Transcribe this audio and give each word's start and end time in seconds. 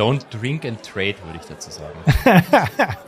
Don't 0.00 0.24
drink 0.30 0.64
and 0.64 0.82
trade, 0.82 1.16
würde 1.26 1.38
ich 1.38 1.46
dazu 1.46 1.70
sagen. 1.70 1.98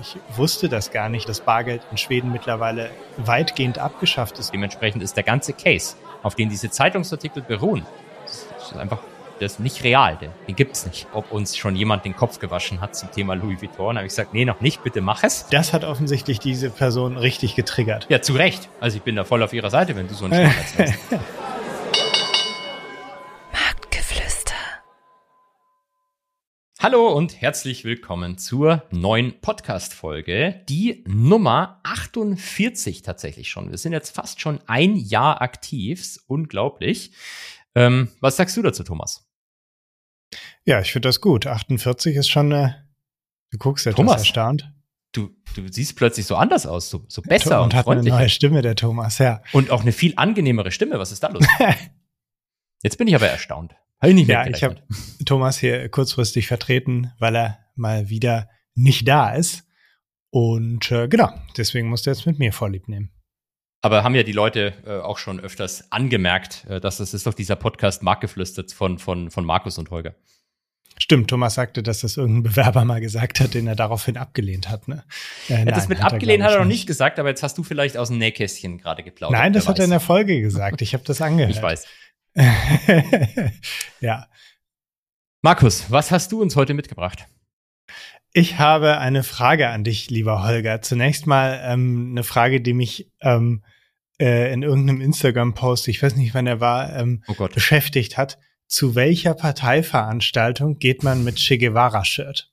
ich 0.00 0.18
wusste 0.36 0.68
das 0.68 0.90
gar 0.90 1.08
nicht, 1.08 1.26
dass 1.26 1.40
Bargeld 1.40 1.80
in 1.90 1.96
Schweden 1.96 2.30
mittlerweile 2.32 2.90
weitgehend 3.16 3.78
abgeschafft 3.78 4.38
ist. 4.38 4.52
Dementsprechend 4.52 5.02
ist 5.02 5.16
der 5.16 5.24
ganze 5.24 5.54
Case, 5.54 5.96
auf 6.22 6.34
den 6.34 6.50
diese 6.50 6.68
Zeitungsartikel 6.68 7.42
beruhen, 7.42 7.86
das 8.26 8.46
ist 8.62 8.76
einfach 8.76 8.98
das 9.40 9.52
ist 9.52 9.60
nicht 9.60 9.82
real, 9.82 10.16
den, 10.16 10.30
den 10.46 10.54
gibt 10.54 10.76
es 10.76 10.86
nicht. 10.86 11.06
Ob 11.12 11.32
uns 11.32 11.56
schon 11.56 11.74
jemand 11.74 12.04
den 12.04 12.14
Kopf 12.14 12.38
gewaschen 12.38 12.80
hat 12.80 12.94
zum 12.94 13.10
Thema 13.10 13.34
Louis 13.34 13.60
Vuitton, 13.60 13.96
habe 13.96 14.06
ich 14.06 14.10
gesagt, 14.10 14.34
nee, 14.34 14.44
noch 14.44 14.60
nicht, 14.60 14.84
bitte 14.84 15.00
mach 15.00 15.24
es. 15.24 15.46
Das 15.50 15.72
hat 15.72 15.84
offensichtlich 15.84 16.38
diese 16.38 16.70
Person 16.70 17.16
richtig 17.16 17.56
getriggert. 17.56 18.06
Ja, 18.08 18.22
zu 18.22 18.34
Recht. 18.34 18.68
Also 18.80 18.98
ich 18.98 19.02
bin 19.02 19.16
da 19.16 19.24
voll 19.24 19.42
auf 19.42 19.52
ihrer 19.52 19.70
Seite, 19.70 19.96
wenn 19.96 20.06
du 20.06 20.14
so 20.14 20.26
einen 20.26 20.34
Schmerz 20.34 20.74
hast. 20.78 21.20
Hallo 26.82 27.12
und 27.12 27.40
herzlich 27.40 27.84
willkommen 27.84 28.38
zur 28.38 28.82
neuen 28.90 29.40
Podcast-Folge, 29.40 30.64
die 30.68 31.04
Nummer 31.06 31.78
48 31.84 33.02
tatsächlich 33.02 33.50
schon. 33.50 33.70
Wir 33.70 33.78
sind 33.78 33.92
jetzt 33.92 34.12
fast 34.12 34.40
schon 34.40 34.58
ein 34.66 34.96
Jahr 34.96 35.42
aktiv, 35.42 36.18
unglaublich. 36.26 37.12
Ähm, 37.76 38.08
was 38.18 38.36
sagst 38.36 38.56
du 38.56 38.62
dazu, 38.62 38.82
Thomas? 38.82 39.30
Ja, 40.64 40.80
ich 40.80 40.90
finde 40.90 41.08
das 41.08 41.20
gut. 41.20 41.46
48 41.46 42.16
ist 42.16 42.28
schon, 42.28 42.50
äh, 42.50 42.70
du 43.52 43.58
guckst 43.58 43.86
etwas 43.86 43.96
Thomas, 43.98 44.22
erstaunt. 44.22 44.68
Du, 45.12 45.30
du 45.54 45.70
siehst 45.70 45.94
plötzlich 45.94 46.26
so 46.26 46.34
anders 46.34 46.66
aus, 46.66 46.90
so, 46.90 47.04
so 47.06 47.22
besser 47.22 47.60
und, 47.60 47.66
und 47.66 47.74
hat 47.74 47.84
freundlicher. 47.84 48.16
eine 48.16 48.24
neue 48.24 48.28
Stimme, 48.28 48.60
der 48.60 48.74
Thomas, 48.74 49.18
ja. 49.18 49.40
Und 49.52 49.70
auch 49.70 49.82
eine 49.82 49.92
viel 49.92 50.14
angenehmere 50.16 50.72
Stimme. 50.72 50.98
Was 50.98 51.12
ist 51.12 51.22
da 51.22 51.28
los? 51.28 51.46
Jetzt 52.82 52.98
bin 52.98 53.06
ich 53.06 53.14
aber 53.14 53.28
erstaunt. 53.28 53.76
Hab 54.02 54.08
ich 54.08 54.16
nicht 54.16 54.28
ja, 54.28 54.44
ich 54.48 54.64
habe 54.64 54.82
Thomas 55.24 55.58
hier 55.58 55.88
kurzfristig 55.88 56.48
vertreten, 56.48 57.12
weil 57.20 57.36
er 57.36 57.58
mal 57.76 58.08
wieder 58.08 58.48
nicht 58.74 59.06
da 59.06 59.32
ist. 59.32 59.64
Und 60.30 60.90
äh, 60.90 61.06
genau, 61.06 61.30
deswegen 61.56 61.88
musste 61.88 62.10
er 62.10 62.14
jetzt 62.14 62.26
mit 62.26 62.40
mir 62.40 62.52
Vorlieb 62.52 62.88
nehmen. 62.88 63.12
Aber 63.80 64.02
haben 64.02 64.16
ja 64.16 64.24
die 64.24 64.32
Leute 64.32 64.72
äh, 64.84 64.98
auch 64.98 65.18
schon 65.18 65.38
öfters 65.38 65.92
angemerkt, 65.92 66.64
äh, 66.68 66.80
dass 66.80 66.96
das 66.96 67.14
ist 67.14 67.28
doch 67.28 67.34
dieser 67.34 67.54
Podcast 67.54 68.02
Marktgeflüstert 68.02 68.72
von, 68.72 68.98
von, 68.98 69.30
von 69.30 69.44
Markus 69.44 69.78
und 69.78 69.90
Holger. 69.90 70.16
Stimmt, 70.98 71.30
Thomas 71.30 71.54
sagte, 71.54 71.82
dass 71.82 72.00
das 72.00 72.16
irgendein 72.16 72.42
Bewerber 72.42 72.84
mal 72.84 73.00
gesagt 73.00 73.38
hat, 73.38 73.54
den 73.54 73.68
er 73.68 73.76
daraufhin 73.76 74.16
abgelehnt 74.16 74.68
hat. 74.68 74.88
Ne? 74.88 75.04
Äh, 75.48 75.52
ja, 75.52 75.64
nein, 75.64 75.74
das 75.74 75.88
mit 75.88 76.02
hat 76.02 76.14
abgelehnt 76.14 76.42
er, 76.42 76.46
hat 76.46 76.54
er 76.54 76.60
noch 76.60 76.66
nicht 76.66 76.86
gesagt, 76.86 77.20
aber 77.20 77.28
jetzt 77.28 77.44
hast 77.44 77.56
du 77.56 77.62
vielleicht 77.62 77.96
aus 77.96 78.08
dem 78.08 78.18
Nähkästchen 78.18 78.78
gerade 78.78 79.04
geplaudert. 79.04 79.38
Nein, 79.38 79.52
das 79.52 79.68
hat 79.68 79.76
weiß. 79.76 79.80
er 79.80 79.84
in 79.84 79.90
der 79.90 80.00
Folge 80.00 80.40
gesagt. 80.40 80.82
Ich 80.82 80.92
habe 80.92 81.04
das 81.04 81.20
angehört. 81.20 81.52
Ich 81.52 81.62
weiß. 81.62 81.86
ja. 84.00 84.28
Markus, 85.42 85.90
was 85.90 86.10
hast 86.10 86.32
du 86.32 86.40
uns 86.40 86.56
heute 86.56 86.74
mitgebracht? 86.74 87.26
Ich 88.32 88.58
habe 88.58 88.98
eine 88.98 89.22
Frage 89.22 89.68
an 89.68 89.84
dich, 89.84 90.08
lieber 90.08 90.42
Holger. 90.42 90.80
Zunächst 90.80 91.26
mal 91.26 91.60
ähm, 91.64 92.12
eine 92.12 92.22
Frage, 92.24 92.62
die 92.62 92.72
mich 92.72 93.12
ähm, 93.20 93.62
äh, 94.18 94.52
in 94.52 94.62
irgendeinem 94.62 95.00
Instagram-Post, 95.02 95.88
ich 95.88 96.02
weiß 96.02 96.16
nicht, 96.16 96.32
wann 96.32 96.46
er 96.46 96.60
war, 96.60 96.96
ähm, 96.96 97.22
oh 97.28 97.48
beschäftigt 97.48 98.16
hat. 98.16 98.38
Zu 98.68 98.94
welcher 98.94 99.34
Parteiveranstaltung 99.34 100.78
geht 100.78 101.02
man 101.02 101.24
mit 101.24 101.36
Che 101.36 101.58
Guevara-Shirt? 101.58 102.50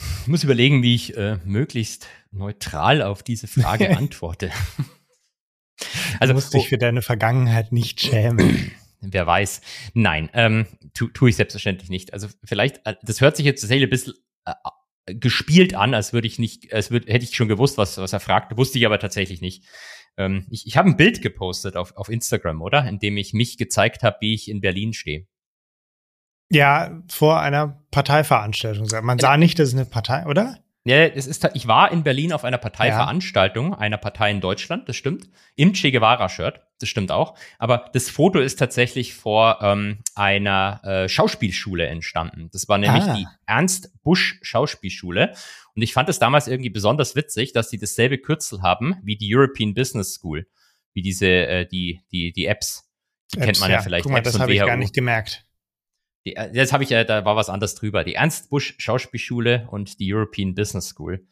Ich 0.00 0.26
muss 0.26 0.42
überlegen, 0.42 0.82
wie 0.82 0.94
ich 0.94 1.16
äh, 1.16 1.38
möglichst 1.44 2.08
neutral 2.32 3.02
auf 3.02 3.22
diese 3.22 3.46
Frage 3.46 3.96
antworte. 3.96 4.50
Also 6.20 6.32
du 6.32 6.34
musst 6.34 6.54
dich 6.54 6.68
für 6.68 6.78
deine 6.78 7.02
Vergangenheit 7.02 7.72
nicht 7.72 8.00
schämen. 8.00 8.72
Wer 9.00 9.26
weiß. 9.26 9.60
Nein, 9.94 10.30
ähm, 10.32 10.66
tue 10.94 11.12
tu 11.12 11.26
ich 11.26 11.36
selbstverständlich 11.36 11.90
nicht. 11.90 12.12
Also 12.12 12.28
vielleicht, 12.44 12.86
äh, 12.86 12.94
das 13.02 13.20
hört 13.20 13.36
sich 13.36 13.44
jetzt 13.44 13.60
tatsächlich 13.60 13.88
ein 13.88 13.90
bisschen 13.90 14.14
äh, 14.44 15.14
gespielt 15.14 15.74
an, 15.74 15.94
als 15.94 16.12
würde 16.12 16.28
ich 16.28 16.38
nicht, 16.38 16.72
als 16.72 16.90
würde, 16.90 17.12
hätte 17.12 17.24
ich 17.24 17.34
schon 17.34 17.48
gewusst, 17.48 17.78
was, 17.78 17.98
was 17.98 18.12
er 18.12 18.20
fragt, 18.20 18.56
wusste 18.56 18.78
ich 18.78 18.86
aber 18.86 19.00
tatsächlich 19.00 19.40
nicht. 19.40 19.64
Ähm, 20.16 20.46
ich 20.50 20.66
ich 20.66 20.76
habe 20.76 20.88
ein 20.88 20.96
Bild 20.96 21.22
gepostet 21.22 21.76
auf, 21.76 21.96
auf 21.96 22.08
Instagram, 22.08 22.62
oder? 22.62 22.86
In 22.86 23.00
dem 23.00 23.16
ich 23.16 23.32
mich 23.32 23.58
gezeigt 23.58 24.02
habe, 24.02 24.18
wie 24.20 24.34
ich 24.34 24.48
in 24.48 24.60
Berlin 24.60 24.92
stehe. 24.92 25.26
Ja, 26.50 27.02
vor 27.08 27.40
einer 27.40 27.82
Parteiveranstaltung. 27.90 28.86
Man 29.02 29.18
sah 29.18 29.36
nicht, 29.36 29.58
dass 29.58 29.68
es 29.68 29.74
eine 29.74 29.86
Partei, 29.86 30.26
oder? 30.26 30.58
Ja, 30.84 30.96
es 30.96 31.28
ist, 31.28 31.48
ich 31.54 31.68
war 31.68 31.92
in 31.92 32.02
Berlin 32.02 32.32
auf 32.32 32.44
einer 32.44 32.58
Parteiveranstaltung 32.58 33.70
ja. 33.70 33.78
einer 33.78 33.98
Partei 33.98 34.32
in 34.32 34.40
Deutschland, 34.40 34.88
das 34.88 34.96
stimmt, 34.96 35.28
im 35.54 35.74
Che 35.74 35.92
Guevara-Shirt, 35.92 36.60
das 36.80 36.88
stimmt 36.88 37.12
auch. 37.12 37.38
Aber 37.58 37.88
das 37.92 38.10
Foto 38.10 38.40
ist 38.40 38.58
tatsächlich 38.58 39.14
vor 39.14 39.58
ähm, 39.62 39.98
einer 40.16 40.80
äh, 40.82 41.08
Schauspielschule 41.08 41.86
entstanden. 41.86 42.48
Das 42.52 42.68
war 42.68 42.78
nämlich 42.78 43.04
ah. 43.04 43.14
die 43.14 43.26
Ernst 43.46 43.92
Busch 44.02 44.40
Schauspielschule. 44.42 45.34
Und 45.76 45.82
ich 45.82 45.92
fand 45.92 46.08
es 46.08 46.18
damals 46.18 46.48
irgendwie 46.48 46.70
besonders 46.70 47.14
witzig, 47.14 47.52
dass 47.52 47.70
sie 47.70 47.78
dasselbe 47.78 48.18
Kürzel 48.18 48.62
haben 48.62 48.96
wie 49.04 49.16
die 49.16 49.32
European 49.32 49.74
Business 49.74 50.14
School, 50.14 50.48
wie 50.94 51.02
diese 51.02 51.28
äh, 51.28 51.66
die 51.66 52.00
die 52.10 52.32
die 52.32 52.46
Apps. 52.46 52.90
Die 53.32 53.38
Apps, 53.38 53.46
kennt 53.46 53.60
man 53.60 53.70
ja, 53.70 53.76
ja 53.76 53.82
vielleicht. 53.82 54.02
Guck 54.02 54.12
mal, 54.12 54.18
Apps 54.18 54.32
das 54.32 54.40
habe 54.40 54.52
ich 54.52 54.58
gar 54.58 54.76
nicht 54.76 54.94
gemerkt. 54.94 55.46
Die, 56.24 56.36
äh, 56.36 56.50
jetzt 56.52 56.72
habe 56.72 56.84
ich, 56.84 56.92
äh, 56.92 57.04
da 57.04 57.24
war 57.24 57.36
was 57.36 57.48
anderes 57.48 57.74
drüber. 57.74 58.04
Die 58.04 58.14
Ernst 58.14 58.50
Busch 58.50 58.74
Schauspielschule 58.78 59.66
und 59.70 59.98
die 59.98 60.12
European 60.12 60.54
Business 60.54 60.88
School. 60.88 61.26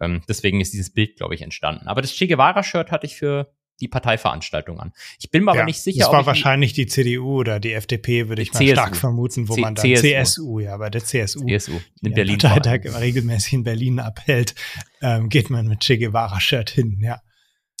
Ähm, 0.00 0.22
deswegen 0.28 0.60
ist 0.60 0.72
dieses 0.72 0.92
Bild, 0.92 1.16
glaube 1.16 1.34
ich, 1.34 1.42
entstanden. 1.42 1.88
Aber 1.88 2.02
das 2.02 2.12
Che 2.12 2.26
Guevara-Shirt 2.26 2.90
hatte 2.90 3.06
ich 3.06 3.16
für 3.16 3.52
die 3.80 3.88
Parteiveranstaltung 3.88 4.80
an. 4.80 4.92
Ich 5.18 5.30
bin 5.30 5.44
mir 5.44 5.52
ja, 5.52 5.60
aber 5.60 5.66
nicht 5.66 5.82
sicher. 5.82 6.04
Das 6.04 6.12
war 6.12 6.24
wahrscheinlich 6.26 6.72
die, 6.72 6.86
die, 6.86 6.90
CDU 6.90 7.40
oder 7.40 7.60
die 7.60 7.72
FDP, 7.72 8.28
würde 8.28 8.42
ich 8.42 8.52
mal 8.52 8.60
CSU. 8.60 8.72
stark 8.72 8.96
vermuten, 8.96 9.48
wo 9.48 9.54
C 9.54 9.60
man 9.60 9.74
dann 9.74 9.84
CSU. 9.84 10.02
CSU, 10.02 10.60
ja, 10.60 10.76
bei 10.76 10.90
der 10.90 11.04
CSU, 11.04 11.46
CSU 11.46 11.80
in 12.02 12.14
Berlin 12.14 12.38
Parteitag 12.38 13.00
regelmäßig 13.00 13.52
in 13.52 13.64
Berlin 13.64 14.00
abhält, 14.00 14.54
ähm, 15.02 15.28
geht 15.28 15.50
man 15.50 15.66
mit 15.66 15.80
Che 15.80 15.98
Guevara-Shirt 15.98 16.70
hin, 16.70 17.00
ja. 17.02 17.20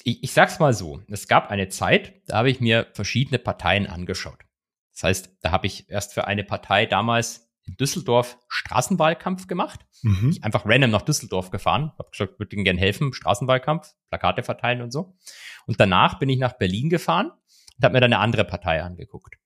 Ich, 0.04 0.22
ich 0.22 0.32
sag's 0.32 0.58
mal 0.58 0.74
so: 0.74 1.00
Es 1.08 1.28
gab 1.28 1.50
eine 1.50 1.68
Zeit, 1.68 2.12
da 2.26 2.38
habe 2.38 2.50
ich 2.50 2.60
mir 2.60 2.86
verschiedene 2.92 3.38
Parteien 3.38 3.86
angeschaut. 3.86 4.45
Das 4.96 5.02
heißt, 5.04 5.30
da 5.42 5.52
habe 5.52 5.66
ich 5.66 5.90
erst 5.90 6.14
für 6.14 6.26
eine 6.26 6.42
Partei 6.42 6.86
damals 6.86 7.50
in 7.64 7.76
Düsseldorf 7.76 8.38
Straßenwahlkampf 8.48 9.46
gemacht. 9.46 9.80
Mhm. 10.02 10.30
Ich 10.30 10.42
einfach 10.42 10.64
random 10.64 10.90
nach 10.90 11.02
Düsseldorf 11.02 11.50
gefahren, 11.50 11.92
habe 11.98 12.10
gesagt, 12.10 12.38
würde 12.38 12.56
Ihnen 12.56 12.64
gerne 12.64 12.80
helfen, 12.80 13.12
Straßenwahlkampf, 13.12 13.92
Plakate 14.08 14.42
verteilen 14.42 14.80
und 14.80 14.92
so. 14.92 15.14
Und 15.66 15.78
danach 15.80 16.18
bin 16.18 16.30
ich 16.30 16.38
nach 16.38 16.54
Berlin 16.54 16.88
gefahren 16.88 17.30
und 17.30 17.84
habe 17.84 17.92
mir 17.92 18.00
dann 18.00 18.14
eine 18.14 18.22
andere 18.22 18.44
Partei 18.44 18.82
angeguckt. 18.82 19.36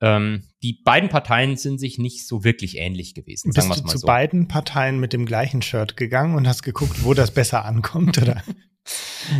Ähm, 0.00 0.48
die 0.62 0.72
beiden 0.84 1.08
Parteien 1.08 1.56
sind 1.56 1.78
sich 1.78 1.98
nicht 1.98 2.26
so 2.26 2.42
wirklich 2.42 2.78
ähnlich 2.78 3.14
gewesen. 3.14 3.52
Bist 3.54 3.70
du 3.70 3.84
zu 3.84 3.98
so. 3.98 4.06
beiden 4.08 4.48
Parteien 4.48 4.98
mit 4.98 5.12
dem 5.12 5.24
gleichen 5.24 5.62
Shirt 5.62 5.96
gegangen 5.96 6.34
und 6.34 6.48
hast 6.48 6.62
geguckt, 6.62 7.04
wo 7.04 7.14
das 7.14 7.30
besser 7.30 7.64
ankommt, 7.64 8.18
oder? 8.18 8.42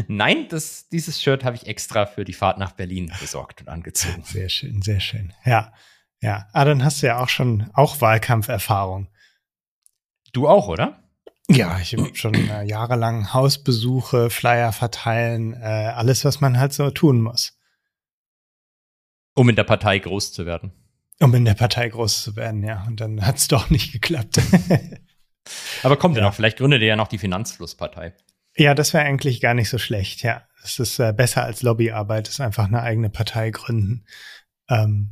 Nein, 0.08 0.48
das, 0.48 0.88
dieses 0.88 1.22
Shirt 1.22 1.44
habe 1.44 1.56
ich 1.56 1.66
extra 1.66 2.06
für 2.06 2.24
die 2.24 2.32
Fahrt 2.32 2.58
nach 2.58 2.72
Berlin 2.72 3.12
besorgt 3.20 3.60
und 3.60 3.68
angezogen. 3.68 4.22
Sehr 4.24 4.48
schön, 4.48 4.80
sehr 4.82 5.00
schön. 5.00 5.32
Ja, 5.44 5.72
ja. 6.20 6.48
Ah, 6.52 6.64
dann 6.64 6.84
hast 6.84 7.02
du 7.02 7.06
ja 7.06 7.18
auch 7.18 7.28
schon 7.28 7.70
auch 7.74 8.00
Wahlkampferfahrung. 8.00 9.08
Du 10.32 10.48
auch, 10.48 10.68
oder? 10.68 11.04
Ja, 11.50 11.78
ich 11.78 11.92
habe 11.94 12.14
schon 12.14 12.34
äh, 12.34 12.64
jahrelang 12.64 13.34
Hausbesuche, 13.34 14.30
Flyer 14.30 14.72
verteilen, 14.72 15.52
äh, 15.52 15.92
alles, 15.94 16.24
was 16.24 16.40
man 16.40 16.58
halt 16.58 16.72
so 16.72 16.90
tun 16.90 17.20
muss. 17.20 17.58
Um 19.34 19.48
in 19.50 19.56
der 19.56 19.64
Partei 19.64 19.98
groß 19.98 20.32
zu 20.32 20.46
werden. 20.46 20.72
Um 21.20 21.34
in 21.34 21.44
der 21.44 21.54
Partei 21.54 21.88
groß 21.90 22.22
zu 22.22 22.36
werden, 22.36 22.64
ja. 22.64 22.84
Und 22.86 23.00
dann 23.00 23.24
hat 23.26 23.36
es 23.36 23.48
doch 23.48 23.68
nicht 23.68 23.92
geklappt. 23.92 24.40
Aber 25.82 25.98
kommt 25.98 26.16
ja 26.16 26.22
noch, 26.22 26.34
vielleicht 26.34 26.56
gründet 26.56 26.80
ihr 26.80 26.88
ja 26.88 26.96
noch 26.96 27.08
die 27.08 27.18
Finanzflusspartei. 27.18 28.14
Ja, 28.56 28.74
das 28.74 28.94
wäre 28.94 29.04
eigentlich 29.04 29.40
gar 29.40 29.54
nicht 29.54 29.68
so 29.68 29.78
schlecht, 29.78 30.22
ja. 30.22 30.46
Es 30.62 30.78
ist 30.78 30.98
äh, 30.98 31.12
besser 31.12 31.44
als 31.44 31.62
Lobbyarbeit, 31.62 32.28
ist 32.28 32.40
einfach 32.40 32.66
eine 32.66 32.82
eigene 32.82 33.10
Partei 33.10 33.50
gründen. 33.50 34.06
Ähm, 34.68 35.10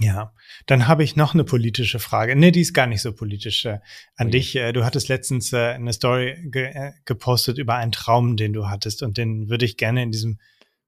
ja, 0.00 0.32
dann 0.66 0.88
habe 0.88 1.04
ich 1.04 1.16
noch 1.16 1.34
eine 1.34 1.44
politische 1.44 1.98
Frage. 1.98 2.36
Nee, 2.36 2.50
die 2.50 2.60
ist 2.60 2.72
gar 2.72 2.86
nicht 2.86 3.02
so 3.02 3.12
politisch. 3.12 3.64
Äh, 3.64 3.80
an 4.16 4.28
okay. 4.28 4.30
dich, 4.30 4.56
äh, 4.56 4.72
du 4.72 4.84
hattest 4.84 5.08
letztens 5.08 5.52
äh, 5.52 5.74
eine 5.74 5.92
Story 5.92 6.36
ge 6.50 6.66
äh, 6.66 6.92
gepostet 7.04 7.58
über 7.58 7.74
einen 7.74 7.92
Traum, 7.92 8.36
den 8.36 8.52
du 8.52 8.68
hattest 8.68 9.02
und 9.02 9.18
den 9.18 9.48
würde 9.48 9.64
ich 9.64 9.76
gerne 9.76 10.02
in 10.02 10.12
diesem 10.12 10.38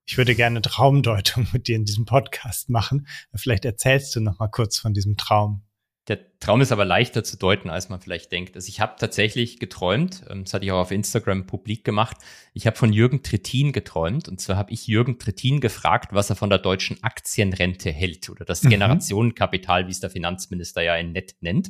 ich 0.06 0.18
würde 0.18 0.34
gerne 0.34 0.60
Traumdeutung 0.60 1.46
mit 1.52 1.68
dir 1.68 1.76
in 1.76 1.84
diesem 1.84 2.04
Podcast 2.04 2.68
machen. 2.68 3.06
Vielleicht 3.34 3.64
erzählst 3.64 4.16
du 4.16 4.20
noch 4.20 4.40
mal 4.40 4.48
kurz 4.48 4.78
von 4.78 4.92
diesem 4.92 5.16
Traum. 5.16 5.62
Der 6.08 6.38
Traum 6.40 6.60
ist 6.60 6.72
aber 6.72 6.84
leichter 6.84 7.22
zu 7.22 7.36
deuten, 7.36 7.70
als 7.70 7.88
man 7.88 8.00
vielleicht 8.00 8.32
denkt. 8.32 8.56
Also 8.56 8.68
ich 8.68 8.80
habe 8.80 8.96
tatsächlich 8.98 9.58
geträumt, 9.60 10.22
ähm, 10.28 10.44
das 10.44 10.54
hatte 10.54 10.64
ich 10.64 10.72
auch 10.72 10.80
auf 10.80 10.90
Instagram 10.90 11.46
publik 11.46 11.84
gemacht, 11.84 12.16
ich 12.54 12.66
habe 12.66 12.76
von 12.76 12.92
Jürgen 12.92 13.22
Trittin 13.22 13.72
geträumt. 13.72 14.28
Und 14.28 14.40
zwar 14.40 14.56
habe 14.56 14.72
ich 14.72 14.86
Jürgen 14.86 15.18
Trittin 15.18 15.60
gefragt, 15.60 16.12
was 16.12 16.30
er 16.30 16.36
von 16.36 16.50
der 16.50 16.58
deutschen 16.58 17.02
Aktienrente 17.02 17.90
hält 17.90 18.30
oder 18.30 18.44
das 18.44 18.62
mhm. 18.62 18.70
Generationenkapital, 18.70 19.86
wie 19.86 19.92
es 19.92 20.00
der 20.00 20.10
Finanzminister 20.10 20.82
ja 20.82 20.96
in 20.96 21.12
Nett 21.12 21.36
nennt. 21.40 21.68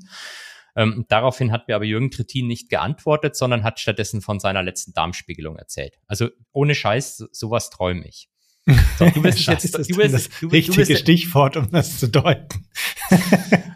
Ähm, 0.76 1.04
daraufhin 1.08 1.52
hat 1.52 1.68
mir 1.68 1.74
aber 1.74 1.84
Jürgen 1.84 2.10
Trittin 2.10 2.46
nicht 2.46 2.70
geantwortet, 2.70 3.36
sondern 3.36 3.64
hat 3.64 3.80
stattdessen 3.80 4.22
von 4.22 4.38
seiner 4.38 4.62
letzten 4.62 4.92
Darmspiegelung 4.92 5.56
erzählt. 5.56 5.98
Also 6.06 6.28
ohne 6.52 6.74
Scheiß, 6.74 7.28
sowas 7.32 7.70
träume 7.70 8.06
ich. 8.06 8.28
So, 8.98 9.08
du 9.08 9.22
bist 9.22 9.46
jetzt 9.46 9.74
du 9.74 9.96
bist, 9.96 10.14
das 10.14 10.28
du, 10.40 10.48
richtige 10.48 10.82
du 10.82 10.88
bist, 10.88 11.00
Stichwort, 11.00 11.56
um 11.56 11.70
das 11.70 11.98
zu 11.98 12.08
deuten. 12.08 12.68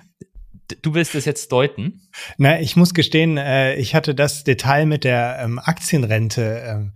du 0.82 0.94
willst 0.94 1.14
es 1.14 1.24
jetzt 1.24 1.52
deuten? 1.52 2.02
Na, 2.38 2.60
ich 2.60 2.76
muss 2.76 2.94
gestehen, 2.94 3.36
äh, 3.36 3.74
ich 3.76 3.94
hatte 3.94 4.14
das 4.14 4.44
Detail 4.44 4.86
mit 4.86 5.04
der 5.04 5.38
ähm, 5.40 5.58
Aktienrente. 5.58 6.62
Ähm, 6.66 6.92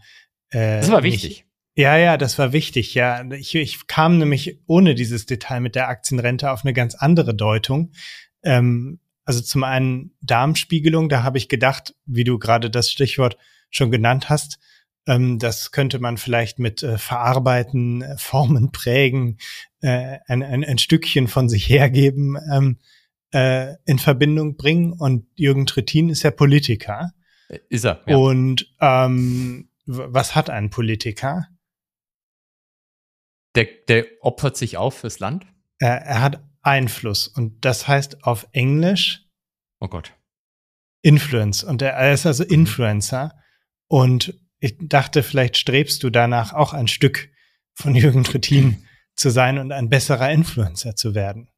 äh, 0.50 0.81
das 0.81 0.91
war 0.91 1.03
wichtig. 1.03 1.31
Nicht, 1.31 1.44
ja, 1.75 1.97
ja, 1.97 2.17
das 2.17 2.38
war 2.38 2.53
wichtig. 2.53 2.94
Ja, 2.94 3.25
ich, 3.31 3.55
ich 3.55 3.87
kam 3.87 4.19
nämlich 4.19 4.61
ohne 4.67 4.94
dieses 4.94 5.26
Detail 5.26 5.61
mit 5.61 5.75
der 5.75 5.88
Aktienrente 5.88 6.50
auf 6.50 6.65
eine 6.65 6.73
ganz 6.73 6.94
andere 6.94 7.35
Deutung. 7.35 7.93
Ähm, 8.43 9.00
also 9.25 9.43
zum 9.43 9.62
einen 9.62 10.17
Darmspiegelung, 10.23 11.09
da 11.09 11.23
habe 11.23 11.38
ich 11.38 11.49
gedacht, 11.49 11.94
wie 12.06 12.25
du 12.25 12.38
gerade 12.38 12.70
das 12.70 12.91
Stichwort 12.91 13.37
schon 13.70 13.91
genannt 13.91 14.31
hast, 14.31 14.59
ähm, 15.06 15.38
das 15.38 15.70
könnte 15.70 15.99
man 15.99 16.17
vielleicht 16.17 16.59
mit 16.59 16.82
äh, 16.82 16.99
Verarbeiten, 16.99 18.03
äh, 18.03 18.17
Formen 18.19 18.73
prägen, 18.73 19.38
äh, 19.81 20.19
ein, 20.26 20.43
ein, 20.43 20.65
ein 20.65 20.79
Stückchen 20.79 21.29
von 21.29 21.49
sich 21.49 21.69
hergeben 21.69 22.37
ähm, 22.53 22.79
äh, 23.33 23.75
in 23.85 23.99
Verbindung 23.99 24.57
bringen. 24.57 24.93
Und 24.93 25.27
Jürgen 25.35 25.67
Trittin 25.67 26.09
ist 26.09 26.23
ja 26.23 26.31
Politiker. 26.31 27.13
Äh, 27.49 27.59
ist 27.69 27.85
er. 27.85 28.03
Ja. 28.07 28.17
Und 28.17 28.75
ähm, 28.81 29.71
was 29.87 30.35
hat 30.35 30.51
ein 30.51 30.71
Politiker? 30.71 31.49
Der, 33.55 33.67
der 33.89 34.07
opfert 34.21 34.57
sich 34.57 34.77
auf 34.77 34.99
fürs 34.99 35.19
Land? 35.19 35.47
Er, 35.79 36.03
er 36.03 36.23
hat 36.23 36.45
Einfluss. 36.63 37.29
Und 37.29 37.65
das 37.65 37.89
heißt 37.89 38.25
auf 38.25 38.47
Englisch. 38.53 39.25
Oh 39.81 39.89
Gott. 39.89 40.13
Influence. 41.03 41.65
Und 41.65 41.83
er 41.83 42.13
ist 42.13 42.27
also 42.27 42.45
mhm. 42.45 42.51
Influencer. 42.51 43.35
Und 43.87 44.35
ich 44.61 44.77
dachte, 44.79 45.23
vielleicht 45.23 45.57
strebst 45.57 46.03
du 46.03 46.11
danach 46.11 46.53
auch 46.53 46.73
ein 46.75 46.89
Stück 46.89 47.31
von 47.75 47.95
Jürgen 47.95 48.25
Trittin 48.25 48.85
zu 49.15 49.31
sein 49.31 49.59
und 49.59 49.73
ein 49.73 49.89
besserer 49.89 50.31
Influencer 50.31 50.97
zu 50.97 51.15
werden. 51.15 51.49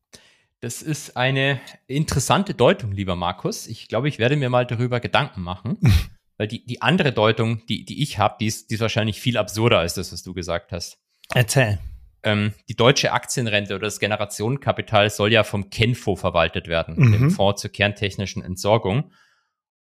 Das 0.61 0.83
ist 0.83 1.17
eine 1.17 1.61
interessante 1.87 2.55
Deutung, 2.55 2.93
lieber 2.93 3.17
Markus. 3.17 3.67
Ich 3.67 3.89
glaube, 3.89 4.09
ich 4.09 4.19
werde 4.19 4.37
mir 4.37 4.51
mal 4.51 4.67
darüber 4.67 5.01
Gedanken 5.01 5.43
machen. 5.43 5.79
weil 6.41 6.49
die, 6.49 6.65
die 6.65 6.81
andere 6.81 7.12
Deutung, 7.12 7.67
die, 7.67 7.85
die 7.85 8.03
ich 8.03 8.17
habe, 8.17 8.37
die 8.41 8.47
ist, 8.47 8.71
die 8.71 8.77
ist 8.77 8.81
wahrscheinlich 8.81 9.21
viel 9.21 9.37
absurder 9.37 9.79
als 9.79 9.93
das, 9.93 10.11
was 10.11 10.23
du 10.23 10.33
gesagt 10.33 10.73
hast. 10.73 10.99
Erzähl. 11.35 11.79
Ähm, 12.23 12.55
die 12.67 12.77
deutsche 12.77 13.12
Aktienrente 13.12 13.75
oder 13.75 13.87
das 13.87 14.01
Generationenkapital 14.01 15.11
soll 15.11 15.35
ja 15.35 15.45
vom 15.45 15.69
Kenfo 15.69 16.17
verwaltet 16.17 16.67
werden, 16.67 16.95
mhm. 16.97 17.12
dem 17.12 17.31
Fonds 17.31 17.61
zur 17.61 17.71
kerntechnischen 17.71 18.43
Entsorgung. 18.43 19.12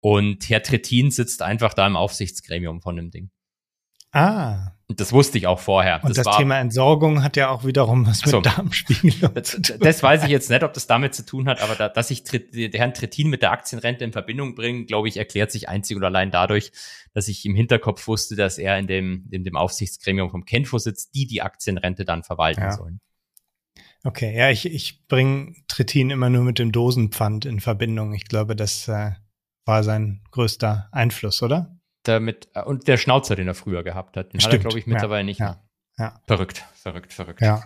Und 0.02 0.50
Herr 0.50 0.62
Trittin 0.62 1.12
sitzt 1.12 1.42
einfach 1.42 1.74
da 1.74 1.88
im 1.88 1.96
Aufsichtsgremium 1.96 2.81
von 2.81 2.98
dem 2.98 3.10
Ding. 3.10 3.31
Ah. 4.12 4.74
Das 4.96 5.14
wusste 5.14 5.38
ich 5.38 5.46
auch 5.46 5.60
vorher. 5.60 6.04
Und 6.04 6.18
das, 6.18 6.26
das 6.26 6.38
Thema 6.38 6.60
Entsorgung 6.60 7.24
hat 7.24 7.38
ja 7.38 7.50
auch 7.52 7.64
wiederum 7.64 8.08
was 8.08 8.22
mit 8.26 8.32
so, 8.32 8.42
Darmspiegelung 8.42 9.34
das, 9.36 9.62
das 9.80 10.02
weiß 10.02 10.24
ich 10.24 10.30
jetzt 10.30 10.50
nicht, 10.50 10.64
ob 10.64 10.74
das 10.74 10.88
damit 10.88 11.14
zu 11.14 11.24
tun 11.24 11.48
hat, 11.48 11.62
aber 11.62 11.76
da, 11.76 11.90
dass 11.90 12.10
ich 12.10 12.24
der 12.24 12.72
Herrn 12.74 12.96
Trittin 12.96 13.30
mit 13.30 13.44
der 13.44 13.52
Aktienrente 13.52 14.04
in 14.04 14.12
Verbindung 14.12 14.56
bringe, 14.56 14.86
glaube 14.86 15.08
ich, 15.08 15.18
erklärt 15.18 15.52
sich 15.52 15.70
einzig 15.70 15.96
und 15.96 16.04
allein 16.04 16.32
dadurch, 16.32 16.72
dass 17.14 17.28
ich 17.28 17.46
im 17.46 17.54
Hinterkopf 17.54 18.08
wusste, 18.08 18.36
dass 18.36 18.58
er 18.58 18.80
in 18.80 18.88
dem, 18.88 19.28
in 19.30 19.44
dem 19.44 19.56
Aufsichtsgremium 19.56 20.32
vom 20.32 20.46
Kenfo 20.46 20.80
sitzt, 20.80 21.14
die 21.14 21.28
die 21.28 21.44
Aktienrente 21.44 22.04
dann 22.04 22.24
verwalten 22.24 22.62
ja. 22.62 22.72
sollen. 22.72 23.00
Okay, 24.04 24.36
ja, 24.36 24.50
ich, 24.50 24.66
ich 24.66 25.06
bringe 25.08 25.54
Trittin 25.68 26.10
immer 26.10 26.32
nur 26.32 26.44
mit 26.44 26.58
dem 26.58 26.72
Dosenpfand 26.72 27.46
in 27.46 27.60
Verbindung. 27.60 28.14
Ich 28.14 28.26
glaube, 28.26 28.56
das 28.56 28.88
äh, 28.88 29.12
war 29.66 29.84
sein 29.84 30.22
größter 30.32 30.90
Einfluss, 30.92 31.44
oder? 31.44 31.79
Damit, 32.10 32.50
äh, 32.56 32.64
und 32.64 32.88
der 32.88 32.98
Schnauzer, 32.98 33.36
den 33.36 33.48
er 33.48 33.54
früher 33.54 33.84
gehabt 33.84 34.18
hat, 34.18 34.34
den 34.34 34.40
Stimmt. 34.40 34.54
hat 34.54 34.60
er, 34.60 34.62
glaube 34.62 34.80
ich, 34.80 34.88
mittlerweile 34.88 35.20
ja, 35.20 35.26
nicht 35.26 35.40
mehr. 35.40 35.64
Ja. 35.98 36.20
Verrückt, 36.26 36.66
verrückt, 36.74 37.14
verrückt. 37.14 37.42
Ja. 37.42 37.64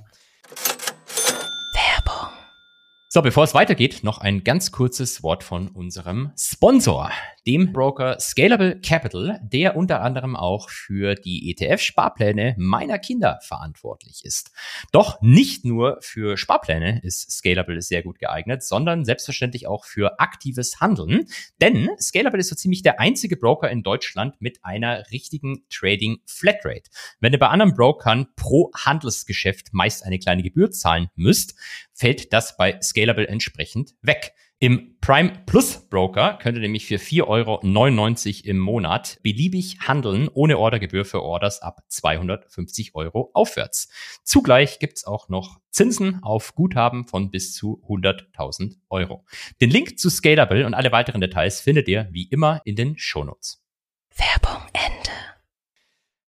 So, 3.13 3.21
bevor 3.21 3.43
es 3.43 3.53
weitergeht, 3.53 4.03
noch 4.03 4.17
ein 4.17 4.43
ganz 4.43 4.71
kurzes 4.71 5.21
Wort 5.21 5.43
von 5.43 5.67
unserem 5.67 6.31
Sponsor, 6.35 7.11
dem 7.45 7.73
Broker 7.73 8.19
Scalable 8.19 8.79
Capital, 8.79 9.39
der 9.43 9.75
unter 9.75 10.01
anderem 10.01 10.35
auch 10.35 10.69
für 10.69 11.15
die 11.15 11.49
ETF-Sparpläne 11.51 12.55
meiner 12.57 12.99
Kinder 12.99 13.39
verantwortlich 13.41 14.23
ist. 14.23 14.51
Doch 14.91 15.21
nicht 15.21 15.65
nur 15.65 15.97
für 16.01 16.37
Sparpläne 16.37 17.01
ist 17.03 17.31
Scalable 17.31 17.81
sehr 17.81 18.03
gut 18.03 18.19
geeignet, 18.19 18.63
sondern 18.63 19.05
selbstverständlich 19.05 19.67
auch 19.67 19.85
für 19.85 20.19
aktives 20.19 20.79
Handeln. 20.79 21.27
Denn 21.61 21.89
Scalable 21.99 22.39
ist 22.39 22.49
so 22.49 22.55
ziemlich 22.55 22.81
der 22.81 22.99
einzige 22.99 23.37
Broker 23.37 23.69
in 23.69 23.83
Deutschland 23.83 24.39
mit 24.39 24.63
einer 24.63 25.03
richtigen 25.11 25.65
Trading 25.69 26.19
Flatrate. 26.25 26.89
Wenn 27.19 27.33
ihr 27.33 27.39
bei 27.39 27.47
anderen 27.47 27.73
Brokern 27.73 28.27
pro 28.35 28.71
Handelsgeschäft 28.73 29.73
meist 29.73 30.05
eine 30.05 30.19
kleine 30.19 30.43
Gebühr 30.43 30.71
zahlen 30.71 31.09
müsst, 31.15 31.55
fällt 31.93 32.33
das 32.33 32.57
bei 32.57 32.79
Scalable 32.81 33.27
entsprechend 33.27 33.93
weg. 34.01 34.33
Im 34.63 34.97
Prime 35.01 35.43
Plus 35.45 35.89
Broker 35.89 36.39
könnt 36.41 36.55
ihr 36.55 36.61
nämlich 36.61 36.85
für 36.85 36.95
4,99 36.95 37.25
Euro 37.27 38.49
im 38.49 38.59
Monat 38.59 39.19
beliebig 39.21 39.79
handeln, 39.81 40.29
ohne 40.33 40.57
Ordergebühr 40.57 41.03
für 41.03 41.21
Orders 41.21 41.61
ab 41.61 41.81
250 41.89 42.95
Euro 42.95 43.29
aufwärts. 43.33 43.89
Zugleich 44.23 44.79
gibt's 44.79 45.03
auch 45.03 45.27
noch 45.27 45.59
Zinsen 45.69 46.23
auf 46.23 46.55
Guthaben 46.55 47.07
von 47.07 47.29
bis 47.29 47.53
zu 47.53 47.83
100.000 47.89 48.77
Euro. 48.89 49.25
Den 49.59 49.69
Link 49.69 49.99
zu 49.99 50.09
Scalable 50.09 50.65
und 50.65 50.75
alle 50.75 50.93
weiteren 50.93 51.19
Details 51.19 51.59
findet 51.59 51.89
ihr 51.89 52.07
wie 52.11 52.29
immer 52.29 52.61
in 52.63 52.77
den 52.77 52.97
Shownotes. 52.97 53.61
Werbung. 54.15 54.62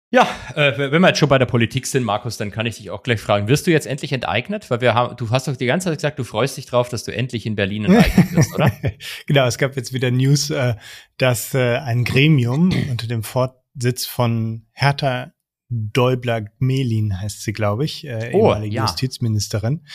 Ja, 0.09 0.25
äh, 0.56 0.77
wenn 0.77 1.01
wir 1.01 1.09
jetzt 1.09 1.18
schon 1.18 1.27
bei 1.27 1.38
der 1.38 1.45
Politik 1.48 1.86
sind, 1.86 2.04
Markus, 2.04 2.38
dann 2.38 2.50
kann 2.50 2.65
ich 2.65 2.77
dich 2.77 2.92
auch 2.92 3.04
gleich 3.04 3.19
fragen, 3.19 3.50
wirst 3.50 3.68
du 3.68 3.71
jetzt 3.71 3.86
endlich 3.88 4.13
enteignet? 4.13 4.69
Weil 4.69 4.80
wir 4.80 4.94
haben, 4.94 5.18
du 5.18 5.30
hast 5.31 5.50
doch 5.50 5.57
die 5.57 5.65
ganze 5.65 5.89
Zeit 5.89 5.98
gesagt, 5.98 6.19
du 6.19 6.24
freust 6.24 6.56
dich 6.56 6.65
drauf, 6.65 6.88
dass 6.88 7.04
du 7.04 7.13
endlich 7.13 7.45
in 7.45 7.56
Berlin 7.56 7.86
enteignet 7.86 8.31
wirst, 8.31 8.54
oder? 8.54 8.71
genau, 9.27 9.45
es 9.45 9.57
gab 9.57 9.75
jetzt 9.75 9.92
wieder 9.92 10.09
News, 10.09 10.50
äh, 10.50 10.75
dass 11.18 11.54
äh, 11.54 11.77
ein 11.77 12.06
Gremium 12.06 12.69
unter 12.89 13.07
dem 13.07 13.24
Vorsitz 13.24 14.06
von 14.06 14.65
Hertha 14.71 15.33
Däubler-Gmelin 15.69 17.19
heißt 17.19 17.44
sie, 17.44 17.51
glaube 17.51 17.83
ich, 17.83 18.06
äh, 18.07 18.31
oh, 18.31 18.38
ehemalige 18.38 18.77
ja. 18.77 18.83
Justizministerin, 18.83 19.86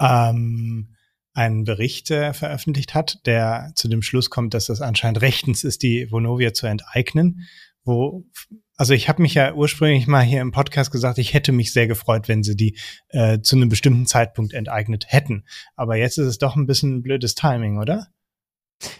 ähm, 0.00 0.96
einen 1.32 1.62
Bericht 1.62 2.10
äh, 2.10 2.32
veröffentlicht 2.32 2.94
hat, 2.94 3.24
der 3.26 3.70
zu 3.76 3.86
dem 3.86 4.02
Schluss 4.02 4.30
kommt, 4.30 4.54
dass 4.54 4.66
das 4.66 4.80
anscheinend 4.80 5.20
rechtens 5.20 5.62
ist, 5.62 5.84
die 5.84 6.10
Vonovia 6.10 6.52
zu 6.52 6.66
enteignen, 6.66 7.46
wo 7.84 8.24
also 8.76 8.92
ich 8.94 9.08
habe 9.08 9.22
mich 9.22 9.34
ja 9.34 9.54
ursprünglich 9.54 10.06
mal 10.06 10.22
hier 10.22 10.40
im 10.40 10.50
Podcast 10.50 10.90
gesagt, 10.90 11.18
ich 11.18 11.34
hätte 11.34 11.52
mich 11.52 11.72
sehr 11.72 11.86
gefreut, 11.86 12.28
wenn 12.28 12.42
sie 12.42 12.56
die 12.56 12.76
äh, 13.08 13.40
zu 13.40 13.56
einem 13.56 13.68
bestimmten 13.68 14.06
Zeitpunkt 14.06 14.52
enteignet 14.52 15.06
hätten. 15.08 15.44
Aber 15.76 15.96
jetzt 15.96 16.18
ist 16.18 16.26
es 16.26 16.38
doch 16.38 16.56
ein 16.56 16.66
bisschen 16.66 16.96
ein 16.96 17.02
blödes 17.02 17.34
Timing, 17.34 17.78
oder? 17.78 18.08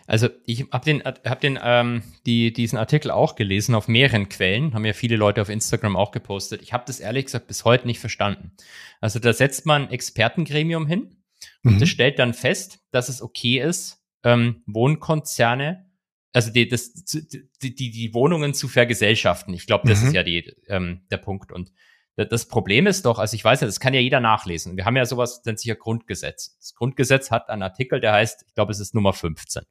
Also 0.07 0.29
ich 0.47 0.67
habe 0.71 0.85
den, 0.85 1.03
hab 1.03 1.41
den 1.41 1.59
ähm, 1.63 2.03
die, 2.27 2.53
diesen 2.53 2.79
Artikel 2.79 3.11
auch 3.11 3.35
gelesen 3.35 3.75
auf 3.75 3.89
mehreren 3.89 4.29
Quellen, 4.29 4.73
haben 4.75 4.85
ja 4.85 4.93
viele 4.93 5.17
Leute 5.17 5.43
auf 5.43 5.49
Instagram 5.49 5.97
auch 5.97 6.13
gepostet. 6.13 6.63
Ich 6.63 6.73
habe 6.73 6.85
das 6.87 7.01
ehrlich 7.01 7.27
gesagt 7.27 7.49
bis 7.49 7.65
heute 7.65 7.87
nicht 7.87 7.99
verstanden. 7.99 8.53
Also 9.01 9.19
da 9.19 9.33
setzt 9.33 9.67
man 9.67 9.83
ein 9.83 9.91
Expertengremium 9.91 10.87
hin 10.87 11.17
und 11.65 11.75
mhm. 11.75 11.79
das 11.81 11.89
stellt 11.89 12.19
dann 12.19 12.35
fest, 12.35 12.81
dass 12.93 13.09
es 13.09 13.21
okay 13.21 13.61
ist, 13.61 14.03
ähm, 14.23 14.63
Wohnkonzerne 14.67 15.91
also 16.35 16.51
die, 16.51 16.69
das, 16.69 16.93
die, 16.93 17.49
die, 17.75 17.91
die 17.91 18.13
Wohnungen 18.13 18.55
zu 18.55 18.69
vergesellschaften. 18.69 19.55
Ich 19.55 19.67
glaube, 19.67 19.89
das 19.89 20.03
mhm. 20.03 20.09
ist 20.09 20.15
ja 20.15 20.23
die, 20.25 20.53
ähm, 20.67 21.07
der 21.11 21.19
Punkt. 21.19 21.53
Und 21.53 21.73
das 22.17 22.49
Problem 22.49 22.87
ist 22.87 23.07
doch, 23.07 23.19
also 23.19 23.35
ich 23.35 23.45
weiß 23.45 23.61
ja, 23.61 23.67
das 23.67 23.81
kann 23.81 23.95
ja 23.95 24.01
jeder 24.01 24.21
nachlesen. 24.21 24.77
Wir 24.77 24.85
haben 24.85 24.97
ja 24.97 25.07
sowas, 25.07 25.43
nennt 25.45 25.61
sich 25.61 25.69
ja 25.69 25.77
Grundgesetz. 25.77 26.57
Das 26.59 26.75
Grundgesetz 26.75 27.31
hat 27.31 27.49
einen 27.49 27.63
Artikel, 27.63 28.01
der 28.01 28.13
heißt, 28.13 28.45
ich 28.49 28.55
glaube, 28.55 28.73
es 28.73 28.81
ist 28.81 28.95
Nummer 28.95 29.13
15. 29.13 29.63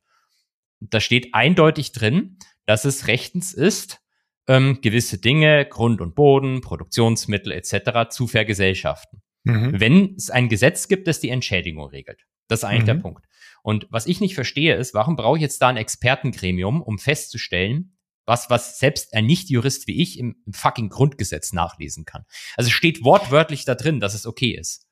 Und 0.80 0.94
da 0.94 1.02
steht 1.02 1.34
eindeutig 1.34 1.92
drin, 1.92 2.38
dass 2.66 2.86
es 2.86 3.08
rechtens 3.08 3.54
ist, 3.54 4.00
ähm, 4.48 4.80
gewisse 4.82 5.18
Dinge, 5.18 5.66
Grund 5.66 6.00
und 6.00 6.16
Boden, 6.16 6.62
Produktionsmittel 6.62 7.52
etc. 7.52 8.10
zu 8.10 8.28
vergesellschaften. 8.28 9.22
Mhm. 9.44 9.80
Wenn 9.80 10.16
es 10.16 10.30
ein 10.30 10.48
Gesetz 10.48 10.88
gibt, 10.88 11.08
das 11.08 11.20
die 11.20 11.30
Entschädigung 11.30 11.88
regelt. 11.90 12.26
Das 12.48 12.60
ist 12.60 12.64
eigentlich 12.64 12.84
mhm. 12.84 12.88
der 12.88 12.96
Punkt. 12.96 13.26
Und 13.64 13.88
was 13.90 14.06
ich 14.06 14.22
nicht 14.22 14.36
verstehe, 14.36 14.76
ist, 14.76 14.94
warum 14.94 15.16
brauche 15.16 15.38
ich 15.38 15.42
jetzt 15.42 15.62
da 15.62 15.70
ein 15.70 15.78
Expertengremium, 15.78 16.82
um 16.82 17.00
festzustellen, 17.00 17.98
was, 18.26 18.50
was 18.50 18.78
selbst 18.78 19.14
ein 19.14 19.26
Nicht-Jurist 19.26 19.88
wie 19.88 20.02
ich 20.02 20.20
im, 20.20 20.36
im 20.46 20.54
fucking 20.54 20.90
Grundgesetz 20.90 21.54
nachlesen 21.54 22.06
kann. 22.06 22.26
Also 22.56 22.70
steht 22.70 23.04
wortwörtlich 23.04 23.66
da 23.66 23.76
drin, 23.76 24.00
dass 24.00 24.14
es 24.14 24.26
okay 24.26 24.52
ist. 24.52 24.88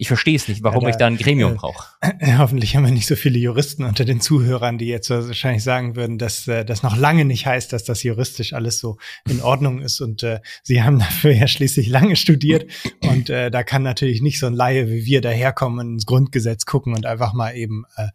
Ich 0.00 0.06
verstehe 0.06 0.36
es 0.36 0.46
nicht, 0.46 0.62
warum 0.62 0.82
ja, 0.82 0.86
da, 0.86 0.90
ich 0.90 0.96
da 0.96 1.06
ein 1.08 1.16
Gremium 1.16 1.54
äh, 1.54 1.56
brauche. 1.56 1.88
Äh, 2.00 2.36
hoffentlich 2.38 2.76
haben 2.76 2.84
wir 2.84 2.92
nicht 2.92 3.08
so 3.08 3.16
viele 3.16 3.36
Juristen 3.36 3.82
unter 3.82 4.04
den 4.04 4.20
Zuhörern, 4.20 4.78
die 4.78 4.86
jetzt 4.86 5.10
wahrscheinlich 5.10 5.64
sagen 5.64 5.96
würden, 5.96 6.18
dass 6.18 6.46
äh, 6.46 6.64
das 6.64 6.84
noch 6.84 6.96
lange 6.96 7.24
nicht 7.24 7.46
heißt, 7.46 7.72
dass 7.72 7.82
das 7.82 8.04
juristisch 8.04 8.52
alles 8.52 8.78
so 8.78 8.98
in 9.28 9.42
Ordnung 9.42 9.80
ist. 9.80 10.00
Und 10.00 10.22
äh, 10.22 10.38
sie 10.62 10.84
haben 10.84 11.00
dafür 11.00 11.32
ja 11.32 11.48
schließlich 11.48 11.88
lange 11.88 12.14
studiert. 12.14 12.70
Und 13.02 13.28
äh, 13.28 13.50
da 13.50 13.64
kann 13.64 13.82
natürlich 13.82 14.22
nicht 14.22 14.38
so 14.38 14.46
ein 14.46 14.54
Laie 14.54 14.88
wie 14.88 15.04
wir 15.04 15.20
daherkommen 15.20 15.80
und 15.80 15.94
ins 15.94 16.06
Grundgesetz 16.06 16.64
gucken 16.64 16.94
und 16.94 17.04
einfach 17.04 17.32
mal 17.32 17.56
eben 17.56 17.82
äh, 17.96 18.08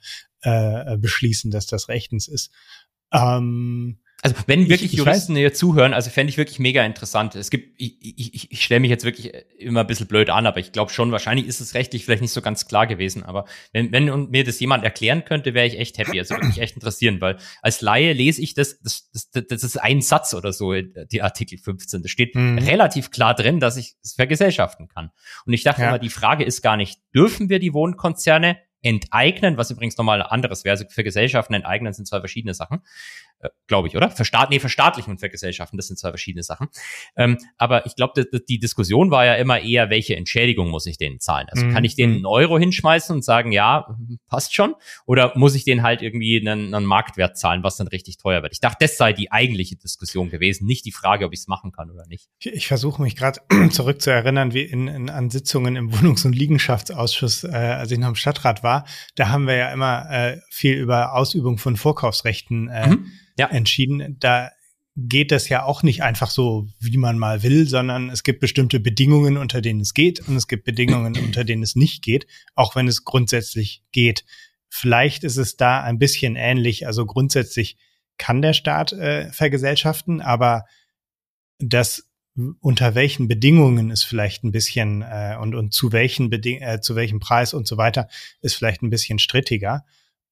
äh, 0.44 0.98
beschließen, 0.98 1.52
dass 1.52 1.68
das 1.68 1.90
rechtens 1.90 2.30
ist. 2.30 2.50
Ähm, 3.12 4.00
Also 4.24 4.38
wenn 4.48 4.70
wirklich 4.70 4.94
ich, 4.94 5.00
Juristen 5.00 5.36
hier 5.36 5.54
zuhören, 5.54 5.94
also 5.94 6.10
fände 6.10 6.32
ich 6.32 6.38
wirklich 6.38 6.58
mega 6.58 6.86
interessant. 6.86 7.36
Es 7.36 7.50
gibt, 7.50 7.76
ich, 7.78 7.98
ich, 8.02 8.52
ich 8.54 8.64
stelle 8.64 8.80
mich 8.80 8.90
jetzt 8.90 9.04
wirklich 9.04 9.34
immer 9.58 9.82
ein 9.82 9.88
bisschen 9.88 10.08
blöd 10.08 10.30
an, 10.30 10.46
aber 10.46 10.62
ich 10.62 10.72
glaube 10.72 10.94
schon, 10.94 11.12
wahrscheinlich 11.12 11.46
ist 11.46 11.60
es 11.60 11.74
rechtlich 11.74 12.06
vielleicht 12.06 12.22
nicht 12.22 12.32
so 12.32 12.42
ganz 12.42 12.66
klar 12.66 12.88
gewesen. 12.88 13.24
Aber 13.24 13.44
wenn, 13.74 13.92
wenn 13.92 14.30
mir 14.30 14.46
das 14.46 14.62
jemand 14.62 14.86
erklären 14.86 15.26
könnte, 15.26 15.54
wäre 15.54 15.68
ich 15.68 15.78
echt 15.78 15.98
happy. 15.98 16.18
Also 16.20 16.36
würde 16.36 16.48
mich 16.48 16.60
echt 16.60 16.76
interessieren, 16.76 17.20
weil 17.20 17.36
als 17.62 17.82
Laie 17.82 18.14
lese 18.14 18.42
ich 18.42 18.54
das, 18.54 18.80
das, 18.80 19.10
das, 19.12 19.30
das 19.30 19.64
ist 19.64 19.76
ein 19.76 20.02
Satz 20.02 20.34
oder 20.34 20.54
so, 20.54 20.72
die 20.74 21.22
Artikel 21.22 21.58
15. 21.58 22.02
Da 22.02 22.08
steht 22.08 22.34
mhm. 22.34 22.60
relativ 22.60 23.12
klar 23.12 23.36
drin, 23.36 23.60
dass 23.60 23.76
ich 23.76 23.96
es 24.02 24.14
vergesellschaften 24.14 24.88
kann. 24.88 25.12
Und 25.46 25.52
ich 25.52 25.64
dachte 25.64 25.82
ja. 25.82 25.90
immer, 25.90 26.00
die 26.00 26.10
Frage 26.10 26.46
ist 26.46 26.62
gar 26.62 26.78
nicht, 26.78 27.02
dürfen 27.14 27.50
wir 27.50 27.60
die 27.60 27.74
Wohnkonzerne 27.74 28.56
enteignen, 28.84 29.58
was 29.58 29.72
übrigens 29.72 29.98
nochmal 29.98 30.22
anderes 30.22 30.64
wäre. 30.64 30.74
Also 30.74 30.86
für 30.90 31.04
Gesellschaften 31.04 31.54
enteignen 31.54 31.94
sind 31.94 32.06
zwei 32.08 32.20
verschiedene 32.20 32.54
Sachen, 32.54 32.82
äh, 33.44 33.50
glaube 33.68 33.88
ich, 33.88 33.96
oder? 33.96 34.10
Verstaat 34.10 34.50
nee, 34.50 34.60
verstaatlichen 34.60 35.12
und 35.12 35.20
Vergesellschaften, 35.20 35.78
das 35.78 35.88
sind 35.88 35.98
zwei 35.98 36.10
verschiedene 36.10 36.44
Sachen. 36.44 36.68
Ähm, 37.16 37.38
aber 37.58 37.86
ich 37.86 37.96
glaube, 37.96 38.26
die, 38.26 38.46
die 38.46 38.60
Diskussion 38.60 39.12
war 39.12 39.26
ja 39.26 39.36
immer 39.36 39.60
eher, 39.60 39.90
welche 39.90 40.16
Entschädigung 40.16 40.70
muss 40.70 40.86
ich 40.86 40.98
denen 40.98 41.20
zahlen? 41.20 41.48
Also 41.50 41.66
mhm. 41.66 41.74
kann 41.74 41.84
ich 41.84 41.96
denen 41.96 42.16
einen 42.16 42.26
Euro 42.26 42.58
hinschmeißen 42.58 43.16
und 43.16 43.24
sagen, 43.24 43.52
ja, 43.52 43.98
passt 44.28 44.56
schon? 44.56 44.76
Oder 45.06 45.34
muss 45.36 45.56
ich 45.56 45.64
denen 45.64 45.84
halt 45.84 46.02
irgendwie 46.02 46.40
einen, 46.40 46.74
einen 46.74 46.86
Marktwert 46.86 47.38
zahlen, 47.38 47.64
was 47.64 47.78
dann 47.78 47.88
richtig 47.88 48.18
teuer 48.18 48.42
wird? 48.44 48.54
Ich 48.54 48.60
dachte, 48.60 48.78
das 48.82 48.98
sei 48.98 49.14
die 49.14 49.32
eigentliche 49.32 49.76
Diskussion 49.76 50.30
gewesen, 50.30 50.66
nicht 50.66 50.86
die 50.86 50.92
Frage, 50.92 51.26
ob 51.26 51.34
ich 51.34 51.40
es 51.40 51.48
machen 51.48 51.72
kann 51.72 51.90
oder 51.92 52.06
nicht. 52.08 52.30
Ich, 52.40 52.48
ich 52.48 52.68
versuche 52.68 53.02
mich 53.02 53.16
gerade 53.16 53.42
zurück 53.72 54.02
zu 54.02 54.12
erinnern, 54.12 54.54
wie 54.54 54.64
in, 54.64 54.88
in, 54.88 55.10
an 55.10 55.30
Sitzungen 55.30 55.76
im 55.76 55.92
Wohnungs- 55.92 56.26
und 56.26 56.34
Liegenschaftsausschuss, 56.34 57.44
äh, 57.44 57.50
als 57.50 57.92
ich 57.92 58.00
noch 58.00 58.10
im 58.10 58.16
Stadtrat 58.16 58.64
war, 58.64 58.86
da 59.16 59.30
haben 59.30 59.48
wir 59.48 59.56
ja 59.56 59.72
immer 59.72 60.10
äh, 60.10 60.40
viel 60.50 60.76
über 60.76 61.14
Ausübung 61.14 61.58
von 61.58 61.76
Vorkaufsrechten 61.76 62.70
äh, 62.70 62.90
mhm. 62.90 63.12
Ja. 63.38 63.48
entschieden. 63.48 64.18
Da 64.20 64.52
geht 64.96 65.32
das 65.32 65.50
ja 65.50 65.64
auch 65.64 65.82
nicht 65.82 66.04
einfach 66.04 66.30
so, 66.30 66.68
wie 66.80 66.98
man 66.98 67.18
mal 67.18 67.42
will, 67.42 67.68
sondern 67.68 68.10
es 68.10 68.24
gibt 68.24 68.40
bestimmte 68.40 68.80
Bedingungen, 68.80 69.38
unter 69.38 69.62
denen 69.62 69.82
es 69.82 69.94
geht 69.94 70.28
und 70.28 70.36
es 70.36 70.48
gibt 70.48 70.66
Bedingungen, 70.66 71.16
unter 71.24 71.44
denen 71.44 71.64
es 71.64 71.76
nicht 71.76 72.04
geht, 72.04 72.28
auch 72.56 72.76
wenn 72.76 72.88
es 72.88 73.04
grundsätzlich 73.04 73.84
geht. 73.92 74.24
Vielleicht 74.70 75.24
ist 75.24 75.38
es 75.38 75.58
da 75.58 75.82
ein 75.82 76.00
bisschen 76.00 76.36
ähnlich. 76.36 76.88
Also 76.88 77.06
grundsätzlich 77.06 77.78
kann 78.18 78.42
der 78.42 78.54
Staat 78.54 78.94
äh, 78.94 79.32
vergesellschaften, 79.32 80.22
aber 80.22 80.66
das 81.60 82.08
unter 82.62 82.96
welchen 82.96 83.28
Bedingungen 83.28 83.92
ist 83.92 84.04
vielleicht 84.04 84.44
ein 84.44 84.52
bisschen 84.52 85.04
äh, 85.04 85.38
und, 85.40 85.54
und 85.54 85.72
zu 85.72 85.92
welchen 85.92 86.30
Beding 86.30 86.62
äh, 86.62 86.82
zu 86.82 86.96
welchem 86.96 87.20
Preis 87.20 87.54
und 87.54 87.68
so 87.68 87.78
weiter 87.78 88.08
ist 88.42 88.56
vielleicht 88.56 88.82
ein 88.82 88.90
bisschen 88.90 89.20
strittiger. 89.20 89.86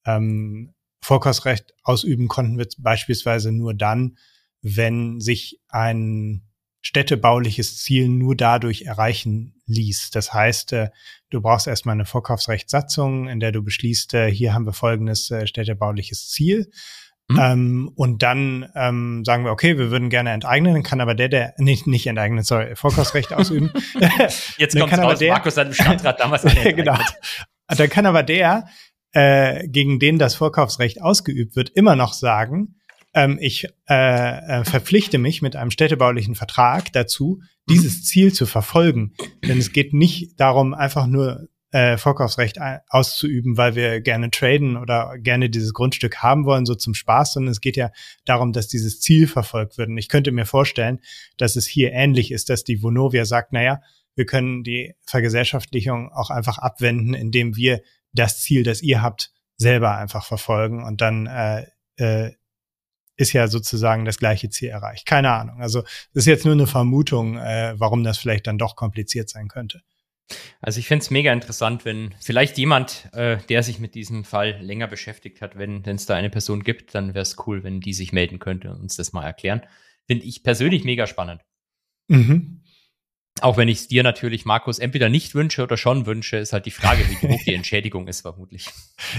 Ähm, 0.03 0.73
Vorkaufsrecht 1.03 1.73
ausüben 1.83 2.27
konnten 2.27 2.57
wir 2.57 2.67
beispielsweise 2.77 3.51
nur 3.51 3.73
dann, 3.73 4.17
wenn 4.61 5.19
sich 5.19 5.59
ein 5.67 6.43
städtebauliches 6.81 7.77
Ziel 7.77 8.09
nur 8.09 8.35
dadurch 8.35 8.83
erreichen 8.83 9.61
ließ. 9.67 10.09
Das 10.11 10.33
heißt, 10.33 10.73
äh, 10.73 10.89
du 11.29 11.41
brauchst 11.41 11.67
erstmal 11.67 11.93
eine 11.93 12.05
Vorkaufsrechtssatzung, 12.05 13.27
in 13.27 13.39
der 13.39 13.51
du 13.51 13.63
beschließt, 13.63 14.13
äh, 14.15 14.31
hier 14.31 14.53
haben 14.53 14.65
wir 14.65 14.73
folgendes 14.73 15.29
äh, 15.29 15.45
städtebauliches 15.45 16.29
Ziel. 16.29 16.71
Mhm. 17.29 17.39
Ähm, 17.39 17.91
und 17.95 18.23
dann 18.23 18.69
ähm, 18.75 19.23
sagen 19.25 19.45
wir, 19.45 19.51
okay, 19.51 19.77
wir 19.77 19.91
würden 19.91 20.09
gerne 20.09 20.31
enteignen, 20.31 20.73
dann 20.73 20.83
kann 20.83 21.01
aber 21.01 21.13
der, 21.13 21.29
der 21.29 21.53
nicht, 21.57 21.85
nicht 21.85 22.07
enteignen, 22.07 22.43
sorry, 22.43 22.75
Vorkaufsrecht 22.75 23.31
ausüben. 23.33 23.71
Jetzt 24.57 24.77
kommt 24.77 24.97
raus, 24.97 25.19
der, 25.19 25.33
Markus 25.33 25.57
hat 25.57 25.67
im 25.67 25.73
Stadtrat 25.73 26.19
damals 26.19 26.43
Genau. 26.63 26.97
Dann 27.67 27.89
kann 27.89 28.05
aber 28.05 28.23
der, 28.23 28.67
äh, 29.13 29.67
gegen 29.67 29.99
den 29.99 30.17
das 30.17 30.35
Vorkaufsrecht 30.35 31.01
ausgeübt 31.01 31.55
wird, 31.55 31.69
immer 31.69 31.95
noch 31.95 32.13
sagen, 32.13 32.75
ähm, 33.13 33.37
ich 33.41 33.67
äh, 33.89 34.59
äh, 34.59 34.63
verpflichte 34.63 35.17
mich 35.17 35.41
mit 35.41 35.55
einem 35.55 35.71
städtebaulichen 35.71 36.35
Vertrag 36.35 36.93
dazu, 36.93 37.41
dieses 37.69 38.03
Ziel 38.03 38.33
zu 38.33 38.45
verfolgen. 38.45 39.13
Denn 39.45 39.57
es 39.57 39.73
geht 39.73 39.93
nicht 39.93 40.39
darum, 40.39 40.73
einfach 40.73 41.07
nur 41.07 41.47
äh, 41.71 41.97
Vorkaufsrecht 41.97 42.57
auszuüben, 42.89 43.57
weil 43.57 43.75
wir 43.75 44.01
gerne 44.01 44.29
traden 44.29 44.75
oder 44.75 45.17
gerne 45.17 45.49
dieses 45.49 45.73
Grundstück 45.73 46.17
haben 46.17 46.45
wollen, 46.45 46.65
so 46.65 46.75
zum 46.75 46.93
Spaß, 46.93 47.33
sondern 47.33 47.51
es 47.51 47.61
geht 47.61 47.77
ja 47.77 47.91
darum, 48.25 48.51
dass 48.51 48.67
dieses 48.67 48.99
Ziel 48.99 49.27
verfolgt 49.27 49.77
wird. 49.77 49.89
Und 49.89 49.97
ich 49.97 50.09
könnte 50.09 50.31
mir 50.31 50.45
vorstellen, 50.45 50.99
dass 51.37 51.55
es 51.55 51.67
hier 51.67 51.93
ähnlich 51.93 52.31
ist, 52.31 52.49
dass 52.49 52.63
die 52.65 52.83
Vonovia 52.83 53.23
sagt, 53.25 53.53
naja, 53.53 53.81
wir 54.15 54.25
können 54.25 54.63
die 54.63 54.93
Vergesellschaftlichung 55.05 56.11
auch 56.11 56.29
einfach 56.29 56.57
abwenden, 56.57 57.13
indem 57.13 57.55
wir 57.55 57.81
das 58.13 58.41
Ziel, 58.41 58.63
das 58.63 58.81
ihr 58.81 59.01
habt, 59.01 59.31
selber 59.57 59.97
einfach 59.97 60.25
verfolgen 60.25 60.83
und 60.83 61.01
dann 61.01 61.27
äh, 61.27 61.65
äh, 61.97 62.31
ist 63.15 63.33
ja 63.33 63.47
sozusagen 63.47 64.05
das 64.05 64.17
gleiche 64.17 64.49
Ziel 64.49 64.69
erreicht. 64.69 65.05
Keine 65.05 65.31
Ahnung. 65.31 65.61
Also 65.61 65.81
das 65.81 66.23
ist 66.23 66.25
jetzt 66.25 66.45
nur 66.45 66.53
eine 66.53 66.67
Vermutung, 66.67 67.37
äh, 67.37 67.75
warum 67.77 68.03
das 68.03 68.17
vielleicht 68.17 68.47
dann 68.47 68.57
doch 68.57 68.75
kompliziert 68.75 69.29
sein 69.29 69.47
könnte. 69.47 69.81
Also 70.61 70.79
ich 70.79 70.87
finde 70.87 71.03
es 71.03 71.11
mega 71.11 71.31
interessant, 71.31 71.85
wenn 71.85 72.15
vielleicht 72.19 72.57
jemand, 72.57 73.09
äh, 73.13 73.37
der 73.49 73.63
sich 73.63 73.79
mit 73.79 73.95
diesem 73.95 74.23
Fall 74.23 74.57
länger 74.61 74.87
beschäftigt 74.87 75.41
hat, 75.41 75.57
wenn 75.57 75.83
es 75.83 76.05
da 76.05 76.15
eine 76.15 76.29
Person 76.29 76.63
gibt, 76.63 76.95
dann 76.95 77.09
wäre 77.09 77.21
es 77.21 77.35
cool, 77.45 77.63
wenn 77.63 77.81
die 77.81 77.93
sich 77.93 78.13
melden 78.13 78.39
könnte 78.39 78.71
und 78.71 78.79
uns 78.79 78.95
das 78.95 79.13
mal 79.13 79.25
erklären. 79.25 79.61
Finde 80.07 80.25
ich 80.25 80.43
persönlich 80.43 80.83
mega 80.83 81.05
spannend. 81.05 81.41
Mhm. 82.07 82.63
Auch 83.39 83.55
wenn 83.55 83.69
ich 83.69 83.79
es 83.79 83.87
dir 83.87 84.03
natürlich, 84.03 84.45
Markus, 84.45 84.77
entweder 84.77 85.07
nicht 85.07 85.33
wünsche 85.33 85.63
oder 85.63 85.77
schon 85.77 86.05
wünsche, 86.05 86.37
ist 86.37 86.51
halt 86.51 86.65
die 86.65 86.71
Frage, 86.71 87.03
wie 87.09 87.27
hoch 87.27 87.39
die 87.45 87.55
Entschädigung 87.55 88.07
ist, 88.07 88.21
vermutlich. 88.21 88.67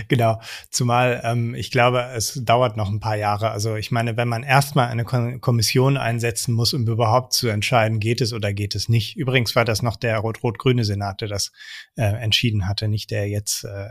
Genau. 0.08 0.40
Zumal 0.70 1.20
ähm, 1.24 1.54
ich 1.54 1.70
glaube, 1.70 2.10
es 2.14 2.40
dauert 2.44 2.76
noch 2.76 2.88
ein 2.88 3.00
paar 3.00 3.16
Jahre. 3.16 3.50
Also 3.50 3.74
ich 3.76 3.90
meine, 3.90 4.16
wenn 4.16 4.28
man 4.28 4.42
erstmal 4.42 4.88
eine 4.88 5.04
Kommission 5.04 5.96
einsetzen 5.96 6.54
muss, 6.54 6.72
um 6.72 6.86
überhaupt 6.86 7.32
zu 7.32 7.48
entscheiden, 7.48 7.98
geht 7.98 8.20
es 8.20 8.32
oder 8.32 8.52
geht 8.52 8.74
es 8.74 8.88
nicht. 8.88 9.16
Übrigens 9.16 9.56
war 9.56 9.64
das 9.64 9.82
noch 9.82 9.96
der 9.96 10.18
rot-rot-grüne 10.18 10.84
Senat, 10.84 11.20
der 11.20 11.28
das 11.28 11.52
äh, 11.96 12.02
entschieden 12.02 12.68
hatte, 12.68 12.86
nicht 12.88 13.10
der 13.10 13.28
jetzt 13.28 13.64
äh, 13.64 13.88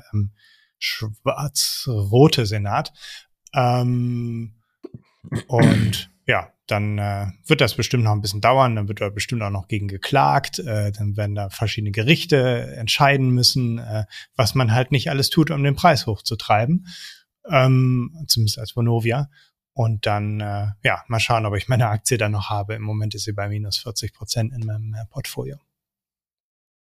schwarz-rote 0.79 2.45
Senat. 2.45 2.93
Ähm, 3.53 4.55
und 5.47 6.11
ja, 6.25 6.51
dann 6.71 6.97
äh, 6.97 7.27
wird 7.45 7.61
das 7.61 7.75
bestimmt 7.75 8.03
noch 8.03 8.13
ein 8.13 8.21
bisschen 8.21 8.41
dauern, 8.41 8.75
dann 8.75 8.87
wird 8.87 9.01
da 9.01 9.09
bestimmt 9.09 9.41
auch 9.41 9.49
noch 9.49 9.67
gegen 9.67 9.87
geklagt, 9.87 10.59
äh, 10.59 10.91
dann 10.91 11.17
werden 11.17 11.35
da 11.35 11.49
verschiedene 11.49 11.91
Gerichte 11.91 12.75
entscheiden 12.77 13.31
müssen, 13.31 13.79
äh, 13.79 14.05
was 14.35 14.55
man 14.55 14.73
halt 14.73 14.91
nicht 14.91 15.09
alles 15.09 15.29
tut, 15.29 15.51
um 15.51 15.63
den 15.63 15.75
Preis 15.75 16.07
hochzutreiben, 16.07 16.87
ähm, 17.49 18.25
zumindest 18.27 18.59
als 18.59 18.75
Vonovia. 18.75 19.29
Und 19.73 20.05
dann, 20.05 20.41
äh, 20.41 20.67
ja, 20.83 21.03
mal 21.07 21.19
schauen, 21.19 21.45
ob 21.45 21.55
ich 21.55 21.67
meine 21.67 21.87
Aktie 21.87 22.17
dann 22.17 22.33
noch 22.33 22.49
habe. 22.49 22.73
Im 22.75 22.81
Moment 22.81 23.15
ist 23.15 23.23
sie 23.23 23.31
bei 23.31 23.47
minus 23.47 23.77
40 23.77 24.13
Prozent 24.13 24.53
in 24.53 24.65
meinem 24.65 24.93
äh, 24.93 25.05
Portfolio. 25.09 25.57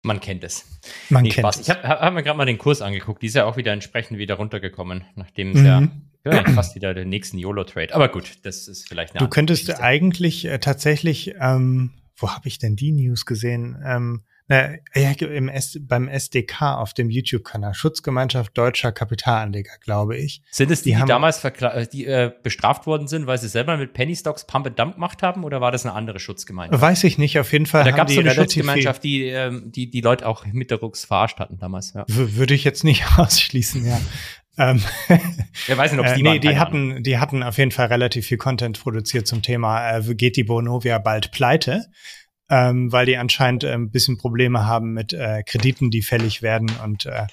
Man 0.02 0.20
kennt 0.20 0.44
es. 0.44 0.64
Man 1.10 1.22
nee, 1.22 1.28
kennt 1.30 1.44
Spaß. 1.44 1.60
es. 1.60 1.68
Ich 1.68 1.74
habe 1.74 1.86
hab 1.86 2.14
mir 2.14 2.22
gerade 2.22 2.38
mal 2.38 2.46
den 2.46 2.56
Kurs 2.56 2.80
angeguckt. 2.80 3.22
Die 3.22 3.26
ist 3.26 3.34
ja 3.34 3.44
auch 3.44 3.56
wieder 3.56 3.72
entsprechend 3.72 4.18
wieder 4.18 4.36
runtergekommen, 4.36 5.04
nachdem 5.16 5.50
es 5.50 5.58
mhm. 5.58 5.66
ja 5.66 5.88
ja, 6.24 6.44
fast 6.52 6.74
wieder 6.74 6.94
den 6.94 7.08
nächsten 7.08 7.38
YOLO-Trade. 7.38 7.94
Aber 7.94 8.08
gut, 8.08 8.38
das 8.42 8.68
ist 8.68 8.88
vielleicht 8.88 9.14
eine 9.14 9.18
Du 9.20 9.28
könntest 9.28 9.66
Geschichte. 9.66 9.82
eigentlich 9.82 10.44
äh, 10.44 10.58
tatsächlich, 10.58 11.34
ähm, 11.40 11.92
wo 12.16 12.30
habe 12.30 12.48
ich 12.48 12.58
denn 12.58 12.76
die 12.76 12.92
News 12.92 13.24
gesehen? 13.26 13.76
Ähm, 13.84 14.22
na, 14.50 14.70
ja, 14.94 15.10
im 15.10 15.50
S 15.50 15.78
beim 15.78 16.08
SDK 16.08 16.78
auf 16.78 16.94
dem 16.94 17.10
YouTube-Kanal, 17.10 17.74
Schutzgemeinschaft 17.74 18.56
deutscher 18.56 18.92
Kapitalanleger, 18.92 19.72
glaube 19.82 20.16
ich. 20.16 20.42
Sind 20.50 20.70
es 20.70 20.80
die, 20.82 20.94
die, 20.94 21.00
die 21.00 21.06
damals 21.06 21.44
äh, 21.44 21.86
die, 21.92 22.06
äh, 22.06 22.32
bestraft 22.42 22.86
worden 22.86 23.08
sind, 23.08 23.26
weil 23.26 23.36
sie 23.36 23.48
selber 23.48 23.76
mit 23.76 23.92
Penny 23.92 24.16
Stocks 24.16 24.46
Pump 24.46 24.66
and 24.66 24.78
Dump 24.78 24.94
gemacht 24.94 25.22
haben, 25.22 25.44
oder 25.44 25.60
war 25.60 25.70
das 25.70 25.84
eine 25.84 25.94
andere 25.94 26.18
Schutzgemeinschaft? 26.18 26.80
Weiß 26.80 27.04
ich 27.04 27.18
nicht, 27.18 27.38
auf 27.38 27.52
jeden 27.52 27.66
Fall. 27.66 27.84
Da 27.84 27.90
gab 27.90 28.08
es 28.08 28.14
so 28.14 28.20
eine 28.20 28.30
Schutzgemeinschaft, 28.30 29.04
die, 29.04 29.26
ähm, 29.26 29.70
die 29.70 29.90
die 29.90 30.00
Leute 30.00 30.26
auch 30.26 30.44
hinterrucks 30.44 31.04
verarscht 31.04 31.38
hatten 31.40 31.58
damals. 31.58 31.92
Ja. 31.92 32.06
Würde 32.08 32.54
ich 32.54 32.64
jetzt 32.64 32.84
nicht 32.84 33.04
ausschließen, 33.18 33.84
ja. 33.86 34.00
Ähm, 34.58 34.82
Wer 35.66 35.78
weiß 35.78 35.92
nicht, 35.92 36.00
ob 36.00 36.06
es 36.06 36.14
die 36.16 36.20
äh, 36.20 36.24
Nee, 36.24 36.38
die 36.38 36.58
hatten, 36.58 37.02
die 37.02 37.18
hatten 37.18 37.42
auf 37.42 37.58
jeden 37.58 37.70
Fall 37.70 37.86
relativ 37.86 38.26
viel 38.26 38.38
Content 38.38 38.80
produziert 38.80 39.26
zum 39.26 39.42
Thema, 39.42 39.98
äh, 39.98 40.14
geht 40.14 40.36
die 40.36 40.44
Bonovia 40.44 40.98
bald 40.98 41.30
pleite? 41.30 41.86
Ähm, 42.50 42.90
weil 42.90 43.04
die 43.04 43.18
anscheinend 43.18 43.64
äh, 43.64 43.74
ein 43.74 43.90
bisschen 43.90 44.16
Probleme 44.16 44.64
haben 44.66 44.94
mit 44.94 45.12
äh, 45.12 45.42
Krediten, 45.42 45.90
die 45.90 46.00
fällig 46.00 46.40
werden 46.40 46.70
und 46.82 47.04
äh, 47.04 47.26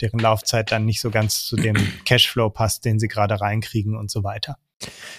deren 0.00 0.18
Laufzeit 0.18 0.72
dann 0.72 0.86
nicht 0.86 1.00
so 1.00 1.10
ganz 1.10 1.44
zu 1.44 1.56
dem 1.56 1.76
Cashflow 2.06 2.48
passt, 2.48 2.86
den 2.86 2.98
sie 2.98 3.08
gerade 3.08 3.38
reinkriegen 3.38 3.96
und 3.96 4.10
so 4.10 4.24
weiter. 4.24 4.56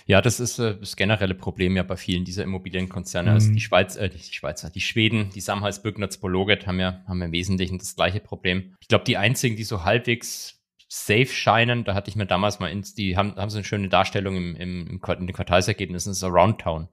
Ja, 0.06 0.22
das 0.22 0.40
ist 0.40 0.60
äh, 0.60 0.76
das 0.78 0.96
generelle 0.96 1.36
Problem 1.36 1.76
ja 1.76 1.84
bei 1.84 1.96
vielen 1.98 2.26
dieser 2.26 2.44
Immobilienkonzerne. 2.44 3.30
Mhm. 3.30 3.36
Also 3.36 3.52
die 3.52 3.62
Schweiz, 3.62 3.96
äh, 3.96 4.10
die 4.10 4.20
Schweizer, 4.20 4.70
die 4.70 4.82
Schweden, 4.82 5.30
die 5.34 5.42
Samhals-Bürgner 5.42 6.12
Spologet 6.12 6.68
haben 6.68 6.80
ja, 6.80 7.04
haben 7.08 7.20
ja 7.20 7.26
im 7.26 7.32
Wesentlichen 7.32 7.78
das 7.78 7.96
gleiche 7.96 8.20
Problem. 8.20 8.76
Ich 8.82 8.88
glaube, 8.88 9.06
die 9.06 9.18
einzigen, 9.18 9.56
die 9.56 9.64
so 9.64 9.84
halbwegs 9.84 10.63
safe 10.94 11.28
scheinen. 11.28 11.84
Da 11.84 11.96
hatte 11.96 12.10
ich 12.10 12.16
mir 12.16 12.28
damals 12.28 12.60
mal 12.60 12.68
ins, 12.68 12.94
die 12.94 13.18
haben, 13.18 13.36
haben 13.36 13.50
so 13.50 13.58
eine 13.58 13.66
schöne 13.66 13.90
Darstellung 13.90 14.36
im, 14.36 14.56
im, 14.56 14.88
im 14.88 15.02
in 15.18 15.28
den 15.28 15.34
Quartalsergebnissen, 15.34 16.12
das 16.12 16.18
ist 16.18 16.24
Around 16.24 16.62
Town. 16.62 16.88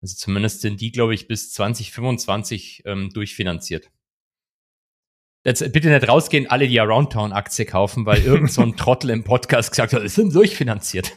Also 0.00 0.16
zumindest 0.16 0.62
sind 0.62 0.80
die, 0.80 0.90
glaube 0.90 1.14
ich, 1.14 1.28
bis 1.28 1.52
2025 1.52 2.82
ähm, 2.86 3.10
durchfinanziert. 3.12 3.90
Jetzt 5.44 5.72
bitte 5.72 5.90
nicht 5.90 6.08
rausgehen, 6.08 6.50
alle 6.50 6.66
die 6.66 6.80
Around 6.80 7.12
Town 7.12 7.32
Aktie 7.32 7.66
kaufen, 7.66 8.06
weil 8.06 8.22
irgend 8.24 8.50
so 8.50 8.62
ein 8.62 8.76
Trottel 8.76 9.10
im 9.10 9.22
Podcast 9.22 9.70
gesagt 9.70 9.92
hat, 9.92 10.02
es 10.02 10.14
sind 10.14 10.34
durchfinanziert. 10.34 11.12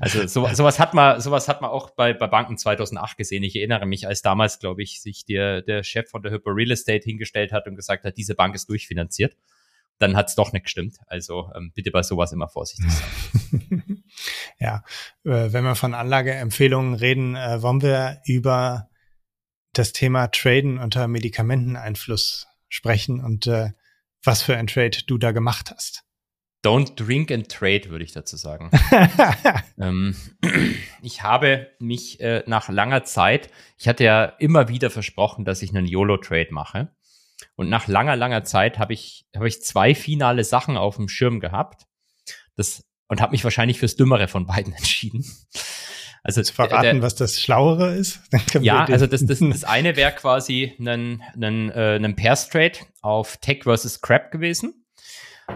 Also 0.00 0.26
so, 0.26 0.48
sowas 0.52 0.78
hat 0.78 0.94
man, 0.94 1.20
sowas 1.20 1.48
hat 1.48 1.60
man 1.60 1.70
auch 1.70 1.90
bei, 1.90 2.12
bei 2.12 2.26
Banken 2.26 2.56
2008 2.56 3.16
gesehen. 3.16 3.42
Ich 3.42 3.54
erinnere 3.54 3.86
mich, 3.86 4.08
als 4.08 4.22
damals, 4.22 4.58
glaube 4.58 4.82
ich, 4.82 5.00
sich 5.02 5.26
der, 5.26 5.62
der 5.62 5.82
Chef 5.82 6.08
von 6.08 6.22
der 6.22 6.32
Hyper 6.32 6.56
Real 6.56 6.70
Estate 6.70 7.04
hingestellt 7.04 7.52
hat 7.52 7.66
und 7.66 7.76
gesagt 7.76 8.04
hat, 8.04 8.16
diese 8.16 8.34
Bank 8.34 8.54
ist 8.54 8.68
durchfinanziert. 8.68 9.36
Dann 9.98 10.16
hat 10.16 10.28
es 10.28 10.34
doch 10.34 10.52
nicht 10.52 10.64
gestimmt. 10.64 10.96
Also 11.06 11.50
ähm, 11.54 11.72
bitte 11.74 11.90
bei 11.90 12.02
sowas 12.02 12.32
immer 12.32 12.48
vorsichtig 12.48 12.90
sein. 12.90 14.04
ja, 14.60 14.82
äh, 15.24 15.52
wenn 15.52 15.64
wir 15.64 15.74
von 15.74 15.94
Anlageempfehlungen 15.94 16.94
reden, 16.94 17.34
äh, 17.36 17.62
wollen 17.62 17.82
wir 17.82 18.20
über 18.24 18.88
das 19.72 19.92
Thema 19.92 20.28
Traden 20.28 20.78
unter 20.78 21.08
Medikamenteneinfluss 21.08 22.46
sprechen 22.68 23.20
und 23.20 23.46
äh, 23.46 23.70
was 24.22 24.42
für 24.42 24.56
ein 24.56 24.66
Trade 24.66 24.98
du 25.06 25.18
da 25.18 25.32
gemacht 25.32 25.70
hast. 25.74 26.04
Don't 26.64 26.96
drink 26.96 27.30
and 27.30 27.48
trade, 27.48 27.88
würde 27.88 28.04
ich 28.04 28.12
dazu 28.12 28.36
sagen. 28.36 28.70
ähm, 29.80 30.16
ich 31.02 31.22
habe 31.22 31.70
mich 31.78 32.20
äh, 32.20 32.42
nach 32.46 32.68
langer 32.68 33.04
Zeit, 33.04 33.50
ich 33.76 33.86
hatte 33.86 34.02
ja 34.02 34.24
immer 34.24 34.68
wieder 34.68 34.90
versprochen, 34.90 35.44
dass 35.44 35.62
ich 35.62 35.70
einen 35.70 35.86
YOLO-Trade 35.86 36.48
mache. 36.50 36.90
Und 37.58 37.68
nach 37.68 37.88
langer, 37.88 38.14
langer 38.14 38.44
Zeit 38.44 38.78
habe 38.78 38.92
ich, 38.92 39.26
habe 39.34 39.48
ich 39.48 39.60
zwei 39.60 39.92
finale 39.92 40.44
Sachen 40.44 40.76
auf 40.76 40.94
dem 40.94 41.08
Schirm 41.08 41.40
gehabt. 41.40 41.86
Das, 42.54 42.84
und 43.08 43.20
habe 43.20 43.32
mich 43.32 43.42
wahrscheinlich 43.42 43.80
fürs 43.80 43.96
Dümmere 43.96 44.28
von 44.28 44.46
beiden 44.46 44.72
entschieden. 44.76 45.26
Also 46.22 46.40
zu 46.42 46.54
verraten, 46.54 46.82
der, 46.82 47.02
was 47.02 47.16
das 47.16 47.40
Schlauere 47.40 47.96
ist. 47.96 48.20
ja, 48.60 48.84
also 48.84 49.08
das, 49.08 49.26
das, 49.26 49.40
das 49.40 49.64
eine 49.64 49.96
wäre 49.96 50.12
quasi 50.12 50.76
ein, 50.78 51.20
ein, 51.34 51.70
äh, 51.70 51.96
ein 51.96 52.14
Pairs 52.14 52.48
Trade 52.48 52.78
auf 53.02 53.38
Tech 53.38 53.64
versus 53.64 54.00
Crap 54.00 54.30
gewesen. 54.30 54.86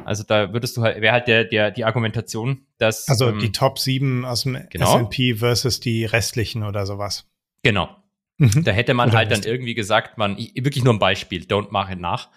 Also 0.04 0.24
da 0.24 0.52
würdest 0.52 0.76
du 0.76 0.82
halt, 0.82 1.00
wäre 1.00 1.12
halt 1.12 1.28
der, 1.28 1.44
der, 1.44 1.70
die 1.70 1.84
Argumentation, 1.84 2.66
dass. 2.78 3.08
Also 3.08 3.28
ähm, 3.28 3.38
die 3.38 3.52
Top 3.52 3.78
7 3.78 4.24
aus 4.24 4.42
dem 4.42 4.58
genau. 4.70 5.06
SP 5.06 5.38
versus 5.38 5.78
die 5.78 6.04
restlichen 6.04 6.64
oder 6.64 6.84
sowas. 6.84 7.30
Genau. 7.62 8.01
Mhm. 8.42 8.64
Da 8.64 8.72
hätte 8.72 8.94
man 8.94 9.10
oder 9.10 9.18
halt 9.18 9.30
dann 9.30 9.42
irgendwie 9.42 9.74
gesagt, 9.74 10.18
man, 10.18 10.36
wirklich 10.36 10.84
nur 10.84 10.94
ein 10.94 10.98
Beispiel, 10.98 11.42
don't 11.42 11.68
mach 11.70 11.90
it 11.90 12.00
nach 12.00 12.28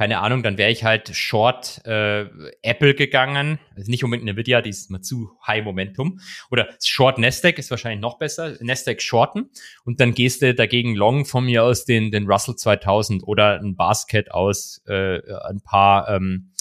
keine 0.00 0.20
Ahnung, 0.20 0.42
dann 0.42 0.56
wäre 0.56 0.70
ich 0.70 0.82
halt 0.82 1.14
short 1.14 1.84
äh, 1.84 2.24
Apple 2.62 2.94
gegangen. 2.94 3.58
Also 3.76 3.90
nicht 3.90 4.02
unbedingt 4.02 4.30
Nvidia, 4.30 4.62
die 4.62 4.70
ist 4.70 4.90
mal 4.90 5.02
zu 5.02 5.32
high 5.46 5.62
Momentum. 5.62 6.20
Oder 6.50 6.70
short 6.82 7.18
Nasdaq 7.18 7.58
ist 7.58 7.70
wahrscheinlich 7.70 8.00
noch 8.00 8.16
besser. 8.16 8.56
Nasdaq 8.60 9.02
shorten. 9.02 9.50
Und 9.84 10.00
dann 10.00 10.14
gehst 10.14 10.40
du 10.40 10.54
dagegen 10.54 10.94
long 10.94 11.26
von 11.26 11.44
mir 11.44 11.64
aus 11.64 11.84
den, 11.84 12.10
den 12.10 12.26
Russell 12.26 12.56
2000 12.56 13.24
oder 13.24 13.60
ein 13.60 13.76
Basket 13.76 14.30
aus 14.30 14.80
äh, 14.86 15.20
ein 15.46 15.60
paar 15.60 16.08
ähm, 16.08 16.52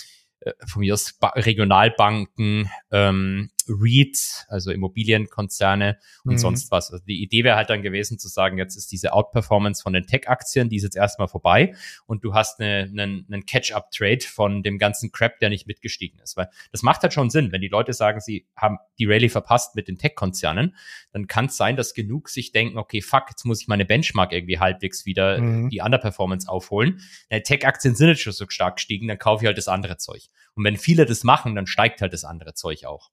äh, 0.42 0.52
von 0.68 0.82
mir 0.82 0.94
aus 0.94 1.14
ba 1.14 1.30
Regionalbanken, 1.30 2.70
ähm, 2.92 3.52
REITs, 3.70 4.46
also 4.50 4.72
Immobilienkonzerne 4.72 5.98
und 6.24 6.34
mhm. 6.34 6.38
sonst 6.38 6.72
was. 6.72 6.92
Also 6.92 7.04
die 7.06 7.22
Idee 7.22 7.44
wäre 7.44 7.56
halt 7.56 7.70
dann 7.70 7.82
gewesen 7.82 8.20
zu 8.20 8.28
sagen, 8.28 8.58
jetzt 8.58 8.76
ist 8.76 8.92
diese 8.92 9.14
Outperformance 9.14 9.82
von 9.82 9.94
den 9.94 10.06
Tech-Aktien, 10.06 10.70
die 10.70 10.78
ist 10.78 10.84
jetzt 10.84 10.98
erstmal 10.98 11.28
vorbei 11.28 11.76
und 12.06 12.24
du 12.24 12.34
hast 12.34 12.60
eine, 12.60 12.84
einen, 12.84 13.26
einen 13.32 13.46
Catch-up-Trade 13.46 14.22
von 14.22 14.64
dem 14.64 14.78
ganzen 14.78 15.12
Crap, 15.12 15.40
der 15.40 15.50
nicht 15.50 15.68
mitgestiegen 15.68 16.20
ist. 16.20 16.38
Weil 16.38 16.50
das 16.72 16.82
macht 16.82 17.02
halt 17.02 17.14
schon 17.14 17.30
Sinn, 17.30 17.52
wenn 17.52 17.62
die 17.62 17.68
Leute 17.68 17.94
sagen, 17.94 18.20
sie 18.20 18.48
haben 18.56 18.78
die 18.98 19.06
Rallye 19.06 19.30
verpasst 19.30 19.76
mit 19.76 19.88
den 19.88 19.98
Tech-Konzernen, 19.98 20.76
dann 21.12 21.28
kann 21.28 21.46
es 21.46 21.58
sein, 21.58 21.76
dass 21.76 21.94
genug 21.94 22.30
sich 22.30 22.52
denken, 22.52 22.78
okay, 22.78 23.02
fuck, 23.02 23.26
jetzt 23.30 23.46
muss 23.46 23.62
ich 23.62 23.68
meine 23.68 23.86
Benchmark 23.86 24.32
irgendwie 24.32 24.60
halbwegs 24.60 25.06
wieder 25.06 25.40
mhm. 25.40 25.70
die 25.70 25.82
Underperformance 25.82 26.48
aufholen. 26.48 27.02
Tech-Aktien 27.30 27.96
sind 27.96 28.10
jetzt 28.10 28.22
schon 28.22 28.34
so 28.34 28.46
stark 28.50 28.78
gestiegen, 28.78 29.08
dann 29.08 29.18
kaufe 29.18 29.44
ich 29.44 29.48
halt 29.48 29.58
das 29.58 29.68
andere 29.68 29.98
Zeug. 29.98 30.24
Und 30.56 30.64
wenn 30.64 30.78
viele 30.78 31.06
das 31.06 31.24
machen, 31.24 31.56
dann 31.56 31.68
steigt 31.68 32.02
halt 32.02 32.14
das 32.14 32.24
andere 32.24 32.54
Zeug 32.54 32.86
auch. 32.86 33.12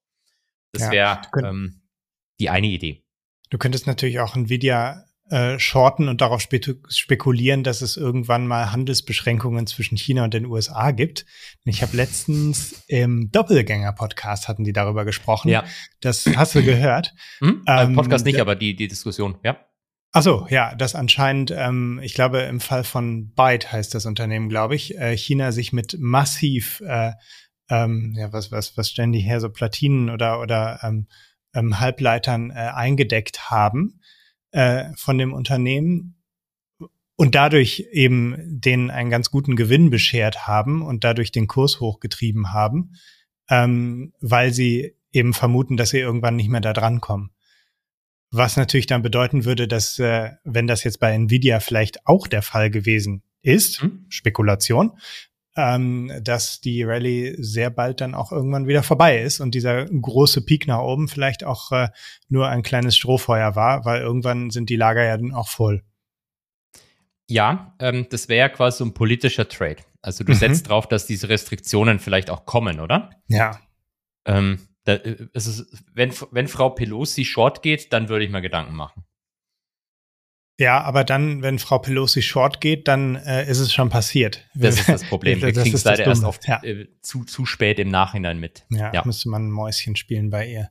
Das 0.79 0.91
wäre 0.91 1.21
ähm, 1.43 1.83
die 2.41 2.51
eine 2.51 2.67
Idee. 2.67 3.05
Du 3.51 3.59
könntest 3.59 3.87
natürlich 3.87 4.21
auch 4.21 4.37
Nvidia 4.37 5.07
äh, 5.29 5.59
shorten 5.59 6.09
und 6.09 6.21
darauf 6.21 6.41
spe 6.41 6.61
spekulieren, 6.89 7.65
dass 7.65 7.83
es 7.83 7.97
irgendwann 7.97 8.47
mal 8.47 8.71
Handelsbeschränkungen 8.71 9.67
zwischen 9.67 9.97
China 9.97 10.25
und 10.25 10.35
den 10.35 10.47
USA 10.47 10.93
gibt. 10.93 11.27
Ich 11.65 11.83
habe 11.83 11.97
letztens 11.97 12.85
im 12.87 13.31
Doppelgänger-Podcast 13.33 14.47
hatten 14.47 14.63
die 14.63 14.73
darüber 14.73 15.05
gesprochen. 15.05 15.49
Ja. 15.49 15.65
Das 16.01 16.27
hast 16.37 16.55
du 16.55 16.63
gehört. 16.63 17.15
Hm? 17.41 17.65
Ähm, 17.67 17.95
Podcast 17.95 18.25
nicht, 18.25 18.41
aber 18.41 18.55
die, 18.55 18.75
die 18.77 18.89
Diskussion, 18.89 19.37
ja. 19.43 19.59
Ach 20.13 20.23
so, 20.23 20.47
ja, 20.49 20.75
das 20.75 20.95
anscheinend, 20.95 21.51
ähm, 21.51 22.01
ich 22.03 22.15
glaube, 22.15 22.41
im 22.41 22.61
Fall 22.61 22.85
von 22.85 23.33
Byte 23.35 23.73
heißt 23.73 23.95
das 23.95 24.07
Unternehmen, 24.07 24.49
glaube 24.49 24.75
ich, 24.75 24.97
äh, 24.97 25.15
China 25.17 25.53
sich 25.53 25.75
mit 25.75 25.97
massiv 25.99 26.81
äh, 26.87 27.13
ähm, 27.69 28.15
ja, 28.17 28.33
was, 28.33 28.53
was, 28.53 28.77
was 28.77 28.91
stellen 28.91 29.13
die 29.13 29.21
her, 29.21 29.41
so 29.41 29.49
Platinen 29.49 30.11
oder, 30.11 30.41
oder 30.41 30.81
ähm, 30.83 31.07
ähm, 31.55 31.81
Halbleitern 31.81 32.51
äh, 32.51 32.55
eingedeckt 32.55 33.51
haben 33.51 34.01
äh, 34.53 34.85
von 34.97 35.19
dem 35.19 35.33
Unternehmen 35.33 36.17
und 37.17 37.35
dadurch 37.35 37.89
eben 37.93 38.37
denen 38.61 38.91
einen 38.91 39.11
ganz 39.11 39.31
guten 39.31 39.57
Gewinn 39.57 39.91
beschert 39.91 40.47
haben 40.47 40.83
und 40.83 41.03
dadurch 41.03 41.33
den 41.33 41.47
Kurs 41.47 41.81
hochgetrieben 41.81 42.53
haben, 42.53 42.93
ähm, 43.49 44.13
weil 44.21 44.53
sie 44.53 44.95
eben 45.13 45.33
vermuten, 45.33 45.77
dass 45.77 45.91
sie 45.91 45.99
irgendwann 45.99 46.37
nicht 46.37 46.51
mehr 46.51 46.61
da 46.61 46.75
dran 46.75 47.01
kommen. 47.01 47.31
Was 48.31 48.57
natürlich 48.57 48.87
dann 48.87 49.03
bedeuten 49.03 49.45
würde, 49.45 49.67
dass 49.67 49.99
äh, 49.99 50.33
wenn 50.45 50.67
das 50.67 50.85
jetzt 50.85 51.01
bei 51.01 51.13
Nvidia 51.13 51.61
vielleicht 51.61 52.07
auch 52.07 52.27
der 52.27 52.43
Fall 52.43 52.71
gewesen 52.71 53.23
ist, 53.41 53.83
mhm. 53.83 54.05
Spekulation, 54.09 54.99
ähm, 55.57 56.13
dass 56.23 56.61
die 56.61 56.83
Rallye 56.83 57.35
sehr 57.39 57.71
bald 57.71 58.01
dann 58.01 58.15
auch 58.15 58.31
irgendwann 58.31 58.67
wieder 58.67 58.83
vorbei 58.83 59.21
ist 59.21 59.41
und 59.41 59.55
dieser 59.55 59.87
große 59.87 60.45
Peak 60.45 60.67
nach 60.67 60.81
oben 60.81 61.09
vielleicht 61.09 61.45
auch 61.45 61.73
äh, 61.73 61.89
nur 62.29 62.49
ein 62.49 62.63
kleines 62.63 62.97
Strohfeuer 62.97 63.57
war, 63.57 63.85
weil 63.85 64.03
irgendwann 64.03 64.51
sind 64.51 64.69
die 64.69 64.77
Lager 64.77 65.05
ja 65.05 65.17
dann 65.17 65.33
auch 65.33 65.49
voll. 65.49 65.83
Ja, 67.29 67.75
ähm, 67.81 68.07
das 68.11 68.29
wäre 68.29 68.39
ja 68.39 68.49
quasi 68.49 68.79
so 68.79 68.85
ein 68.85 68.95
politischer 68.95 69.49
Trade. 69.49 69.79
Also 70.03 70.23
du 70.23 70.33
mhm. 70.33 70.37
setzt 70.37 70.69
drauf, 70.69 70.87
dass 70.87 71.07
diese 71.07 71.29
Restriktionen 71.29 71.99
vielleicht 71.99 72.31
auch 72.31 72.45
kommen, 72.45 72.79
oder? 72.79 73.11
Ja. 73.29 73.59
Ähm, 74.27 74.61
da, 74.85 74.95
äh, 74.95 75.27
ist, 75.33 75.67
wenn, 75.95 76.13
wenn 76.31 76.49
Frau 76.49 76.71
Pelosi 76.71 77.25
short 77.25 77.63
geht, 77.63 77.93
dann 77.93 78.09
würde 78.09 78.25
ich 78.25 78.31
mal 78.31 78.41
Gedanken 78.41 78.77
machen. 78.77 79.06
Ja, 80.59 80.81
aber 80.81 81.05
dann, 81.05 81.43
wenn 81.43 81.59
Frau 81.59 81.79
Pelosi 81.79 82.23
short 82.23 82.63
geht, 82.63 82.89
dann 82.89 83.17
äh, 83.17 83.49
ist 83.49 83.59
es 83.59 83.75
schon 83.75 83.91
passiert. 83.91 84.49
Das 84.55 84.79
ist 84.79 84.89
das 84.89 85.05
Problem. 85.05 85.41
Wir 85.43 85.53
kriegen 85.53 85.75
es 85.75 85.85
leider 85.85 86.07
erst 86.07 86.25
oft 86.25 86.49
ja. 86.49 86.63
äh, 86.63 86.89
zu, 87.03 87.25
zu 87.25 87.45
spät 87.45 87.79
im 87.79 87.91
Nachhinein 87.91 88.39
mit. 88.39 88.65
Ja, 88.71 88.93
ja, 88.93 89.03
müsste 89.05 89.29
man 89.29 89.49
ein 89.49 89.51
Mäuschen 89.51 89.97
spielen 89.97 90.31
bei 90.31 90.49
ihr. 90.49 90.71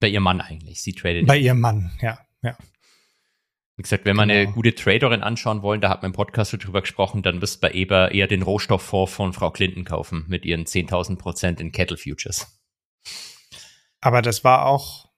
Bei 0.00 0.08
ihrem 0.08 0.24
Mann 0.24 0.40
eigentlich. 0.40 0.82
Sie 0.82 0.92
tradet. 0.92 1.26
Bei 1.26 1.38
ihrem 1.38 1.60
Mann, 1.60 1.92
ja, 2.02 2.18
ja. 2.42 2.56
Wie 3.76 3.82
gesagt, 3.82 4.04
wenn 4.04 4.16
wir 4.16 4.26
genau. 4.26 4.34
eine 4.34 4.52
gute 4.52 4.74
Traderin 4.74 5.22
anschauen 5.22 5.62
wollen, 5.62 5.80
da 5.80 5.88
hat 5.88 6.02
man 6.02 6.10
im 6.10 6.14
Podcast 6.14 6.50
schon 6.50 6.60
drüber 6.60 6.80
gesprochen, 6.80 7.22
dann 7.22 7.40
wirst 7.40 7.56
du 7.56 7.60
bei 7.60 7.72
Eber 7.72 8.12
eher 8.12 8.28
den 8.28 8.42
Rohstofffonds 8.42 9.12
von 9.12 9.32
Frau 9.32 9.50
Clinton 9.50 9.84
kaufen 9.84 10.24
mit 10.28 10.44
ihren 10.44 10.64
10.000 10.64 11.16
Prozent 11.16 11.60
in 11.60 11.72
Kettle 11.72 11.96
Futures. 11.96 12.60
Aber 14.00 14.20
das 14.20 14.44
war 14.44 14.66
auch 14.66 15.08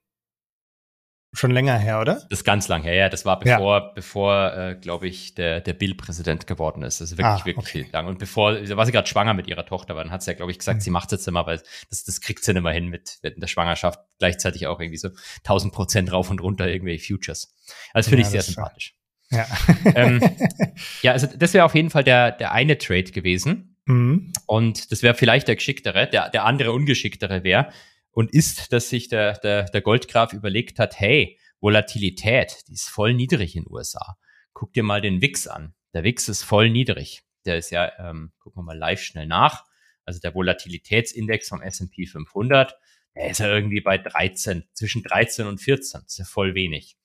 schon 1.38 1.50
länger 1.50 1.78
her, 1.78 2.00
oder? 2.00 2.14
Das 2.14 2.40
ist 2.40 2.44
ganz 2.44 2.68
lang 2.68 2.82
her, 2.82 2.94
ja. 2.94 3.08
Das 3.08 3.24
war 3.24 3.38
bevor, 3.38 3.78
ja. 3.78 3.92
bevor, 3.94 4.54
äh, 4.54 4.74
glaube 4.74 5.06
ich, 5.06 5.34
der, 5.34 5.60
der 5.60 5.74
Bill-Präsident 5.74 6.46
geworden 6.46 6.82
ist. 6.82 7.00
Das 7.00 7.12
ist 7.12 7.18
wirklich, 7.18 7.42
ah, 7.42 7.46
wirklich 7.46 7.84
okay. 7.84 7.90
lang. 7.92 8.06
Und 8.06 8.18
bevor, 8.18 8.54
da 8.54 8.76
war 8.76 8.86
sie 8.86 8.92
gerade 8.92 9.08
schwanger 9.08 9.34
mit 9.34 9.46
ihrer 9.46 9.66
Tochter, 9.66 9.92
aber 9.92 10.02
dann 10.02 10.12
hat 10.12 10.22
sie 10.22 10.30
ja, 10.30 10.36
glaube 10.36 10.52
ich, 10.52 10.58
gesagt, 10.58 10.78
mhm. 10.78 10.80
sie 10.82 10.90
macht 10.90 11.12
es 11.12 11.18
jetzt 11.18 11.28
immer, 11.28 11.46
weil 11.46 11.60
das, 11.90 12.04
das 12.04 12.20
kriegt 12.20 12.44
sie 12.44 12.52
nicht 12.52 12.62
mehr 12.62 12.72
hin 12.72 12.88
mit, 12.88 13.18
mit 13.22 13.40
der 13.40 13.46
Schwangerschaft. 13.46 14.00
Gleichzeitig 14.18 14.66
auch 14.66 14.80
irgendwie 14.80 14.98
so 14.98 15.10
1000 15.38 15.72
Prozent 15.72 16.12
rauf 16.12 16.30
und 16.30 16.40
runter 16.40 16.68
irgendwelche 16.68 17.14
Futures. 17.14 17.54
Also 17.92 18.10
finde 18.10 18.22
ja, 18.22 18.28
ich 18.28 18.32
sehr 18.32 18.42
sympathisch. 18.42 18.94
Ja. 19.30 19.46
ähm, 19.94 20.20
ja, 21.02 21.12
also 21.12 21.26
das 21.36 21.54
wäre 21.54 21.64
auf 21.64 21.74
jeden 21.74 21.90
Fall 21.90 22.04
der, 22.04 22.32
der 22.32 22.52
eine 22.52 22.78
Trade 22.78 23.10
gewesen. 23.10 23.76
Mhm. 23.86 24.32
Und 24.46 24.90
das 24.92 25.02
wäre 25.02 25.14
vielleicht 25.14 25.48
der 25.48 25.56
geschicktere. 25.56 26.08
Der, 26.08 26.30
der 26.30 26.44
andere 26.44 26.72
ungeschicktere 26.72 27.44
wäre, 27.44 27.68
und 28.16 28.32
ist, 28.32 28.72
dass 28.72 28.88
sich 28.88 29.08
der, 29.08 29.34
der, 29.40 29.64
der 29.64 29.82
Goldgraf 29.82 30.32
überlegt 30.32 30.78
hat, 30.78 30.98
hey, 30.98 31.38
Volatilität, 31.60 32.64
die 32.66 32.72
ist 32.72 32.88
voll 32.88 33.12
niedrig 33.12 33.54
in 33.54 33.64
den 33.64 33.70
USA. 33.70 34.16
Guck 34.54 34.72
dir 34.72 34.84
mal 34.84 35.02
den 35.02 35.20
WIX 35.20 35.48
an. 35.48 35.74
Der 35.92 36.02
WIX 36.02 36.30
ist 36.30 36.42
voll 36.42 36.70
niedrig. 36.70 37.20
Der 37.44 37.58
ist 37.58 37.68
ja, 37.68 37.92
ähm, 37.98 38.32
gucken 38.38 38.60
wir 38.60 38.64
mal 38.64 38.78
live 38.78 39.02
schnell 39.02 39.26
nach. 39.26 39.64
Also 40.06 40.18
der 40.18 40.34
Volatilitätsindex 40.34 41.50
vom 41.50 41.60
S&P 41.60 42.06
500, 42.06 42.74
der 43.14 43.30
ist 43.32 43.40
ja 43.40 43.54
irgendwie 43.54 43.82
bei 43.82 43.98
13, 43.98 44.64
zwischen 44.72 45.02
13 45.02 45.46
und 45.46 45.58
14. 45.60 46.00
Das 46.00 46.12
ist 46.12 46.18
ja 46.18 46.24
voll 46.24 46.54
wenig. 46.54 46.96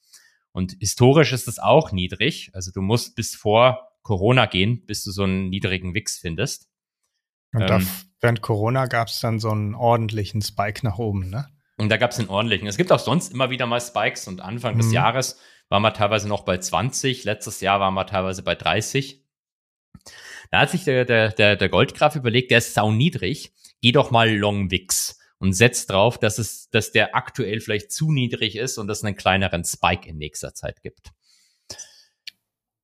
Und 0.53 0.77
historisch 0.79 1.33
ist 1.33 1.49
das 1.49 1.59
auch 1.59 1.91
niedrig. 1.91 2.51
Also 2.53 2.71
du 2.71 2.81
musst 2.81 3.17
bis 3.17 3.35
vor 3.35 3.91
Corona 4.01 4.45
gehen, 4.45 4.85
bis 4.85 5.03
du 5.03 5.11
so 5.11 5.23
einen 5.23 5.49
niedrigen 5.49 5.93
WIX 5.93 6.19
findest. 6.19 6.70
Und 7.53 7.69
ähm, 7.69 7.87
während 8.19 8.41
Corona 8.41 8.85
gab 8.85 9.07
es 9.07 9.19
dann 9.19 9.39
so 9.39 9.49
einen 9.49 9.75
ordentlichen 9.75 10.41
Spike 10.41 10.85
nach 10.85 10.97
oben, 10.97 11.29
ne? 11.29 11.47
Und 11.77 11.89
da 11.89 11.97
gab 11.97 12.11
es 12.11 12.19
einen 12.19 12.29
ordentlichen. 12.29 12.67
Es 12.67 12.77
gibt 12.77 12.91
auch 12.91 12.99
sonst 12.99 13.33
immer 13.33 13.49
wieder 13.49 13.65
mal 13.65 13.81
Spikes 13.81 14.27
und 14.27 14.41
Anfang 14.41 14.75
mhm. 14.75 14.79
des 14.79 14.91
Jahres 14.91 15.39
waren 15.69 15.81
wir 15.81 15.93
teilweise 15.93 16.27
noch 16.27 16.43
bei 16.43 16.57
20, 16.57 17.23
letztes 17.23 17.61
Jahr 17.61 17.79
waren 17.79 17.93
wir 17.93 18.05
teilweise 18.05 18.43
bei 18.43 18.55
30. 18.55 19.25
Da 20.51 20.59
hat 20.59 20.69
sich 20.69 20.83
der, 20.83 21.05
der, 21.05 21.29
der, 21.29 21.55
der 21.55 21.69
Goldgraf 21.69 22.15
überlegt, 22.15 22.51
der 22.51 22.59
ist 22.59 22.73
sau 22.73 22.91
niedrig, 22.91 23.53
geh 23.81 23.93
doch 23.93 24.11
mal 24.11 24.29
Long 24.29 24.69
Wix. 24.69 25.17
und 25.39 25.53
setzt 25.53 25.89
drauf, 25.89 26.19
dass 26.19 26.37
es, 26.37 26.69
dass 26.69 26.91
der 26.91 27.15
aktuell 27.15 27.61
vielleicht 27.61 27.91
zu 27.91 28.11
niedrig 28.11 28.57
ist 28.57 28.77
und 28.77 28.89
es 28.89 29.03
einen 29.03 29.15
kleineren 29.15 29.63
Spike 29.63 30.07
in 30.07 30.17
nächster 30.17 30.53
Zeit 30.53 30.83
gibt. 30.83 31.13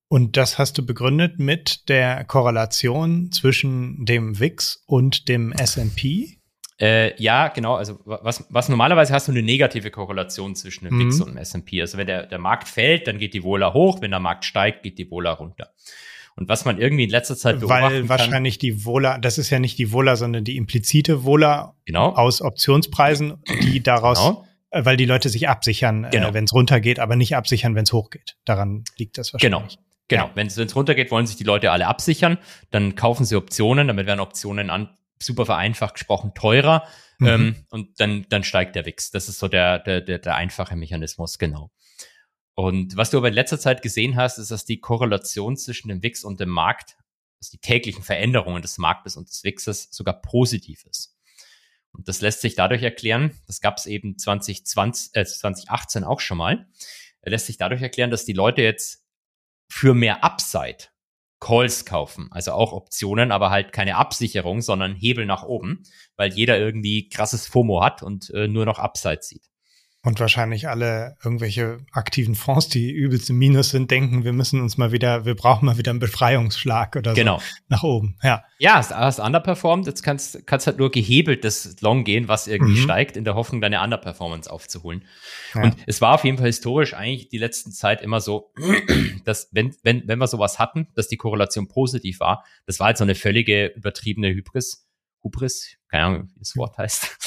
Und 0.10 0.38
das 0.38 0.58
hast 0.58 0.78
du 0.78 0.86
begründet 0.86 1.38
mit 1.38 1.90
der 1.90 2.24
Korrelation 2.24 3.32
zwischen 3.32 4.06
dem 4.06 4.40
WIX 4.40 4.84
und 4.86 5.28
dem 5.28 5.52
S&P? 5.52 6.38
Äh, 6.80 7.22
ja, 7.22 7.48
genau. 7.50 7.76
Also 7.76 8.00
was, 8.06 8.46
was 8.50 8.70
normalerweise 8.70 9.14
hast 9.14 9.28
du 9.28 9.32
eine 9.32 9.42
negative 9.42 9.92
Korrelation 9.92 10.56
zwischen 10.56 10.86
dem 10.86 10.96
mhm. 10.96 11.06
WIX 11.06 11.22
und 11.22 11.30
dem 11.32 11.38
S&P. 11.38 11.82
Also 11.82 11.98
wenn 11.98 12.08
der, 12.08 12.26
der 12.26 12.40
Markt 12.40 12.68
fällt, 12.68 13.08
dann 13.08 13.18
geht 13.18 13.34
die 13.34 13.44
Vola 13.44 13.74
hoch. 13.74 14.02
Wenn 14.02 14.12
der 14.12 14.20
Markt 14.20 14.46
steigt, 14.46 14.84
geht 14.84 14.98
die 14.98 15.10
Vola 15.10 15.32
runter. 15.32 15.72
Und 16.38 16.48
was 16.50 16.66
man 16.66 16.80
irgendwie 16.80 17.04
in 17.04 17.10
letzter 17.10 17.36
Zeit 17.36 17.60
beobachten 17.60 17.84
Weil 17.84 18.10
wahrscheinlich 18.10 18.60
kann, 18.60 18.62
die 18.62 18.86
Vola, 18.86 19.18
das 19.18 19.40
ist 19.40 19.50
ja 19.50 19.58
nicht 19.58 19.80
die 19.80 19.92
Vola, 19.92 20.16
sondern 20.16 20.44
die 20.44 20.56
implizite 20.56 21.24
Vola 21.26 21.76
genau. 21.86 22.14
aus 22.14 22.42
Optionspreisen, 22.44 23.42
die 23.64 23.82
daraus, 23.82 24.20
genau. 24.20 24.46
äh, 24.70 24.86
weil 24.86 24.98
die 24.98 25.06
Leute 25.06 25.30
sich 25.30 25.50
absichern, 25.50 26.04
äh, 26.04 26.10
genau. 26.12 26.30
äh, 26.30 26.34
wenn 26.36 26.44
es 26.44 26.54
runtergeht, 26.54 27.00
aber 27.00 27.16
nicht 27.16 27.36
absichern, 27.36 27.74
wenn 27.74 27.84
es 27.84 27.92
hochgeht. 27.92 28.38
Daran 28.46 28.84
liegt 28.98 29.18
das 29.18 29.34
wahrscheinlich. 29.34 29.78
Genau. 29.78 29.87
Genau, 30.08 30.30
wenn 30.36 30.48
es 30.48 30.76
runtergeht, 30.76 31.12
wollen 31.12 31.28
sich 31.28 31.36
die 31.36 31.44
Leute 31.44 31.72
alle 31.72 31.88
absichern, 31.88 32.38
dann 32.72 32.96
kaufen 32.96 33.26
sie 33.26 33.36
Optionen, 33.36 33.88
damit 33.88 34.08
werden 34.08 34.22
Optionen 34.22 34.70
an, 34.70 34.90
super 35.22 35.46
vereinfacht 35.46 35.96
gesprochen 35.96 36.34
teurer 36.34 36.88
mhm. 37.20 37.28
ähm, 37.28 37.56
und 37.70 38.00
dann, 38.00 38.26
dann 38.30 38.44
steigt 38.44 38.76
der 38.76 38.86
Wix. 38.86 39.12
Das 39.12 39.28
ist 39.28 39.40
so 39.40 39.48
der, 39.48 39.80
der, 39.80 40.02
der, 40.02 40.20
der 40.20 40.36
einfache 40.36 40.76
Mechanismus, 40.76 41.38
genau. 41.38 41.72
Und 42.54 42.96
was 42.98 43.12
du 43.12 43.18
aber 43.18 43.28
in 43.28 43.34
letzter 43.34 43.60
Zeit 43.60 43.82
gesehen 43.82 44.16
hast, 44.16 44.38
ist, 44.38 44.50
dass 44.50 44.66
die 44.66 44.80
Korrelation 44.80 45.58
zwischen 45.58 45.90
dem 45.90 46.02
Wix 46.02 46.24
und 46.24 46.40
dem 46.40 46.50
Markt, 46.50 46.98
dass 47.40 47.52
die 47.52 47.60
täglichen 47.60 48.04
Veränderungen 48.04 48.62
des 48.62 48.78
Marktes 48.78 49.16
und 49.16 49.30
des 49.30 49.44
Wixes 49.44 49.90
sogar 49.92 50.22
positiv 50.22 50.86
ist. 50.90 51.16
Und 51.92 52.08
das 52.08 52.22
lässt 52.22 52.42
sich 52.42 52.56
dadurch 52.56 52.84
erklären, 52.84 53.32
das 53.46 53.62
gab 53.62 53.78
es 53.78 53.86
eben 53.86 54.18
2020, 54.18 55.16
äh, 55.16 55.26
2018 55.26 56.04
auch 56.04 56.20
schon 56.20 56.38
mal, 56.38 56.68
lässt 57.24 57.48
sich 57.48 57.58
dadurch 57.58 57.82
erklären, 57.82 58.10
dass 58.10 58.26
die 58.26 58.34
Leute 58.34 58.62
jetzt 58.62 59.07
für 59.70 59.94
mehr 59.94 60.24
Upside 60.24 60.86
Calls 61.40 61.86
kaufen, 61.86 62.30
also 62.32 62.54
auch 62.54 62.74
Optionen, 62.74 63.32
aber 63.32 63.52
halt 63.52 63.72
keine 63.72 63.98
Absicherung, 63.98 64.62
sondern 64.62 64.96
Hebel 64.96 65.26
nach 65.26 65.44
oben, 65.44 65.84
weil 66.16 66.34
jeder 66.34 66.58
irgendwie 66.58 67.10
krasses 67.10 67.46
FOMO 67.48 67.84
hat 67.84 68.02
und 68.02 68.32
äh, 68.32 68.48
nur 68.48 68.66
noch 68.66 68.80
Upside 68.80 69.20
sieht. 69.22 69.48
Und 70.04 70.20
wahrscheinlich 70.20 70.70
alle 70.70 71.18
irgendwelche 71.24 71.80
aktiven 71.92 72.36
Fonds, 72.36 72.70
die 72.70 72.92
übelst 72.92 73.30
im 73.30 73.40
Minus 73.40 73.72
sind, 73.72 73.92
denken, 73.92 74.24
wir 74.24 74.32
müssen 74.32 74.62
uns 74.62 74.78
mal 74.78 74.92
wieder, 74.92 75.26
wir 75.26 75.36
brauchen 75.36 75.66
mal 75.66 75.78
wieder 75.78 75.90
einen 75.90 76.00
Befreiungsschlag 76.00 76.96
oder 76.96 77.14
genau. 77.14 77.40
so 77.40 77.46
nach 77.68 77.84
oben. 77.84 78.16
Ja, 78.24 78.44
ja 78.60 78.76
hast, 78.76 79.20
underperformed, 79.20 79.86
jetzt 79.88 80.04
kannst, 80.04 80.46
kannst 80.48 80.68
halt 80.68 80.78
nur 80.78 80.92
gehebelt 80.92 81.44
das 81.44 81.82
Long 81.82 82.04
gehen, 82.04 82.28
was 82.28 82.48
irgendwie 82.48 82.80
mhm. 82.80 82.84
steigt, 82.84 83.18
in 83.18 83.26
der 83.26 83.36
Hoffnung, 83.36 83.60
deine 83.60 83.82
Underperformance 83.82 84.50
aufzuholen. 84.50 85.04
Ja. 85.54 85.64
Und 85.64 85.76
es 85.88 86.00
war 86.00 86.14
auf 86.14 86.24
jeden 86.24 86.38
Fall 86.38 86.48
historisch 86.48 86.94
eigentlich 86.94 87.28
die 87.30 87.40
letzten 87.40 87.72
Zeit 87.72 88.02
immer 88.02 88.22
so, 88.22 88.54
dass 89.26 89.50
wenn, 89.52 89.76
wenn, 89.84 90.08
wenn 90.08 90.20
wir 90.20 90.28
sowas 90.28 90.58
hatten, 90.60 90.88
dass 90.94 91.10
die 91.10 91.18
Korrelation 91.18 91.68
positiv 91.68 92.22
war, 92.22 92.46
das 92.66 92.80
war 92.80 92.88
halt 92.88 92.98
so 92.98 93.04
eine 93.04 93.16
völlige 93.16 93.74
übertriebene 93.76 94.30
Hybris. 94.30 94.88
Hybris? 95.24 95.76
Keine 95.90 96.04
Ahnung, 96.06 96.30
wie 96.34 96.40
das 96.40 96.56
Wort 96.56 96.78
heißt. 96.78 97.18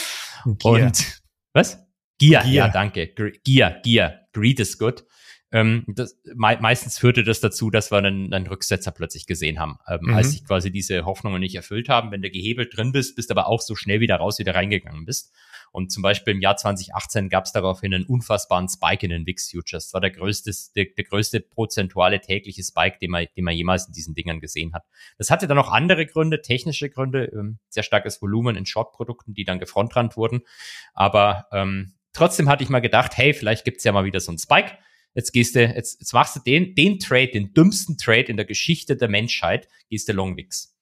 Und 0.47 0.65
was? 1.53 1.90
Gier, 2.21 2.41
Gier. 2.43 2.53
ja, 2.53 2.69
danke. 2.69 3.09
Gier, 3.45 3.81
Gier. 3.83 4.21
Greed 4.33 4.61
is 4.61 4.79
good. 4.79 5.05
Ähm, 5.53 5.85
das, 5.89 6.17
me 6.37 6.59
meistens 6.61 6.99
führte 6.99 7.25
das 7.25 7.41
dazu, 7.41 7.71
dass 7.71 7.91
wir 7.91 7.99
einen, 7.99 8.33
einen 8.33 8.47
Rücksetzer 8.47 8.93
plötzlich 8.93 9.27
gesehen 9.27 9.59
haben, 9.59 9.79
ähm, 9.89 9.99
mhm. 10.03 10.15
als 10.15 10.31
sich 10.31 10.45
quasi 10.45 10.71
diese 10.71 11.05
Hoffnungen 11.05 11.41
nicht 11.41 11.57
erfüllt 11.57 11.89
haben. 11.89 12.13
Wenn 12.13 12.23
du 12.23 12.31
gehebelt 12.31 12.77
drin 12.77 12.93
bist, 12.93 13.17
bist 13.17 13.33
aber 13.33 13.49
auch 13.49 13.61
so 13.61 13.75
schnell 13.75 13.99
wieder 13.99 14.17
raus, 14.17 14.39
wieder 14.39 14.55
reingegangen 14.55 15.05
bist. 15.07 15.35
Und 15.73 15.91
zum 15.93 16.03
Beispiel 16.03 16.35
im 16.35 16.41
Jahr 16.41 16.57
2018 16.57 17.29
gab 17.29 17.45
es 17.45 17.53
daraufhin 17.53 17.95
einen 17.95 18.05
unfassbaren 18.05 18.69
Spike 18.69 19.05
in 19.05 19.11
den 19.11 19.27
VIX 19.27 19.51
Futures. 19.51 19.87
Das 19.87 19.95
war 19.95 20.01
der 20.01 20.11
größte, 20.11 20.53
der, 20.77 20.87
der 20.97 21.05
größte 21.05 21.41
prozentuale 21.41 22.21
tägliche 22.21 22.63
Spike, 22.63 22.99
den 23.01 23.11
man, 23.11 23.27
den 23.37 23.45
man 23.45 23.55
jemals 23.55 23.87
in 23.87 23.93
diesen 23.93 24.15
Dingern 24.15 24.41
gesehen 24.41 24.73
hat. 24.75 24.85
Das 25.17 25.31
hatte 25.31 25.47
dann 25.47 25.57
noch 25.57 25.71
andere 25.71 26.07
Gründe, 26.07 26.43
technische 26.43 26.91
Gründe, 26.91 27.25
ähm, 27.27 27.59
sehr 27.69 27.85
starkes 27.85 28.21
Volumen 28.21 28.57
in 28.57 28.67
Short-Produkten, 28.67 29.35
die 29.35 29.45
dann 29.45 29.59
gefrontrannt 29.59 30.17
wurden. 30.17 30.41
Aber 30.93 31.47
ähm, 31.53 31.95
Trotzdem 32.13 32.49
hatte 32.49 32.65
ich 32.65 32.71
mal 32.71 32.81
gedacht, 32.81 33.17
hey, 33.17 33.33
vielleicht 33.33 33.65
gibt's 33.65 33.85
ja 33.85 33.93
mal 33.93 34.05
wieder 34.05 34.21
so 34.21 34.31
einen 34.31 34.39
Spike. 34.39 34.77
Jetzt 35.15 35.33
gehst 35.33 35.55
du, 35.55 35.65
jetzt, 35.65 36.01
jetzt 36.01 36.13
machst 36.13 36.37
du 36.37 36.41
den, 36.41 36.75
den 36.75 36.99
Trade, 36.99 37.29
den 37.29 37.53
dümmsten 37.53 37.97
Trade 37.97 38.25
in 38.25 38.37
der 38.37 38.47
Geschichte 38.47 38.97
der 38.97 39.09
Menschheit, 39.09 39.69
gehst 39.89 40.09
du 40.09 40.13
Longwix. 40.13 40.77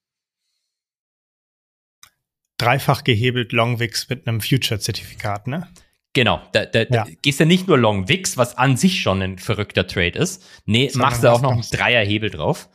Dreifach 2.58 3.04
gehebelt 3.04 3.52
Longwix 3.52 4.08
mit 4.08 4.26
einem 4.26 4.40
Future-Zertifikat, 4.40 5.46
ne? 5.46 5.68
Genau, 6.12 6.42
da, 6.52 6.66
da, 6.66 6.80
ja. 6.80 6.86
da 6.86 7.06
gehst 7.22 7.38
du 7.38 7.46
nicht 7.46 7.68
nur 7.68 7.78
Long 7.78 8.08
Wix, 8.08 8.36
was 8.36 8.58
an 8.58 8.76
sich 8.76 9.00
schon 9.00 9.22
ein 9.22 9.38
verrückter 9.38 9.86
Trade 9.86 10.18
ist. 10.18 10.44
Nee, 10.64 10.88
Sondern 10.88 11.10
machst 11.10 11.22
du 11.22 11.32
auch 11.32 11.40
noch 11.40 11.52
einen 11.52 11.62
Dreierhebel 11.62 12.30
drauf. 12.30 12.68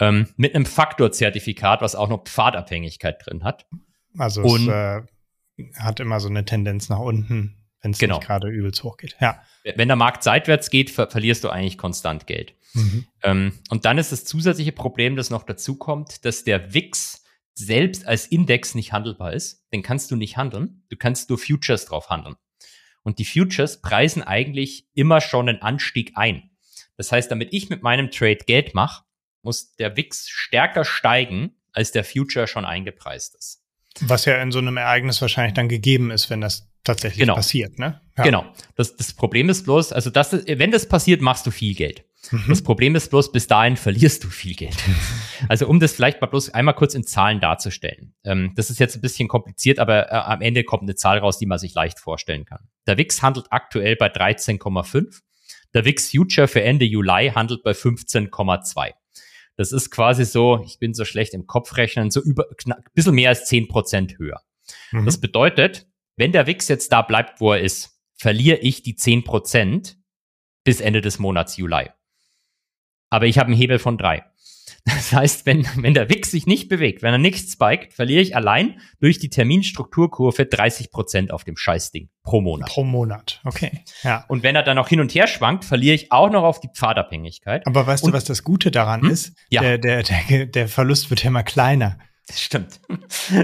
Ähm, 0.00 0.28
mit 0.36 0.54
einem 0.54 0.66
Faktor-Zertifikat, 0.66 1.82
was 1.82 1.94
auch 1.94 2.08
noch 2.08 2.24
Pfadabhängigkeit 2.24 3.24
drin 3.24 3.44
hat. 3.44 3.66
Also 4.18 4.42
Und, 4.42 4.68
es 4.68 4.68
äh, 4.68 5.02
hat 5.76 6.00
immer 6.00 6.18
so 6.20 6.28
eine 6.28 6.44
Tendenz 6.44 6.88
nach 6.88 6.98
unten 6.98 7.59
wenn 7.82 7.92
es 7.92 7.98
genau. 7.98 8.16
nicht 8.16 8.26
gerade 8.26 8.48
übelst 8.48 8.82
hochgeht. 8.82 9.16
Ja. 9.20 9.42
Wenn 9.64 9.88
der 9.88 9.96
Markt 9.96 10.22
seitwärts 10.22 10.70
geht, 10.70 10.90
ver 10.90 11.10
verlierst 11.10 11.44
du 11.44 11.50
eigentlich 11.50 11.78
konstant 11.78 12.26
Geld. 12.26 12.54
Mhm. 12.74 13.06
Ähm, 13.22 13.52
und 13.70 13.84
dann 13.84 13.98
ist 13.98 14.12
das 14.12 14.24
zusätzliche 14.24 14.72
Problem, 14.72 15.16
das 15.16 15.30
noch 15.30 15.42
dazu 15.42 15.76
kommt, 15.76 16.24
dass 16.24 16.44
der 16.44 16.72
WIX 16.74 17.24
selbst 17.54 18.06
als 18.06 18.26
Index 18.26 18.74
nicht 18.74 18.92
handelbar 18.92 19.32
ist. 19.32 19.66
Den 19.72 19.82
kannst 19.82 20.10
du 20.10 20.16
nicht 20.16 20.36
handeln. 20.36 20.84
Du 20.88 20.96
kannst 20.96 21.28
nur 21.28 21.38
Futures 21.38 21.84
drauf 21.86 22.10
handeln. 22.10 22.36
Und 23.02 23.18
die 23.18 23.24
Futures 23.24 23.80
preisen 23.80 24.22
eigentlich 24.22 24.88
immer 24.94 25.20
schon 25.20 25.48
einen 25.48 25.62
Anstieg 25.62 26.12
ein. 26.16 26.50
Das 26.96 27.12
heißt, 27.12 27.30
damit 27.30 27.48
ich 27.52 27.70
mit 27.70 27.82
meinem 27.82 28.10
Trade 28.10 28.44
Geld 28.46 28.74
mache, 28.74 29.04
muss 29.42 29.74
der 29.76 29.96
WIX 29.96 30.28
stärker 30.28 30.84
steigen, 30.84 31.56
als 31.72 31.92
der 31.92 32.04
Future 32.04 32.46
schon 32.46 32.64
eingepreist 32.64 33.34
ist. 33.36 33.62
Was 34.00 34.24
ja 34.24 34.40
in 34.42 34.52
so 34.52 34.58
einem 34.58 34.76
Ereignis 34.76 35.20
wahrscheinlich 35.20 35.54
dann 35.54 35.68
gegeben 35.68 36.10
ist, 36.10 36.30
wenn 36.30 36.40
das 36.40 36.69
tatsächlich 36.84 37.20
genau. 37.20 37.34
passiert, 37.34 37.78
ne? 37.78 38.00
Ja. 38.16 38.24
Genau. 38.24 38.44
Das, 38.76 38.96
das 38.96 39.12
Problem 39.14 39.48
ist 39.48 39.64
bloß, 39.64 39.92
also 39.92 40.10
das, 40.10 40.32
wenn 40.32 40.70
das 40.70 40.88
passiert, 40.88 41.20
machst 41.20 41.46
du 41.46 41.50
viel 41.50 41.74
Geld. 41.74 42.04
Mhm. 42.30 42.44
Das 42.48 42.62
Problem 42.62 42.94
ist 42.94 43.10
bloß, 43.10 43.32
bis 43.32 43.46
dahin 43.46 43.76
verlierst 43.76 44.24
du 44.24 44.28
viel 44.28 44.54
Geld. 44.54 44.76
also 45.48 45.66
um 45.66 45.80
das 45.80 45.92
vielleicht 45.92 46.20
mal 46.20 46.26
bloß 46.26 46.50
einmal 46.50 46.74
kurz 46.74 46.94
in 46.94 47.04
Zahlen 47.04 47.40
darzustellen. 47.40 48.14
Ähm, 48.24 48.52
das 48.56 48.70
ist 48.70 48.78
jetzt 48.78 48.96
ein 48.96 49.00
bisschen 49.00 49.28
kompliziert, 49.28 49.78
aber 49.78 50.10
äh, 50.10 50.14
am 50.14 50.42
Ende 50.42 50.64
kommt 50.64 50.82
eine 50.82 50.94
Zahl 50.94 51.18
raus, 51.18 51.38
die 51.38 51.46
man 51.46 51.58
sich 51.58 51.74
leicht 51.74 51.98
vorstellen 51.98 52.44
kann. 52.44 52.68
Der 52.86 52.98
WIX 52.98 53.22
handelt 53.22 53.46
aktuell 53.50 53.96
bei 53.96 54.12
13,5. 54.12 55.20
Der 55.72 55.84
WIX 55.84 56.10
Future 56.10 56.48
für 56.48 56.62
Ende 56.62 56.84
Juli 56.84 57.32
handelt 57.34 57.62
bei 57.62 57.72
15,2. 57.72 58.92
Das 59.56 59.72
ist 59.72 59.90
quasi 59.90 60.24
so, 60.24 60.62
ich 60.64 60.78
bin 60.78 60.94
so 60.94 61.04
schlecht 61.04 61.34
im 61.34 61.46
Kopfrechnen, 61.46 62.10
so 62.10 62.22
über, 62.22 62.46
knapp, 62.56 62.80
bisschen 62.94 63.14
mehr 63.14 63.30
als 63.30 63.46
10 63.46 63.68
Prozent 63.68 64.18
höher. 64.18 64.40
Mhm. 64.90 65.06
Das 65.06 65.20
bedeutet, 65.20 65.86
wenn 66.20 66.32
der 66.32 66.46
WIX 66.46 66.68
jetzt 66.68 66.92
da 66.92 67.00
bleibt, 67.00 67.40
wo 67.40 67.54
er 67.54 67.60
ist, 67.60 67.98
verliere 68.14 68.58
ich 68.58 68.82
die 68.82 68.94
10% 68.94 69.96
bis 70.64 70.82
Ende 70.82 71.00
des 71.00 71.18
Monats 71.18 71.56
Juli. 71.56 71.88
Aber 73.08 73.24
ich 73.24 73.38
habe 73.38 73.46
einen 73.46 73.56
Hebel 73.56 73.78
von 73.80 73.98
drei. 73.98 74.24
Das 74.84 75.12
heißt, 75.12 75.46
wenn, 75.46 75.66
wenn 75.76 75.92
der 75.92 76.08
WIX 76.08 76.30
sich 76.30 76.46
nicht 76.46 76.68
bewegt, 76.68 77.02
wenn 77.02 77.12
er 77.12 77.18
nichts 77.18 77.52
spiked, 77.52 77.92
verliere 77.92 78.22
ich 78.22 78.34
allein 78.34 78.80
durch 78.98 79.18
die 79.18 79.28
Terminstrukturkurve 79.28 80.46
30 80.46 80.90
Prozent 80.90 81.32
auf 81.32 81.44
dem 81.44 81.56
Scheißding 81.56 82.08
pro 82.22 82.40
Monat. 82.40 82.68
Pro 82.70 82.84
Monat, 82.84 83.40
okay. 83.44 83.72
Ja. 84.02 84.24
Und 84.28 84.42
wenn 84.42 84.56
er 84.56 84.62
dann 84.62 84.76
noch 84.76 84.88
hin 84.88 85.00
und 85.00 85.14
her 85.14 85.26
schwankt, 85.26 85.66
verliere 85.66 85.94
ich 85.94 86.12
auch 86.12 86.30
noch 86.30 86.44
auf 86.44 86.60
die 86.60 86.68
Pfadabhängigkeit. 86.68 87.66
Aber 87.66 87.86
weißt 87.86 88.04
und, 88.04 88.12
du, 88.12 88.16
was 88.16 88.24
das 88.24 88.42
Gute 88.42 88.70
daran 88.70 89.02
hm? 89.02 89.10
ist? 89.10 89.34
Ja. 89.50 89.60
Der, 89.60 89.78
der, 89.78 90.02
der, 90.02 90.46
der 90.46 90.68
Verlust 90.68 91.10
wird 91.10 91.24
ja 91.24 91.28
immer 91.28 91.42
kleiner. 91.42 91.98
Das 92.30 92.40
stimmt. 92.42 92.80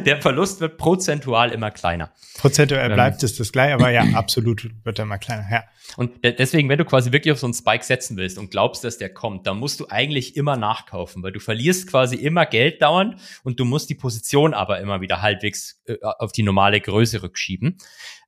Der 0.07 0.23
Verlust 0.23 0.61
wird 0.61 0.79
prozentual 0.79 1.51
immer 1.51 1.73
kleiner. 1.73 2.13
Prozentual 2.39 2.89
ähm, 2.89 2.95
bleibt 2.95 3.21
es 3.25 3.35
das 3.35 3.51
gleich, 3.51 3.73
aber 3.73 3.91
ja, 3.91 4.05
absolut 4.15 4.71
wird 4.85 5.01
er 5.01 5.03
immer 5.03 5.19
kleiner, 5.19 5.45
ja. 5.51 5.65
Und 5.97 6.13
deswegen, 6.23 6.69
wenn 6.69 6.79
du 6.79 6.85
quasi 6.85 7.11
wirklich 7.11 7.33
auf 7.33 7.39
so 7.39 7.47
einen 7.47 7.55
Spike 7.55 7.85
setzen 7.85 8.17
willst 8.17 8.39
und 8.39 8.51
glaubst, 8.51 8.85
dass 8.85 8.99
der 8.99 9.13
kommt, 9.13 9.47
dann 9.47 9.59
musst 9.59 9.81
du 9.81 9.87
eigentlich 9.89 10.37
immer 10.37 10.57
nachkaufen, 10.57 11.23
weil 11.25 11.33
du 11.33 11.41
verlierst 11.41 11.89
quasi 11.89 12.15
immer 12.17 12.47
Geld 12.47 12.81
dauernd 12.81 13.17
und 13.43 13.59
du 13.59 13.65
musst 13.65 13.91
die 13.91 13.95
Position 13.97 14.55
aber 14.55 14.79
immer 14.81 15.01
wieder 15.01 15.21
halbwegs 15.21 15.83
äh, 15.87 15.97
auf 16.01 16.31
die 16.31 16.45
normale 16.45 16.81
Größe 16.81 17.23
rückschieben. 17.23 17.79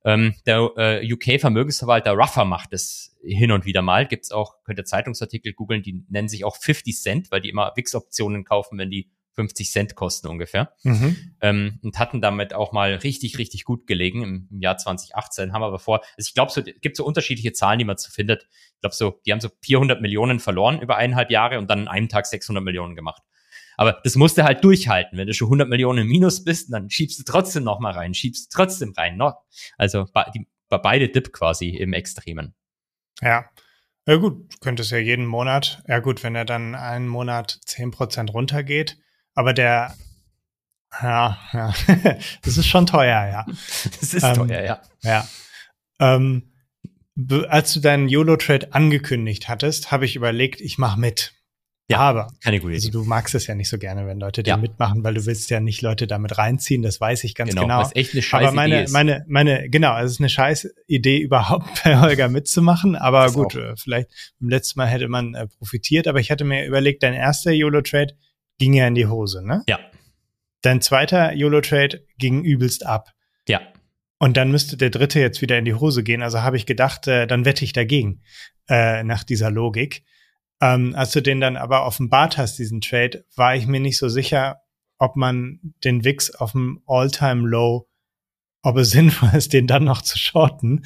Ähm, 0.04 0.34
der 0.46 0.70
äh, 0.76 1.12
UK-Vermögensverwalter 1.12 2.12
Ruffer 2.12 2.44
macht 2.44 2.72
das 2.72 3.16
hin 3.22 3.52
und 3.52 3.64
wieder 3.64 3.82
mal. 3.82 4.06
Gibt's 4.06 4.32
auch, 4.32 4.62
könnt 4.64 4.78
ihr 4.78 4.84
Zeitungsartikel 4.84 5.52
googeln, 5.52 5.82
die 5.82 6.04
nennen 6.08 6.28
sich 6.28 6.44
auch 6.44 6.56
50 6.56 7.00
Cent, 7.00 7.30
weil 7.30 7.40
die 7.40 7.48
immer 7.48 7.72
Wix-Optionen 7.76 8.44
kaufen, 8.44 8.78
wenn 8.78 8.90
die 8.90 9.10
50 9.38 9.70
Cent 9.70 9.94
kosten 9.94 10.26
ungefähr. 10.26 10.72
Mhm. 10.82 11.16
Ähm, 11.40 11.78
und 11.84 11.96
hatten 12.00 12.20
damit 12.20 12.54
auch 12.54 12.72
mal 12.72 12.92
richtig, 12.94 13.38
richtig 13.38 13.62
gut 13.62 13.86
gelegen 13.86 14.24
im, 14.24 14.48
im 14.50 14.60
Jahr 14.60 14.76
2018. 14.76 15.52
Haben 15.52 15.62
aber 15.62 15.78
vor, 15.78 16.00
also 16.16 16.26
ich 16.26 16.34
glaube, 16.34 16.50
so 16.50 16.60
gibt 16.62 16.96
so 16.96 17.04
unterschiedliche 17.04 17.52
Zahlen, 17.52 17.78
die 17.78 17.84
man 17.84 17.96
so 17.96 18.10
findet. 18.10 18.48
Ich 18.50 18.80
glaube 18.80 18.96
so, 18.96 19.20
die 19.24 19.30
haben 19.30 19.40
so 19.40 19.48
400 19.62 20.00
Millionen 20.00 20.40
verloren 20.40 20.80
über 20.80 20.96
eineinhalb 20.96 21.30
Jahre 21.30 21.58
und 21.58 21.70
dann 21.70 21.82
an 21.82 21.88
einem 21.88 22.08
Tag 22.08 22.26
600 22.26 22.64
Millionen 22.64 22.96
gemacht. 22.96 23.22
Aber 23.76 24.00
das 24.02 24.16
musst 24.16 24.36
du 24.36 24.42
halt 24.42 24.64
durchhalten. 24.64 25.16
Wenn 25.16 25.28
du 25.28 25.34
schon 25.34 25.46
100 25.46 25.68
Millionen 25.68 26.00
im 26.00 26.08
Minus 26.08 26.42
bist, 26.42 26.72
dann 26.72 26.90
schiebst 26.90 27.20
du 27.20 27.22
trotzdem 27.22 27.62
noch 27.62 27.78
mal 27.78 27.92
rein, 27.92 28.12
schiebst 28.12 28.50
trotzdem 28.50 28.92
rein. 28.96 29.16
Noch. 29.16 29.36
Also 29.76 30.06
bei, 30.12 30.24
die, 30.34 30.48
beide 30.68 31.08
Dip 31.08 31.32
quasi 31.32 31.68
im 31.68 31.92
Extremen. 31.92 32.54
Ja. 33.20 33.44
Ja 34.08 34.16
gut, 34.16 34.52
du 34.52 34.58
könntest 34.60 34.90
ja 34.90 34.96
jeden 34.96 35.26
Monat, 35.26 35.82
ja 35.86 35.98
gut, 35.98 36.22
wenn 36.24 36.34
er 36.34 36.46
dann 36.46 36.74
einen 36.74 37.06
Monat 37.06 37.60
10% 37.66 38.30
runtergeht, 38.30 38.96
aber 39.38 39.52
der, 39.52 39.94
ja, 41.00 41.38
ja, 41.52 41.72
das 42.42 42.58
ist 42.58 42.66
schon 42.66 42.86
teuer, 42.86 43.28
ja. 43.28 43.46
Das 44.00 44.12
ist 44.12 44.24
ähm, 44.24 44.34
teuer, 44.34 44.64
ja. 44.64 44.82
Ja. 45.04 45.28
Ähm, 46.00 46.50
als 47.48 47.72
du 47.72 47.78
deinen 47.78 48.08
YOLO-Trade 48.08 48.74
angekündigt 48.74 49.48
hattest, 49.48 49.92
habe 49.92 50.06
ich 50.06 50.16
überlegt, 50.16 50.60
ich 50.60 50.76
mache 50.78 50.98
mit. 50.98 51.34
Ja, 51.88 52.00
aber 52.00 52.32
keine 52.42 52.58
gute 52.58 52.74
also 52.74 52.90
du 52.90 53.04
magst 53.04 53.36
es 53.36 53.46
ja 53.46 53.54
nicht 53.54 53.68
so 53.68 53.78
gerne, 53.78 54.08
wenn 54.08 54.18
Leute 54.18 54.42
ja. 54.44 54.56
mitmachen, 54.56 55.04
weil 55.04 55.14
du 55.14 55.24
willst 55.24 55.48
ja 55.50 55.60
nicht 55.60 55.82
Leute 55.82 56.08
damit 56.08 56.36
reinziehen. 56.36 56.82
Das 56.82 57.00
weiß 57.00 57.22
ich 57.22 57.36
ganz 57.36 57.50
genau. 57.50 57.62
genau. 57.62 57.78
Was 57.78 57.94
echt 57.94 58.12
eine 58.12 58.22
scheiß 58.22 58.48
aber 58.48 58.52
meine, 58.56 58.74
Idee 58.74 58.84
ist. 58.84 58.92
meine, 58.92 59.24
meine, 59.28 59.70
genau, 59.70 59.96
es 59.98 60.10
ist 60.10 60.20
eine 60.20 60.28
scheiß 60.28 60.68
Idee 60.88 61.18
überhaupt 61.22 61.84
bei 61.84 61.98
Holger 62.00 62.28
mitzumachen. 62.28 62.96
Aber 62.96 63.22
das 63.22 63.34
gut, 63.34 63.56
auch. 63.56 63.60
Äh, 63.60 63.76
vielleicht 63.76 64.10
beim 64.40 64.50
letzten 64.50 64.80
Mal 64.80 64.86
hätte 64.86 65.06
man 65.06 65.34
äh, 65.34 65.46
profitiert. 65.46 66.08
Aber 66.08 66.18
ich 66.18 66.32
hatte 66.32 66.44
mir 66.44 66.66
überlegt, 66.66 67.04
dein 67.04 67.14
erster 67.14 67.52
YOLO-Trade 67.52 68.14
ging 68.58 68.74
ja 68.74 68.86
in 68.86 68.94
die 68.94 69.06
Hose, 69.06 69.44
ne? 69.44 69.62
Ja. 69.68 69.78
Dein 70.62 70.80
zweiter 70.80 71.32
YOLO-Trade 71.32 72.04
ging 72.18 72.42
übelst 72.42 72.84
ab. 72.84 73.12
Ja. 73.46 73.60
Und 74.18 74.36
dann 74.36 74.50
müsste 74.50 74.76
der 74.76 74.90
dritte 74.90 75.20
jetzt 75.20 75.40
wieder 75.40 75.56
in 75.58 75.64
die 75.64 75.74
Hose 75.74 76.02
gehen. 76.02 76.22
Also 76.22 76.42
habe 76.42 76.56
ich 76.56 76.66
gedacht, 76.66 77.06
äh, 77.06 77.26
dann 77.26 77.44
wette 77.44 77.64
ich 77.64 77.72
dagegen 77.72 78.22
äh, 78.68 79.04
nach 79.04 79.22
dieser 79.22 79.50
Logik. 79.50 80.04
Ähm, 80.60 80.94
als 80.96 81.12
du 81.12 81.22
den 81.22 81.40
dann 81.40 81.56
aber 81.56 81.86
offenbart 81.86 82.36
hast, 82.36 82.58
diesen 82.58 82.80
Trade, 82.80 83.24
war 83.36 83.54
ich 83.54 83.66
mir 83.66 83.80
nicht 83.80 83.98
so 83.98 84.08
sicher, 84.08 84.60
ob 84.98 85.14
man 85.14 85.60
den 85.84 86.04
Wix 86.04 86.34
auf 86.34 86.52
dem 86.52 86.82
All-Time-Low, 86.86 87.88
ob 88.62 88.76
es 88.76 88.90
sinnvoll 88.90 89.30
ist, 89.34 89.52
den 89.52 89.68
dann 89.68 89.84
noch 89.84 90.02
zu 90.02 90.18
shorten. 90.18 90.84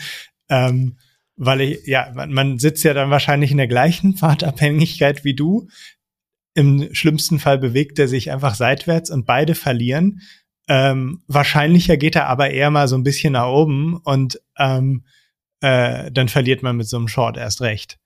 Ähm, 0.51 0.99
weil 1.37 1.63
ich, 1.63 1.87
ja, 1.87 2.13
man, 2.15 2.33
man 2.33 2.59
sitzt 2.59 2.85
ja 2.85 2.93
dann 2.93 3.11
wahrscheinlich 3.11 3.51
in 3.51 3.57
der 3.57 3.69
gleichen 3.69 4.15
Fahrtabhängigkeit 4.17 5.25
wie 5.25 5.35
du. 5.35 5.69
Im 6.55 6.95
schlimmsten 6.95 7.39
Fall 7.39 7.59
bewegt 7.59 7.99
er 7.99 8.09
sich 8.09 8.31
einfach 8.31 8.55
seitwärts 8.55 9.11
und 9.11 9.25
beide 9.25 9.55
verlieren. 9.55 10.21
Ähm, 10.69 11.23
wahrscheinlicher 11.27 11.97
geht 11.97 12.15
er 12.15 12.29
aber 12.29 12.51
eher 12.51 12.71
mal 12.71 12.89
so 12.89 12.97
ein 12.97 13.03
bisschen 13.03 13.33
nach 13.33 13.49
oben 13.49 13.97
und 13.97 14.41
ähm, 14.59 15.05
äh, 15.61 16.11
dann 16.11 16.29
verliert 16.29 16.63
man 16.63 16.77
mit 16.77 16.89
so 16.89 16.97
einem 16.97 17.09
Short 17.09 17.37
erst 17.37 17.61
recht. 17.61 17.99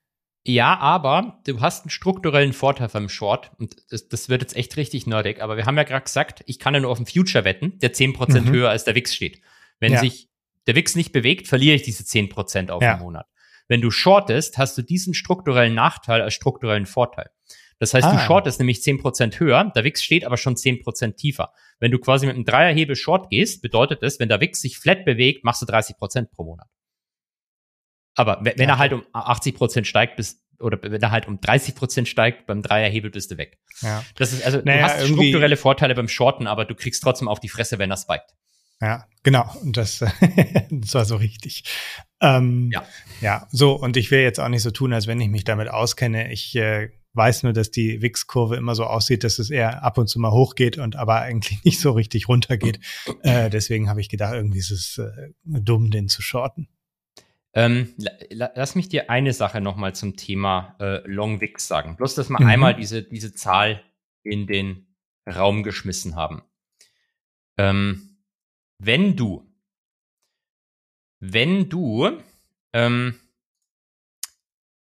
Ja, 0.44 0.78
aber 0.78 1.40
du 1.44 1.60
hast 1.60 1.82
einen 1.82 1.90
strukturellen 1.90 2.52
Vorteil 2.52 2.88
beim 2.88 3.08
Short 3.08 3.50
und 3.58 3.74
das, 3.90 4.08
das 4.08 4.28
wird 4.28 4.42
jetzt 4.42 4.56
echt 4.56 4.76
richtig 4.76 5.06
nerdig. 5.06 5.42
Aber 5.42 5.56
wir 5.56 5.66
haben 5.66 5.76
ja 5.76 5.82
gerade 5.82 6.04
gesagt, 6.04 6.44
ich 6.46 6.60
kann 6.60 6.72
ja 6.72 6.80
nur 6.80 6.90
auf 6.90 6.98
den 6.98 7.06
Future 7.06 7.44
wetten, 7.44 7.78
der 7.80 7.92
10% 7.92 8.42
mhm. 8.42 8.50
höher 8.50 8.70
als 8.70 8.84
der 8.84 8.94
Wix 8.94 9.12
steht. 9.14 9.40
Wenn 9.80 9.92
ja. 9.92 9.98
sich 9.98 10.28
der 10.68 10.76
Wix 10.76 10.94
nicht 10.94 11.12
bewegt, 11.12 11.48
verliere 11.48 11.74
ich 11.74 11.82
diese 11.82 12.04
10% 12.04 12.70
auf 12.70 12.80
ja. 12.80 12.94
den 12.94 13.02
Monat. 13.02 13.26
Wenn 13.66 13.80
du 13.80 13.90
shortest, 13.90 14.56
hast 14.56 14.78
du 14.78 14.82
diesen 14.82 15.14
strukturellen 15.14 15.74
Nachteil 15.74 16.22
als 16.22 16.34
strukturellen 16.34 16.86
Vorteil. 16.86 17.30
Das 17.78 17.92
heißt, 17.92 18.06
ah. 18.06 18.12
du 18.12 18.18
shortest 18.18 18.58
nämlich 18.58 18.78
10% 18.78 19.38
höher, 19.38 19.70
der 19.74 19.84
Wix 19.84 20.02
steht 20.02 20.24
aber 20.24 20.36
schon 20.36 20.54
10% 20.54 21.16
tiefer. 21.16 21.52
Wenn 21.78 21.90
du 21.90 21.98
quasi 21.98 22.26
mit 22.26 22.34
einem 22.34 22.44
Dreierhebel 22.44 22.96
short 22.96 23.28
gehst, 23.30 23.60
bedeutet 23.60 24.02
das, 24.02 24.18
wenn 24.18 24.28
der 24.28 24.40
Wix 24.40 24.60
sich 24.60 24.78
flat 24.78 25.04
bewegt, 25.04 25.44
machst 25.44 25.62
du 25.62 25.66
30% 25.66 26.30
pro 26.30 26.44
Monat. 26.44 26.68
Aber 28.14 28.38
wenn, 28.42 28.58
ja. 28.58 28.66
er 28.66 28.78
halt 28.78 28.94
um 28.94 29.04
80 29.12 29.54
Prozent 29.54 29.86
steigt, 29.86 30.16
bis 30.16 30.42
oder 30.58 30.78
wenn 30.82 31.02
er 31.02 31.10
halt 31.10 31.28
um 31.28 31.38
30 31.38 31.74
Prozent 31.74 32.08
steigt, 32.08 32.46
beim 32.46 32.62
Dreierhebel 32.62 33.10
bist 33.10 33.30
du 33.30 33.36
weg. 33.36 33.58
Ja. 33.82 34.02
Das 34.14 34.32
ist 34.32 34.42
also 34.42 34.62
naja, 34.64 34.86
du 34.86 34.92
hast 34.94 35.04
strukturelle 35.08 35.58
Vorteile 35.58 35.94
beim 35.94 36.08
Shorten, 36.08 36.46
aber 36.46 36.64
du 36.64 36.74
kriegst 36.74 37.02
trotzdem 37.02 37.28
auf 37.28 37.40
die 37.40 37.50
Fresse, 37.50 37.78
wenn 37.78 37.90
er 37.90 37.98
spiked. 37.98 38.34
Ja, 38.80 39.06
genau. 39.22 39.50
Und 39.62 39.76
das, 39.76 39.98
das 40.70 40.94
war 40.94 41.04
so 41.04 41.16
richtig. 41.16 41.64
Ähm, 42.20 42.70
ja. 42.72 42.86
Ja, 43.20 43.46
so. 43.50 43.72
Und 43.72 43.96
ich 43.96 44.10
will 44.10 44.20
jetzt 44.20 44.38
auch 44.38 44.48
nicht 44.48 44.62
so 44.62 44.70
tun, 44.70 44.92
als 44.92 45.06
wenn 45.06 45.20
ich 45.20 45.28
mich 45.28 45.44
damit 45.44 45.68
auskenne. 45.68 46.32
Ich 46.32 46.54
äh, 46.56 46.90
weiß 47.16 47.42
nur, 47.44 47.52
dass 47.52 47.70
die 47.70 48.02
Wix-Kurve 48.02 48.56
immer 48.56 48.74
so 48.74 48.84
aussieht, 48.84 49.24
dass 49.24 49.38
es 49.38 49.50
eher 49.50 49.82
ab 49.82 49.98
und 49.98 50.08
zu 50.08 50.20
mal 50.20 50.30
hochgeht 50.30 50.78
und 50.78 50.96
aber 50.96 51.20
eigentlich 51.20 51.58
nicht 51.64 51.80
so 51.80 51.92
richtig 51.92 52.28
runtergeht. 52.28 52.80
Äh, 53.22 53.50
deswegen 53.50 53.88
habe 53.88 54.00
ich 54.00 54.08
gedacht, 54.08 54.34
irgendwie 54.34 54.58
ist 54.58 54.70
es 54.70 54.98
äh, 54.98 55.32
dumm, 55.44 55.90
den 55.90 56.08
zu 56.08 56.22
shorten. 56.22 56.68
Ähm, 57.54 57.94
lass 58.30 58.74
mich 58.74 58.90
dir 58.90 59.08
eine 59.08 59.32
Sache 59.32 59.62
nochmal 59.62 59.94
zum 59.94 60.16
Thema 60.16 60.76
äh, 60.78 60.98
Long 61.08 61.40
Wix 61.40 61.66
sagen. 61.66 61.96
Bloß, 61.96 62.14
dass 62.14 62.28
wir 62.28 62.38
mhm. 62.38 62.46
einmal 62.46 62.74
diese, 62.76 63.02
diese 63.02 63.32
Zahl 63.32 63.82
in 64.22 64.46
den 64.46 64.86
Raum 65.26 65.62
geschmissen 65.62 66.16
haben. 66.16 66.42
Ähm, 67.56 68.18
wenn 68.78 69.16
du, 69.16 69.50
wenn 71.18 71.70
du, 71.70 72.20
ähm, 72.74 73.14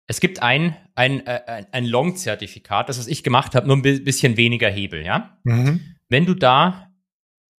es 0.07 0.19
gibt 0.19 0.41
ein, 0.41 0.77
ein, 0.93 1.25
äh, 1.25 1.41
ein, 1.47 1.67
ein 1.71 1.85
Long-Zertifikat, 1.85 2.89
das 2.89 2.99
was 2.99 3.07
ich 3.07 3.23
gemacht 3.23 3.55
habe, 3.55 3.67
nur 3.67 3.77
ein 3.77 3.81
bisschen 3.81 4.37
weniger 4.37 4.69
Hebel, 4.69 5.03
ja? 5.03 5.39
Mhm. 5.43 5.95
Wenn 6.09 6.25
du 6.25 6.35
da 6.35 6.91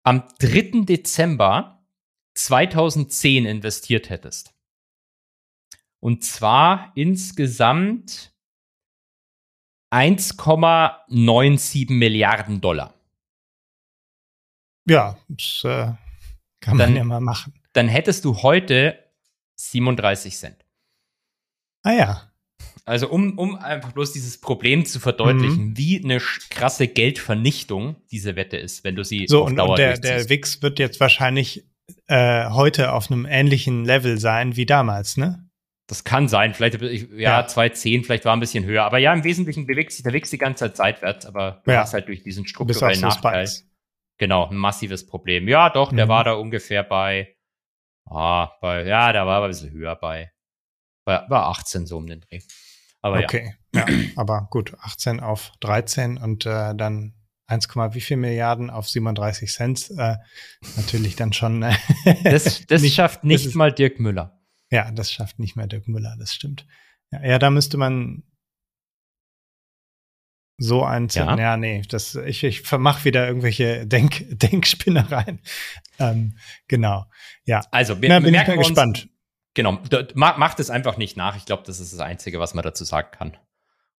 am 0.04 0.28
3. 0.38 0.84
Dezember 0.84 1.84
2010 2.34 3.46
investiert 3.46 4.10
hättest, 4.10 4.54
und 6.00 6.24
zwar 6.24 6.92
insgesamt 6.94 8.32
1,97 9.92 11.92
Milliarden 11.92 12.60
Dollar. 12.60 12.94
Ja, 14.88 15.18
das 15.28 15.62
äh, 15.64 15.92
kann 16.60 16.78
dann, 16.78 16.90
man 16.90 16.96
ja 16.96 17.04
mal 17.04 17.20
machen. 17.20 17.54
Dann 17.72 17.88
hättest 17.88 18.24
du 18.24 18.42
heute 18.42 19.04
37 19.56 20.36
Cent. 20.36 20.64
Ah 21.82 21.92
ja. 21.92 22.32
Also 22.88 23.08
um, 23.08 23.36
um 23.36 23.56
einfach 23.56 23.90
bloß 23.90 24.12
dieses 24.12 24.40
Problem 24.40 24.84
zu 24.84 25.00
verdeutlichen, 25.00 25.70
mhm. 25.70 25.76
wie 25.76 26.02
eine 26.02 26.18
krasse 26.50 26.86
Geldvernichtung 26.86 27.96
diese 28.12 28.36
Wette 28.36 28.56
ist, 28.56 28.84
wenn 28.84 28.94
du 28.94 29.02
sie 29.02 29.26
so, 29.26 29.42
auf 29.42 29.52
Dauer 29.52 29.70
und 29.70 29.78
der, 29.78 29.98
der 29.98 30.28
Wix 30.28 30.62
wird 30.62 30.78
jetzt 30.78 31.00
wahrscheinlich 31.00 31.66
äh, 32.06 32.48
heute 32.50 32.92
auf 32.92 33.10
einem 33.10 33.26
ähnlichen 33.26 33.84
Level 33.84 34.18
sein 34.18 34.54
wie 34.54 34.66
damals, 34.66 35.16
ne? 35.16 35.42
Das 35.88 36.04
kann 36.04 36.28
sein, 36.28 36.54
vielleicht 36.54 36.80
ja, 36.80 37.40
ja. 37.40 37.46
2,10, 37.46 38.04
vielleicht 38.04 38.24
war 38.24 38.36
ein 38.36 38.40
bisschen 38.40 38.64
höher. 38.64 38.84
Aber 38.84 38.98
ja, 38.98 39.12
im 39.12 39.24
Wesentlichen 39.24 39.66
bewegt 39.66 39.92
sich 39.92 40.02
der 40.02 40.12
Wix 40.12 40.30
die 40.30 40.38
ganze 40.38 40.66
Zeit 40.66 40.76
seitwärts, 40.76 41.26
aber 41.26 41.62
du 41.64 41.72
ja. 41.72 41.80
hast 41.80 41.92
halt 41.92 42.06
durch 42.06 42.22
diesen 42.22 42.46
strukturellen 42.46 43.00
Nachteil. 43.00 43.48
Genau, 44.18 44.48
ein 44.48 44.56
massives 44.56 45.06
Problem. 45.06 45.48
Ja, 45.48 45.70
doch, 45.70 45.92
der 45.92 46.06
mhm. 46.06 46.10
war 46.10 46.24
da 46.24 46.32
ungefähr 46.34 46.82
bei, 46.82 47.34
ah, 48.08 48.52
bei, 48.60 48.84
ja, 48.84 49.12
der 49.12 49.26
war 49.26 49.42
ein 49.42 49.48
bisschen 49.48 49.70
höher 49.72 49.96
bei, 49.96 50.32
bei, 51.04 51.18
bei 51.28 51.36
18 51.36 51.86
so 51.86 51.98
um 51.98 52.06
den 52.06 52.20
Dreh. 52.20 52.40
Aber 53.06 53.24
okay, 53.24 53.54
ja. 53.74 53.88
ja. 53.88 53.96
aber 54.16 54.48
gut, 54.50 54.74
18 54.80 55.20
auf 55.20 55.52
13 55.60 56.18
und 56.18 56.46
äh, 56.46 56.74
dann 56.74 57.14
1, 57.46 57.68
wie 57.68 58.00
viel 58.00 58.16
Milliarden 58.16 58.70
auf 58.70 58.88
37 58.88 59.50
Cent. 59.50 59.90
Äh, 59.96 60.16
natürlich 60.76 61.16
dann 61.16 61.32
schon. 61.32 61.62
Äh, 61.62 61.74
das 62.24 62.66
das 62.66 62.82
nicht, 62.82 62.94
schafft 62.94 63.24
nicht 63.24 63.54
mal 63.54 63.72
Dirk 63.72 64.00
Müller. 64.00 64.40
Ja, 64.70 64.90
das 64.90 65.12
schafft 65.12 65.38
nicht 65.38 65.56
mehr 65.56 65.66
Dirk 65.66 65.86
Müller, 65.86 66.16
das 66.18 66.34
stimmt. 66.34 66.66
Ja, 67.12 67.24
ja 67.24 67.38
da 67.38 67.50
müsste 67.50 67.76
man 67.76 68.24
so 70.58 70.84
ein 70.84 71.08
ja. 71.12 71.36
ja, 71.36 71.56
nee, 71.56 71.82
das, 71.88 72.14
ich, 72.14 72.42
ich 72.42 72.62
vermach 72.62 73.04
wieder 73.04 73.26
irgendwelche 73.26 73.86
Denk, 73.86 74.24
Denkspinnereien. 74.30 75.40
Ähm, 75.98 76.38
genau, 76.66 77.06
ja. 77.44 77.60
Also, 77.70 78.00
wir, 78.00 78.08
Na, 78.08 78.20
bin 78.20 78.34
ich 78.34 78.46
mal 78.46 78.56
gespannt. 78.56 79.08
Genau, 79.56 79.78
macht 80.14 80.60
es 80.60 80.68
einfach 80.68 80.98
nicht 80.98 81.16
nach. 81.16 81.34
Ich 81.34 81.46
glaube, 81.46 81.62
das 81.64 81.80
ist 81.80 81.94
das 81.94 82.00
Einzige, 82.00 82.38
was 82.38 82.52
man 82.52 82.62
dazu 82.62 82.84
sagen 82.84 83.08
kann. 83.10 83.36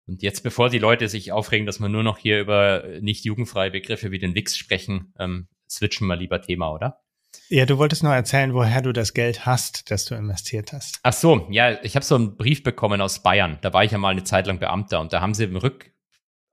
Und 0.05 0.21
jetzt, 0.21 0.43
bevor 0.43 0.69
die 0.69 0.77
Leute 0.77 1.09
sich 1.09 1.31
aufregen, 1.31 1.65
dass 1.65 1.79
wir 1.79 1.89
nur 1.89 2.03
noch 2.03 2.19
hier 2.19 2.39
über 2.39 2.83
nicht 3.01 3.25
jugendfreie 3.25 3.71
Begriffe 3.71 4.11
wie 4.11 4.19
den 4.19 4.35
Wix 4.35 4.55
sprechen, 4.55 5.15
ähm, 5.17 5.47
switchen 5.67 6.05
wir 6.05 6.15
lieber 6.15 6.43
Thema, 6.43 6.71
oder? 6.71 7.01
Ja, 7.49 7.65
du 7.65 7.79
wolltest 7.79 8.03
noch 8.03 8.11
erzählen, 8.11 8.53
woher 8.53 8.83
du 8.83 8.93
das 8.93 9.15
Geld 9.15 9.47
hast, 9.47 9.89
das 9.89 10.05
du 10.05 10.13
investiert 10.13 10.73
hast. 10.73 10.99
Ach 11.01 11.13
so, 11.13 11.47
ja, 11.49 11.83
ich 11.83 11.95
habe 11.95 12.05
so 12.05 12.13
einen 12.13 12.37
Brief 12.37 12.61
bekommen 12.61 13.01
aus 13.01 13.23
Bayern. 13.23 13.57
Da 13.61 13.73
war 13.73 13.83
ich 13.83 13.91
ja 13.91 13.97
mal 13.97 14.09
eine 14.09 14.23
Zeit 14.23 14.45
lang 14.45 14.59
Beamter 14.59 15.01
und 15.01 15.11
da 15.11 15.21
haben 15.21 15.33
sie 15.33 15.45
im 15.45 15.57
Rück 15.57 15.91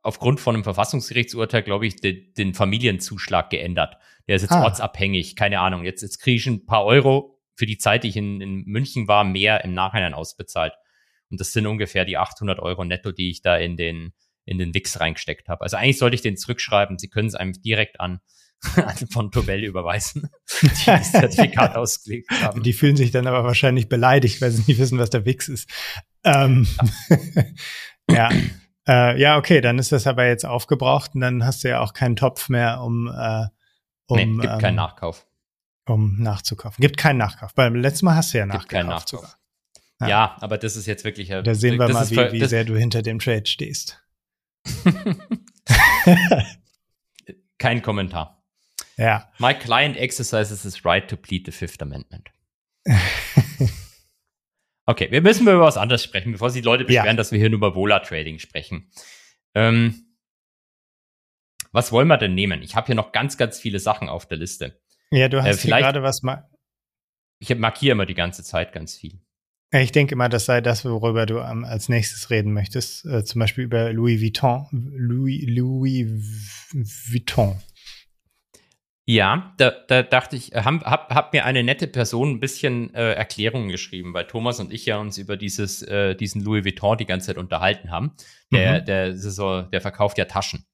aufgrund 0.01 0.41
von 0.41 0.55
einem 0.55 0.65
Verfassungsgerichtsurteil, 0.65 1.63
glaube 1.63 1.87
ich, 1.87 1.97
de, 1.97 2.33
den 2.33 2.55
Familienzuschlag 2.55 3.51
geändert. 3.51 3.99
Der 4.29 4.37
ist 4.37 4.43
jetzt 4.43 4.53
ah. 4.53 4.65
ortsabhängig, 4.65 5.37
keine 5.37 5.61
Ahnung. 5.61 5.85
Jetzt, 5.85 6.01
jetzt 6.01 6.21
kriege 6.21 6.37
ich 6.37 6.47
ein 6.47 6.65
paar 6.65 6.87
Euro 6.87 7.34
für 7.57 7.67
die 7.67 7.79
Zeit, 7.79 8.05
die 8.05 8.09
ich 8.09 8.17
in, 8.17 8.41
in 8.41 8.65
München 8.65 9.09
war, 9.09 9.25
mehr 9.25 9.65
im 9.65 9.75
Nachhinein 9.75 10.15
ausbezahlt. 10.15 10.75
Und 11.31 11.41
das 11.41 11.53
sind 11.53 11.67
ungefähr 11.67 12.05
die 12.05 12.19
800 12.19 12.59
Euro 12.61 12.85
netto, 12.85 13.13
die 13.13 13.31
ich 13.31 13.43
da 13.43 13.57
in 13.57 13.77
den, 13.77 14.13
in 14.45 14.59
den 14.59 14.75
Wix 14.75 15.01
reingesteckt 15.01 15.49
habe. 15.49 15.63
Also 15.63 15.77
eigentlich 15.77 15.99
sollte 15.99 16.15
ich 16.15 16.23
den 16.23 16.37
zurückschreiben. 16.37 16.99
Sie 16.99 17.09
können 17.09 17.29
es 17.29 17.35
einem 17.35 17.53
direkt 17.53 18.01
an 18.01 18.21
von 19.11 19.31
Tobel 19.31 19.65
überweisen, 19.65 20.31
die 20.63 20.87
das 20.87 21.13
Zertifikat 21.13 21.75
ausgelegt 21.77 22.31
haben. 22.31 22.63
Die 22.63 22.73
fühlen 22.73 22.97
sich 22.97 23.11
dann 23.11 23.27
aber 23.27 23.45
wahrscheinlich 23.45 23.89
beleidigt, 23.89 24.41
weil 24.41 24.51
sie 24.51 24.65
nicht 24.67 24.79
wissen, 24.79 24.99
was 24.99 25.11
der 25.11 25.25
Wix 25.25 25.49
ist. 25.49 25.69
Ähm, 26.25 26.67
ja. 28.11 28.31
Äh, 28.87 29.19
ja, 29.21 29.39
okay, 29.39 29.61
dann 29.61 29.79
ist 29.79 29.93
das 29.93 30.07
aber 30.07 30.27
jetzt 30.27 30.45
aufgebraucht 30.45 31.15
und 31.15 31.23
dann 31.23 31.45
hast 31.45 31.65
du 31.65 31.69
ja 31.69 31.81
auch 31.81 31.95
keinen 31.95 32.17
Topf 32.17 32.49
mehr, 32.49 32.83
um, 32.83 33.09
äh, 33.09 33.47
um 34.07 34.17
nee, 34.17 34.43
gibt 34.43 34.55
ähm, 34.55 34.59
keinen 34.59 34.77
Nachkauf. 34.77 35.27
Um 35.87 36.17
nachzukaufen. 36.23 36.81
Gibt 36.81 36.97
keinen 36.97 37.19
Nachkauf. 37.19 37.55
Beim 37.55 37.75
letzten 37.75 38.07
Mal 38.07 38.17
hast 38.17 38.33
du 38.33 38.39
ja 38.39 38.45
Gibt 38.45 38.55
nachgekauft 38.55 38.87
Nachkauf. 38.89 39.09
sogar. 39.09 39.39
Ja. 40.01 40.09
Ja. 40.09 40.37
aber 40.41 40.59
das 40.59 40.77
ist 40.77 40.87
jetzt 40.87 41.05
wirklich. 41.05 41.29
Da 41.29 41.55
sehen 41.55 41.79
wir 41.79 41.89
mal, 41.89 42.11
wie, 42.11 42.33
wie 42.41 42.45
sehr 42.47 42.65
du 42.65 42.77
hinter 42.77 43.03
dem 43.03 43.19
Trade 43.19 43.47
stehst. 43.47 44.03
Kein 47.59 47.83
Kommentar. 47.83 48.43
Ja. 48.97 49.31
My 49.39 49.55
client 49.55 49.97
exercises 49.97 50.63
his 50.63 50.85
right 50.85 51.09
to 51.09 51.17
plead 51.17 51.47
the 51.47 51.53
Fifth 51.53 51.83
Amendment. 51.83 52.31
Okay, 54.87 55.11
wir 55.11 55.23
müssen 55.23 55.45
über 55.45 55.61
was 55.61 55.79
anderes 55.79 56.05
sprechen, 56.05 56.33
bevor 56.33 56.51
sich 56.51 56.61
die 56.61 56.67
Leute 56.67 56.83
Ja. 56.83 57.01
beschweren, 57.01 57.17
dass 57.17 57.33
wir 57.33 57.39
hier 57.39 57.49
nur 57.49 57.57
über 57.57 57.75
Vola-Trading 57.75 58.39
sprechen. 58.39 58.91
Ähm, 59.55 60.15
was 61.73 61.91
wollen 61.91 62.07
wir 62.07 62.19
denn 62.19 62.35
nehmen? 62.35 62.61
Ich 62.61 62.77
habe 62.77 62.89
hier 62.89 62.95
noch 62.95 63.11
ganz, 63.13 63.39
ganz 63.39 63.59
viele 63.59 63.79
Sachen 63.79 64.11
auf 64.11 64.27
der 64.29 64.37
Liste. 64.37 64.83
Ja, 65.17 65.29
du 65.29 65.39
hast 65.39 65.47
hier 65.47 65.57
vielleicht- 65.57 65.85
gerade 65.85 66.03
was. 66.03 66.23
Ich 67.39 67.55
markiere 67.57 67.93
immer 67.93 68.07
die 68.07 68.15
ganze 68.15 68.43
Zeit 68.43 68.73
ganz 68.73 68.97
viel. 68.97 69.21
Ich 69.73 69.93
denke 69.93 70.15
immer, 70.15 70.29
das 70.29 70.45
sei 70.45 70.61
das, 70.61 70.85
worüber 70.85 71.27
du 71.27 71.39
ähm, 71.39 71.65
als 71.65 71.89
nächstes 71.89 72.31
reden 72.31 72.53
möchtest. 72.53 73.05
Äh, 73.07 73.25
zum 73.25 73.41
Beispiel 73.41 73.65
über 73.65 73.93
Louis 73.93 74.21
Vuitton. 74.21 74.69
Louis, 74.97 75.45
Louis 75.49 76.07
Vuitton. 77.11 77.61
Ja, 79.07 79.53
da, 79.59 79.71
da 79.89 80.03
dachte 80.03 80.37
ich, 80.37 80.53
hab, 80.55 80.83
hab, 80.85 81.15
hab 81.15 81.33
mir 81.35 81.45
eine 81.45 81.63
nette 81.63 81.87
Person 81.87 82.31
ein 82.31 82.41
bisschen 82.41 82.95
äh, 82.95 83.13
Erklärungen 83.13 83.69
geschrieben, 83.69 84.15
weil 84.15 84.27
Thomas 84.27 84.61
und 84.61 84.73
ich 84.73 84.87
ja 84.87 84.97
uns 84.99 85.19
über 85.19 85.37
dieses, 85.37 85.83
äh, 85.83 86.15
diesen 86.15 86.43
Louis 86.43 86.65
Vuitton 86.65 86.97
die 86.97 87.05
ganze 87.05 87.27
Zeit 87.27 87.37
unterhalten 87.37 87.91
haben. 87.91 88.13
Der, 88.53 88.81
Mhm. 88.81 88.85
der, 88.87 89.17
so, 89.17 89.63
der 89.63 89.81
verkauft 89.83 90.17
ja 90.19 90.25
Taschen. 90.25 90.65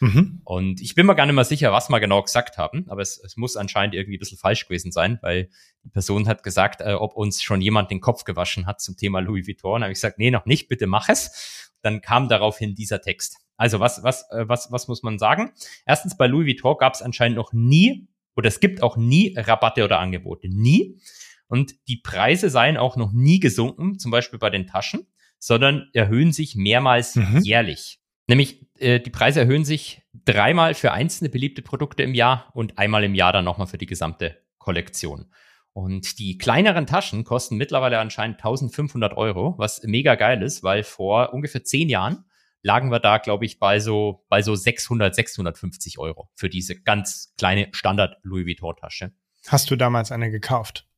Mhm. 0.00 0.40
Und 0.44 0.80
ich 0.80 0.94
bin 0.94 1.06
mir 1.06 1.14
gar 1.14 1.26
nicht 1.26 1.34
mehr 1.34 1.44
sicher, 1.44 1.72
was 1.72 1.88
wir 1.88 2.00
genau 2.00 2.22
gesagt 2.22 2.58
haben, 2.58 2.84
aber 2.88 3.02
es, 3.02 3.18
es 3.18 3.36
muss 3.36 3.56
anscheinend 3.56 3.94
irgendwie 3.94 4.16
ein 4.16 4.20
bisschen 4.20 4.38
falsch 4.38 4.66
gewesen 4.66 4.92
sein, 4.92 5.18
weil 5.22 5.50
die 5.84 5.90
Person 5.90 6.28
hat 6.28 6.42
gesagt, 6.42 6.80
äh, 6.80 6.94
ob 6.94 7.14
uns 7.14 7.42
schon 7.42 7.60
jemand 7.60 7.90
den 7.90 8.00
Kopf 8.00 8.24
gewaschen 8.24 8.66
hat 8.66 8.80
zum 8.80 8.96
Thema 8.96 9.20
Louis 9.20 9.46
Vuitton. 9.46 9.80
Da 9.80 9.84
habe 9.84 9.92
ich 9.92 9.96
gesagt, 9.96 10.18
nee, 10.18 10.30
noch 10.30 10.46
nicht, 10.46 10.68
bitte 10.68 10.86
mach 10.86 11.08
es. 11.08 11.70
Dann 11.82 12.00
kam 12.00 12.28
daraufhin 12.28 12.74
dieser 12.74 13.00
Text. 13.00 13.38
Also 13.56 13.80
was, 13.80 14.02
was, 14.02 14.30
äh, 14.30 14.48
was, 14.48 14.70
was 14.70 14.88
muss 14.88 15.02
man 15.02 15.18
sagen? 15.18 15.52
Erstens, 15.86 16.16
bei 16.16 16.26
Louis 16.26 16.46
Vuitton 16.46 16.76
gab 16.78 16.94
es 16.94 17.02
anscheinend 17.02 17.36
noch 17.36 17.52
nie, 17.52 18.08
oder 18.36 18.48
es 18.48 18.60
gibt 18.60 18.82
auch 18.82 18.96
nie 18.96 19.34
Rabatte 19.36 19.84
oder 19.84 19.98
Angebote. 19.98 20.48
Nie. 20.48 21.00
Und 21.48 21.74
die 21.88 21.96
Preise 21.96 22.50
seien 22.50 22.76
auch 22.76 22.96
noch 22.96 23.12
nie 23.12 23.40
gesunken, 23.40 23.98
zum 23.98 24.10
Beispiel 24.10 24.38
bei 24.38 24.50
den 24.50 24.66
Taschen, 24.66 25.06
sondern 25.38 25.88
erhöhen 25.92 26.32
sich 26.32 26.54
mehrmals 26.56 27.16
Mhm. 27.16 27.40
jährlich. 27.42 28.00
Nämlich 28.28 28.66
äh, 28.78 29.00
die 29.00 29.10
Preise 29.10 29.40
erhöhen 29.40 29.64
sich 29.64 30.02
dreimal 30.24 30.74
für 30.74 30.92
einzelne 30.92 31.30
beliebte 31.30 31.62
Produkte 31.62 32.02
im 32.02 32.14
Jahr 32.14 32.50
und 32.54 32.78
einmal 32.78 33.04
im 33.04 33.14
Jahr 33.14 33.32
dann 33.32 33.44
nochmal 33.44 33.66
für 33.66 33.78
die 33.78 33.86
gesamte 33.86 34.38
Kollektion. 34.58 35.32
Und 35.72 36.18
die 36.18 36.38
kleineren 36.38 36.86
Taschen 36.86 37.24
kosten 37.24 37.56
mittlerweile 37.56 37.98
anscheinend 37.98 38.38
1500 38.38 39.16
Euro, 39.16 39.54
was 39.58 39.82
mega 39.84 40.16
geil 40.16 40.42
ist, 40.42 40.62
weil 40.62 40.82
vor 40.82 41.32
ungefähr 41.32 41.62
zehn 41.62 41.88
Jahren 41.88 42.24
lagen 42.62 42.90
wir 42.90 42.98
da, 42.98 43.18
glaube 43.18 43.44
ich, 43.44 43.58
bei 43.58 43.78
so, 43.78 44.24
bei 44.28 44.42
so 44.42 44.54
600, 44.54 45.14
650 45.14 45.98
Euro 45.98 46.30
für 46.34 46.48
diese 46.48 46.80
ganz 46.80 47.32
kleine 47.38 47.68
Standard 47.72 48.18
Louis 48.22 48.46
Vuitton 48.46 48.74
Tasche. 48.76 49.12
Hast 49.46 49.70
du 49.70 49.76
damals 49.76 50.10
eine 50.10 50.30
gekauft? 50.30 50.88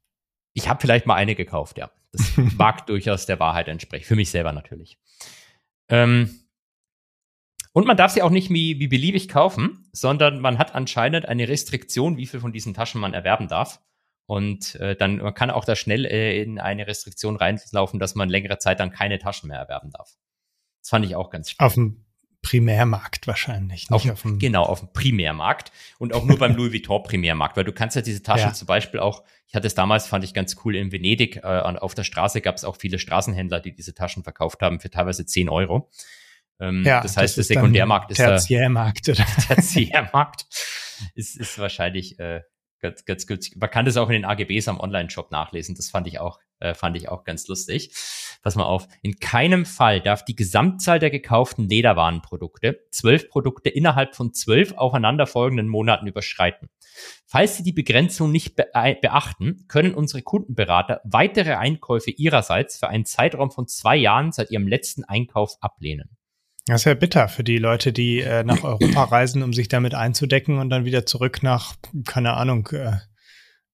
Ich 0.55 0.69
habe 0.69 0.81
vielleicht 0.81 1.07
mal 1.07 1.15
eine 1.15 1.35
gekauft, 1.35 1.79
ja. 1.79 1.91
Das 2.13 2.33
mag 2.57 2.87
durchaus 2.87 3.27
der 3.27 3.39
Wahrheit 3.39 3.69
entsprechen. 3.69 4.07
Für 4.07 4.17
mich 4.17 4.31
selber 4.31 4.53
natürlich. 4.53 4.99
Ähm, 5.89 6.40
und 7.73 7.87
man 7.87 7.97
darf 7.97 8.13
sie 8.13 8.23
auch 8.23 8.31
nicht 8.31 8.51
wie, 8.51 8.79
wie 8.81 8.89
beliebig 8.89 9.29
kaufen, 9.29 9.89
sondern 9.93 10.41
man 10.41 10.59
hat 10.59 10.75
anscheinend 10.75 11.27
eine 11.27 11.49
Restriktion, 11.49 12.17
wie 12.17 12.27
viel 12.27 12.41
von 12.41 12.53
diesen 12.53 12.75
Taschen 12.75 13.01
man 13.01 13.15
erwerben 13.15 13.49
darf. 13.49 13.81
Und 14.27 14.77
äh, 14.77 14.95
dann 14.95 15.17
man 15.17 15.35
kann 15.35 15.51
auch 15.51 15.65
da 15.65 15.75
schnell 15.75 16.05
äh, 16.05 16.41
in 16.41 16.59
eine 16.61 16.87
Restriktion 16.87 17.37
reinlaufen, 17.37 17.99
dass 17.99 18.15
man 18.15 18.29
längere 18.29 18.59
Zeit 18.59 18.79
dann 18.79 18.91
keine 18.93 19.19
Taschen 19.19 19.49
mehr 19.49 19.59
erwerben 19.59 19.91
darf. 19.91 20.17
Das 20.81 20.91
fand 20.91 21.05
ich 21.05 21.17
auch 21.17 21.31
ganz 21.31 21.51
spannend. 21.51 21.67
Auf 21.71 21.75
dem 21.75 22.05
Primärmarkt 22.43 23.27
wahrscheinlich, 23.27 23.91
nicht 23.91 23.93
Auf, 23.93 24.11
auf, 24.11 24.23
dem. 24.23 24.39
genau, 24.39 24.63
auf 24.63 24.81
dem 24.81 24.93
Primärmarkt 24.93 25.73
und 25.99 26.15
auch 26.15 26.25
nur 26.25 26.39
beim 26.39 26.55
Louis 26.57 26.73
Vuitton 26.73 27.03
Primärmarkt, 27.03 27.57
weil 27.57 27.65
du 27.65 27.73
kannst 27.73 27.97
ja 27.97 28.03
diese 28.03 28.23
Taschen 28.23 28.49
Ja. 28.49 28.55
zum 28.55 28.67
Beispiel 28.67 28.99
auch, 29.01 29.25
ich 29.47 29.55
hatte 29.55 29.67
es 29.67 29.75
damals, 29.75 30.07
fand 30.07 30.25
ich 30.25 30.33
ganz 30.33 30.57
cool, 30.65 30.75
in 30.75 30.91
Venedig, 30.91 31.37
äh, 31.37 31.41
auf 31.43 31.95
der 31.95 32.05
Straße 32.05 32.41
gab 32.41 32.55
es 32.57 32.65
auch 32.65 32.77
viele 32.77 32.99
Straßenhändler, 32.99 33.61
die 33.61 33.75
diese 33.75 33.95
Taschen 33.95 34.23
verkauft 34.23 34.63
haben 34.63 34.81
für 34.81 34.91
teilweise 34.91 35.27
10 35.27 35.49
Euro. 35.51 35.91
Ähm, 36.61 36.85
Ja, 36.85 37.01
das 37.01 37.17
heißt, 37.17 37.37
der 37.37 37.41
ist 37.43 37.51
dann 37.51 37.57
Sekundärmarkt 37.57 38.11
ist 38.11 38.21
der 38.21 38.37
Tertiärmarkt 38.37 39.09
oder 39.09 39.25
Tertiärmarkt 39.47 40.47
ist, 41.15 41.37
ist 41.37 41.59
wahrscheinlich 41.59 42.19
äh, 42.19 42.43
ganz, 42.81 43.05
ganz 43.05 43.27
günstig. 43.27 43.57
Man 43.61 43.71
kann 43.71 43.85
das 43.85 43.97
auch 43.97 44.09
in 44.09 44.15
den 44.15 44.25
AGBs 44.25 44.69
am 44.69 44.81
Online-Shop 44.81 45.31
nachlesen. 45.31 45.75
Das 45.75 45.91
fand 45.91 46.07
ich 46.07 46.19
auch, 46.19 46.39
äh, 46.59 46.75
fand 46.75 46.97
ich 46.97 47.09
auch 47.09 47.25
ganz 47.25 47.47
lustig. 47.49 47.95
Pass 48.43 48.57
mal 48.57 48.65
auf. 48.65 48.89
In 49.03 49.19
keinem 49.19 49.67
Fall 49.67 50.01
darf 50.01 50.25
die 50.25 50.35
Gesamtzahl 50.35 50.99
der 50.99 51.11
gekauften 51.11 51.69
Lederwarenprodukte 51.69 52.81
zwölf 52.91 53.29
Produkte 53.29 53.69
innerhalb 53.69 54.17
von 54.17 54.33
zwölf 54.33 54.73
aufeinanderfolgenden 54.73 55.69
Monaten 55.69 56.07
überschreiten. 56.07 56.69
Falls 57.27 57.57
Sie 57.57 57.63
die 57.63 57.73
Begrenzung 57.73 58.33
nicht 58.33 58.57
be 58.57 58.67
beachten, 59.01 59.67
können 59.69 59.95
unsere 59.95 60.23
Kundenberater 60.23 61.01
weitere 61.05 61.55
Einkäufe 61.55 62.11
ihrerseits 62.11 62.79
für 62.79 62.89
einen 62.89 63.05
Zeitraum 63.05 63.51
von 63.51 63.69
zwei 63.69 63.97
Jahren 63.97 64.33
seit 64.33 64.51
ihrem 64.51 64.67
letzten 64.67 65.05
Einkauf 65.05 65.57
ablehnen. 65.61 66.17
Das 66.67 66.83
ist 66.83 66.85
ja 66.85 66.95
bitter 66.95 67.29
für 67.29 67.43
die 67.43 67.59
Leute, 67.59 67.93
die 67.93 68.21
äh, 68.21 68.45
nach 68.45 68.63
Europa 68.65 69.05
reisen, 69.11 69.43
um 69.43 69.53
sich 69.53 69.69
damit 69.69 69.95
einzudecken 69.95 70.59
und 70.59 70.71
dann 70.71 70.85
wieder 70.85 71.07
zurück 71.07 71.43
nach, 71.43 71.75
keine 72.07 72.35
Ahnung, 72.35 72.69
äh, 72.73 72.97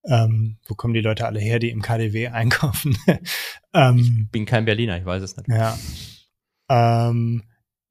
ähm, 0.08 0.58
wo 0.68 0.74
kommen 0.74 0.94
die 0.94 1.00
Leute 1.00 1.26
alle 1.26 1.40
her, 1.40 1.58
die 1.58 1.70
im 1.70 1.82
KDW 1.82 2.28
einkaufen? 2.32 2.96
ähm, 3.74 4.28
Bin 4.30 4.46
kein 4.46 4.64
Berliner, 4.64 4.98
ich 4.98 5.04
weiß 5.04 5.22
es 5.22 5.36
nicht. 5.36 5.48
ja. 5.48 5.76
Ähm, 6.68 7.42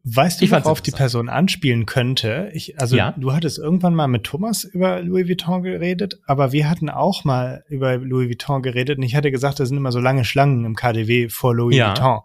weißt 0.04 0.42
du, 0.42 0.46
Ich 0.46 0.52
worauf 0.52 0.82
die. 0.82 0.92
Person 0.92 1.30
anspielen 1.30 1.86
könnte? 1.86 2.50
Ich, 2.54 2.80
also 2.80 2.96
Ja. 2.96 3.14
du 3.18 3.34
hattest 3.34 3.58
irgendwann 3.58 3.96
mal 3.96 4.08
mit 4.08 4.24
Thomas 4.24 4.64
über 4.64 5.02
Louis 5.02 5.28
Vuitton 5.28 5.64
geredet, 5.64 6.20
aber 6.26 6.52
wir 6.52 6.70
hatten 6.70 6.90
auch 6.90 7.24
mal 7.24 7.64
über 7.70 7.98
Louis 7.98 8.28
Vuitton 8.30 8.62
geredet 8.62 8.98
und 8.98 9.04
ich 9.04 9.16
hatte 9.16 9.32
gesagt, 9.32 9.60
da 9.60 9.66
sind 9.66 9.78
immer 9.78 9.92
so 9.92 10.00
lange 10.00 10.26
Schlangen 10.26 10.66
im 10.66 10.76
KDW 10.76 11.30
vor 11.30 11.56
Louis 11.56 11.76
Ja. 11.78 11.90
Vuitton. 11.90 12.20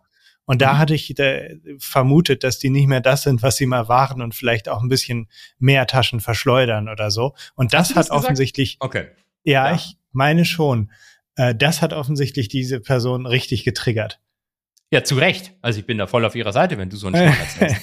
Und 0.50 0.60
da 0.62 0.72
Mhm. 0.74 0.78
hatte 0.78 0.94
ich 0.96 1.16
äh, 1.20 1.58
vermutet, 1.78 2.42
dass 2.42 2.58
die 2.58 2.70
nicht 2.70 2.88
mehr 2.88 3.00
das 3.00 3.22
sind, 3.22 3.40
was 3.40 3.56
sie 3.56 3.66
mal 3.66 3.86
waren 3.86 4.20
und 4.20 4.34
vielleicht 4.34 4.68
auch 4.68 4.82
ein 4.82 4.88
bisschen 4.88 5.28
mehr 5.60 5.86
Taschen 5.86 6.18
verschleudern 6.18 6.88
oder 6.88 7.12
so. 7.12 7.34
Und 7.54 7.72
das 7.72 7.82
Hast 7.82 7.90
hat 7.90 7.96
das 7.98 8.06
gesagt? 8.08 8.24
offensichtlich, 8.24 8.76
Okay. 8.80 9.06
ja, 9.44 9.68
Ja. 9.68 9.74
ich 9.76 9.96
meine 10.10 10.44
schon, 10.44 10.90
äh, 11.36 11.54
das 11.54 11.82
hat 11.82 11.92
offensichtlich 11.92 12.48
diese 12.48 12.80
Person 12.80 13.26
richtig 13.26 13.62
getriggert. 13.62 14.18
Ja, 14.90 15.04
zu 15.04 15.14
Recht. 15.14 15.54
Also 15.62 15.78
ich 15.78 15.86
bin 15.86 15.98
da 15.98 16.08
voll 16.08 16.24
auf 16.24 16.34
ihrer 16.34 16.52
Seite, 16.52 16.76
wenn 16.78 16.90
du 16.90 16.96
so 16.96 17.06
einen 17.06 17.14
Schmarrn 17.14 17.38
erzählst. 17.60 17.80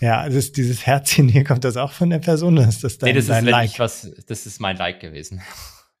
ja, 0.00 0.26
das 0.26 0.34
ist 0.34 0.56
dieses 0.58 0.84
Herzchen 0.84 1.30
hier, 1.30 1.44
kommt 1.44 1.64
das 1.64 1.78
auch 1.78 1.92
von 1.92 2.10
der 2.10 2.18
Person? 2.18 2.58
Ist 2.58 2.84
das 2.84 2.98
dein, 2.98 3.08
nee, 3.08 3.14
das 3.14 3.24
ist, 3.24 3.30
dein 3.30 3.46
wenn 3.46 3.52
Like? 3.52 3.70
ich 3.70 3.78
was, 3.78 4.10
das 4.26 4.44
ist 4.44 4.60
mein 4.60 4.76
Like 4.76 5.00
gewesen. 5.00 5.40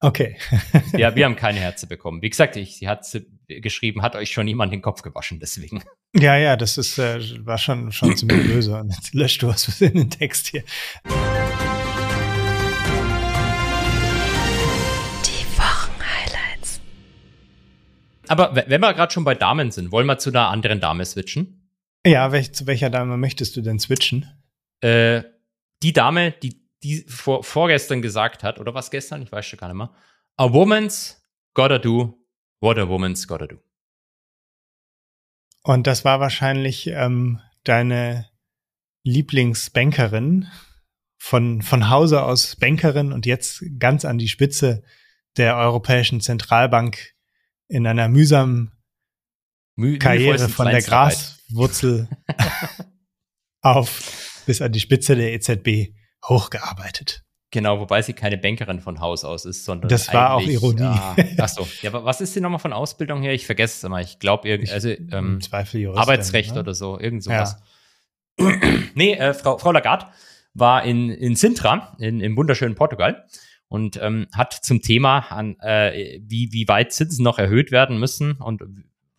Okay. 0.02 0.36
Ja, 0.96 1.14
wir 1.16 1.24
haben 1.24 1.36
keine 1.36 1.58
Herze 1.60 1.86
bekommen. 1.86 2.20
Wie 2.22 2.28
gesagt, 2.28 2.56
ich, 2.56 2.76
sie 2.76 2.86
hat 2.88 3.06
geschrieben, 3.48 4.02
hat 4.02 4.14
euch 4.16 4.30
schon 4.32 4.46
jemand 4.48 4.72
den 4.72 4.82
Kopf 4.82 5.00
gewaschen, 5.02 5.38
deswegen. 5.40 5.82
Ja, 6.14 6.36
ja, 6.36 6.56
das 6.56 6.76
ist, 6.76 6.98
äh, 6.98 7.20
war 7.46 7.56
schon, 7.56 7.90
schon 7.92 8.14
ziemlich 8.16 8.46
böse. 8.46 8.76
Und 8.78 8.90
jetzt 8.92 9.14
löscht 9.14 9.42
du 9.42 9.48
was 9.48 9.80
in 9.80 9.94
den 9.94 10.10
Text 10.10 10.48
hier. 10.48 10.64
Die 15.24 15.46
Wochenhighlights. 15.58 16.80
Aber 18.28 18.54
we- 18.54 18.64
wenn 18.66 18.80
wir 18.80 18.92
gerade 18.94 19.12
schon 19.12 19.24
bei 19.24 19.34
Damen 19.34 19.70
sind, 19.70 19.92
wollen 19.92 20.06
wir 20.06 20.18
zu 20.18 20.30
einer 20.30 20.48
anderen 20.48 20.80
Dame 20.80 21.04
switchen? 21.04 21.68
Ja, 22.06 22.32
welch, 22.32 22.52
zu 22.52 22.66
welcher 22.66 22.90
Dame 22.90 23.16
möchtest 23.16 23.56
du 23.56 23.60
denn 23.62 23.78
switchen? 23.78 24.26
Äh, 24.80 25.22
die 25.82 25.92
Dame, 25.92 26.32
die, 26.32 26.61
die 26.82 27.04
vor, 27.08 27.44
vorgestern 27.44 28.02
gesagt 28.02 28.42
hat, 28.42 28.58
oder 28.58 28.74
was 28.74 28.90
gestern? 28.90 29.22
Ich 29.22 29.32
weiß 29.32 29.46
schon 29.46 29.58
gar 29.58 29.68
nicht 29.68 29.76
mehr. 29.76 29.94
A 30.36 30.52
woman's 30.52 31.22
gotta 31.54 31.78
do 31.78 32.18
what 32.60 32.78
a 32.78 32.88
woman's 32.88 33.26
gotta 33.26 33.46
do. 33.46 33.58
Und 35.62 35.86
das 35.86 36.04
war 36.04 36.20
wahrscheinlich 36.20 36.88
ähm, 36.88 37.40
deine 37.64 38.28
Lieblingsbankerin 39.04 40.48
von, 41.18 41.62
von 41.62 41.88
Hause 41.88 42.22
aus 42.22 42.56
Bankerin 42.56 43.12
und 43.12 43.26
jetzt 43.26 43.64
ganz 43.78 44.04
an 44.04 44.18
die 44.18 44.28
Spitze 44.28 44.82
der 45.36 45.56
Europäischen 45.56 46.20
Zentralbank 46.20 47.14
in 47.68 47.86
einer 47.86 48.08
mühsamen 48.08 48.72
Mü 49.76 49.98
Karriere 49.98 50.48
von 50.48 50.66
der. 50.66 50.82
Graswurzel 50.82 52.08
auf 53.60 54.42
bis 54.46 54.60
an 54.60 54.72
die 54.72 54.80
Spitze 54.80 55.16
der 55.16 55.32
EZB 55.32 55.94
hochgearbeitet. 56.28 57.24
Genau, 57.50 57.80
wobei 57.80 58.00
sie 58.00 58.14
keine 58.14 58.38
Bankerin 58.38 58.80
von 58.80 59.00
Haus 59.00 59.24
aus 59.24 59.44
ist, 59.44 59.66
sondern. 59.66 59.90
Das 59.90 60.12
war 60.12 60.34
auch 60.34 60.42
Ironie. 60.42 60.84
Ah, 60.84 61.14
ach 61.38 61.48
so. 61.48 61.68
Ja, 61.82 61.90
aber 61.90 62.04
was 62.04 62.22
ist 62.22 62.32
sie 62.32 62.40
nochmal 62.40 62.60
von 62.60 62.72
Ausbildung 62.72 63.20
her? 63.20 63.34
Ich 63.34 63.44
vergesse 63.44 63.76
es 63.76 63.84
immer. 63.84 64.00
Ich 64.00 64.18
glaube, 64.18 64.48
irgendwie, 64.48 64.72
also 64.72 64.88
ähm, 64.88 65.38
Zweifel 65.42 65.80
Juristin, 65.80 66.00
Arbeitsrecht 66.00 66.54
ne? 66.54 66.60
oder 66.60 66.72
so, 66.72 66.98
irgend 66.98 67.22
sowas. 67.22 67.56
Ja. 68.38 68.52
nee, 68.94 69.12
äh, 69.12 69.34
Frau, 69.34 69.58
Frau 69.58 69.70
Lagarde 69.70 70.06
war 70.54 70.84
in, 70.84 71.10
in 71.10 71.36
Sintra, 71.36 71.94
in, 71.98 72.20
im 72.20 72.36
wunderschönen 72.38 72.74
Portugal, 72.74 73.26
und 73.68 73.98
ähm, 74.02 74.28
hat 74.34 74.52
zum 74.52 74.80
Thema 74.80 75.20
an, 75.30 75.58
äh, 75.60 76.20
wie, 76.22 76.52
wie 76.52 76.68
weit 76.68 76.92
Zinsen 76.92 77.22
noch 77.22 77.38
erhöht 77.38 77.70
werden 77.70 77.98
müssen 77.98 78.32
und 78.32 78.62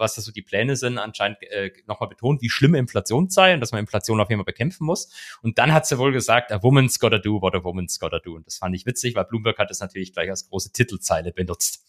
was 0.03 0.13
da 0.15 0.21
so 0.21 0.31
die 0.31 0.43
Pläne 0.43 0.75
sind, 0.75 0.99
anscheinend 0.99 1.41
äh, 1.43 1.71
nochmal 1.87 2.09
betont, 2.09 2.41
wie 2.43 2.49
schlimm 2.49 2.75
Inflation 2.75 3.29
sei 3.29 3.55
und 3.55 3.61
dass 3.61 3.71
man 3.71 3.79
Inflation 3.79 4.19
auf 4.19 4.29
jeden 4.29 4.39
Fall 4.39 4.45
bekämpfen 4.45 4.85
muss. 4.85 5.09
Und 5.41 5.57
dann 5.57 5.73
hat 5.73 5.87
sie 5.87 5.97
wohl 5.97 6.11
gesagt, 6.11 6.51
a 6.51 6.61
woman's 6.61 6.99
gotta 6.99 7.17
do 7.17 7.41
what 7.41 7.55
a 7.55 7.63
woman's 7.63 7.99
gotta 7.99 8.19
do. 8.19 8.35
Und 8.35 8.45
das 8.45 8.57
fand 8.57 8.75
ich 8.75 8.85
witzig, 8.85 9.15
weil 9.15 9.25
Bloomberg 9.25 9.57
hat 9.57 9.71
es 9.71 9.79
natürlich 9.79 10.13
gleich 10.13 10.29
als 10.29 10.47
große 10.47 10.71
Titelzeile 10.71 11.31
benutzt. 11.31 11.83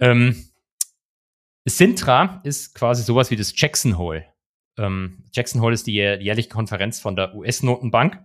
Ähm, 0.00 0.48
Sintra 1.64 2.40
ist 2.44 2.74
quasi 2.74 3.02
sowas 3.02 3.30
wie 3.30 3.36
das 3.36 3.52
Jackson 3.54 3.98
Hole. 3.98 4.24
Ähm, 4.76 5.24
Jackson 5.32 5.60
Hole 5.60 5.74
ist 5.74 5.86
die 5.86 5.92
jährliche 5.92 6.48
Konferenz 6.48 6.98
von 6.98 7.14
der 7.14 7.34
US-Notenbank 7.34 8.18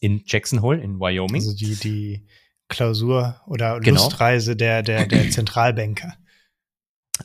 in 0.00 0.22
Jackson 0.24 0.62
Hole 0.62 0.80
in 0.80 1.00
Wyoming. 1.00 1.42
Also 1.42 1.54
die, 1.54 1.74
die 1.74 2.26
Klausur 2.68 3.40
oder 3.46 3.80
genau. 3.80 4.04
Lustreise 4.04 4.56
der, 4.56 4.82
der, 4.82 5.06
der 5.06 5.30
Zentralbanker 5.30 6.16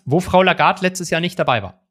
wo 0.03 0.19
Frau 0.19 0.43
Lagarde 0.43 0.81
letztes 0.81 1.09
Jahr 1.09 1.21
nicht 1.21 1.39
dabei 1.39 1.63
war. 1.63 1.87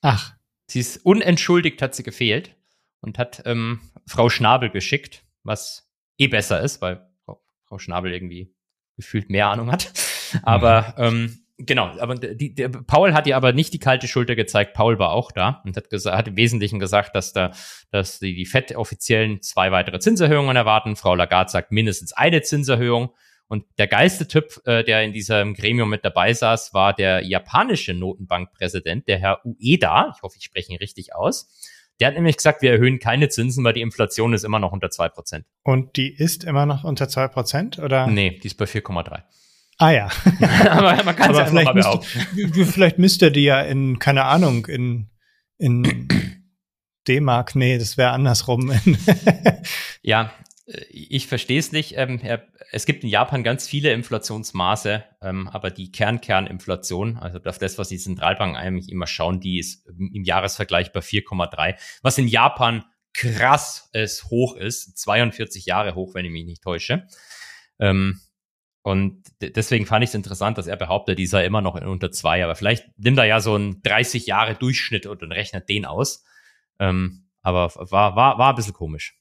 Ach. 0.00 0.34
Sie 0.66 0.80
ist 0.80 0.98
unentschuldigt, 0.98 1.80
hat 1.80 1.94
sie 1.94 2.02
gefehlt 2.02 2.54
und 3.00 3.18
hat 3.18 3.42
ähm, 3.46 3.80
Frau 4.06 4.28
Schnabel 4.28 4.70
geschickt, 4.70 5.24
was 5.42 5.90
eh 6.18 6.28
besser 6.28 6.60
ist, 6.60 6.82
weil 6.82 7.08
Frau, 7.24 7.42
Frau 7.64 7.78
Schnabel 7.78 8.12
irgendwie 8.12 8.54
gefühlt 8.96 9.30
mehr 9.30 9.48
Ahnung 9.48 9.72
hat. 9.72 9.92
Aber 10.42 10.94
mhm. 10.98 11.04
ähm, 11.04 11.38
genau, 11.56 11.98
aber 11.98 12.16
die, 12.16 12.54
die, 12.54 12.68
Paul 12.68 13.14
hat 13.14 13.26
ihr 13.26 13.36
aber 13.36 13.52
nicht 13.52 13.72
die 13.72 13.78
kalte 13.78 14.08
Schulter 14.08 14.36
gezeigt. 14.36 14.74
Paul 14.74 14.98
war 14.98 15.12
auch 15.12 15.32
da 15.32 15.62
und 15.64 15.76
hat, 15.76 15.88
gesagt, 15.88 16.16
hat 16.16 16.28
im 16.28 16.36
Wesentlichen 16.36 16.78
gesagt, 16.78 17.16
dass 17.16 17.32
da, 17.32 17.52
dass 17.90 18.18
die, 18.18 18.34
die 18.34 18.46
FED-Offiziellen 18.46 19.40
zwei 19.40 19.72
weitere 19.72 20.00
Zinserhöhungen 20.00 20.56
erwarten. 20.56 20.96
Frau 20.96 21.14
Lagarde 21.14 21.50
sagt 21.50 21.72
mindestens 21.72 22.12
eine 22.12 22.42
Zinserhöhung. 22.42 23.14
Und 23.48 23.64
der 23.78 23.86
geilste 23.86 24.28
Typ, 24.28 24.60
äh, 24.66 24.84
der 24.84 25.02
in 25.02 25.12
diesem 25.12 25.54
Gremium 25.54 25.88
mit 25.88 26.04
dabei 26.04 26.34
saß, 26.34 26.74
war 26.74 26.92
der 26.92 27.24
japanische 27.24 27.94
Notenbankpräsident, 27.94 29.08
der 29.08 29.18
Herr 29.18 29.40
Ueda. 29.44 30.12
Ich 30.14 30.22
hoffe, 30.22 30.36
ich 30.38 30.44
spreche 30.44 30.70
ihn 30.70 30.78
richtig 30.78 31.14
aus. 31.14 31.48
Der 31.98 32.08
hat 32.08 32.14
nämlich 32.14 32.36
gesagt, 32.36 32.62
wir 32.62 32.70
erhöhen 32.70 32.98
keine 33.00 33.28
Zinsen, 33.28 33.64
weil 33.64 33.72
die 33.72 33.80
Inflation 33.80 34.32
ist 34.32 34.44
immer 34.44 34.60
noch 34.60 34.72
unter 34.72 34.90
zwei 34.90 35.08
Prozent. 35.08 35.46
Und 35.64 35.96
die 35.96 36.14
ist 36.14 36.44
immer 36.44 36.66
noch 36.66 36.84
unter 36.84 37.08
zwei 37.08 37.26
Prozent, 37.26 37.78
oder? 37.78 38.06
Nee, 38.06 38.38
die 38.38 38.46
ist 38.46 38.56
bei 38.56 38.66
4,3. 38.66 39.22
Ah 39.78 39.90
ja. 39.90 40.08
aber 40.70 41.02
man 41.04 41.16
kann 41.16 41.34
es 41.34 41.48
vielleicht, 41.48 41.66
mal 41.66 41.74
behaupten. 41.74 42.64
vielleicht 42.66 42.98
müsste 42.98 43.32
die 43.32 43.44
ja 43.44 43.62
in, 43.62 43.98
keine 43.98 44.24
Ahnung, 44.24 44.66
in, 44.66 45.08
in 45.56 46.08
D-Mark, 47.08 47.56
nee, 47.56 47.78
das 47.78 47.96
wäre 47.96 48.10
andersrum. 48.10 48.72
ja, 50.02 50.32
ich 50.90 51.26
verstehe 51.26 51.58
es 51.58 51.72
nicht. 51.72 51.96
Ähm, 51.96 52.20
es 52.72 52.84
gibt 52.84 53.02
in 53.02 53.08
Japan 53.08 53.42
ganz 53.42 53.66
viele 53.66 53.92
Inflationsmaße, 53.92 55.04
ähm, 55.22 55.48
aber 55.48 55.70
die 55.70 55.90
Kern-Kern-Inflation, 55.90 57.16
also 57.16 57.38
das, 57.38 57.78
was 57.78 57.88
die 57.88 57.98
Zentralbanken 57.98 58.56
eigentlich 58.56 58.90
immer 58.90 59.06
schauen, 59.06 59.40
die 59.40 59.58
ist 59.58 59.86
im 59.86 60.24
Jahresvergleich 60.24 60.92
bei 60.92 61.00
4,3, 61.00 61.76
was 62.02 62.18
in 62.18 62.28
Japan 62.28 62.84
krass 63.14 63.88
es 63.92 64.24
hoch 64.24 64.56
ist, 64.56 64.98
42 64.98 65.64
Jahre 65.64 65.94
hoch, 65.94 66.14
wenn 66.14 66.26
ich 66.26 66.30
mich 66.32 66.44
nicht 66.44 66.62
täusche. 66.62 67.06
Ähm, 67.78 68.20
und 68.82 69.22
deswegen 69.40 69.86
fand 69.86 70.04
ich 70.04 70.10
es 70.10 70.14
interessant, 70.14 70.58
dass 70.58 70.66
er 70.66 70.76
behauptet, 70.76 71.18
die 71.18 71.26
sei 71.26 71.44
immer 71.46 71.60
noch 71.62 71.80
unter 71.80 72.10
zwei, 72.10 72.44
aber 72.44 72.54
vielleicht 72.54 72.86
nimmt 72.98 73.18
er 73.18 73.24
ja 73.24 73.40
so 73.40 73.54
einen 73.54 73.82
30 73.82 74.26
Jahre 74.26 74.54
Durchschnitt 74.54 75.06
und 75.06 75.22
rechnet 75.22 75.68
den 75.68 75.84
aus. 75.86 76.24
Ähm, 76.78 77.26
aber 77.42 77.72
war, 77.74 78.16
war, 78.16 78.38
war 78.38 78.50
ein 78.50 78.54
bisschen 78.54 78.74
komisch. 78.74 79.18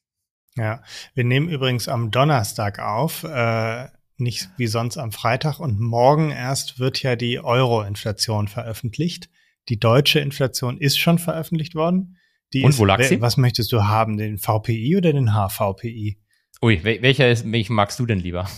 Ja, 0.58 0.82
wir 1.14 1.24
nehmen 1.24 1.50
übrigens 1.50 1.88
am 1.88 2.10
Donnerstag 2.10 2.80
auf, 2.80 3.24
äh, 3.24 3.88
nicht 4.18 4.50
wie 4.58 4.68
sonst 4.68 4.98
am 4.98 5.12
Freitag. 5.12 5.60
Und 5.60 5.80
morgen 5.80 6.32
erst 6.32 6.80
wird 6.80 7.02
ja 7.04 7.16
die 7.16 7.40
Euro-Inflation 7.40 8.48
veröffentlicht. 8.48 9.30
Die 9.70 9.80
deutsche 9.80 10.20
Inflation 10.20 10.80
ist 10.80 10.98
schon 10.98 11.20
veröffentlicht 11.20 11.76
worden. 11.76 12.18
Die 12.54 12.64
und 12.64 12.72
ist, 12.72 12.80
wo 12.80 12.86
lag 12.86 13.04
sie? 13.04 13.22
Was 13.22 13.38
möchtest 13.38 13.72
du 13.72 13.84
haben, 13.84 14.18
den 14.18 14.38
VPI 14.40 14.98
oder 14.98 15.14
den 15.14 15.32
HVPI? 15.34 16.18
Ui, 16.62 16.84
welcher 16.84 17.30
ist, 17.30 17.50
welchen 17.52 17.76
magst 17.76 18.00
du 18.00 18.06
denn 18.06 18.20
lieber? 18.20 18.50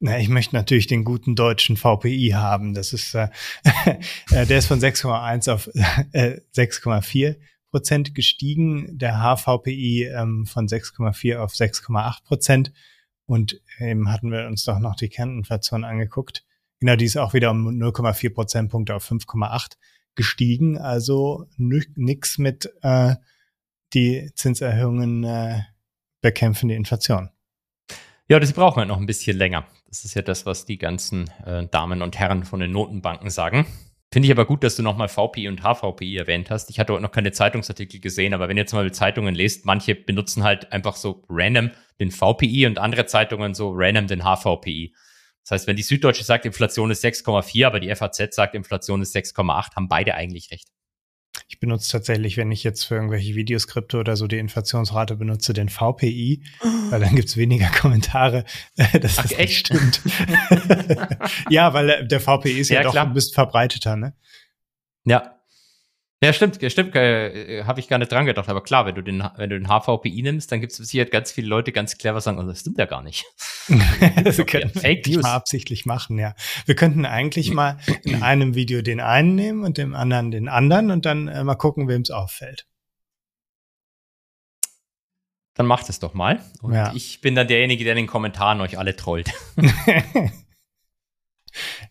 Na, 0.00 0.18
ich 0.18 0.28
möchte 0.28 0.56
natürlich 0.56 0.88
den 0.88 1.04
guten 1.04 1.36
deutschen 1.36 1.76
VPI 1.76 2.30
haben. 2.34 2.74
Das 2.74 2.92
ist, 2.92 3.14
äh, 3.14 3.28
äh, 4.32 4.46
der 4.46 4.58
ist 4.58 4.66
von 4.66 4.80
6,1 4.80 5.52
auf 5.52 5.70
äh, 6.12 6.40
6,4 6.56 7.36
Prozent 7.74 8.14
gestiegen, 8.14 8.96
der 8.96 9.18
HVPI 9.18 10.04
ähm, 10.04 10.46
von 10.46 10.68
6,4 10.68 11.38
auf 11.38 11.54
6,8 11.54 12.22
Prozent. 12.22 12.72
Und 13.26 13.60
eben 13.80 14.12
hatten 14.12 14.30
wir 14.30 14.46
uns 14.46 14.62
doch 14.62 14.78
noch 14.78 14.94
die 14.94 15.08
Kerninflation 15.08 15.82
angeguckt. 15.82 16.44
Genau, 16.78 16.94
die 16.94 17.06
ist 17.06 17.16
auch 17.16 17.34
wieder 17.34 17.50
um 17.50 17.66
0,4 17.66 18.32
Prozentpunkte 18.32 18.94
auf 18.94 19.10
5,8 19.10 19.72
gestiegen. 20.14 20.78
Also 20.78 21.46
nix 21.56 22.38
mit 22.38 22.72
äh, 22.82 23.16
die 23.92 24.30
Zinserhöhungen 24.36 25.24
äh, 25.24 25.62
bekämpfen 26.20 26.68
die 26.68 26.76
Inflation. 26.76 27.30
Ja, 28.28 28.38
das 28.38 28.52
brauchen 28.52 28.82
wir 28.82 28.86
noch 28.86 28.98
ein 28.98 29.06
bisschen 29.06 29.36
länger. 29.36 29.66
Das 29.88 30.04
ist 30.04 30.14
ja 30.14 30.22
das, 30.22 30.46
was 30.46 30.64
die 30.64 30.78
ganzen 30.78 31.28
äh, 31.44 31.66
Damen 31.66 32.02
und 32.02 32.20
Herren 32.20 32.44
von 32.44 32.60
den 32.60 32.70
Notenbanken 32.70 33.30
sagen. 33.30 33.66
Finde 34.14 34.26
ich 34.28 34.32
aber 34.32 34.46
gut, 34.46 34.62
dass 34.62 34.76
du 34.76 34.84
nochmal 34.84 35.08
VPI 35.08 35.48
und 35.48 35.62
HVPI 35.62 36.18
erwähnt 36.18 36.48
hast. 36.48 36.70
Ich 36.70 36.78
hatte 36.78 36.92
heute 36.92 37.02
noch 37.02 37.10
keine 37.10 37.32
Zeitungsartikel 37.32 37.98
gesehen, 37.98 38.32
aber 38.32 38.48
wenn 38.48 38.56
ihr 38.56 38.60
jetzt 38.60 38.72
mal 38.72 38.92
Zeitungen 38.92 39.34
lest, 39.34 39.66
manche 39.66 39.96
benutzen 39.96 40.44
halt 40.44 40.70
einfach 40.70 40.94
so 40.94 41.24
random 41.28 41.72
den 41.98 42.12
VPI 42.12 42.66
und 42.66 42.78
andere 42.78 43.06
Zeitungen 43.06 43.54
so 43.54 43.72
random 43.74 44.06
den 44.06 44.22
HVPI. 44.22 44.94
Das 45.42 45.50
heißt, 45.50 45.66
wenn 45.66 45.74
die 45.74 45.82
Süddeutsche 45.82 46.22
sagt, 46.22 46.46
Inflation 46.46 46.92
ist 46.92 47.04
6,4, 47.04 47.66
aber 47.66 47.80
die 47.80 47.92
FAZ 47.92 48.32
sagt, 48.36 48.54
Inflation 48.54 49.02
ist 49.02 49.16
6,8, 49.16 49.74
haben 49.74 49.88
beide 49.88 50.14
eigentlich 50.14 50.52
recht. 50.52 50.68
Ich 51.48 51.60
benutze 51.60 51.90
tatsächlich, 51.90 52.36
wenn 52.36 52.50
ich 52.52 52.64
jetzt 52.64 52.84
für 52.84 52.94
irgendwelche 52.94 53.34
Videoskripte 53.34 53.98
oder 53.98 54.16
so 54.16 54.26
die 54.26 54.38
Inflationsrate 54.38 55.16
benutze, 55.16 55.52
den 55.52 55.68
VPI, 55.68 56.42
weil 56.90 57.00
dann 57.00 57.14
gibt's 57.14 57.36
weniger 57.36 57.68
Kommentare, 57.68 58.44
dass 59.00 59.18
Ach, 59.18 59.22
das 59.22 59.32
echt 59.32 59.66
stimmt. 59.66 60.00
ja, 61.50 61.72
weil 61.74 61.90
äh, 61.90 62.06
der 62.06 62.20
VPI 62.20 62.60
ist 62.60 62.70
ja, 62.70 62.76
ja 62.76 62.82
doch 62.82 62.92
klar. 62.92 63.06
ein 63.06 63.12
bisschen 63.12 63.34
verbreiteter, 63.34 63.96
ne? 63.96 64.14
Ja, 65.04 65.33
ja, 66.22 66.32
stimmt, 66.32 66.58
stimmt, 66.70 66.94
äh, 66.96 67.64
habe 67.64 67.80
ich 67.80 67.88
gar 67.88 67.98
nicht 67.98 68.10
dran 68.10 68.24
gedacht. 68.24 68.48
Aber 68.48 68.62
klar, 68.62 68.86
wenn 68.86 68.94
du 68.94 69.02
den, 69.02 69.22
wenn 69.36 69.50
du 69.50 69.58
den 69.58 69.68
HVPI 69.68 70.22
nimmst, 70.22 70.50
dann 70.50 70.60
gibt 70.60 70.72
es 70.72 70.78
sicher 70.78 71.04
ganz 71.04 71.32
viele 71.32 71.48
Leute 71.48 71.70
ganz 71.72 71.98
clever 71.98 72.20
sagen, 72.20 72.38
oh, 72.38 72.42
das 72.44 72.60
stimmt 72.60 72.78
ja 72.78 72.86
gar 72.86 73.02
nicht. 73.02 73.26
das 74.24 74.38
können 74.46 74.70
Fake 74.70 75.06
News. 75.06 75.22
mal 75.22 75.34
absichtlich 75.34 75.84
machen, 75.86 76.18
ja. 76.18 76.34
Wir 76.66 76.76
könnten 76.76 77.04
eigentlich 77.04 77.52
mal 77.52 77.78
in 78.04 78.22
einem 78.22 78.54
Video 78.54 78.80
den 78.80 79.00
einen 79.00 79.34
nehmen 79.34 79.64
und 79.64 79.76
dem 79.76 79.94
anderen 79.94 80.30
den 80.30 80.48
anderen 80.48 80.90
und 80.90 81.04
dann 81.04 81.28
äh, 81.28 81.44
mal 81.44 81.56
gucken, 81.56 81.88
wem 81.88 82.02
es 82.02 82.10
auffällt. 82.10 82.66
Dann 85.54 85.66
macht 85.66 85.88
es 85.88 86.00
doch 86.00 86.14
mal. 86.14 86.42
Und 86.62 86.72
ja. 86.74 86.92
ich 86.94 87.20
bin 87.20 87.34
dann 87.34 87.46
derjenige, 87.46 87.84
der 87.84 87.92
in 87.92 87.98
den 87.98 88.06
Kommentaren 88.06 88.60
euch 88.60 88.76
alle 88.76 88.96
trollt. 88.96 89.30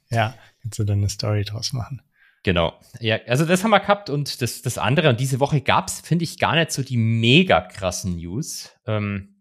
ja, 0.09 0.35
kannst 0.61 0.79
du 0.79 0.83
dann 0.83 0.97
eine 0.97 1.09
Story 1.09 1.45
draus 1.45 1.71
machen. 1.71 2.01
Genau. 2.43 2.73
Ja, 2.99 3.19
also 3.25 3.45
das 3.45 3.63
haben 3.63 3.71
wir 3.71 3.79
gehabt 3.79 4.09
und 4.09 4.41
das, 4.41 4.61
das 4.61 4.77
andere, 4.77 5.09
und 5.09 5.19
diese 5.19 5.39
Woche 5.39 5.61
gab's, 5.61 6.01
finde 6.01 6.23
ich, 6.23 6.37
gar 6.37 6.55
nicht 6.55 6.71
so 6.71 6.83
die 6.83 6.97
mega 6.97 7.61
krassen 7.61 8.17
News. 8.17 8.69
Ähm, 8.85 9.33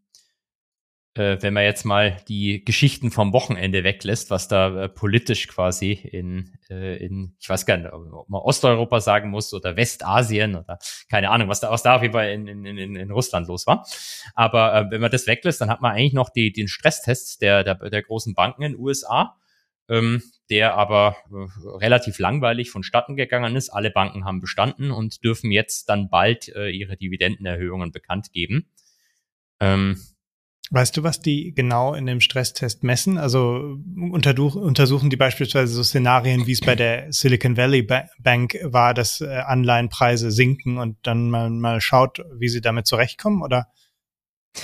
äh, 1.15 1.37
wenn 1.41 1.53
man 1.53 1.65
jetzt 1.65 1.85
mal 1.85 2.17
die 2.29 2.65
Geschichten 2.65 3.11
vom 3.11 3.33
Wochenende 3.33 3.85
weglässt, 3.85 4.31
was 4.31 4.49
da 4.49 4.85
äh, 4.85 4.89
politisch 4.89 5.49
quasi 5.49 5.93
in, 5.93 6.55
äh, 6.71 7.05
in, 7.05 7.37
ich 7.39 7.49
weiß 7.49 7.67
gar 7.67 7.77
nicht, 7.77 7.93
ob 7.93 8.29
man 8.31 8.41
Osteuropa 8.41 9.01
sagen 9.01 9.29
muss 9.29 9.53
oder 9.53 9.77
Westasien 9.77 10.55
oder 10.55 10.79
keine 11.11 11.29
Ahnung, 11.31 11.49
was 11.49 11.61
da, 11.61 11.71
was 11.71 11.83
da 11.83 11.97
auf 11.97 12.03
jeden 12.03 12.15
Fall 12.15 12.31
in, 12.31 12.47
in, 12.47 12.65
in, 12.65 12.97
in 12.97 13.11
Russland 13.11 13.49
los 13.49 13.67
war. 13.67 13.85
Aber 14.35 14.75
äh, 14.75 14.91
wenn 14.91 15.03
man 15.03 15.11
das 15.11 15.27
weglässt, 15.27 15.61
dann 15.61 15.69
hat 15.69 15.83
man 15.83 15.93
eigentlich 15.93 16.15
noch 16.15 16.31
die, 16.31 16.53
den 16.53 16.69
Stresstest 16.69 17.43
der, 17.43 17.63
der, 17.63 17.75
der 17.75 18.03
großen 18.03 18.35
Banken 18.35 18.63
in 18.63 18.73
den 18.73 18.81
USA 18.81 19.37
ähm, 19.93 20.23
der 20.51 20.75
aber 20.75 21.17
äh, 21.31 21.69
relativ 21.77 22.19
langweilig 22.19 22.71
vonstatten 22.71 23.15
gegangen 23.15 23.55
ist. 23.57 23.69
Alle 23.71 23.91
Banken 23.91 24.25
haben 24.25 24.41
bestanden 24.41 24.91
und 24.91 25.23
dürfen 25.23 25.51
jetzt 25.51 25.89
dann 25.89 26.09
bald 26.09 26.49
äh, 26.49 26.71
ihre 26.71 26.97
Dividendenerhöhungen 26.97 27.93
bekannt 27.93 28.33
geben. 28.33 28.67
Ähm, 29.61 30.01
Weißt 30.75 30.97
du, 30.97 31.03
was 31.03 31.21
die 31.21 31.53
genau 31.55 31.93
in 31.93 32.07
dem 32.07 32.23
Stresstest 32.23 32.83
messen? 32.83 33.19
Also 33.19 33.79
untersuchen 33.95 35.11
die 35.11 35.19
beispielsweise 35.19 35.71
so 35.71 35.83
Szenarien, 35.83 36.47
wie 36.47 36.53
es 36.53 36.63
bei 36.63 36.75
der 36.75 37.13
Silicon 37.13 37.59
Valley 37.59 37.83
Bank 37.83 38.59
war, 38.63 38.95
dass 38.95 39.21
äh, 39.21 39.27
Anleihenpreise 39.27 40.31
sinken 40.31 40.79
und 40.79 40.97
dann 41.03 41.29
mal, 41.29 41.51
mal 41.51 41.83
schaut, 41.83 42.25
wie 42.39 42.49
sie 42.49 42.63
damit 42.63 42.87
zurechtkommen, 42.87 43.43
oder? 43.43 43.67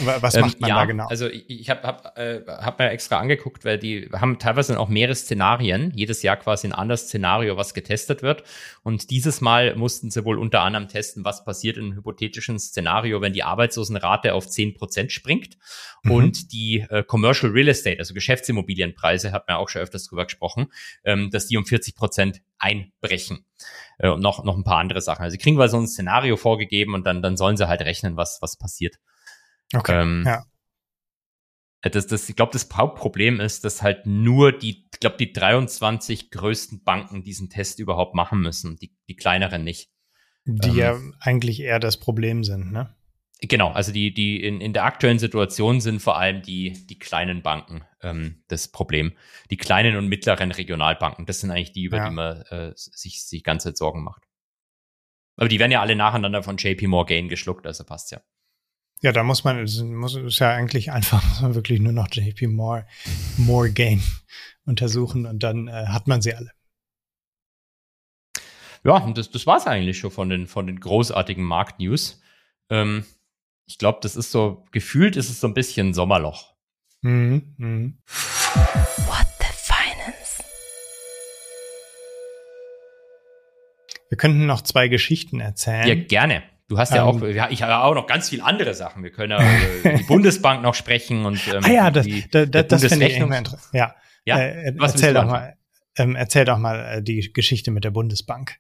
Was 0.01 0.37
macht 0.37 0.55
ähm, 0.55 0.61
man 0.61 0.69
ja, 0.69 0.77
da 0.77 0.85
genau? 0.85 1.07
Also 1.07 1.29
ich, 1.29 1.49
ich 1.49 1.71
habe 1.71 1.83
hab, 1.83 2.19
äh, 2.19 2.43
hab 2.47 2.79
mir 2.79 2.91
extra 2.91 3.19
angeguckt, 3.19 3.65
weil 3.65 3.79
die 3.79 4.11
haben 4.13 4.39
teilweise 4.39 4.79
auch 4.79 4.89
mehrere 4.89 5.15
Szenarien, 5.15 5.93
jedes 5.95 6.23
Jahr 6.23 6.37
quasi 6.37 6.67
ein 6.67 6.75
anderes 6.75 7.05
Szenario, 7.05 7.57
was 7.57 7.73
getestet 7.73 8.23
wird. 8.23 8.43
Und 8.83 9.11
dieses 9.11 9.41
Mal 9.41 9.77
mussten 9.77 10.11
sie 10.11 10.27
wohl 10.27 10.39
unter 10.39 10.61
anderem 10.61 10.89
testen, 10.89 11.25
was 11.25 11.43
passiert 11.43 11.79
in 11.79 11.85
einem 11.85 11.97
hypothetischen 11.97 12.59
Szenario, 12.59 13.23
wenn 13.23 13.33
die 13.33 13.43
Arbeitslosenrate 13.43 14.35
auf 14.35 14.47
10% 14.47 15.09
springt 15.09 15.57
mhm. 16.03 16.11
und 16.11 16.53
die 16.53 16.85
äh, 16.91 17.03
Commercial 17.03 17.51
Real 17.51 17.69
Estate, 17.69 17.99
also 17.99 18.13
Geschäftsimmobilienpreise, 18.13 19.33
hat 19.33 19.49
man 19.49 19.57
auch 19.57 19.71
schon 19.71 19.81
öfters 19.81 20.05
drüber 20.05 20.25
gesprochen, 20.25 20.71
ähm, 21.05 21.31
dass 21.31 21.47
die 21.47 21.57
um 21.57 21.65
40% 21.65 22.41
einbrechen. 22.59 23.47
Äh, 23.99 24.11
und 24.11 24.21
noch, 24.21 24.45
noch 24.45 24.57
ein 24.57 24.65
paar 24.65 24.79
andere 24.79 25.01
Sachen. 25.01 25.23
Also 25.23 25.33
sie 25.33 25.39
kriegen 25.39 25.57
mal 25.57 25.71
so 25.71 25.79
ein 25.79 25.89
Szenario 25.89 26.37
vorgegeben 26.37 26.93
und 26.95 27.07
dann, 27.07 27.23
dann 27.23 27.39
sollen 27.39 27.57
sie 27.57 27.69
halt 27.69 27.81
rechnen, 27.81 28.17
was, 28.17 28.43
was 28.43 28.57
passiert. 28.57 28.99
Okay. 29.75 30.01
Ähm, 30.01 30.25
ja. 30.27 30.45
Äh, 31.83 31.91
das, 31.91 32.07
das, 32.07 32.29
ich 32.29 32.37
glaube, 32.37 32.53
das 32.53 32.69
Hauptproblem 32.73 33.41
ist, 33.41 33.65
dass 33.65 33.83
halt 33.83 34.07
nur 34.07 34.53
die, 34.53 34.89
ich 34.93 35.01
glaube, 35.01 35.17
die 35.17 35.33
23 35.33 36.31
größten 36.31 36.83
Banken 36.85 37.23
diesen 37.23 37.51
Test 37.51 37.79
überhaupt 37.79 38.15
machen 38.15 38.41
müssen, 38.41 38.77
die, 38.77 38.97
die 39.09 39.17
kleineren 39.17 39.65
nicht. 39.65 39.91
Die 40.45 40.69
ähm, 40.69 40.77
ja 40.79 40.99
eigentlich 41.21 41.61
eher 41.61 41.79
das 41.79 41.99
Problem 41.99 42.45
sind, 42.45 42.73
ne? 42.73 42.95
Genau, 43.41 43.71
also 43.71 43.93
die, 43.93 44.13
die 44.13 44.43
in, 44.43 44.61
in 44.61 44.73
der 44.73 44.85
aktuellen 44.85 45.21
Situation 45.21 45.81
sind 45.81 46.03
vor 46.03 46.19
allem 46.19 46.43
die, 46.43 46.73
die 46.89 46.99
kleinen 46.99 47.43
Banken 47.43 47.85
ähm, 48.03 48.43
das 48.49 48.67
Problem. 48.67 49.13
Die 49.51 49.57
kleinen 49.57 49.97
und 49.97 50.09
mittleren 50.09 50.51
Regionalbanken, 50.51 51.25
das 51.25 51.41
sind 51.41 51.53
eigentlich 51.53 51.71
die, 51.71 51.85
über 51.85 51.99
ja. 51.99 52.09
die 52.09 52.15
man 52.15 52.43
äh, 52.51 52.73
sich, 52.75 53.25
sich 53.25 53.45
ganze 53.45 53.69
Zeit 53.69 53.77
Sorgen 53.77 54.03
macht. 54.03 54.25
Aber 55.37 55.49
die 55.49 55.61
werden 55.61 55.71
ja 55.71 55.81
alle 55.81 55.95
nacheinander 55.95 56.43
von 56.43 56.57
JP 56.57 56.89
Morgan 56.89 57.29
geschluckt, 57.29 57.65
also 57.65 57.85
passt 57.85 58.11
ja. 58.11 58.21
Ja, 59.01 59.13
da 59.13 59.23
muss 59.23 59.45
man, 59.45 59.59
es 59.61 59.81
muss, 59.81 60.17
ist 60.17 60.41
ja 60.41 60.51
eigentlich 60.51 60.91
einfach, 60.91 61.23
muss 61.29 61.41
man 61.41 61.55
wirklich 61.55 61.81
nur 61.81 61.93
noch 61.93 62.09
JP 62.11 62.49
Morgan 62.49 64.03
untersuchen 64.65 65.27
und 65.27 65.43
dann 65.43 65.69
äh, 65.69 65.87
hat 65.87 66.09
man 66.09 66.21
sie 66.21 66.35
alle. 66.35 66.51
Ja, 68.85 69.01
das, 69.13 69.31
das 69.31 69.47
war 69.47 69.57
es 69.57 69.67
eigentlich 69.67 69.99
schon 69.99 70.11
von 70.11 70.29
den, 70.29 70.47
von 70.47 70.67
den 70.67 70.81
großartigen 70.81 71.45
Marktnews. 71.45 72.21
Ähm, 72.71 73.05
ich 73.67 73.79
glaube, 73.79 73.99
das 74.03 74.17
ist 74.17 74.31
so, 74.31 74.65
gefühlt 74.71 75.17
ist 75.17 75.31
es 75.31 75.41
so 75.41 75.47
ein 75.47 75.55
bisschen 75.55 75.95
Sommerloch. 75.95 76.55
Mhm, 77.03 77.55
mh. 77.57 77.93
What 79.07 79.27
the 79.41 79.47
Finance? 79.53 80.43
Wir 84.09 84.17
könnten 84.17 84.47
noch 84.47 84.63
zwei 84.63 84.89
Geschichten 84.89 85.41
erzählen. 85.41 85.87
Ja, 85.87 85.95
gerne. 85.95 86.43
Du 86.69 86.77
hast 86.77 86.93
ja 86.93 87.09
ähm, 87.09 87.23
auch, 87.23 87.27
ja, 87.27 87.49
ich 87.51 87.63
habe 87.63 87.83
auch 87.83 87.95
noch 87.95 88.07
ganz 88.07 88.29
viele 88.29 88.45
andere 88.45 88.75
Sachen. 88.75 89.03
Wir 89.03 89.11
können 89.11 89.33
ja 89.33 89.97
die 89.97 90.03
Bundesbank 90.07 90.63
noch 90.63 90.75
sprechen 90.75 91.25
und 91.25 91.41
ähm, 91.49 91.65
ah 91.65 91.71
ja, 91.71 91.91
das, 91.91 92.05
die, 92.05 92.29
da, 92.31 92.45
da, 92.45 92.63
das 92.63 92.85
finde 92.85 93.09
ich 93.09 93.17
interessant. 93.17 93.57
Ja, 93.73 93.95
ja 94.27 94.39
äh, 94.39 94.75
erzähl 94.79 95.15
doch 95.15 95.25
mal, 95.25 95.57
ähm, 95.97 96.15
erzähl 96.15 96.45
doch 96.45 96.59
mal 96.59 96.99
äh, 96.99 97.03
die 97.03 97.33
Geschichte 97.33 97.71
mit 97.71 97.85
der 97.85 97.91
Bundesbank. 97.91 98.59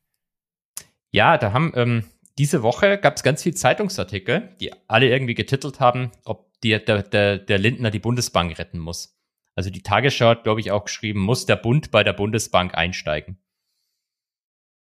Ja, 1.11 1.36
da 1.36 1.52
haben 1.52 1.72
ähm, 1.76 2.04
diese 2.38 2.62
Woche 2.62 2.98
gab 2.98 3.16
es 3.16 3.22
ganz 3.22 3.42
viele 3.42 3.56
Zeitungsartikel, 3.56 4.54
die 4.61 4.72
alle 4.88 5.09
irgendwie 5.09 5.34
getitelt 5.34 5.80
haben, 5.80 6.11
ob 6.24 6.48
die, 6.62 6.82
der, 6.82 7.02
der, 7.02 7.38
der 7.38 7.59
Lindner 7.59 7.90
die 7.90 7.98
Bundesbank 7.98 8.59
retten 8.59 8.78
muss. 8.78 9.18
Also 9.54 9.70
die 9.70 9.82
Tagesschau 9.82 10.28
hat, 10.28 10.44
glaube 10.44 10.61
ich, 10.61 10.70
auch 10.70 10.84
geschrieben, 10.84 11.20
muss 11.20 11.44
der 11.44 11.56
Bund 11.56 11.90
bei 11.90 12.04
der 12.04 12.12
Bundesbank 12.12 12.74
einsteigen. 12.74 13.38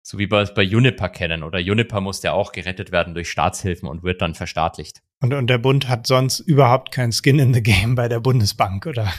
So 0.03 0.19
wie 0.19 0.31
wir 0.31 0.39
es 0.39 0.55
bei 0.55 0.63
Juniper 0.63 1.09
kennen. 1.09 1.43
Oder 1.43 1.59
Juniper 1.59 2.01
muss 2.01 2.23
ja 2.23 2.33
auch 2.33 2.53
gerettet 2.53 2.91
werden 2.93 3.15
durch 3.15 3.31
Staatshilfen 3.31 3.89
und 3.89 4.03
wird 4.03 4.23
dann 4.23 4.35
verstaatlicht. 4.35 5.03
Und, 5.21 5.35
und 5.35 5.49
der 5.49 5.59
Bund 5.59 5.89
hat 5.89 6.07
sonst 6.07 6.41
überhaupt 6.41 6.93
kein 6.93 7.13
Skin 7.13 7.39
in 7.39 7.53
the 7.53 7.63
Game 7.63 7.95
bei 7.95 8.09
der 8.09 8.21
Bundesbank, 8.21 8.87
oder? 8.87 9.13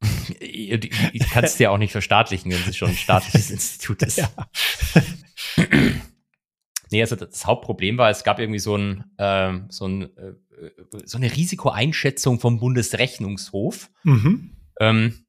du 0.00 0.88
kannst 1.30 1.58
ja 1.58 1.70
auch 1.70 1.78
nicht 1.78 1.92
verstaatlichen, 1.92 2.52
wenn 2.52 2.60
es 2.68 2.76
schon 2.76 2.90
ein 2.90 2.96
staatliches 2.96 3.50
Institut 3.50 4.02
ist. 4.02 4.18
Ja. 4.18 4.30
nee, 6.90 7.00
also 7.00 7.16
das 7.16 7.46
Hauptproblem 7.46 7.98
war, 7.98 8.10
es 8.10 8.22
gab 8.22 8.38
irgendwie 8.38 8.60
so 8.60 8.76
ein, 8.76 9.04
äh, 9.18 9.58
so, 9.68 9.86
ein 9.86 10.16
äh, 10.16 10.34
so 11.04 11.18
eine 11.18 11.34
Risikoeinschätzung 11.34 12.38
vom 12.38 12.60
Bundesrechnungshof, 12.60 13.90
mhm. 14.04 14.56
ähm, 14.80 15.26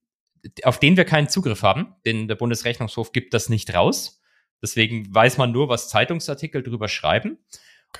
auf 0.64 0.80
den 0.80 0.98
wir 0.98 1.06
keinen 1.06 1.30
Zugriff 1.30 1.64
haben, 1.64 1.96
denn 2.06 2.28
der 2.28 2.36
Bundesrechnungshof 2.36 3.12
gibt 3.12 3.34
das 3.34 3.50
nicht 3.50 3.74
raus. 3.74 4.19
Deswegen 4.62 5.14
weiß 5.14 5.38
man 5.38 5.52
nur, 5.52 5.70
was 5.70 5.90
Zeitungsartikel 5.90 6.64
drüber 6.64 6.88
schreiben. 6.88 7.38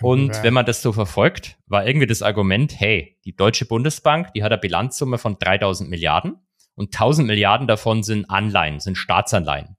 und 0.02 0.36
sein. 0.36 0.44
wenn 0.44 0.54
man 0.54 0.66
das 0.66 0.82
so 0.82 0.94
verfolgt, 0.94 1.58
war 1.66 1.86
irgendwie 1.88 2.06
das 2.06 2.22
Argument, 2.22 2.80
hey, 2.80 3.18
die 3.26 3.36
Deutsche 3.36 3.66
Bundesbank, 3.66 4.34
die 4.34 4.44
hat 4.44 4.52
eine 4.52 4.62
Bilanzsumme 4.62 5.18
von 5.18 5.38
3000 5.40 5.90
Milliarden 5.90 6.38
und 6.76 6.94
1000 6.94 7.28
Milliarden 7.28 7.68
davon 7.68 8.04
sind 8.04 8.30
Anleihen, 8.30 8.80
sind 8.80 8.98
Staatsanleihen. 8.98 9.78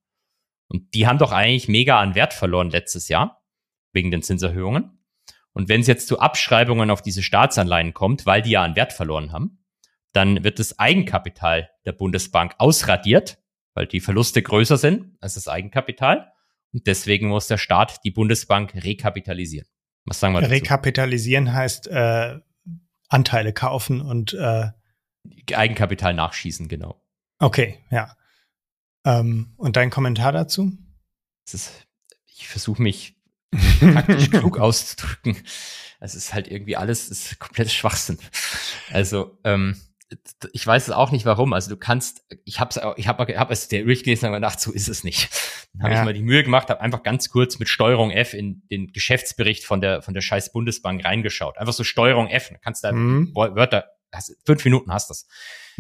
Und 0.69 0.95
die 0.95 1.07
haben 1.07 1.19
doch 1.19 1.33
eigentlich 1.33 1.69
mega 1.69 2.01
an 2.01 2.15
Wert 2.15 2.35
verloren 2.35 2.71
letztes 2.71 3.09
Jahr, 3.09 3.43
wegen 3.93 4.11
den 4.11 4.23
Zinserhöhungen. 4.23 4.99
Und 5.53 5.69
wenn 5.69 5.81
es 5.81 5.87
jetzt 5.87 6.07
zu 6.09 6.21
Abschreibungen 6.21 6.91
auf 6.91 7.03
diese 7.03 7.23
Staatsanleihen 7.23 7.95
kommt, 7.95 8.27
weil 8.27 8.43
die 8.43 8.51
ja 8.51 8.63
an 8.63 8.77
Wert 8.77 8.93
verloren 8.93 9.33
haben, 9.33 9.65
dann 10.13 10.45
wird 10.45 10.59
das 10.59 10.79
Eigenkapital 10.79 11.71
der 11.85 11.93
Bundesbank 11.93 12.55
ausradiert, 12.59 13.39
weil 13.75 13.87
die 13.87 14.01
Verluste 14.01 14.43
größer 14.43 14.77
sind 14.77 15.17
als 15.21 15.35
das 15.35 15.49
Eigenkapital. 15.49 16.33
Deswegen 16.73 17.29
muss 17.29 17.49
der 17.49 17.59
Staat 17.59 18.05
die 18.05 18.11
Bundesbank 18.11 18.75
rekapitalisieren. 18.75 19.67
Was 20.05 20.21
sagen 20.21 20.35
wir 20.35 20.41
dazu? 20.41 20.53
Rekapitalisieren 20.53 21.53
heißt 21.53 21.89
äh, 21.89 22.39
Anteile 23.09 23.53
kaufen 23.53 24.01
und 24.01 24.35
äh, 24.35 24.69
Eigenkapital 25.53 26.15
nachschießen, 26.15 26.69
genau. 26.69 27.03
Okay, 27.39 27.79
ja. 27.91 28.17
Ähm, 29.05 29.55
und 29.57 29.77
dein 29.77 29.91
Kommentar 29.91 30.33
dazu? 30.33 30.73
Ist, 31.53 31.87
ich 32.27 32.47
versuche 32.47 32.81
mich 32.81 33.17
praktisch 33.81 34.31
klug 34.31 34.59
auszudrücken. 34.59 35.37
Es 35.99 36.15
ist 36.15 36.33
halt 36.33 36.49
irgendwie 36.49 36.77
alles, 36.77 37.09
ist 37.09 37.39
komplettes 37.41 37.75
Schwachsinn. 37.75 38.19
Also, 38.91 39.39
ähm, 39.45 39.77
ich 40.53 40.67
weiß 40.67 40.89
es 40.89 40.95
auch 40.95 41.13
nicht 41.13 41.25
warum. 41.25 41.53
Also 41.53 41.71
du 41.71 41.77
kannst, 41.77 42.25
ich 42.45 42.59
habe 42.59 42.71
es, 42.71 42.81
ich 42.97 43.09
habe 43.09 43.39
hab 43.39 43.51
es 43.51 43.69
der 43.69 43.85
durchgelesen 43.85 44.29
und 44.29 44.35
gedacht, 44.35 44.61
so 44.61 44.73
ist 44.73 44.89
es 44.89 45.05
nicht. 45.05 45.31
Dann 45.73 45.85
habe 45.85 45.95
ja. 45.95 46.01
ich 46.01 46.05
mal 46.05 46.15
die 46.15 46.23
Mühe 46.23 46.43
gemacht, 46.43 46.69
habe 46.69 46.81
einfach 46.81 47.03
ganz 47.03 47.31
kurz 47.31 47.59
mit 47.59 47.69
Steuerung 47.69 48.11
F 48.11 48.35
in 48.35 48.63
den 48.71 48.93
Geschäftsbericht 48.93 49.65
von 49.65 49.81
der 49.81 50.03
von 50.03 50.15
der 50.15 50.21
scheiß 50.21 50.53
Bundesbank 50.53 51.05
reingeschaut. 51.05 51.59
Einfach 51.59 51.73
so 51.73 51.85
Steuerung 51.85 52.27
F, 52.27 52.53
kannst 52.63 52.83
du 52.85 52.93
mhm. 52.93 53.35
Wörter, 53.35 53.87
hast, 54.13 54.37
fünf 54.45 54.65
Minuten 54.65 54.93
hast 54.93 55.11
das. 55.11 55.27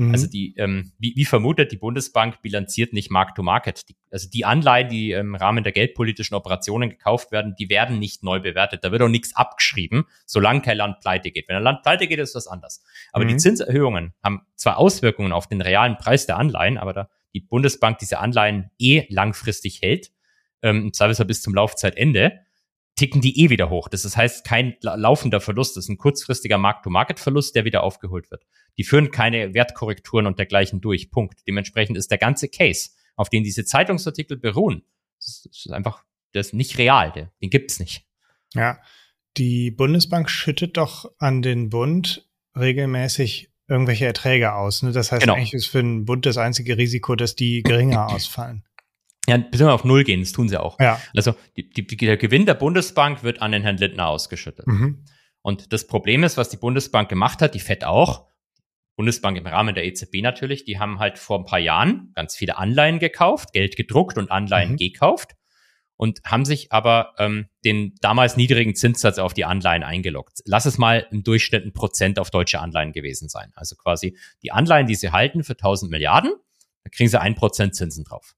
Mhm. 0.00 0.12
Also 0.12 0.26
die, 0.26 0.54
ähm, 0.56 0.92
wie, 0.98 1.12
wie 1.14 1.26
vermutet, 1.26 1.72
die 1.72 1.76
Bundesbank 1.76 2.40
bilanziert 2.40 2.94
nicht 2.94 3.10
Mark-to-Market. 3.10 3.82
also 4.10 4.30
die 4.30 4.46
Anleihen, 4.46 4.88
die 4.88 5.12
im 5.12 5.34
Rahmen 5.34 5.62
der 5.62 5.72
geldpolitischen 5.72 6.34
Operationen 6.34 6.88
gekauft 6.88 7.32
werden, 7.32 7.54
die 7.58 7.68
werden 7.68 7.98
nicht 7.98 8.22
neu 8.22 8.40
bewertet. 8.40 8.82
Da 8.82 8.92
wird 8.92 9.02
auch 9.02 9.08
nichts 9.08 9.36
abgeschrieben, 9.36 10.04
solange 10.24 10.62
kein 10.62 10.78
Land 10.78 11.00
pleite 11.00 11.30
geht. 11.30 11.48
Wenn 11.48 11.56
ein 11.56 11.62
Land 11.62 11.82
pleite 11.82 12.06
geht, 12.06 12.18
ist 12.18 12.34
das 12.34 12.46
anders. 12.46 12.82
Aber 13.12 13.24
mhm. 13.24 13.28
die 13.28 13.36
Zinserhöhungen 13.36 14.14
haben 14.22 14.40
zwar 14.56 14.78
Auswirkungen 14.78 15.32
auf 15.32 15.48
den 15.48 15.60
realen 15.60 15.98
Preis 15.98 16.24
der 16.24 16.38
Anleihen, 16.38 16.78
aber 16.78 16.92
da 16.94 17.10
die 17.34 17.40
Bundesbank 17.40 17.98
diese 17.98 18.18
Anleihen 18.18 18.70
eh 18.78 19.04
langfristig 19.10 19.82
hält, 19.82 20.10
ähm, 20.62 20.84
im 20.84 20.92
Zweifelsfall 20.92 21.26
bis 21.26 21.42
zum 21.42 21.54
Laufzeitende, 21.54 22.40
ticken 23.00 23.22
die 23.22 23.42
eh 23.42 23.48
wieder 23.48 23.70
hoch. 23.70 23.88
Das 23.88 24.14
heißt, 24.14 24.44
kein 24.44 24.76
laufender 24.82 25.40
Verlust, 25.40 25.76
das 25.76 25.86
ist 25.86 25.88
ein 25.88 25.96
kurzfristiger 25.96 26.58
Markt-to-Market-Verlust, 26.58 27.54
der 27.56 27.64
wieder 27.64 27.82
aufgeholt 27.82 28.30
wird. 28.30 28.44
Die 28.76 28.84
führen 28.84 29.10
keine 29.10 29.54
Wertkorrekturen 29.54 30.26
und 30.26 30.38
dergleichen 30.38 30.82
durch. 30.82 31.10
Punkt. 31.10 31.40
Dementsprechend 31.48 31.96
ist 31.96 32.10
der 32.10 32.18
ganze 32.18 32.48
Case, 32.48 32.90
auf 33.16 33.30
den 33.30 33.42
diese 33.42 33.64
Zeitungsartikel 33.64 34.36
beruhen, 34.36 34.84
das 35.18 35.46
ist 35.50 35.72
einfach, 35.72 36.04
das 36.32 36.48
ist 36.48 36.52
nicht 36.52 36.76
real, 36.76 37.10
den, 37.10 37.30
den 37.40 37.48
gibt's 37.48 37.80
nicht. 37.80 38.04
Ja, 38.54 38.78
die 39.38 39.70
Bundesbank 39.70 40.28
schüttet 40.28 40.76
doch 40.76 41.10
an 41.18 41.40
den 41.40 41.70
Bund 41.70 42.28
regelmäßig 42.54 43.50
irgendwelche 43.66 44.04
Erträge 44.04 44.54
aus. 44.54 44.82
Ne? 44.82 44.92
Das 44.92 45.10
heißt, 45.10 45.22
genau. 45.22 45.34
eigentlich 45.34 45.54
ist 45.54 45.68
für 45.68 45.80
den 45.80 46.04
Bund 46.04 46.26
das 46.26 46.36
einzige 46.36 46.76
Risiko, 46.76 47.14
dass 47.14 47.34
die 47.34 47.62
geringer 47.62 48.08
ausfallen. 48.12 48.64
Ja, 49.28 49.36
beziehungsweise 49.36 49.72
auf 49.72 49.84
Null 49.84 50.04
gehen, 50.04 50.20
das 50.20 50.32
tun 50.32 50.48
sie 50.48 50.58
auch. 50.58 50.78
Ja. 50.80 51.00
Also 51.14 51.34
die, 51.56 51.68
die, 51.68 51.96
der 51.96 52.16
Gewinn 52.16 52.46
der 52.46 52.54
Bundesbank 52.54 53.22
wird 53.22 53.42
an 53.42 53.52
den 53.52 53.62
Herrn 53.62 53.76
Lindner 53.76 54.08
ausgeschüttet. 54.08 54.66
Mhm. 54.66 55.04
Und 55.42 55.72
das 55.72 55.86
Problem 55.86 56.24
ist, 56.24 56.36
was 56.36 56.48
die 56.48 56.56
Bundesbank 56.56 57.08
gemacht 57.08 57.40
hat, 57.42 57.54
die 57.54 57.60
FED 57.60 57.84
auch, 57.84 58.26
Bundesbank 58.96 59.38
im 59.38 59.46
Rahmen 59.46 59.74
der 59.74 59.86
EZB 59.86 60.20
natürlich, 60.20 60.64
die 60.64 60.78
haben 60.78 60.98
halt 60.98 61.18
vor 61.18 61.38
ein 61.38 61.44
paar 61.44 61.58
Jahren 61.58 62.12
ganz 62.14 62.36
viele 62.36 62.58
Anleihen 62.58 62.98
gekauft, 62.98 63.52
Geld 63.52 63.76
gedruckt 63.76 64.18
und 64.18 64.30
Anleihen 64.30 64.72
mhm. 64.72 64.76
gekauft 64.76 65.36
und 65.96 66.20
haben 66.24 66.44
sich 66.44 66.72
aber 66.72 67.14
ähm, 67.18 67.48
den 67.64 67.94
damals 68.00 68.36
niedrigen 68.36 68.74
Zinssatz 68.74 69.18
auf 69.18 69.32
die 69.32 69.44
Anleihen 69.44 69.82
eingeloggt. 69.82 70.40
Lass 70.44 70.66
es 70.66 70.76
mal 70.76 71.06
im 71.10 71.22
Durchschnitt 71.22 71.64
ein 71.64 71.72
Prozent 71.72 72.18
auf 72.18 72.30
deutsche 72.30 72.60
Anleihen 72.60 72.92
gewesen 72.92 73.28
sein. 73.28 73.52
Also 73.54 73.76
quasi 73.76 74.16
die 74.42 74.52
Anleihen, 74.52 74.86
die 74.86 74.94
sie 74.94 75.12
halten 75.12 75.44
für 75.44 75.52
1000 75.52 75.90
Milliarden, 75.90 76.32
da 76.84 76.90
kriegen 76.90 77.08
sie 77.08 77.20
ein 77.20 77.34
Prozent 77.34 77.74
Zinsen 77.74 78.04
drauf. 78.04 78.34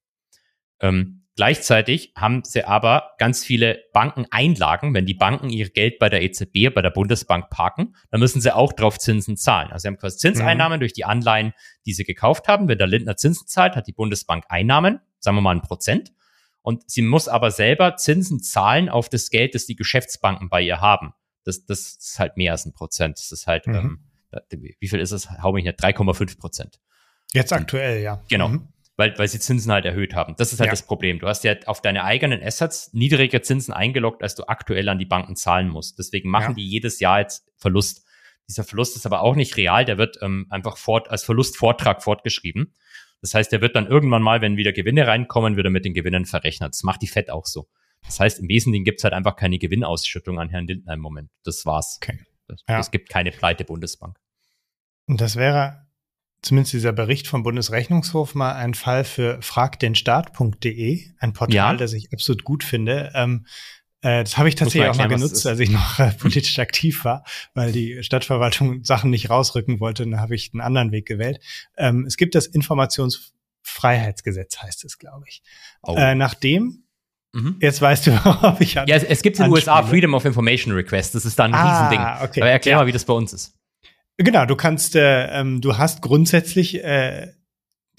Ähm, 0.82 1.22
Gleichzeitig 1.34 2.12
haben 2.14 2.44
sie 2.44 2.64
aber 2.64 3.12
ganz 3.16 3.42
viele 3.42 3.84
Bankeneinlagen. 3.94 4.92
Wenn 4.92 5.06
die 5.06 5.14
Banken 5.14 5.48
ihr 5.48 5.70
Geld 5.70 5.98
bei 5.98 6.10
der 6.10 6.22
EZB, 6.22 6.74
bei 6.74 6.82
der 6.82 6.90
Bundesbank 6.90 7.48
parken, 7.48 7.96
dann 8.10 8.20
müssen 8.20 8.42
sie 8.42 8.54
auch 8.54 8.74
drauf 8.74 8.98
Zinsen 8.98 9.38
zahlen. 9.38 9.70
Also 9.72 9.82
sie 9.82 9.88
haben 9.88 9.96
quasi 9.96 10.18
Zinseinnahmen 10.18 10.76
mhm. 10.76 10.80
durch 10.80 10.92
die 10.92 11.06
Anleihen, 11.06 11.54
die 11.86 11.94
sie 11.94 12.04
gekauft 12.04 12.48
haben. 12.48 12.68
Wenn 12.68 12.76
der 12.76 12.86
Lindner 12.86 13.16
Zinsen 13.16 13.46
zahlt, 13.46 13.76
hat 13.76 13.86
die 13.86 13.92
Bundesbank 13.92 14.44
Einnahmen, 14.50 15.00
sagen 15.20 15.38
wir 15.38 15.40
mal 15.40 15.56
ein 15.56 15.62
Prozent. 15.62 16.12
Und 16.60 16.88
sie 16.90 17.02
muss 17.02 17.28
aber 17.28 17.50
selber 17.50 17.96
Zinsen 17.96 18.42
zahlen 18.42 18.90
auf 18.90 19.08
das 19.08 19.30
Geld, 19.30 19.54
das 19.54 19.64
die 19.64 19.74
Geschäftsbanken 19.74 20.50
bei 20.50 20.60
ihr 20.60 20.82
haben. 20.82 21.14
Das, 21.44 21.64
das 21.64 21.96
ist 21.98 22.18
halt 22.18 22.36
mehr 22.36 22.52
als 22.52 22.66
ein 22.66 22.74
Prozent. 22.74 23.18
Das 23.18 23.32
ist 23.32 23.46
halt, 23.46 23.66
mhm. 23.66 24.00
ähm, 24.50 24.62
wie 24.78 24.88
viel 24.88 25.00
ist 25.00 25.12
es? 25.12 25.30
Hau 25.30 25.52
mich 25.52 25.64
nicht, 25.64 25.82
3,5 25.82 26.38
Prozent. 26.38 26.78
Jetzt 27.32 27.54
aktuell, 27.54 28.02
ja. 28.02 28.22
Genau. 28.28 28.48
Mhm 28.48 28.68
weil, 29.02 29.18
weil 29.18 29.26
sie 29.26 29.40
Zinsen 29.40 29.72
halt 29.72 29.84
erhöht 29.84 30.14
haben. 30.14 30.36
Das 30.38 30.52
ist 30.52 30.60
halt 30.60 30.68
ja. 30.68 30.72
das 30.72 30.86
Problem. 30.86 31.18
Du 31.18 31.26
hast 31.26 31.42
ja 31.42 31.56
auf 31.66 31.82
deine 31.82 32.04
eigenen 32.04 32.40
Assets 32.40 32.92
niedriger 32.92 33.42
Zinsen 33.42 33.74
eingeloggt, 33.74 34.22
als 34.22 34.36
du 34.36 34.44
aktuell 34.44 34.88
an 34.88 35.00
die 35.00 35.06
Banken 35.06 35.34
zahlen 35.34 35.68
musst. 35.68 35.98
Deswegen 35.98 36.30
machen 36.30 36.50
ja. 36.50 36.54
die 36.54 36.68
jedes 36.68 37.00
Jahr 37.00 37.18
jetzt 37.18 37.50
Verlust. 37.56 38.06
Dieser 38.48 38.62
Verlust 38.62 38.94
ist 38.94 39.04
aber 39.04 39.22
auch 39.22 39.34
nicht 39.34 39.56
real, 39.56 39.84
der 39.84 39.98
wird 39.98 40.18
ähm, 40.22 40.46
einfach 40.50 40.76
fort, 40.76 41.10
als 41.10 41.24
Verlustvortrag 41.24 42.02
fortgeschrieben. 42.02 42.74
Das 43.22 43.34
heißt, 43.34 43.50
der 43.50 43.60
wird 43.60 43.74
dann 43.74 43.86
irgendwann 43.86 44.22
mal, 44.22 44.40
wenn 44.40 44.56
wieder 44.56 44.72
Gewinne 44.72 45.06
reinkommen, 45.06 45.56
wieder 45.56 45.70
mit 45.70 45.84
den 45.84 45.94
Gewinnen 45.94 46.24
verrechnet. 46.24 46.74
Das 46.74 46.84
macht 46.84 47.02
die 47.02 47.08
FED 47.08 47.30
auch 47.30 47.46
so. 47.46 47.68
Das 48.04 48.20
heißt, 48.20 48.38
im 48.38 48.48
Wesentlichen 48.48 48.84
gibt's 48.84 49.02
halt 49.02 49.14
einfach 49.14 49.34
keine 49.34 49.58
Gewinnausschüttung 49.58 50.38
an 50.38 50.48
Herrn 50.48 50.66
Lindner 50.66 50.94
im 50.94 51.00
Moment. 51.00 51.30
Das 51.44 51.66
war's. 51.66 51.98
Okay. 52.02 52.20
Es 52.48 52.62
ja. 52.68 52.80
gibt 52.82 53.08
keine 53.08 53.30
pleite 53.30 53.64
Bundesbank. 53.64 54.16
Und 55.06 55.20
das 55.20 55.36
wäre 55.36 55.86
zumindest 56.42 56.74
dieser 56.74 56.92
Bericht 56.92 57.28
vom 57.28 57.42
Bundesrechnungshof 57.42 58.34
mal 58.34 58.52
ein 58.52 58.74
Fall 58.74 59.04
für 59.04 59.40
fragdenstaat.de, 59.40 61.04
ein 61.18 61.32
Portal, 61.32 61.54
ja. 61.54 61.74
das 61.74 61.92
ich 61.92 62.12
absolut 62.12 62.44
gut 62.44 62.64
finde. 62.64 63.12
Ähm, 63.14 63.46
äh, 64.02 64.22
das 64.24 64.36
habe 64.36 64.48
ich 64.48 64.56
tatsächlich 64.56 64.90
auch 64.90 64.96
mal 64.96 65.06
genutzt, 65.08 65.46
als 65.46 65.60
ich 65.60 65.70
noch 65.70 66.00
äh, 66.00 66.10
politisch 66.18 66.58
aktiv 66.58 67.04
war, 67.04 67.24
weil 67.54 67.72
die 67.72 68.02
Stadtverwaltung 68.02 68.84
Sachen 68.84 69.10
nicht 69.10 69.30
rausrücken 69.30 69.80
wollte. 69.80 70.04
Dann 70.04 70.20
habe 70.20 70.34
ich 70.34 70.50
einen 70.52 70.60
anderen 70.60 70.92
Weg 70.92 71.06
gewählt. 71.06 71.40
Ähm, 71.76 72.04
es 72.06 72.16
gibt 72.16 72.34
das 72.34 72.46
Informationsfreiheitsgesetz, 72.46 74.58
heißt 74.58 74.84
es, 74.84 74.98
glaube 74.98 75.24
ich. 75.28 75.42
Oh. 75.82 75.94
Äh, 75.96 76.14
nachdem 76.14 76.80
Mhm. 77.34 77.56
Jetzt 77.60 77.80
weißt 77.80 78.06
du, 78.06 78.10
worauf 78.24 78.60
ich 78.60 78.78
an, 78.78 78.86
Ja, 78.86 78.96
es, 78.96 79.04
es 79.04 79.22
gibt 79.22 79.38
in 79.38 79.44
den 79.44 79.52
USA 79.52 79.82
Freedom 79.82 80.12
of 80.12 80.26
Information 80.26 80.74
Request. 80.74 81.14
Das 81.14 81.24
ist 81.24 81.38
dann 81.38 81.54
ein 81.54 81.58
ah, 81.58 81.88
Riesending. 81.88 82.28
Okay. 82.28 82.42
Aber 82.42 82.50
erklär 82.50 82.72
ja. 82.72 82.78
mal, 82.78 82.86
wie 82.86 82.92
das 82.92 83.06
bei 83.06 83.14
uns 83.14 83.32
ist. 83.32 83.54
Genau, 84.18 84.44
du 84.46 84.56
kannst, 84.56 84.94
äh, 84.94 85.26
ähm, 85.40 85.60
du 85.60 85.78
hast 85.78 86.02
grundsätzlich 86.02 86.82
äh, 86.84 87.32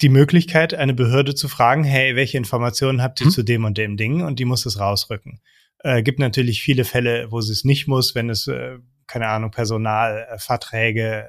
die 0.00 0.08
Möglichkeit, 0.08 0.74
eine 0.74 0.94
Behörde 0.94 1.34
zu 1.34 1.48
fragen, 1.48 1.84
hey, 1.84 2.16
welche 2.16 2.38
Informationen 2.38 3.02
habt 3.02 3.20
ihr 3.20 3.26
hm? 3.26 3.32
zu 3.32 3.42
dem 3.42 3.64
und 3.64 3.78
dem 3.78 3.96
Ding? 3.96 4.22
Und 4.22 4.38
die 4.38 4.44
muss 4.44 4.66
es 4.66 4.78
rausrücken. 4.78 5.40
Äh, 5.80 6.02
gibt 6.02 6.18
natürlich 6.18 6.62
viele 6.62 6.84
Fälle, 6.84 7.30
wo 7.30 7.40
sie 7.40 7.52
es 7.52 7.64
nicht 7.64 7.86
muss, 7.86 8.14
wenn 8.14 8.30
es, 8.30 8.46
äh, 8.46 8.78
keine 9.06 9.28
Ahnung, 9.28 9.50
Personal, 9.50 10.26
äh, 10.30 10.38
Verträge, 10.38 11.28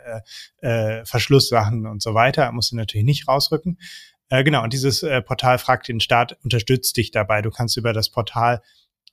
äh, 0.62 1.00
äh, 1.00 1.06
Verschlusssachen 1.06 1.86
und 1.86 2.02
so 2.02 2.14
weiter, 2.14 2.52
muss 2.52 2.70
sie 2.70 2.76
natürlich 2.76 3.06
nicht 3.06 3.28
rausrücken. 3.28 3.78
Äh, 4.30 4.44
genau, 4.44 4.64
und 4.64 4.74
dieses 4.74 5.04
äh, 5.04 5.22
Portal 5.22 5.58
fragt 5.58 5.88
den 5.88 6.00
Staat, 6.00 6.38
unterstützt 6.44 6.98
dich 6.98 7.12
dabei. 7.12 7.42
Du 7.42 7.52
kannst 7.52 7.78
über 7.78 7.94
das 7.94 8.10
Portal 8.10 8.62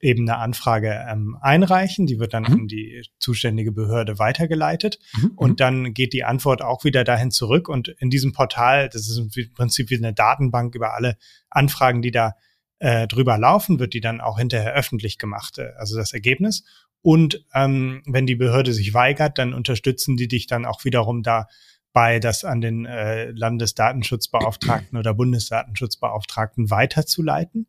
eben 0.03 0.28
eine 0.28 0.38
Anfrage 0.38 1.07
ähm, 1.09 1.38
einreichen. 1.40 2.07
Die 2.07 2.18
wird 2.18 2.34
dann 2.34 2.42
mhm. 2.42 2.53
an 2.53 2.68
die 2.68 3.03
zuständige 3.18 3.72
Behörde 3.72 4.18
weitergeleitet. 4.18 4.98
Mhm. 5.16 5.32
Und 5.36 5.50
mhm. 5.50 5.57
dann 5.57 5.94
geht 5.94 6.12
die 6.12 6.24
Antwort 6.24 6.61
auch 6.61 6.84
wieder 6.84 7.05
dahin 7.05 7.30
zurück. 7.30 7.68
Und 7.68 7.88
in 7.88 8.11
diesem 8.11 8.32
Portal, 8.32 8.88
das 8.88 9.09
ist 9.09 9.16
im 9.18 9.55
Prinzip 9.55 9.90
wie 9.90 9.96
eine 9.96 10.12
Datenbank 10.12 10.74
über 10.74 10.94
alle 10.94 11.16
Anfragen, 11.48 12.03
die 12.03 12.11
da 12.11 12.34
äh, 12.80 13.07
drüber 13.07 13.38
laufen, 13.38 13.78
wird 13.78 13.94
die 13.94 14.00
dann 14.00 14.20
auch 14.20 14.38
hinterher 14.38 14.74
öffentlich 14.74 15.16
gemacht, 15.18 15.59
äh, 15.59 15.70
also 15.78 15.96
das 15.96 16.12
Ergebnis. 16.12 16.64
Und 17.00 17.44
ähm, 17.55 18.03
wenn 18.07 18.26
die 18.26 18.36
Behörde 18.36 18.72
sich 18.72 18.94
weigert, 18.94 19.38
dann 19.38 19.55
unterstützen 19.55 20.16
die 20.16 20.28
dich 20.28 20.48
dann 20.48 20.64
auch 20.64 20.84
wiederum 20.84 21.22
dabei, 21.22 22.18
das 22.20 22.44
an 22.44 22.61
den 22.61 22.86
äh, 22.86 23.30
Landesdatenschutzbeauftragten 23.30 24.98
oder 24.98 25.14
Bundesdatenschutzbeauftragten 25.14 26.70
weiterzuleiten 26.70 27.68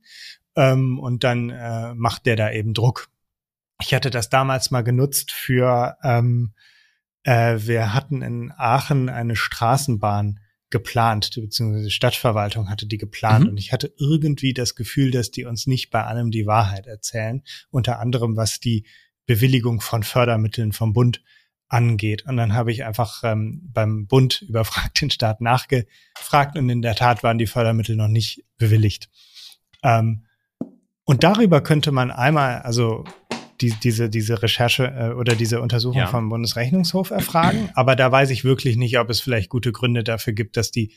ähm, 0.56 1.00
und 1.00 1.24
dann 1.24 1.50
äh, 1.50 1.94
macht 1.96 2.26
der 2.26 2.36
da 2.36 2.52
eben 2.52 2.74
Druck. 2.74 3.10
Ich 3.82 3.94
hatte 3.94 4.10
das 4.10 4.30
damals 4.30 4.72
mal 4.72 4.84
genutzt 4.84 5.32
für, 5.32 5.98
ähm, 6.04 6.54
äh, 7.24 7.58
wir 7.60 7.94
hatten 7.94 8.22
in 8.22 8.52
Aachen 8.56 9.10
eine 9.10 9.36
Straßenbahn 9.36 10.40
geplant, 10.70 11.32
beziehungsweise 11.36 11.86
die 11.86 11.92
Stadtverwaltung 11.92 12.70
hatte 12.70 12.88
die 12.88 12.98
geplant 12.98 13.46
mhm. 13.46 13.52
und 13.52 13.58
ich 13.58 13.72
hatte 13.72 13.94
irgendwie 13.98 14.54
das 14.54 14.74
Gefühl, 14.76 15.12
dass 15.12 15.30
die 15.30 15.46
uns 15.46 15.68
nicht 15.68 15.92
bei 15.92 16.04
allem 16.04 16.32
die 16.32 16.48
Wahrheit 16.48 16.88
erzählen, 16.88 17.44
unter 17.70 18.00
anderem 18.00 18.36
was 18.36 18.60
die 18.60 18.86
Bewilligung 19.26 19.82
von 19.82 20.04
Fördermitteln 20.04 20.74
vom 20.74 20.94
Bund 20.94 21.22
angeht. 21.74 22.26
Und 22.26 22.38
dann 22.38 22.54
habe 22.54 22.72
ich 22.72 22.86
einfach 22.86 23.24
ähm, 23.24 23.62
beim 23.74 24.08
Bund 24.08 24.42
überfragt 24.48 25.02
den 25.02 25.10
Staat 25.10 25.42
nachgefragt 25.42 26.58
und 26.58 26.70
in 26.70 26.82
der 26.82 26.96
Tat 26.96 27.24
waren 27.24 27.38
die 27.38 27.48
Fördermittel 27.48 27.96
noch 27.96 28.08
nicht 28.08 28.44
bewilligt. 28.58 29.10
Ähm, 29.84 30.26
und 31.06 31.24
darüber 31.24 31.62
könnte 31.62 31.92
man 31.92 32.12
einmal, 32.12 32.62
also 32.62 33.04
die, 33.62 33.72
diese, 33.72 34.10
diese 34.10 34.42
Recherche 34.42 34.86
äh, 34.86 35.14
oder 35.14 35.36
diese 35.36 35.62
Untersuchung 35.62 36.00
ja. 36.00 36.08
vom 36.08 36.30
Bundesrechnungshof 36.30 37.12
erfragen. 37.12 37.70
Aber 37.76 37.96
da 37.96 38.12
weiß 38.12 38.30
ich 38.30 38.44
wirklich 38.44 38.76
nicht, 38.78 39.00
ob 39.00 39.10
es 39.10 39.22
vielleicht 39.22 39.50
gute 39.50 39.72
Gründe 39.72 40.04
dafür 40.04 40.34
gibt, 40.34 40.58
dass 40.58 40.72
die 40.72 40.94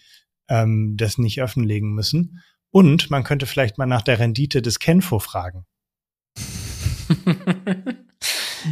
ähm, 0.49 0.97
das 0.97 1.19
nicht 1.19 1.43
offenlegen 1.43 1.93
müssen. 1.93 2.43
Und 2.71 3.11
man 3.11 3.25
könnte 3.25 3.47
vielleicht 3.47 3.79
mal 3.79 3.87
nach 3.87 4.03
der 4.03 4.19
Rendite 4.19 4.63
des 4.63 4.79
Kenfo 4.79 5.19
fragen. 5.19 5.65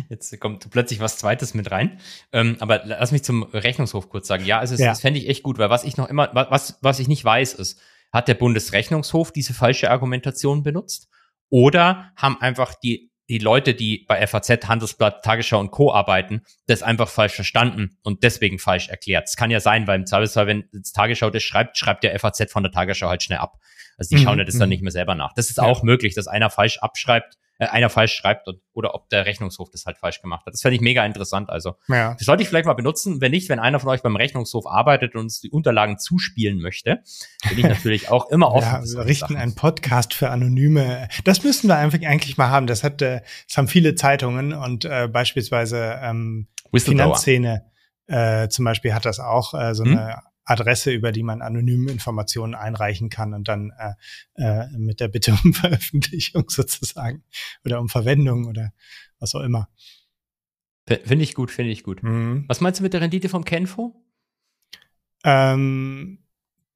Jetzt 0.08 0.38
kommt 0.40 0.68
plötzlich 0.70 0.98
was 1.00 1.18
Zweites 1.18 1.54
mit 1.54 1.70
rein. 1.70 2.00
Ähm, 2.32 2.56
aber 2.58 2.82
lass 2.84 3.12
mich 3.12 3.22
zum 3.22 3.44
Rechnungshof 3.44 4.08
kurz 4.08 4.26
sagen. 4.26 4.44
Ja, 4.44 4.62
es, 4.62 4.76
ja. 4.76 4.86
das 4.86 5.00
fände 5.00 5.20
ich 5.20 5.28
echt 5.28 5.42
gut, 5.44 5.58
weil 5.58 5.70
was 5.70 5.84
ich 5.84 5.96
noch 5.96 6.08
immer, 6.08 6.30
was, 6.32 6.78
was 6.80 6.98
ich 6.98 7.06
nicht 7.06 7.24
weiß, 7.24 7.54
ist, 7.54 7.80
hat 8.12 8.28
der 8.28 8.34
Bundesrechnungshof 8.34 9.32
diese 9.32 9.54
falsche 9.54 9.90
Argumentation 9.90 10.62
benutzt? 10.62 11.08
Oder 11.50 12.12
haben 12.16 12.40
einfach 12.40 12.74
die, 12.74 13.10
die 13.28 13.38
Leute, 13.38 13.74
die 13.74 14.04
bei 14.06 14.26
FAZ, 14.26 14.68
Handelsblatt, 14.68 15.24
Tagesschau 15.24 15.58
und 15.58 15.70
Co. 15.70 15.92
arbeiten, 15.92 16.42
das 16.66 16.82
einfach 16.82 17.08
falsch 17.08 17.34
verstanden 17.34 17.96
und 18.02 18.22
deswegen 18.22 18.58
falsch 18.58 18.88
erklärt. 18.88 19.28
Es 19.28 19.36
kann 19.36 19.50
ja 19.50 19.60
sein, 19.60 19.86
weil 19.86 20.00
im 20.00 20.06
Zweifelsfall, 20.06 20.46
wenn 20.46 20.68
das 20.72 20.92
Tagesschau 20.92 21.30
das 21.30 21.42
schreibt, 21.42 21.78
schreibt 21.78 22.04
der 22.04 22.18
FAZ 22.18 22.50
von 22.52 22.62
der 22.62 22.72
Tagesschau 22.72 23.08
halt 23.08 23.22
schnell 23.22 23.38
ab. 23.38 23.58
Also 23.96 24.14
die 24.14 24.20
mhm. 24.20 24.26
schauen 24.26 24.38
ja 24.38 24.44
das 24.44 24.58
dann 24.58 24.68
mhm. 24.68 24.70
nicht 24.70 24.82
mehr 24.82 24.92
selber 24.92 25.14
nach. 25.14 25.32
Das 25.34 25.50
ist 25.50 25.60
auch 25.60 25.82
möglich, 25.82 26.14
dass 26.14 26.26
einer 26.26 26.50
falsch 26.50 26.78
abschreibt 26.78 27.36
äh, 27.58 27.66
einer 27.66 27.88
falsch 27.88 28.14
schreibt 28.14 28.48
und, 28.48 28.60
oder 28.72 28.94
ob 28.94 29.08
der 29.10 29.26
Rechnungshof 29.26 29.70
das 29.70 29.86
halt 29.86 29.98
falsch 29.98 30.20
gemacht 30.20 30.46
hat. 30.46 30.54
Das 30.54 30.62
fände 30.62 30.76
ich 30.76 30.80
mega 30.80 31.04
interessant. 31.04 31.50
Also 31.50 31.76
ja. 31.88 32.14
das 32.14 32.26
sollte 32.26 32.42
ich 32.42 32.48
vielleicht 32.48 32.66
mal 32.66 32.74
benutzen. 32.74 33.20
Wenn 33.20 33.30
nicht, 33.30 33.48
wenn 33.48 33.60
einer 33.60 33.80
von 33.80 33.90
euch 33.90 34.02
beim 34.02 34.16
Rechnungshof 34.16 34.66
arbeitet 34.66 35.14
und 35.14 35.20
uns 35.20 35.40
die 35.40 35.50
Unterlagen 35.50 35.98
zuspielen 35.98 36.58
möchte, 36.58 37.02
bin 37.48 37.58
ich 37.58 37.64
natürlich 37.68 38.10
auch 38.10 38.30
immer 38.30 38.52
offen. 38.52 38.84
Ja, 38.84 38.98
wir 38.98 39.04
richten 39.04 39.26
Sachen. 39.26 39.36
einen 39.36 39.54
Podcast 39.54 40.14
für 40.14 40.30
Anonyme. 40.30 41.08
Das 41.24 41.42
müssten 41.44 41.68
wir 41.68 41.76
einfach 41.76 41.98
eigentlich 42.02 42.36
mal 42.36 42.50
haben. 42.50 42.66
Das 42.66 42.82
hat, 42.82 43.00
äh, 43.02 43.20
das 43.48 43.56
haben 43.56 43.68
viele 43.68 43.94
Zeitungen 43.94 44.52
und 44.52 44.84
äh, 44.84 45.08
beispielsweise 45.08 45.98
ähm, 46.02 46.48
Finanzszene 46.72 47.64
äh, 48.06 48.48
zum 48.48 48.64
Beispiel 48.64 48.94
hat 48.94 49.06
das 49.06 49.20
auch 49.20 49.54
äh, 49.54 49.74
so 49.74 49.84
hm? 49.84 49.98
eine 49.98 50.18
Adresse, 50.44 50.92
über 50.92 51.12
die 51.12 51.22
man 51.22 51.42
anonym 51.42 51.88
Informationen 51.88 52.54
einreichen 52.54 53.08
kann 53.08 53.34
und 53.34 53.48
dann 53.48 53.72
äh, 53.78 53.94
äh, 54.34 54.68
mit 54.76 55.00
der 55.00 55.08
Bitte 55.08 55.32
um 55.44 55.54
Veröffentlichung 55.54 56.48
sozusagen 56.48 57.24
oder 57.64 57.80
um 57.80 57.88
Verwendung 57.88 58.46
oder 58.46 58.72
was 59.18 59.34
auch 59.34 59.42
immer. 59.42 59.68
Finde 60.86 61.24
ich 61.24 61.34
gut, 61.34 61.50
finde 61.50 61.72
ich 61.72 61.82
gut. 61.82 62.02
Mhm. 62.02 62.44
Was 62.46 62.60
meinst 62.60 62.80
du 62.80 62.82
mit 62.82 62.92
der 62.92 63.00
Rendite 63.00 63.30
vom 63.30 63.44
Kenfo? 63.44 64.04
Ähm, 65.24 66.23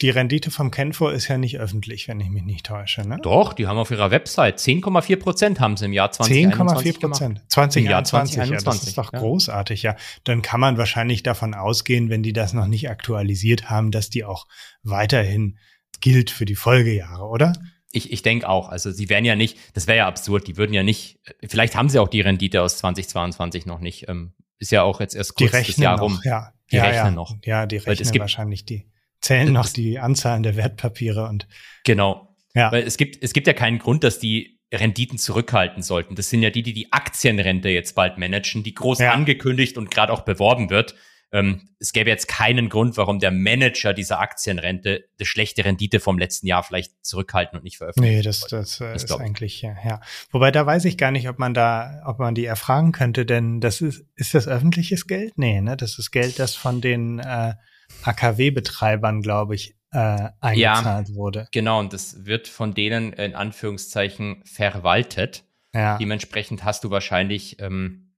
die 0.00 0.10
Rendite 0.10 0.50
vom 0.50 0.70
Kenfor 0.70 1.12
ist 1.12 1.26
ja 1.28 1.38
nicht 1.38 1.58
öffentlich, 1.58 2.06
wenn 2.06 2.20
ich 2.20 2.28
mich 2.28 2.44
nicht 2.44 2.66
täusche. 2.66 3.06
Ne? 3.06 3.18
Doch, 3.20 3.52
die 3.52 3.66
haben 3.66 3.78
auf 3.78 3.90
ihrer 3.90 4.10
Website 4.10 4.58
10,4 4.58 5.16
Prozent 5.16 5.60
haben 5.60 5.76
sie 5.76 5.86
im 5.86 5.92
Jahr 5.92 6.12
2021 6.12 6.96
10,4 6.96 7.00
Prozent. 7.00 7.42
2021, 7.48 8.36
ja, 8.36 8.60
das 8.60 8.84
ist 8.84 8.98
doch 8.98 9.12
ja. 9.12 9.18
großartig, 9.18 9.82
ja. 9.82 9.96
Dann 10.22 10.42
kann 10.42 10.60
man 10.60 10.78
wahrscheinlich 10.78 11.24
davon 11.24 11.54
ausgehen, 11.54 12.10
wenn 12.10 12.22
die 12.22 12.32
das 12.32 12.52
noch 12.52 12.68
nicht 12.68 12.88
aktualisiert 12.88 13.70
haben, 13.70 13.90
dass 13.90 14.08
die 14.08 14.24
auch 14.24 14.46
weiterhin 14.84 15.58
gilt 16.00 16.30
für 16.30 16.44
die 16.44 16.54
Folgejahre, 16.54 17.24
oder? 17.24 17.54
Ich, 17.90 18.12
ich 18.12 18.22
denke 18.22 18.48
auch. 18.48 18.68
Also 18.68 18.92
sie 18.92 19.08
wären 19.08 19.24
ja 19.24 19.34
nicht, 19.34 19.58
das 19.74 19.88
wäre 19.88 19.98
ja 19.98 20.06
absurd, 20.06 20.46
die 20.46 20.56
würden 20.56 20.74
ja 20.74 20.84
nicht, 20.84 21.18
vielleicht 21.48 21.74
haben 21.74 21.88
sie 21.88 21.98
auch 21.98 22.08
die 22.08 22.20
Rendite 22.20 22.62
aus 22.62 22.78
2022 22.78 23.66
noch 23.66 23.80
nicht. 23.80 24.08
Ähm, 24.08 24.32
ist 24.58 24.70
ja 24.70 24.82
auch 24.82 25.00
jetzt 25.00 25.16
erst 25.16 25.34
kurz 25.34 25.50
das 25.50 25.76
Jahr 25.76 25.96
noch, 25.96 26.04
rum. 26.04 26.20
Ja, 26.24 26.52
die 26.70 26.76
ja, 26.76 26.84
rechnen 26.84 27.04
ja. 27.06 27.10
noch. 27.10 27.36
Ja, 27.44 27.66
die 27.66 27.78
rechnen 27.78 28.20
wahrscheinlich 28.20 28.64
die 28.64 28.86
zählen 29.20 29.52
noch 29.52 29.68
die 29.68 29.98
Anzahlen 29.98 30.42
der 30.42 30.56
Wertpapiere 30.56 31.26
und 31.26 31.46
genau. 31.84 32.36
Ja. 32.54 32.72
Weil 32.72 32.82
es 32.82 32.96
gibt 32.96 33.22
es 33.22 33.32
gibt 33.32 33.46
ja 33.46 33.52
keinen 33.52 33.78
Grund, 33.78 34.04
dass 34.04 34.18
die 34.18 34.58
Renditen 34.72 35.18
zurückhalten 35.18 35.82
sollten. 35.82 36.14
Das 36.14 36.28
sind 36.28 36.42
ja 36.42 36.50
die, 36.50 36.62
die 36.62 36.74
die 36.74 36.92
Aktienrente 36.92 37.68
jetzt 37.68 37.94
bald 37.94 38.18
managen, 38.18 38.62
die 38.62 38.74
groß 38.74 38.98
ja. 38.98 39.12
angekündigt 39.12 39.78
und 39.78 39.90
gerade 39.90 40.12
auch 40.12 40.22
beworben 40.22 40.70
wird. 40.70 40.94
ähm, 41.30 41.68
es 41.78 41.92
gäbe 41.92 42.08
jetzt 42.10 42.26
keinen 42.26 42.68
Grund, 42.68 42.96
warum 42.96 43.18
der 43.18 43.30
Manager 43.30 43.92
dieser 43.92 44.20
Aktienrente 44.20 45.04
eine 45.18 45.26
schlechte 45.26 45.64
Rendite 45.64 46.00
vom 46.00 46.18
letzten 46.18 46.46
Jahr 46.46 46.62
vielleicht 46.62 47.04
zurückhalten 47.04 47.58
und 47.58 47.64
nicht 47.64 47.76
veröffentlichen. 47.76 48.16
Nee, 48.16 48.22
das, 48.22 48.40
das, 48.40 48.80
äh, 48.80 48.92
das 48.92 49.04
ist 49.04 49.12
eigentlich, 49.12 49.62
ja, 49.62 49.76
ja. 49.84 50.00
Wobei 50.30 50.50
da 50.50 50.64
weiß 50.64 50.86
ich 50.86 50.96
gar 50.96 51.10
nicht, 51.10 51.28
ob 51.28 51.38
man 51.38 51.54
da, 51.54 52.02
ob 52.06 52.18
man 52.18 52.34
die 52.34 52.46
erfragen 52.46 52.92
könnte, 52.92 53.26
denn 53.26 53.60
das 53.60 53.80
ist, 53.80 54.04
ist 54.16 54.34
das 54.34 54.48
öffentliches 54.48 55.06
Geld? 55.06 55.36
Nee, 55.36 55.60
ne? 55.60 55.76
Das 55.76 55.98
ist 55.98 56.10
Geld, 56.10 56.38
das 56.38 56.54
von 56.54 56.80
den 56.80 57.18
äh, 57.18 57.54
AKW-Betreibern, 58.02 59.22
glaube 59.22 59.54
ich, 59.54 59.76
äh, 59.92 60.30
eingezahlt 60.40 61.08
ja, 61.08 61.14
wurde. 61.14 61.48
Genau, 61.52 61.80
und 61.80 61.92
das 61.92 62.24
wird 62.24 62.48
von 62.48 62.74
denen 62.74 63.12
in 63.12 63.34
Anführungszeichen 63.34 64.42
verwaltet. 64.44 65.44
Ja. 65.74 65.98
Dementsprechend 65.98 66.64
hast 66.64 66.84
du 66.84 66.90
wahrscheinlich, 66.90 67.60
ähm, 67.60 68.14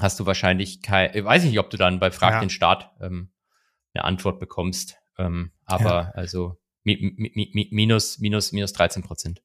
hast 0.00 0.18
du 0.20 0.26
wahrscheinlich 0.26 0.82
kein, 0.82 1.14
ich 1.14 1.24
weiß 1.24 1.44
nicht, 1.44 1.58
ob 1.58 1.70
du 1.70 1.76
dann 1.76 2.00
bei 2.00 2.10
Frag 2.10 2.34
ja. 2.34 2.40
den 2.40 2.50
Staat 2.50 2.92
ähm, 3.00 3.32
eine 3.94 4.04
Antwort 4.04 4.40
bekommst. 4.40 4.96
Ähm, 5.18 5.52
aber 5.64 5.90
ja. 5.90 6.10
also 6.14 6.60
mi, 6.84 6.96
mi, 7.16 7.50
mi, 7.52 7.68
minus, 7.70 8.18
minus, 8.18 8.52
minus 8.52 8.72
13 8.72 9.02
Prozent. 9.02 9.42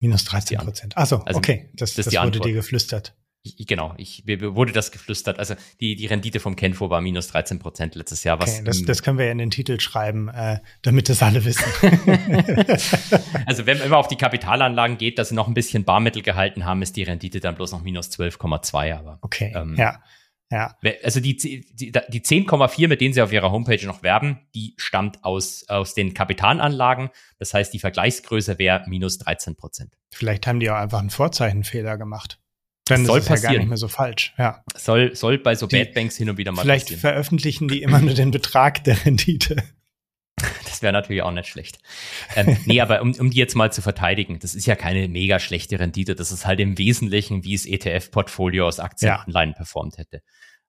Minus 0.00 0.24
13 0.24 0.58
Prozent. 0.58 0.96
Achso, 0.96 1.18
also, 1.18 1.38
okay. 1.38 1.70
Das, 1.74 1.94
das, 1.94 2.06
das 2.06 2.22
wurde 2.22 2.40
dir 2.40 2.52
geflüstert 2.52 3.14
ich, 3.44 3.66
genau, 3.66 3.94
ich, 3.98 4.24
mir 4.24 4.56
wurde 4.56 4.72
das 4.72 4.90
geflüstert. 4.90 5.38
Also 5.38 5.54
die, 5.78 5.96
die 5.96 6.06
Rendite 6.06 6.40
vom 6.40 6.56
Kenfo 6.56 6.88
war 6.88 7.02
minus 7.02 7.28
13 7.28 7.58
Prozent 7.58 7.94
letztes 7.94 8.24
Jahr. 8.24 8.40
Was 8.40 8.54
okay, 8.54 8.64
das, 8.64 8.82
das 8.82 9.02
können 9.02 9.18
wir 9.18 9.26
ja 9.26 9.32
in 9.32 9.38
den 9.38 9.50
Titel 9.50 9.78
schreiben, 9.80 10.28
äh, 10.28 10.60
damit 10.80 11.10
das 11.10 11.22
alle 11.22 11.44
wissen. 11.44 11.62
also 13.46 13.66
wenn 13.66 13.78
man 13.78 13.86
immer 13.86 13.98
auf 13.98 14.08
die 14.08 14.16
Kapitalanlagen 14.16 14.96
geht, 14.96 15.18
dass 15.18 15.28
sie 15.28 15.34
noch 15.34 15.46
ein 15.46 15.52
bisschen 15.52 15.84
Barmittel 15.84 16.22
gehalten 16.22 16.64
haben, 16.64 16.80
ist 16.80 16.96
die 16.96 17.02
Rendite 17.02 17.40
dann 17.40 17.54
bloß 17.54 17.72
noch 17.72 17.82
minus 17.82 18.08
12,2. 18.12 18.96
Aber 18.96 19.18
okay, 19.20 19.52
ähm, 19.54 19.74
ja. 19.76 20.02
Ja. 20.50 20.76
Also 21.02 21.20
die, 21.20 21.36
die, 21.36 21.92
die 21.92 22.20
10,4, 22.20 22.88
mit 22.88 23.00
denen 23.00 23.12
sie 23.12 23.20
auf 23.20 23.32
ihrer 23.32 23.50
Homepage 23.50 23.84
noch 23.86 24.02
werben, 24.02 24.46
die 24.54 24.74
stammt 24.78 25.24
aus, 25.24 25.68
aus 25.68 25.94
den 25.94 26.14
Kapitalanlagen. 26.14 27.10
Das 27.38 27.52
heißt, 27.52 27.74
die 27.74 27.78
Vergleichsgröße 27.78 28.58
wäre 28.58 28.84
minus 28.86 29.18
13 29.18 29.56
Prozent. 29.56 29.94
Vielleicht 30.12 30.46
haben 30.46 30.60
die 30.60 30.70
auch 30.70 30.76
einfach 30.76 31.00
einen 31.00 31.10
Vorzeichenfehler 31.10 31.98
gemacht. 31.98 32.38
Dann 32.86 33.06
soll 33.06 33.18
ist 33.18 33.24
es 33.24 33.28
passieren. 33.28 33.52
ja 33.52 33.58
gar 33.58 33.62
nicht 33.62 33.68
mehr 33.68 33.76
so 33.78 33.88
falsch. 33.88 34.34
Ja. 34.36 34.62
Soll, 34.76 35.16
soll 35.16 35.38
bei 35.38 35.54
so 35.54 35.66
die, 35.66 35.76
Bad 35.76 35.94
Banks 35.94 36.16
hin 36.16 36.28
und 36.28 36.36
wieder 36.36 36.52
mal 36.52 36.62
vielleicht 36.62 36.86
passieren. 36.86 37.00
Vielleicht 37.00 37.14
veröffentlichen 37.14 37.68
die 37.68 37.82
immer 37.82 38.00
nur 38.00 38.14
den 38.14 38.30
Betrag 38.30 38.84
der 38.84 39.04
Rendite. 39.04 39.56
Das 40.64 40.82
wäre 40.82 40.92
natürlich 40.92 41.22
auch 41.22 41.30
nicht 41.30 41.48
schlecht. 41.48 41.78
Ähm, 42.34 42.56
nee, 42.66 42.80
aber 42.80 43.00
um, 43.00 43.12
um 43.12 43.30
die 43.30 43.38
jetzt 43.38 43.54
mal 43.54 43.72
zu 43.72 43.80
verteidigen, 43.80 44.40
das 44.40 44.56
ist 44.56 44.66
ja 44.66 44.74
keine 44.74 45.06
mega 45.06 45.38
schlechte 45.38 45.78
Rendite. 45.78 46.16
Das 46.16 46.32
ist 46.32 46.46
halt 46.46 46.58
im 46.58 46.76
Wesentlichen, 46.76 47.44
wie 47.44 47.54
es 47.54 47.64
ETF-Portfolio 47.64 48.66
aus 48.66 48.80
Aktienanleihen 48.80 49.50
ja. 49.50 49.56
performt 49.56 49.98
hätte. 49.98 50.22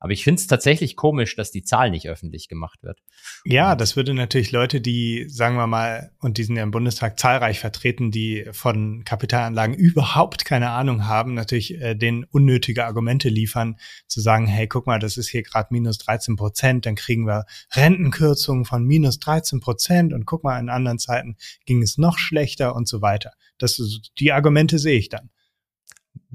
Aber 0.06 0.14
ich 0.14 0.24
finde 0.24 0.40
es 0.40 0.46
tatsächlich 0.46 0.96
komisch, 0.96 1.36
dass 1.36 1.50
die 1.50 1.64
Zahl 1.64 1.90
nicht 1.90 2.08
öffentlich 2.08 2.48
gemacht 2.48 2.84
wird. 2.84 3.00
Ja, 3.44 3.76
das 3.76 3.96
würde 3.96 4.14
natürlich 4.14 4.52
Leute, 4.52 4.80
die, 4.80 5.26
sagen 5.30 5.56
wir 5.56 5.66
mal, 5.66 6.12
und 6.20 6.38
die 6.38 6.44
sind 6.44 6.58
ja 6.58 6.62
im 6.62 6.70
Bundestag 6.70 7.18
zahlreich 7.18 7.60
vertreten, 7.60 8.12
die 8.12 8.46
von 8.52 9.04
Kapitalanlagen 9.04 9.74
überhaupt 9.74 10.46
keine 10.46 10.70
Ahnung 10.70 11.08
haben, 11.08 11.34
natürlich 11.34 11.82
äh, 11.82 11.96
den 11.96 12.24
unnötige 12.24 12.86
Argumente 12.86 13.30
liefern, 13.30 13.78
zu 14.06 14.22
sagen, 14.22 14.46
hey, 14.46 14.68
guck 14.68 14.86
mal, 14.86 15.00
das 15.00 15.18
ist 15.18 15.30
hier 15.30 15.42
gerade 15.42 15.70
minus 15.72 15.98
13 15.98 16.36
Prozent, 16.36 16.86
dann 16.86 16.94
kriegen 16.94 17.26
wir 17.26 17.46
Rentenkürzungen 17.74 18.66
von 18.66 18.86
minus 18.86 19.18
13 19.18 19.60
Prozent 19.60 20.14
und 20.14 20.28
guck 20.28 20.44
mal, 20.44 20.60
in 20.60 20.70
anderen 20.70 21.00
Zeiten 21.00 21.36
ging 21.66 21.82
es 21.82 21.98
noch 21.98 22.20
schlechter 22.20 22.76
und 22.76 22.88
so 22.88 23.02
weiter. 23.02 23.32
Das, 23.58 23.82
die 24.20 24.32
Argumente 24.32 24.78
sehe 24.78 25.00
ich 25.00 25.10
dann. 25.10 25.32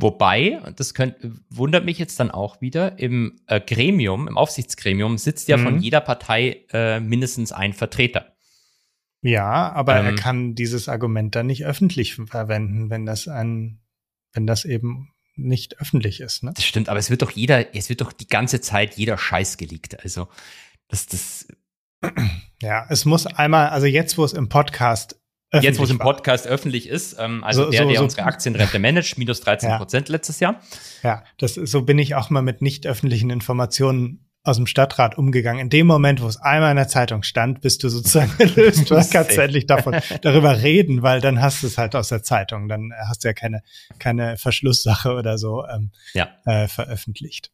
Wobei, 0.01 0.61
das 0.77 0.95
könnt, 0.95 1.17
wundert 1.51 1.85
mich 1.85 1.99
jetzt 1.99 2.19
dann 2.21 2.31
auch 2.31 2.61
wieder, 2.61 2.99
im 2.99 3.41
äh, 3.47 3.61
Gremium, 3.61 4.29
im 4.29 4.39
Aufsichtsgremium 4.39 5.19
sitzt 5.19 5.49
ja 5.49 5.57
mhm. 5.57 5.63
von 5.63 5.81
jeder 5.81 6.01
Partei 6.01 6.65
äh, 6.73 7.01
mindestens 7.01 7.53
ein 7.53 7.73
Vertreter. 7.73 8.35
Ja, 9.23 9.73
aber 9.73 9.99
ähm, 9.99 10.07
er 10.07 10.15
kann 10.15 10.55
dieses 10.55 10.89
Argument 10.89 11.35
dann 11.35 11.47
nicht 11.47 11.65
öffentlich 11.65 12.15
verwenden, 12.15 12.89
wenn 12.89 13.05
das 13.05 13.29
ein, 13.29 13.81
wenn 14.33 14.47
das 14.47 14.65
eben 14.65 15.13
nicht 15.37 15.81
öffentlich 15.81 16.21
ist. 16.21 16.43
Ne? 16.43 16.53
Das 16.55 16.65
stimmt, 16.65 16.89
aber 16.89 16.99
es 16.99 17.11
wird 17.11 17.23
doch 17.23 17.31
jeder, 17.31 17.75
es 17.75 17.89
wird 17.89 18.01
doch 18.01 18.13
die 18.13 18.29
ganze 18.29 18.61
Zeit 18.61 18.97
jeder 18.97 19.19
Scheiß 19.19 19.57
geleakt. 19.57 20.03
Also 20.03 20.29
das, 20.89 21.07
das. 21.07 21.49
Ja, 22.63 22.87
es 22.89 23.05
muss 23.05 23.27
einmal, 23.27 23.69
also 23.71 23.87
jetzt, 23.87 24.17
wo 24.19 24.25
es 24.25 24.33
im 24.33 24.49
Podcast 24.49 25.20
Jetzt, 25.53 25.79
wo 25.79 25.85
es 25.85 25.91
im 25.91 25.99
Podcast 25.99 26.45
war. 26.45 26.53
öffentlich 26.53 26.89
ist, 26.89 27.17
ähm, 27.19 27.43
also 27.43 27.65
so, 27.65 27.71
der, 27.71 27.85
der 27.85 27.97
so, 27.97 28.05
unsere 28.05 28.23
Aktienrente 28.23 28.79
managt, 28.79 29.19
minus 29.19 29.41
13 29.41 29.79
Prozent 29.79 30.09
ja. 30.09 30.13
letztes 30.13 30.39
Jahr. 30.41 30.61
Ja, 31.03 31.25
das, 31.39 31.55
so 31.55 31.83
bin 31.83 31.99
ich 31.99 32.15
auch 32.15 32.31
mal 32.31 32.43
mit 32.43 32.63
nicht 32.63 32.87
öffentlichen 32.87 33.31
Informationen 33.31 34.27
aus 34.43 34.57
dem 34.57 34.67
Stadtrat 34.67 35.19
umgegangen. 35.19 35.61
In 35.61 35.69
dem 35.69 35.87
Moment, 35.87 36.23
wo 36.23 36.27
es 36.27 36.39
einmal 36.39 36.71
in 36.71 36.77
der 36.77 36.89
Zeitung 36.89 37.23
stand, 37.25 37.61
bist 37.61 37.83
du 37.83 37.89
sozusagen 37.89 38.33
erlöst. 38.39 38.91
Du 38.91 38.95
kannst 38.95 39.37
endlich 39.37 39.67
davon, 39.67 39.97
darüber 40.23 40.63
reden, 40.63 41.03
weil 41.03 41.21
dann 41.21 41.43
hast 41.43 41.63
du 41.63 41.67
es 41.67 41.77
halt 41.77 41.95
aus 41.95 42.09
der 42.09 42.23
Zeitung. 42.23 42.69
Dann 42.69 42.93
hast 43.09 43.25
du 43.25 43.29
ja 43.29 43.35
keine, 43.35 43.63
keine 43.99 44.37
Verschlusssache 44.39 45.13
oder 45.15 45.37
so 45.37 45.67
ähm, 45.67 45.91
ja. 46.15 46.29
äh, 46.47 46.69
veröffentlicht 46.69 47.51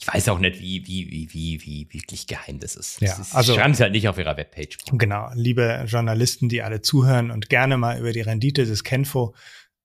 ich 0.00 0.08
weiß 0.08 0.30
auch 0.30 0.38
nicht, 0.38 0.60
wie, 0.60 0.86
wie, 0.86 1.10
wie, 1.10 1.32
wie, 1.32 1.62
wie 1.62 1.88
wirklich 1.92 2.26
geheim 2.26 2.58
das 2.58 2.74
ist. 2.74 3.02
Ja, 3.02 3.08
das 3.08 3.18
ist, 3.18 3.34
also 3.34 3.54
schreiben 3.54 3.74
sie 3.74 3.82
halt 3.82 3.92
nicht 3.92 4.08
auf 4.08 4.16
ihrer 4.16 4.36
Webpage. 4.36 4.78
Genau, 4.92 5.28
liebe 5.34 5.84
Journalisten, 5.86 6.48
die 6.48 6.62
alle 6.62 6.80
zuhören 6.80 7.30
und 7.30 7.50
gerne 7.50 7.76
mal 7.76 7.98
über 7.98 8.12
die 8.12 8.22
Rendite 8.22 8.64
des 8.64 8.82
Kenfo 8.82 9.34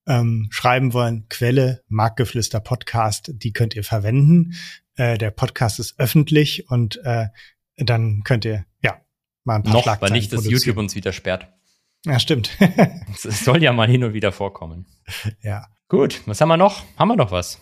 ähm, 0.07 0.47
schreiben 0.51 0.93
wollen, 0.93 1.25
Quelle, 1.29 1.83
Marktgeflüster 1.89 2.61
Podcast, 2.61 3.31
die 3.33 3.51
könnt 3.51 3.75
ihr 3.75 3.83
verwenden. 3.83 4.53
Äh, 4.95 5.17
der 5.17 5.31
Podcast 5.31 5.79
ist 5.79 5.99
öffentlich 5.99 6.69
und 6.69 6.97
äh, 7.03 7.27
dann 7.75 8.23
könnt 8.23 8.45
ihr, 8.45 8.65
ja, 8.81 9.01
mal 9.43 9.55
ein 9.55 9.63
paar 9.63 9.73
Noch, 9.73 10.01
weil 10.01 10.11
nicht, 10.11 10.31
dass 10.31 10.45
YouTube 10.45 10.77
uns 10.77 10.95
wieder 10.95 11.11
sperrt. 11.11 11.49
Ja, 12.05 12.19
stimmt. 12.19 12.51
Es 13.15 13.43
soll 13.43 13.61
ja 13.61 13.73
mal 13.73 13.89
hin 13.89 14.03
und 14.03 14.13
wieder 14.13 14.31
vorkommen. 14.31 14.85
Ja. 15.41 15.67
Gut, 15.89 16.21
was 16.25 16.39
haben 16.39 16.49
wir 16.49 16.57
noch? 16.57 16.83
Haben 16.97 17.09
wir 17.09 17.15
noch 17.15 17.31
was? 17.31 17.59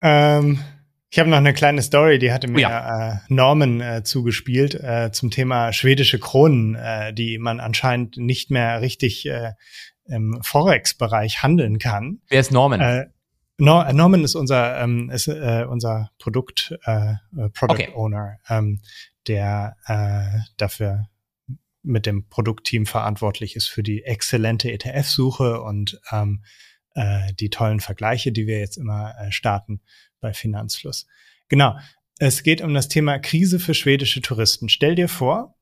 Ähm, 0.00 0.60
ich 1.10 1.18
habe 1.18 1.30
noch 1.30 1.38
eine 1.38 1.54
kleine 1.54 1.82
Story, 1.82 2.18
die 2.18 2.32
hatte 2.32 2.48
mir 2.48 2.60
ja. 2.60 3.12
äh, 3.12 3.16
Norman 3.28 3.80
äh, 3.80 4.02
zugespielt 4.02 4.74
äh, 4.74 5.10
zum 5.10 5.30
Thema 5.30 5.72
schwedische 5.72 6.18
Kronen, 6.18 6.74
äh, 6.74 7.14
die 7.14 7.38
man 7.38 7.60
anscheinend 7.60 8.18
nicht 8.18 8.50
mehr 8.50 8.82
richtig 8.82 9.26
äh, 9.26 9.52
im 10.04 10.38
Forex-Bereich 10.42 11.42
handeln 11.42 11.78
kann. 11.78 12.20
Wer 12.28 12.40
ist 12.40 12.52
Norman? 12.52 12.80
Äh, 12.80 13.06
Nor 13.58 13.86
äh, 13.86 13.92
Norman 13.92 14.22
ist 14.22 14.36
unser 14.36 14.80
ähm, 14.80 15.10
ist 15.10 15.26
äh, 15.26 15.66
unser 15.68 16.10
Produkt 16.18 16.78
äh, 16.84 17.12
äh, 17.36 17.50
Product 17.52 17.72
okay. 17.72 17.92
Owner, 17.94 18.38
ähm, 18.48 18.80
der 19.26 19.76
äh, 19.86 20.40
dafür 20.56 21.08
mit 21.82 22.06
dem 22.06 22.28
Produktteam 22.28 22.86
verantwortlich 22.86 23.56
ist 23.56 23.68
für 23.68 23.82
die 23.82 24.04
exzellente 24.04 24.70
ETF-Suche 24.70 25.60
und 25.60 26.00
ähm, 26.12 26.44
äh, 26.94 27.32
die 27.34 27.50
tollen 27.50 27.80
Vergleiche, 27.80 28.30
die 28.30 28.46
wir 28.46 28.60
jetzt 28.60 28.76
immer 28.76 29.14
äh, 29.18 29.32
starten 29.32 29.80
bei 30.20 30.32
Finanzfluss. 30.32 31.06
Genau. 31.48 31.78
Es 32.18 32.42
geht 32.42 32.60
um 32.60 32.74
das 32.74 32.88
Thema 32.88 33.18
Krise 33.18 33.60
für 33.60 33.74
schwedische 33.74 34.20
Touristen. 34.20 34.68
Stell 34.68 34.94
dir 34.94 35.08
vor, 35.08 35.56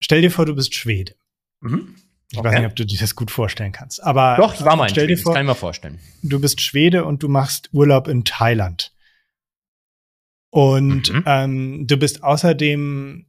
stell 0.00 0.20
dir 0.20 0.30
vor, 0.30 0.44
du 0.44 0.54
bist 0.54 0.74
Schwede. 0.74 1.14
Mhm. 1.60 1.96
Ich 2.30 2.38
okay. 2.38 2.48
weiß 2.48 2.58
nicht, 2.58 2.66
ob 2.66 2.76
du 2.76 2.84
dir 2.84 2.98
das 2.98 3.14
gut 3.14 3.30
vorstellen 3.30 3.72
kannst. 3.72 4.02
Aber 4.02 4.36
doch, 4.36 4.54
ich 4.54 4.62
war 4.62 4.76
mal 4.76 4.84
in 4.84 4.90
stell 4.90 5.06
Schweden. 5.06 5.16
Dir 5.16 5.22
vor, 5.22 5.32
das 5.32 5.36
kann 5.36 5.46
ich 5.46 5.48
mir 5.48 5.54
vorstellen. 5.54 5.98
Du 6.22 6.40
bist 6.40 6.60
Schwede 6.60 7.04
und 7.04 7.22
du 7.22 7.28
machst 7.28 7.70
Urlaub 7.72 8.06
in 8.06 8.24
Thailand. 8.24 8.92
Und 10.50 11.12
mhm. 11.12 11.24
ähm, 11.26 11.86
du 11.86 11.96
bist 11.96 12.22
außerdem 12.22 13.26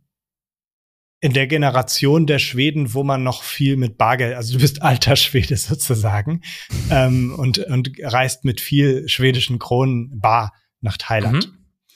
in 1.22 1.34
der 1.34 1.48
Generation 1.48 2.28
der 2.28 2.40
Schweden, 2.40 2.94
wo 2.94 3.04
man 3.04 3.24
noch 3.24 3.44
viel 3.44 3.76
mit 3.76 3.98
Bargeld, 3.98 4.36
also 4.36 4.54
du 4.54 4.60
bist 4.60 4.82
alter 4.82 5.16
Schwede 5.16 5.58
sozusagen, 5.58 6.42
ähm, 6.90 7.34
und, 7.38 7.60
und 7.60 7.92
reist 8.02 8.46
mit 8.46 8.62
viel 8.62 9.08
schwedischen 9.10 9.60
Kronen 9.60 10.20
bar 10.20 10.54
nach 10.82 10.98
Thailand. 10.98 11.52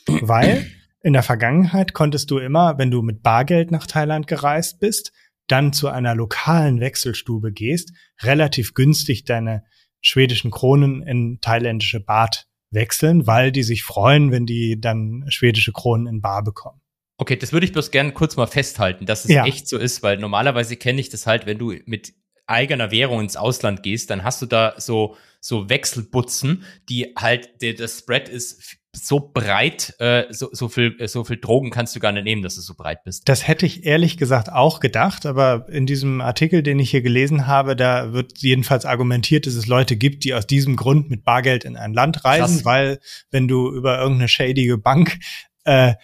Mhm. 0.07 0.19
Weil 0.21 0.67
in 1.01 1.13
der 1.13 1.23
Vergangenheit 1.23 1.93
konntest 1.93 2.31
du 2.31 2.37
immer, 2.37 2.77
wenn 2.77 2.91
du 2.91 3.01
mit 3.01 3.23
Bargeld 3.23 3.71
nach 3.71 3.87
Thailand 3.87 4.27
gereist 4.27 4.79
bist, 4.79 5.13
dann 5.47 5.73
zu 5.73 5.89
einer 5.89 6.15
lokalen 6.15 6.79
Wechselstube 6.79 7.51
gehst, 7.51 7.93
relativ 8.21 8.73
günstig 8.73 9.25
deine 9.25 9.63
schwedischen 10.01 10.51
Kronen 10.51 11.01
in 11.01 11.39
thailändische 11.41 11.99
Baht 11.99 12.47
wechseln, 12.71 13.27
weil 13.27 13.51
die 13.51 13.63
sich 13.63 13.83
freuen, 13.83 14.31
wenn 14.31 14.45
die 14.45 14.79
dann 14.79 15.25
schwedische 15.29 15.71
Kronen 15.71 16.07
in 16.07 16.21
Bar 16.21 16.43
bekommen. 16.43 16.81
Okay, 17.17 17.35
das 17.35 17.53
würde 17.53 17.65
ich 17.65 17.73
bloß 17.73 17.91
gerne 17.91 18.11
kurz 18.11 18.35
mal 18.35 18.47
festhalten, 18.47 19.05
dass 19.05 19.25
es 19.25 19.31
ja. 19.31 19.45
echt 19.45 19.67
so 19.67 19.77
ist, 19.77 20.03
weil 20.03 20.17
normalerweise 20.17 20.75
kenne 20.75 20.99
ich 20.99 21.09
das 21.09 21.27
halt, 21.27 21.45
wenn 21.45 21.59
du 21.59 21.73
mit 21.85 22.13
eigener 22.47 22.91
Währung 22.91 23.21
ins 23.21 23.37
Ausland 23.37 23.83
gehst, 23.83 24.09
dann 24.09 24.23
hast 24.23 24.41
du 24.41 24.45
da 24.45 24.73
so 24.77 25.15
so 25.39 25.69
Wechselbutzen, 25.69 26.63
die 26.87 27.13
halt 27.17 27.61
der, 27.61 27.73
der 27.73 27.89
Spread 27.89 28.29
ist 28.29 28.77
so 28.95 29.19
breit, 29.33 29.93
äh, 29.99 30.25
so, 30.29 30.49
so 30.51 30.69
viel 30.69 30.95
so 31.07 31.23
viel 31.23 31.37
Drogen 31.37 31.69
kannst 31.69 31.95
du 31.95 31.99
gar 31.99 32.11
nicht 32.11 32.23
nehmen, 32.23 32.43
dass 32.43 32.55
du 32.55 32.61
so 32.61 32.75
breit 32.75 33.03
bist. 33.03 33.27
Das 33.27 33.47
hätte 33.47 33.65
ich 33.65 33.85
ehrlich 33.85 34.17
gesagt 34.17 34.51
auch 34.51 34.79
gedacht, 34.79 35.25
aber 35.25 35.67
in 35.69 35.85
diesem 35.85 36.21
Artikel, 36.21 36.63
den 36.63 36.79
ich 36.79 36.91
hier 36.91 37.01
gelesen 37.01 37.47
habe, 37.47 37.75
da 37.75 38.13
wird 38.13 38.37
jedenfalls 38.37 38.85
argumentiert, 38.85 39.47
dass 39.47 39.55
es 39.55 39.67
Leute 39.67 39.97
gibt, 39.97 40.23
die 40.23 40.33
aus 40.33 40.47
diesem 40.47 40.75
Grund 40.75 41.09
mit 41.09 41.23
Bargeld 41.23 41.65
in 41.65 41.75
ein 41.75 41.93
Land 41.93 42.23
reisen, 42.23 42.57
Krass. 42.57 42.65
weil 42.65 42.99
wenn 43.31 43.47
du 43.47 43.71
über 43.73 43.99
irgendeine 43.99 44.29
shadige 44.29 44.77
Bank 44.77 45.17
äh, 45.65 45.95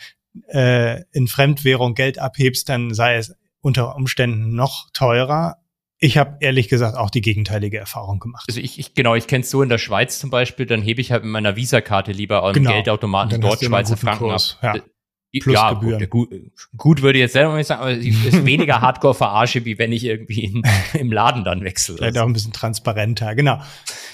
äh, 0.47 1.01
in 1.11 1.27
Fremdwährung 1.27 1.93
Geld 1.95 2.19
abhebst, 2.19 2.69
dann 2.69 2.93
sei 2.93 3.15
es 3.17 3.33
unter 3.61 3.95
Umständen 3.95 4.55
noch 4.55 4.89
teurer. 4.93 5.57
Ich 6.01 6.17
habe 6.17 6.37
ehrlich 6.39 6.69
gesagt 6.69 6.95
auch 6.95 7.09
die 7.09 7.19
gegenteilige 7.21 7.77
Erfahrung 7.77 8.19
gemacht. 8.19 8.45
Also 8.47 8.61
ich, 8.61 8.79
ich 8.79 8.93
genau, 8.93 9.15
ich 9.15 9.27
kenne 9.27 9.43
es 9.43 9.49
so 9.49 9.61
in 9.61 9.67
der 9.69 9.77
Schweiz 9.77 10.17
zum 10.19 10.29
Beispiel, 10.29 10.65
dann 10.65 10.81
hebe 10.81 11.01
ich 11.01 11.11
halt 11.11 11.23
mit 11.23 11.31
meiner 11.33 11.55
Visa-Karte 11.57 12.13
lieber 12.13 12.43
am 12.43 12.53
Genau. 12.53 12.71
Geldautomaten 12.71 13.41
dort 13.41 13.61
Schweizer 13.63 13.97
Franken 13.97 14.19
Kurs, 14.29 14.57
ab. 14.61 14.75
ja. 14.75 14.81
Äh, 14.81 15.39
Plus 15.41 15.53
ja, 15.53 15.73
Gebühren. 15.73 16.09
gut, 16.09 16.29
gut, 16.75 17.01
würde 17.03 17.19
ich 17.19 17.21
jetzt 17.21 17.33
selber 17.33 17.55
nicht 17.55 17.67
sagen, 17.67 17.81
aber 17.81 17.91
es 17.91 18.03
ist 18.03 18.45
weniger 18.47 18.81
Hardcore-Verarsche, 18.81 19.63
wie 19.63 19.77
wenn 19.77 19.91
ich 19.91 20.03
irgendwie 20.03 20.45
in, 20.45 20.63
im 20.93 21.11
Laden 21.11 21.43
dann 21.43 21.63
wechsle. 21.63 21.97
Vielleicht 21.97 22.17
auch 22.17 22.25
ein 22.25 22.33
bisschen 22.33 22.51
transparenter, 22.53 23.35
genau. 23.35 23.61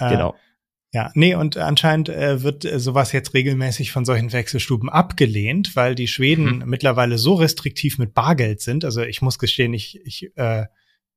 Äh, 0.02 0.10
Genau. 0.10 0.36
Ja, 0.96 1.12
nee, 1.14 1.36
und 1.36 1.58
anscheinend 1.58 2.08
äh, 2.08 2.42
wird 2.42 2.64
äh, 2.64 2.80
sowas 2.80 3.12
jetzt 3.12 3.34
regelmäßig 3.34 3.92
von 3.92 4.06
solchen 4.06 4.32
Wechselstuben 4.32 4.88
abgelehnt, 4.90 5.76
weil 5.76 5.94
die 5.94 6.08
Schweden 6.08 6.60
Mhm. 6.60 6.70
mittlerweile 6.70 7.18
so 7.18 7.34
restriktiv 7.34 7.98
mit 7.98 8.14
Bargeld 8.14 8.62
sind. 8.62 8.86
Also 8.86 9.02
ich 9.02 9.22
muss 9.22 9.38
gestehen, 9.38 9.74
ich, 9.74 10.00
ich 10.06 10.32
äh, 10.38 10.68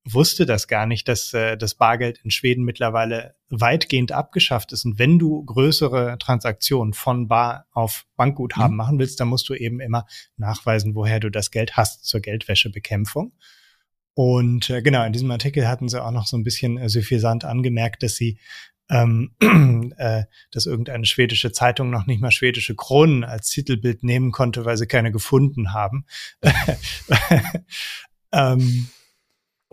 wusste 0.04 0.46
das 0.46 0.66
gar 0.66 0.86
nicht, 0.86 1.06
dass 1.06 1.32
äh, 1.32 1.56
das 1.56 1.76
Bargeld 1.76 2.18
in 2.24 2.32
Schweden 2.32 2.64
mittlerweile 2.64 3.36
weitgehend 3.50 4.10
abgeschafft 4.10 4.72
ist. 4.72 4.84
Und 4.84 4.98
wenn 4.98 5.16
du 5.20 5.44
größere 5.44 6.16
Transaktionen 6.18 6.92
von 6.92 7.28
Bar 7.28 7.66
auf 7.70 8.04
Bankguthaben 8.16 8.72
Mhm. 8.72 8.76
machen 8.78 8.98
willst, 8.98 9.20
dann 9.20 9.28
musst 9.28 9.48
du 9.48 9.54
eben 9.54 9.78
immer 9.78 10.06
nachweisen, 10.36 10.96
woher 10.96 11.20
du 11.20 11.30
das 11.30 11.52
Geld 11.52 11.76
hast 11.76 12.04
zur 12.04 12.18
Geldwäschebekämpfung. 12.18 13.32
Und 14.14 14.70
äh, 14.70 14.82
genau, 14.82 15.04
in 15.04 15.12
diesem 15.12 15.30
Artikel 15.30 15.68
hatten 15.68 15.88
sie 15.88 16.02
auch 16.04 16.10
noch 16.10 16.26
so 16.26 16.36
ein 16.36 16.42
bisschen 16.42 16.78
äh, 16.78 16.88
suffisant 16.88 17.44
angemerkt, 17.44 18.02
dass 18.02 18.16
sie 18.16 18.40
ähm, 18.90 19.32
äh, 19.96 20.24
dass 20.50 20.66
irgendeine 20.66 21.06
schwedische 21.06 21.52
Zeitung 21.52 21.90
noch 21.90 22.06
nicht 22.06 22.20
mal 22.20 22.30
schwedische 22.30 22.74
Kronen 22.74 23.24
als 23.24 23.50
Titelbild 23.50 24.02
nehmen 24.02 24.32
konnte, 24.32 24.64
weil 24.64 24.76
sie 24.76 24.86
keine 24.86 25.12
gefunden 25.12 25.72
haben. 25.72 26.04
ähm, 28.32 28.88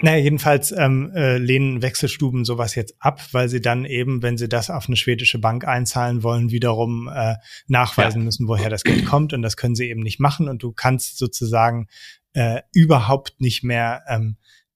naja, 0.02 0.18
jedenfalls 0.18 0.74
ähm, 0.74 1.12
äh, 1.16 1.38
lehnen 1.38 1.82
Wechselstuben 1.82 2.44
sowas 2.44 2.76
jetzt 2.76 2.96
ab, 3.00 3.22
weil 3.32 3.48
sie 3.48 3.62
dann 3.62 3.86
eben, 3.86 4.22
wenn 4.22 4.38
sie 4.38 4.50
das 4.50 4.70
auf 4.70 4.88
eine 4.88 4.98
schwedische 4.98 5.40
Bank 5.40 5.66
einzahlen 5.66 6.22
wollen, 6.22 6.52
wiederum 6.52 7.10
äh, 7.14 7.36
nachweisen 7.68 8.22
Ja. 8.22 8.26
müssen, 8.26 8.50
woher 8.50 8.70
das 8.70 8.84
Geld 8.84 9.06
kommt. 9.06 9.32
Und 9.32 9.42
das 9.42 9.56
können 9.56 9.76
sie 9.76 9.90
eben 9.90 10.02
nicht 10.02 10.20
machen. 10.20 10.50
Und 10.50 10.64
du 10.64 10.74
kannst 10.74 11.18
sozusagen 11.18 11.88
äh, 12.34 12.62
überhaupt 12.74 13.40
nicht 13.40 13.64
mehr 13.64 14.04
ähm, 14.10 14.36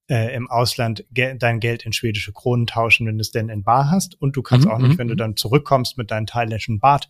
äh, 0.09 0.33
im 0.35 0.49
Ausland 0.49 1.05
ge 1.11 1.35
dein 1.37 1.59
Geld 1.59 1.85
in 1.85 1.93
schwedische 1.93 2.33
Kronen 2.33 2.67
tauschen, 2.67 3.07
wenn 3.07 3.17
du 3.17 3.21
es 3.21 3.31
denn 3.31 3.49
in 3.49 3.63
Bar 3.63 3.89
hast. 3.91 4.19
Und 4.19 4.35
du 4.35 4.41
kannst 4.41 4.65
Mhm, 4.65 4.71
auch 4.71 4.79
nicht, 4.79 4.93
mhm, 4.93 4.97
wenn 4.97 5.07
du 5.07 5.13
mhm. 5.13 5.19
dann 5.19 5.35
zurückkommst 5.37 5.97
mit 5.97 6.11
deinem 6.11 6.25
thailändischen 6.25 6.79
Bart 6.79 7.09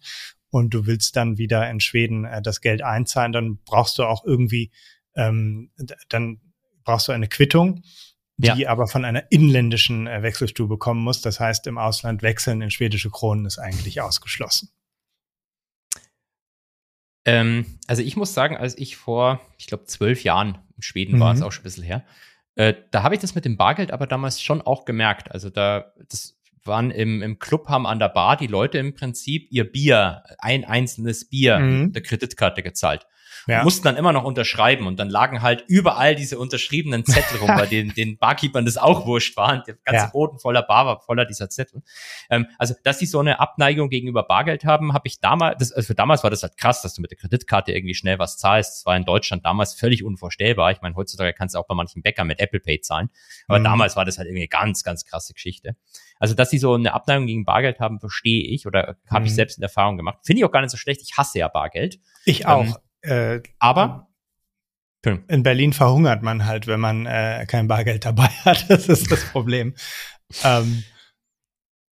und 0.50 0.74
du 0.74 0.86
willst 0.86 1.16
dann 1.16 1.38
wieder 1.38 1.70
in 1.70 1.80
Schweden 1.80 2.26
äh, 2.26 2.41
das 2.41 2.62
Geld 2.62 2.82
einzahlen, 2.82 3.32
dann 3.32 3.58
brauchst 3.66 3.97
du 3.97 4.04
auch 4.04 4.26
irgendwie, 4.26 4.72
ähm, 5.16 5.72
dann 6.10 6.41
brauchst 6.84 7.08
du 7.08 7.12
eine 7.12 7.28
Quittung, 7.28 7.84
die 8.38 8.47
Ja. 8.47 8.70
aber 8.70 8.88
von 8.88 9.06
einer 9.06 9.32
inländischen 9.32 10.08
äh, 10.08 10.22
Wechselstube 10.24 10.78
kommen 10.78 11.02
muss. 11.04 11.22
Das 11.22 11.39
heißt, 11.39 11.68
im 11.68 11.78
Ausland 11.78 12.22
wechseln 12.22 12.62
in 12.62 12.72
schwedische 12.72 13.10
Kronen 13.10 13.45
ist 13.45 13.60
eigentlich 13.60 14.02
ausgeschlossen. 14.02 14.70
Ähm, 17.26 17.66
also 17.88 18.02
ich 18.02 18.16
muss 18.16 18.34
sagen, 18.34 18.58
als 18.58 18.78
ich 18.78 18.95
vor, 18.95 19.41
ich 19.58 19.68
glaube, 19.68 19.86
zwölf 19.86 20.24
Jahren 20.24 20.58
in 20.76 20.82
Schweden 20.82 21.20
war, 21.20 21.34
Mhm. 21.34 21.39
ist 21.39 21.43
auch 21.43 21.52
schon 21.52 21.62
ein 21.62 21.64
bisschen 21.64 21.84
her, 21.84 22.06
äh, 22.56 22.74
da 22.91 23.04
habe 23.04 23.16
ich 23.16 23.22
das 23.22 23.36
mit 23.36 23.45
dem 23.45 23.58
Bargeld 23.58 23.91
aber 23.91 24.08
damals 24.08 24.41
schon 24.41 24.62
auch 24.62 24.86
gemerkt. 24.86 25.32
Also 25.32 25.50
da, 25.50 25.93
das 26.10 26.38
waren 26.66 26.91
im, 26.91 27.22
im 27.22 27.39
Club, 27.39 27.68
haben 27.68 27.88
an 27.88 28.00
der 28.00 28.10
Bar 28.10 28.38
die 28.38 28.47
Leute 28.47 28.78
im 28.78 28.93
Prinzip 28.93 29.47
ihr 29.52 29.70
Bier, 29.70 30.24
ein 30.39 30.66
einzelnes 30.66 31.30
Bier 31.30 31.60
Mhm. 31.60 31.93
der 31.93 32.02
Kreditkarte 32.02 32.64
gezahlt. 32.64 33.08
Ja. 33.50 33.64
Mussten 33.64 33.84
dann 33.86 33.97
immer 33.97 34.14
noch 34.14 34.24
unterschreiben 34.24 34.88
und 34.88 34.97
dann 35.00 35.10
lagen 35.10 35.41
halt 35.41 35.64
überall 35.68 36.16
diese 36.16 36.38
unterschriebenen 36.39 37.06
Zettel 37.06 37.38
rum, 37.39 37.47
bei 37.47 37.66
denen 37.68 37.93
den 37.93 38.18
Barkeepern 38.18 38.66
das 38.66 38.78
auch 38.78 39.06
wurscht 39.06 39.36
war. 39.38 39.54
Und 39.54 39.68
der 39.68 39.76
ganze 39.84 40.06
Ja. 40.06 40.10
Boden 40.12 40.39
voller 40.39 40.62
Bar 40.64 40.86
war 40.86 41.00
voller 41.02 41.26
dieser 41.26 41.50
Zettel. 41.50 41.82
Ähm, 42.30 42.47
also, 42.58 42.74
dass 42.84 42.97
die 43.00 43.06
so 43.06 43.20
eine 43.20 43.39
Abneigung 43.39 43.89
gegenüber 43.89 44.24
Bargeld 44.24 44.66
haben, 44.66 44.93
habe 44.93 45.08
ich 45.08 45.20
damals, 45.20 45.58
das, 45.60 45.72
also 45.72 45.88
für 45.88 45.95
damals 45.95 46.24
war 46.24 46.30
das 46.30 46.43
halt 46.43 46.58
krass, 46.58 46.82
dass 46.82 46.93
du 46.93 47.02
mit 47.02 47.12
der 47.12 47.18
Kreditkarte 47.18 47.72
irgendwie 47.72 47.95
schnell 47.95 48.20
was 48.20 48.38
zahlst. 48.38 48.80
Das 48.80 48.86
war 48.86 48.95
in 48.95 49.06
Deutschland 49.06 49.45
damals 49.45 49.74
völlig 49.74 50.04
unvorstellbar. 50.04 50.72
Ich 50.72 50.82
meine, 50.82 50.95
heutzutage 50.95 51.34
kannst 51.34 51.56
du 51.56 51.60
auch 51.60 51.68
bei 51.68 51.76
manchen 51.76 52.02
Bäckern 52.02 52.28
mit 52.28 52.39
Apple 52.39 52.60
Pay 52.60 52.82
zahlen. 52.82 53.10
Aber 53.47 53.60
Mhm. 53.60 53.64
damals 53.64 53.95
war 53.95 54.06
das 54.06 54.18
halt 54.18 54.28
irgendwie 54.28 54.43
eine 54.43 54.47
ganz, 54.50 54.84
ganz 54.84 55.06
krasse 55.06 55.34
Geschichte. 55.34 55.76
Also, 56.20 56.34
dass 56.36 56.50
die 56.50 56.58
so 56.60 56.74
eine 56.74 56.93
Abneigung 56.93 57.28
gegen 57.28 57.45
Bargeld 57.45 57.80
haben, 57.80 58.00
verstehe 58.00 58.43
ich 58.43 58.68
oder 58.68 58.97
habe 59.10 59.26
ich 59.26 59.32
Mhm. 59.32 59.36
selbst 59.36 59.58
in 59.58 59.64
Erfahrung 59.64 59.95
gemacht. 59.97 60.20
Finde 60.26 60.39
ich 60.41 60.45
auch 60.45 60.52
gar 60.52 60.62
nicht 60.62 60.72
so 60.72 60.78
schlecht. 60.78 61.02
Ich 61.02 61.18
hasse 61.18 61.39
ja 61.39 61.47
Bargeld. 61.47 62.00
Ich 62.26 62.45
auch. 62.45 62.66
Äh, 63.02 63.41
Aber, 63.60 64.08
in 65.28 65.43
Berlin 65.43 65.72
verhungert 65.74 66.24
man 66.24 66.45
halt, 66.45 66.68
wenn 66.68 66.80
man 66.82 67.06
äh, 67.06 67.45
kein 67.47 67.68
Bargeld 67.68 68.06
dabei 68.06 68.28
hat. 68.45 68.70
Das 68.70 68.88
ist 68.88 69.10
das 69.12 69.24
Problem. 69.32 69.74
ähm, 70.43 70.84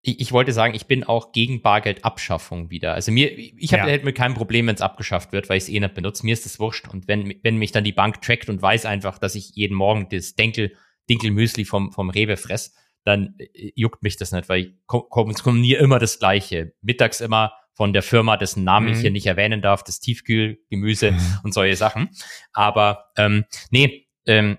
ich, 0.03 0.21
ich 0.21 0.33
wollte 0.33 0.53
sagen, 0.53 0.75
ich 0.75 0.87
bin 0.87 1.05
auch 1.05 1.33
gegen 1.33 1.63
Bargeldabschaffung 1.63 2.71
wieder. 2.71 2.95
Also 2.95 3.11
mir, 3.13 3.37
ich 3.37 3.73
habe 3.73 3.87
Ja. 3.87 3.93
hätte 3.95 4.05
mit 4.05 4.17
kein 4.17 4.35
Problem, 4.35 4.67
wenn 4.67 4.75
es 4.75 4.81
abgeschafft 4.81 5.33
wird, 5.33 5.49
weil 5.49 5.57
ich 5.59 5.65
es 5.65 5.69
eh 5.69 5.81
nicht 5.81 5.95
benutze. 5.95 6.25
Mir 6.25 6.33
ist 6.33 6.45
das 6.45 6.59
wurscht. 6.61 6.89
Und 6.89 7.09
wenn, 7.09 7.35
wenn 7.43 7.57
mich 7.57 7.73
dann 7.73 7.85
die 7.85 7.93
Bank 7.93 8.21
trackt 8.23 8.49
und 8.49 8.63
weiß 8.63 8.87
einfach, 8.87 9.19
dass 9.19 9.35
ich 9.35 9.51
jeden 9.55 9.75
Morgen 9.75 10.09
das 10.11 10.35
Denkel, 10.35 10.77
Dinkelmüsli 11.09 11.65
vom, 11.65 11.93
vom 11.93 12.11
Rewe 12.11 12.37
fress, 12.37 12.75
dann 13.05 13.35
äh, 13.39 13.73
juckt 13.77 14.03
mich 14.03 14.17
das 14.17 14.33
nicht, 14.33 14.49
weil 14.49 14.61
ich 14.61 14.75
ko- 14.87 15.03
konsumiere 15.03 15.83
immer 15.83 15.99
das 15.99 16.19
Gleiche. 16.19 16.73
Mittags 16.83 17.21
immer 17.21 17.53
von 17.77 17.93
der 17.93 18.03
Firma, 18.03 18.37
dessen 18.37 18.65
Namen 18.65 18.89
ich 18.89 18.97
Mhm. 18.97 19.01
hier 19.03 19.11
nicht 19.13 19.27
erwähnen 19.27 19.63
darf, 19.63 19.85
das 19.85 20.01
Tiefkühlgemüse 20.01 21.15
und 21.45 21.53
solche 21.55 21.77
Sachen. 21.77 22.09
Aber 22.53 23.05
ähm, 23.17 23.45
nee, 23.71 24.09
ähm, 24.27 24.59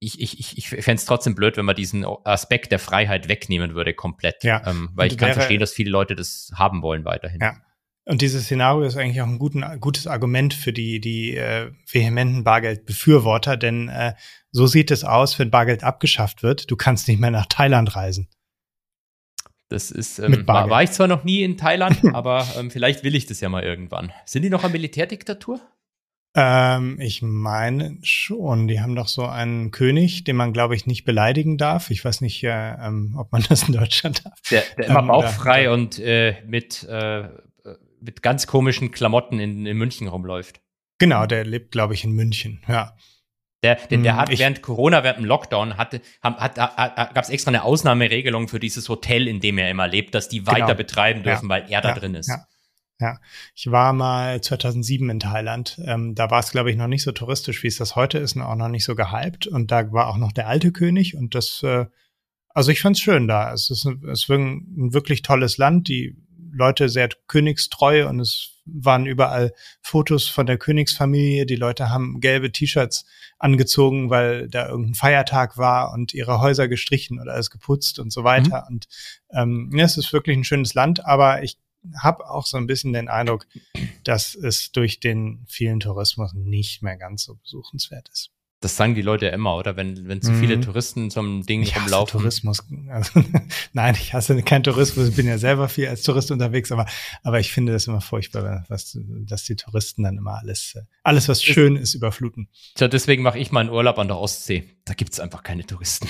ich, 0.00 0.20
ich, 0.20 0.38
ich, 0.40 0.56
ich 0.58 0.68
fände 0.68 0.94
es 0.98 1.04
trotzdem 1.04 1.34
blöd, 1.34 1.56
wenn 1.56 1.64
man 1.66 1.76
diesen 1.76 2.04
Aspekt 2.24 2.72
der 2.72 2.78
Freiheit 2.78 3.28
wegnehmen 3.28 3.74
würde 3.74 3.94
komplett. 3.94 4.42
Ja. 4.44 4.62
Ähm, 4.66 4.90
weil 4.94 5.06
Und 5.08 5.12
ich 5.12 5.18
kann 5.18 5.28
wäre- 5.28 5.36
verstehen, 5.36 5.60
dass 5.60 5.72
viele 5.72 5.90
Leute 5.90 6.14
das 6.16 6.50
haben 6.54 6.82
wollen 6.82 7.04
weiterhin. 7.04 7.38
Ja. 7.40 7.54
Und 8.06 8.22
dieses 8.22 8.44
Szenario 8.46 8.82
ist 8.82 8.96
eigentlich 8.96 9.20
auch 9.20 9.26
ein 9.26 9.38
guten, 9.38 9.62
gutes 9.78 10.06
Argument 10.06 10.54
für 10.54 10.72
die, 10.72 11.00
die 11.00 11.36
äh, 11.36 11.70
vehementen 11.88 12.42
Bargeldbefürworter, 12.44 13.56
denn 13.56 13.88
äh, 13.88 14.14
so 14.50 14.66
sieht 14.66 14.90
es 14.90 15.04
aus, 15.04 15.38
wenn 15.38 15.50
Bargeld 15.50 15.84
abgeschafft 15.84 16.42
wird. 16.42 16.70
Du 16.70 16.76
kannst 16.76 17.06
nicht 17.06 17.20
mehr 17.20 17.30
nach 17.30 17.46
Thailand 17.46 17.94
reisen. 17.94 18.28
Das 19.70 19.92
ist, 19.92 20.18
ähm, 20.18 20.46
war, 20.48 20.68
war 20.68 20.82
ich 20.82 20.90
zwar 20.90 21.06
noch 21.06 21.22
nie 21.22 21.42
in 21.42 21.56
Thailand, 21.56 22.00
aber 22.12 22.46
ähm, 22.58 22.70
vielleicht 22.70 23.04
will 23.04 23.14
ich 23.14 23.26
das 23.26 23.40
ja 23.40 23.48
mal 23.48 23.62
irgendwann. 23.62 24.12
Sind 24.26 24.42
die 24.42 24.50
noch 24.50 24.64
eine 24.64 24.72
Militärdiktatur? 24.72 25.60
Ähm, 26.34 26.98
ich 27.00 27.22
meine 27.22 27.98
schon. 28.02 28.68
Die 28.68 28.80
haben 28.80 28.94
doch 28.94 29.08
so 29.08 29.24
einen 29.26 29.70
König, 29.70 30.24
den 30.24 30.36
man, 30.36 30.52
glaube 30.52 30.74
ich, 30.74 30.86
nicht 30.86 31.04
beleidigen 31.04 31.56
darf. 31.56 31.90
Ich 31.90 32.04
weiß 32.04 32.20
nicht, 32.20 32.42
äh, 32.42 32.74
ähm, 32.74 33.14
ob 33.16 33.32
man 33.32 33.42
das 33.48 33.68
in 33.68 33.74
Deutschland 33.74 34.26
darf. 34.26 34.40
Der, 34.50 34.62
der 34.76 34.88
immer 34.88 35.00
Ähm, 35.00 35.06
bauchfrei 35.06 35.64
da- 35.64 35.72
und 35.72 35.98
äh, 36.00 36.36
mit, 36.46 36.84
äh, 36.84 37.28
mit 38.00 38.22
ganz 38.22 38.46
komischen 38.46 38.90
Klamotten 38.90 39.38
in, 39.38 39.66
in 39.66 39.76
München 39.76 40.08
rumläuft. 40.08 40.60
Genau, 40.98 41.26
der 41.26 41.44
lebt, 41.44 41.70
glaube 41.72 41.94
ich, 41.94 42.04
in 42.04 42.12
München. 42.12 42.60
Ja. 42.68 42.96
Der, 43.62 43.74
der, 43.74 43.98
der 43.98 44.12
Hm, 44.14 44.20
hat 44.20 44.30
ich- 44.30 44.38
während 44.38 44.62
Corona, 44.62 45.02
während 45.04 45.18
dem 45.18 45.26
Lockdown, 45.26 45.76
hatte, 45.76 46.00
hat, 46.22 46.58
hat, 46.58 47.14
gab 47.14 47.18
es 47.24 47.28
extra 47.30 47.50
eine 47.50 47.62
Ausnahmeregelung 47.62 48.48
für 48.48 48.58
dieses 48.58 48.88
Hotel, 48.88 49.28
in 49.28 49.40
dem 49.40 49.58
er 49.58 49.70
immer 49.70 49.86
lebt, 49.86 50.14
dass 50.14 50.28
die 50.28 50.46
weiter 50.46 50.66
Genau. 50.66 50.74
betreiben 50.76 51.22
dürfen, 51.22 51.48
weil 51.48 51.66
er 51.68 51.80
da 51.82 51.90
Ja, 51.90 51.94
drin 51.94 52.14
ist. 52.14 52.28
Ja. 52.28 52.46
Ja, 53.02 53.18
ich 53.54 53.70
war 53.70 53.94
mal 53.94 54.42
2007 54.42 55.08
in 55.08 55.20
Thailand. 55.20 55.80
Ähm, 55.86 56.14
da 56.14 56.30
war 56.30 56.40
es, 56.40 56.50
glaube 56.50 56.70
ich, 56.70 56.76
noch 56.76 56.86
nicht 56.86 57.02
so 57.02 57.12
touristisch, 57.12 57.62
wie 57.62 57.66
es 57.68 57.76
das 57.78 57.96
heute 57.96 58.18
ist, 58.18 58.36
und 58.36 58.42
auch 58.42 58.56
noch 58.56 58.68
nicht 58.68 58.84
so 58.84 58.94
gehypt. 58.94 59.46
Und 59.46 59.70
da 59.70 59.90
war 59.90 60.08
auch 60.08 60.18
noch 60.18 60.32
der 60.32 60.48
alte 60.48 60.70
König. 60.70 61.16
Und 61.16 61.34
das, 61.34 61.62
äh, 61.62 61.86
also 62.50 62.70
ich 62.70 62.82
fand's 62.82 63.00
schön 63.00 63.26
da. 63.26 63.54
Es 63.54 63.70
ist, 63.70 63.86
ein, 63.86 64.02
es 64.06 64.24
ist 64.24 64.28
ein 64.28 64.92
wirklich 64.92 65.22
tolles 65.22 65.56
Land. 65.56 65.88
Die 65.88 66.14
Leute 66.52 66.88
sehr 66.88 67.08
königstreu 67.26 68.08
und 68.08 68.20
es 68.20 68.56
waren 68.66 69.06
überall 69.06 69.52
Fotos 69.82 70.28
von 70.28 70.46
der 70.46 70.58
Königsfamilie. 70.58 71.46
Die 71.46 71.56
Leute 71.56 71.90
haben 71.90 72.20
gelbe 72.20 72.52
T-Shirts 72.52 73.04
angezogen, 73.38 74.10
weil 74.10 74.48
da 74.48 74.68
irgendein 74.68 74.94
Feiertag 74.94 75.56
war 75.56 75.92
und 75.92 76.14
ihre 76.14 76.40
Häuser 76.40 76.68
gestrichen 76.68 77.20
oder 77.20 77.32
alles 77.32 77.50
geputzt 77.50 77.98
und 77.98 78.12
so 78.12 78.24
weiter. 78.24 78.66
Und 78.68 78.86
ähm, 79.32 79.70
ja, 79.74 79.84
es 79.84 79.96
ist 79.96 80.12
wirklich 80.12 80.36
ein 80.36 80.44
schönes 80.44 80.74
Land, 80.74 81.04
aber 81.04 81.42
ich 81.42 81.58
habe 81.98 82.28
auch 82.28 82.46
so 82.46 82.56
ein 82.58 82.66
bisschen 82.66 82.92
den 82.92 83.08
Eindruck, 83.08 83.46
dass 84.04 84.34
es 84.34 84.72
durch 84.72 85.00
den 85.00 85.44
vielen 85.48 85.80
Tourismus 85.80 86.34
nicht 86.34 86.82
mehr 86.82 86.96
ganz 86.96 87.24
so 87.24 87.36
besuchenswert 87.36 88.08
ist. 88.10 88.30
Das 88.62 88.76
sagen 88.76 88.94
die 88.94 89.00
Leute 89.00 89.24
ja 89.24 89.32
immer, 89.32 89.56
oder? 89.56 89.76
Wenn, 89.76 90.06
wenn 90.06 90.20
zu 90.20 90.32
Mhm. 90.32 90.40
viele 90.40 90.60
Touristen 90.60 91.10
zum 91.10 91.46
Ding 91.46 91.62
Ich 91.62 91.70
hasse 91.74 91.84
rumlaufen. 91.84 92.20
Tourismus. 92.20 92.62
Also, 92.90 93.22
nein, 93.72 93.94
ich 93.98 94.12
hasse 94.12 94.42
keinen 94.42 94.64
Tourismus. 94.64 95.08
Ich 95.08 95.16
bin 95.16 95.26
ja 95.26 95.38
selber 95.38 95.68
viel 95.70 95.88
als 95.88 96.02
Tourist 96.02 96.30
unterwegs, 96.30 96.70
aber, 96.70 96.84
aber 97.22 97.40
ich 97.40 97.52
finde 97.52 97.72
das 97.72 97.86
immer 97.86 98.02
furchtbar, 98.02 98.66
was, 98.68 98.98
dass 99.26 99.44
die 99.44 99.56
Touristen 99.56 100.02
dann 100.02 100.18
immer 100.18 100.38
alles, 100.40 100.76
alles 101.04 101.26
was 101.28 101.42
schön 101.42 101.76
ist, 101.76 101.94
überfluten. 101.94 102.48
Tja, 102.74 102.88
deswegen 102.88 103.22
mache 103.22 103.38
ich 103.38 103.50
meinen 103.50 103.70
Urlaub 103.70 103.98
an 103.98 104.08
der 104.08 104.18
Ostsee. 104.18 104.68
Da 104.84 104.92
gibt's 104.92 105.20
einfach 105.20 105.42
keine 105.42 105.64
Touristen. 105.64 106.06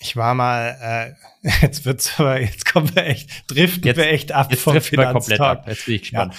Ich 0.00 0.16
war 0.16 0.34
mal, 0.34 1.14
äh, 1.42 1.48
jetzt 1.62 1.84
wird's 1.84 2.18
aber, 2.18 2.40
jetzt 2.40 2.64
kommen 2.72 2.94
wir 2.94 3.04
echt, 3.04 3.44
driften 3.50 3.84
Jetzt- 3.84 3.96
wir 3.98 4.06
echt 4.08 4.32
ab 4.32 4.50
Jetzt 4.50 4.62
vom 4.62 4.80
Finanztalk. 4.80 5.40
ab. 5.40 5.68
Jetzt 5.68 5.84
bin 5.84 5.94
ich 5.96 6.02
gespannt. 6.02 6.34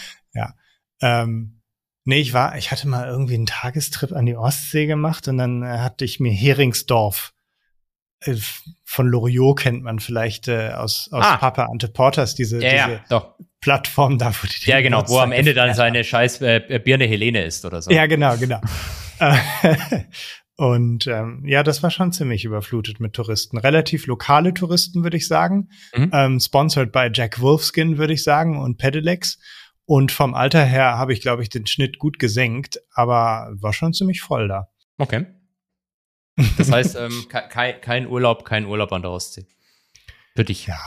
Ähm, 1.01 1.59
Nee, 2.06 2.22
ich 2.22 2.34
war, 2.34 2.58
ich 2.58 2.72
hatte 2.72 2.88
mal 2.88 3.08
irgendwie 3.08 3.36
einen 3.36 3.45
Tagestrip 3.45 4.12
an 4.14 4.26
die 4.26 4.36
Ostsee 4.36 4.86
gemacht 4.88 5.28
und 5.28 5.38
dann 5.38 5.64
äh, 5.64 5.80
hatte 5.80 6.06
ich 6.06 6.20
mir 6.20 6.32
Heringsdorf 6.32 7.34
äh, 8.22 8.36
von 8.84 9.08
Loriot 9.08 9.60
kennt 9.60 9.84
man 9.84 10.00
vielleicht 10.00 10.47
äh, 10.47 10.70
aus, 10.72 11.10
aus 11.12 11.26
Ah. 11.26 11.38
Papa 11.38 11.66
Ante 11.66 11.88
Porters, 11.88 12.36
diese, 12.36 12.62
Ja, 12.62 12.88
diese 12.88 13.02
ja. 13.10 13.36
Plattform 13.62 14.18
da, 14.18 14.32
wo 14.34 14.47
die 14.47 14.70
Ja, 14.70 14.82
genau, 14.82 15.04
wo 15.08 15.20
am 15.20 15.32
Ende 15.32 15.54
dann 15.54 15.74
seine 15.74 16.04
scheiß 16.04 16.41
äh, 16.41 16.82
Birne 16.84 17.06
Helene 17.06 17.43
ist 17.43 17.66
oder 17.66 17.82
so. 17.82 17.91
Ja, 17.91 18.08
genau, 18.08 18.36
genau. 18.38 18.60
Äh, 19.20 19.36
und 20.56 21.08
ähm, 21.08 21.43
ja, 21.45 21.62
das 21.64 21.84
war 21.84 21.91
schon 21.91 22.12
ziemlich 22.12 22.45
überflutet 22.45 23.00
mit 23.00 23.14
Touristen. 23.14 23.58
Relativ 23.58 24.08
lokale 24.08 24.54
Touristen, 24.54 25.04
würde 25.04 25.18
ich 25.18 25.28
sagen. 25.28 25.70
Mhm. 25.95 26.12
Ähm, 26.14 26.39
sponsored 26.39 26.91
by 26.91 27.10
Jack 27.14 27.39
Wolfskin, 27.41 27.97
würde 27.97 28.14
ich 28.14 28.24
sagen, 28.24 28.58
und 28.58 28.78
Pedelecs. 28.78 29.39
Und 29.89 30.11
vom 30.11 30.35
Alter 30.35 30.63
her 30.63 30.99
habe 30.99 31.13
ich, 31.13 31.19
glaube 31.19 31.41
ich, 31.41 31.49
den 31.49 31.65
Schnitt 31.65 31.97
gut 31.97 32.19
gesenkt, 32.19 32.79
aber 32.93 33.49
war 33.53 33.73
schon 33.73 33.91
ziemlich 33.91 34.21
voll 34.21 34.47
da. 34.47 34.69
Okay. 34.99 35.25
Das 36.59 36.71
heißt, 36.71 36.95
ähm, 36.95 37.25
kein, 37.49 37.81
kein 37.81 38.07
Urlaub, 38.07 38.45
kein 38.45 38.67
Urlaub 38.67 38.93
an 38.93 39.01
der 39.01 39.09
Ostsee. 39.09 39.47
Für 40.35 40.45
dich. 40.45 40.67
Ja, 40.67 40.77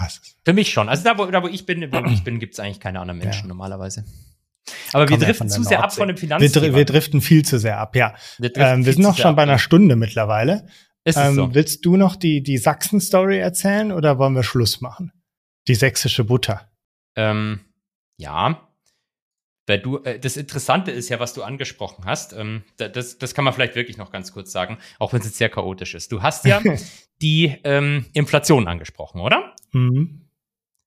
Für 0.45 0.53
mich 0.53 0.73
schon. 0.73 0.89
Also 0.89 1.03
da, 1.03 1.19
wo, 1.19 1.27
da, 1.27 1.43
wo 1.43 1.49
ich 1.49 1.67
bin, 1.67 1.93
wo 1.93 2.05
ich 2.13 2.23
bin, 2.25 2.39
gibt 2.39 2.55
es 2.55 2.61
eigentlich 2.61 2.79
keine 2.79 3.01
anderen 3.01 3.19
Menschen 3.19 3.43
Ja. 3.43 3.49
normalerweise. 3.49 4.05
Aber 4.93 5.09
wir 5.09 5.19
ja 5.19 5.25
driften 5.27 5.49
zu 5.49 5.65
sehr 5.65 5.83
ab 5.83 5.93
von 5.93 6.07
dem 6.07 6.17
wir, 6.17 6.21
Finanzthema. 6.21 6.67
dr 6.67 6.77
wir 6.77 6.85
driften 6.85 7.21
viel 7.21 7.45
zu 7.45 7.59
sehr 7.59 7.79
ab, 7.79 7.97
ja. 7.97 8.15
Wir 8.39 8.57
Ähm, 8.57 8.87
wir 8.87 8.93
sind 8.93 9.03
noch 9.03 9.19
schon 9.19 9.35
bei 9.35 9.43
ab. 9.43 9.49
einer 9.49 9.59
Stunde 9.59 9.97
mittlerweile. 9.97 10.69
Ähm, 11.05 11.35
so? 11.35 11.55
Willst 11.57 11.85
du 11.85 11.97
noch 11.97 12.15
die, 12.15 12.41
die 12.45 12.57
Sachsen-Story 12.57 13.39
erzählen 13.39 13.91
oder 13.91 14.19
wollen 14.19 14.37
wir 14.37 14.45
Schluss 14.45 14.81
machen? 14.81 15.11
Die 15.67 15.75
sächsische 15.75 16.23
Butter. 16.23 16.71
Ähm, 17.17 17.59
ja. 18.17 18.69
Weil 19.67 19.79
du, 19.79 19.99
äh, 19.99 20.19
das 20.19 20.37
Interessante 20.37 20.91
ist 20.91 21.09
ja, 21.09 21.21
was 21.21 21.35
du 21.35 21.43
angesprochen 21.43 22.05
hast. 22.05 22.33
Ähm, 22.33 22.63
da- 22.79 22.89
das, 22.89 23.19
das 23.19 23.35
kann 23.35 23.45
man 23.45 23.55
vielleicht 23.55 23.75
wirklich 23.77 23.97
noch 23.97 24.11
ganz 24.11 24.33
kurz 24.33 24.51
sagen, 24.51 24.79
auch 24.99 25.13
wenn 25.13 25.21
es 25.21 25.27
jetzt 25.27 25.39
sehr 25.39 25.49
chaotisch 25.51 25.95
ist. 25.95 26.11
Du 26.11 26.23
hast 26.23 26.45
ja 26.45 26.61
die 27.23 27.57
ähm, 27.65 28.07
Inflation 28.13 28.67
angesprochen, 28.67 29.21
oder? 29.21 29.55
Mhm. 29.73 30.19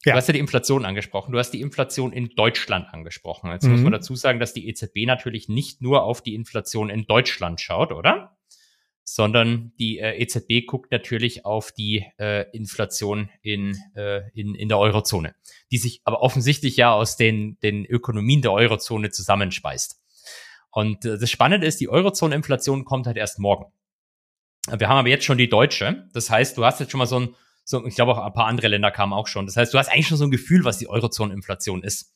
Ja. 0.03 0.13
Du 0.13 0.17
hast 0.17 0.27
ja 0.27 0.33
die 0.33 0.39
Inflation 0.39 0.85
angesprochen. 0.85 1.31
Du 1.31 1.39
hast 1.39 1.49
die 1.51 1.61
Inflation 1.61 2.11
in 2.13 2.29
Deutschland 2.35 2.93
angesprochen. 2.93 3.49
Jetzt 3.51 3.65
muss 3.67 3.77
Mhm. 3.79 3.83
man 3.85 3.91
dazu 3.93 4.13
sagen, 4.15 4.39
dass 4.39 4.53
die 4.53 4.67
EZB 4.67 5.05
natürlich 5.07 5.49
nicht 5.49 5.81
nur 5.81 6.03
auf 6.03 6.21
die 6.21 6.35
Inflation 6.35 6.89
in 6.91 7.05
Deutschland 7.07 7.59
schaut, 7.61 7.91
oder? 7.91 8.34
Sondern 9.07 9.71
die 9.77 9.99
äh, 9.99 10.19
EZB 10.19 10.65
guckt 10.65 10.91
natürlich 10.91 11.45
auf 11.45 11.71
die 11.71 12.05
äh, 12.17 12.49
Inflation 12.51 13.29
in, 13.43 13.77
äh, 13.95 14.27
in, 14.33 14.55
in 14.55 14.67
der 14.67 14.79
Eurozone, 14.79 15.35
die 15.71 15.77
sich 15.77 16.01
aber 16.05 16.21
offensichtlich 16.21 16.75
ja 16.75 16.91
aus 16.91 17.15
den, 17.15 17.59
den 17.61 17.85
Ökonomien 17.85 18.41
der 18.41 18.51
Eurozone 18.51 19.11
zusammenspeist. 19.11 20.01
Und 20.71 21.05
äh, 21.05 21.19
das 21.19 21.29
Spannende 21.29 21.67
ist, 21.67 21.79
die 21.79 21.87
Eurozone-Inflation 21.87 22.83
kommt 22.83 23.05
halt 23.05 23.17
erst 23.17 23.39
morgen. 23.39 23.71
Wir 24.67 24.89
haben 24.89 24.97
aber 24.97 25.09
jetzt 25.09 25.25
schon 25.25 25.37
die 25.37 25.49
deutsche. 25.49 26.07
Das 26.13 26.29
heißt, 26.29 26.57
du 26.57 26.65
hast 26.65 26.79
jetzt 26.79 26.91
schon 26.91 26.97
mal 26.97 27.05
so 27.05 27.19
ein, 27.19 27.35
so, 27.63 27.85
ich 27.85 27.95
glaube 27.95 28.13
auch 28.13 28.25
ein 28.25 28.33
paar 28.33 28.47
andere 28.47 28.67
Länder 28.67 28.91
kamen 28.91 29.13
auch 29.13 29.27
schon. 29.27 29.45
Das 29.45 29.55
heißt, 29.55 29.73
du 29.73 29.77
hast 29.77 29.89
eigentlich 29.89 30.07
schon 30.07 30.17
so 30.17 30.25
ein 30.25 30.31
Gefühl, 30.31 30.65
was 30.65 30.79
die 30.79 30.89
Eurozone-Inflation 30.89 31.83
ist. 31.83 32.14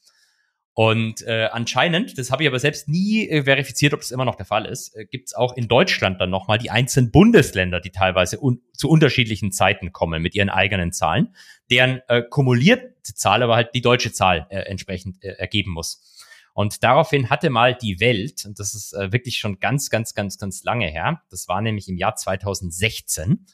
Und 0.74 1.24
äh, 1.24 1.50
anscheinend, 1.52 2.18
das 2.18 2.32
habe 2.32 2.44
ich 2.44 2.50
aber 2.50 2.60
selbst 2.60 2.88
nie 2.88 3.28
äh, 3.28 3.44
verifiziert, 3.44 3.94
ob 3.94 4.00
das 4.00 4.12
immer 4.12 4.24
noch 4.24 4.36
der 4.36 4.46
Fall 4.46 4.66
ist, 4.66 4.96
äh, 4.96 5.06
gibt 5.06 5.28
es 5.28 5.34
auch 5.34 5.58
in 5.58 5.68
Deutschland 5.68 6.22
dann 6.22 6.30
nochmal 6.30 6.58
die 6.58 6.70
einzelnen 6.70 7.12
Bundesländer, 7.12 7.82
die 7.82 7.90
teilweise 7.90 8.40
un 8.42 8.62
zu 8.74 8.88
unterschiedlichen 8.88 9.52
Zeiten 9.52 9.92
kommen 9.92 10.22
mit 10.22 10.36
ihren 10.36 10.50
eigenen 10.50 10.94
Zahlen, 10.94 11.36
deren 11.70 12.02
äh, 12.08 12.22
kumulierte 12.22 13.14
Zahl 13.14 13.44
aber 13.44 13.56
halt 13.56 13.76
die 13.76 13.82
deutsche 13.82 14.14
Zahl 14.14 14.48
äh, 14.50 14.60
entsprechend 14.60 15.22
äh, 15.22 15.32
ergeben 15.32 15.72
muss. 15.72 16.18
Und 16.54 16.84
daraufhin 16.84 17.30
hatte 17.30 17.50
mal 17.50 17.76
die 17.76 18.00
Welt, 18.00 18.46
und 18.46 18.60
das 18.60 18.74
ist 18.74 18.94
äh, 18.94 19.12
wirklich 19.12 19.38
schon 19.38 19.60
ganz, 19.60 19.90
ganz, 19.90 20.14
ganz, 20.14 20.38
ganz 20.38 20.64
lange 20.64 20.88
her, 20.88 21.22
das 21.30 21.48
war 21.48 21.62
nämlich 21.62 21.90
im 21.90 21.98
Jahr 21.98 22.16
2016, 22.16 23.46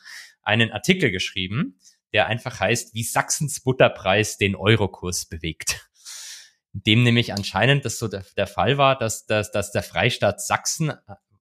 einen 0.43 0.71
Artikel 0.71 1.11
geschrieben, 1.11 1.79
der 2.13 2.27
einfach 2.27 2.59
heißt, 2.59 2.93
wie 2.93 3.03
Sachsens 3.03 3.61
Butterpreis 3.61 4.37
den 4.37 4.55
Eurokurs 4.55 5.25
bewegt. 5.25 5.89
Dem 6.77 7.03
nämlich 7.03 7.33
anscheinend 7.33 7.85
das 7.85 7.99
so 7.99 8.07
der, 8.07 8.25
der 8.35 8.47
Fall 8.47 8.77
war, 8.77 8.97
dass, 8.97 9.25
dass, 9.25 9.51
dass 9.51 9.71
der 9.71 9.83
Freistaat 9.83 10.41
Sachsen 10.41 10.89
äh, 10.89 10.95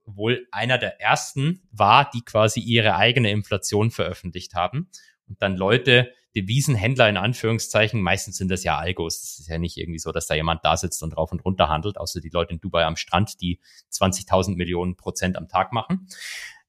wohl 0.07 0.47
einer 0.53 0.79
der 0.79 1.01
ersten 1.01 1.63
war, 1.73 2.09
die 2.11 2.23
quasi 2.23 2.61
ihre 2.61 2.97
eigene 2.97 3.31
Inflation 3.31 3.91
veröffentlicht 3.91 4.55
haben 4.55 4.89
und 5.27 5.41
dann 5.43 5.57
Leute, 5.57 6.13
Devisenhändler 6.37 7.09
in 7.09 7.17
Anführungszeichen, 7.17 8.03
meistens 8.03 8.37
sind 8.37 8.51
das 8.51 8.65
ja 8.65 8.77
Algos, 8.77 9.21
das 9.21 9.39
ist 9.39 9.49
ja 9.49 9.59
nicht 9.59 9.77
irgendwie 9.77 10.01
so, 10.01 10.11
dass 10.11 10.27
da 10.27 10.35
jemand 10.35 10.65
da 10.65 10.77
sitzt 10.77 11.03
und 11.03 11.11
drauf 11.11 11.31
und 11.33 11.45
runter 11.45 11.69
handelt, 11.69 11.97
außer 11.97 12.21
die 12.21 12.31
Leute 12.31 12.55
in 12.55 12.61
Dubai 12.61 12.85
am 12.85 12.97
Strand, 12.97 13.41
die 13.41 13.61
20.000 13.93 14.57
Millionen 14.57 14.97
Prozent 14.97 15.37
am 15.37 15.49
Tag 15.49 15.73
machen. 15.73 16.09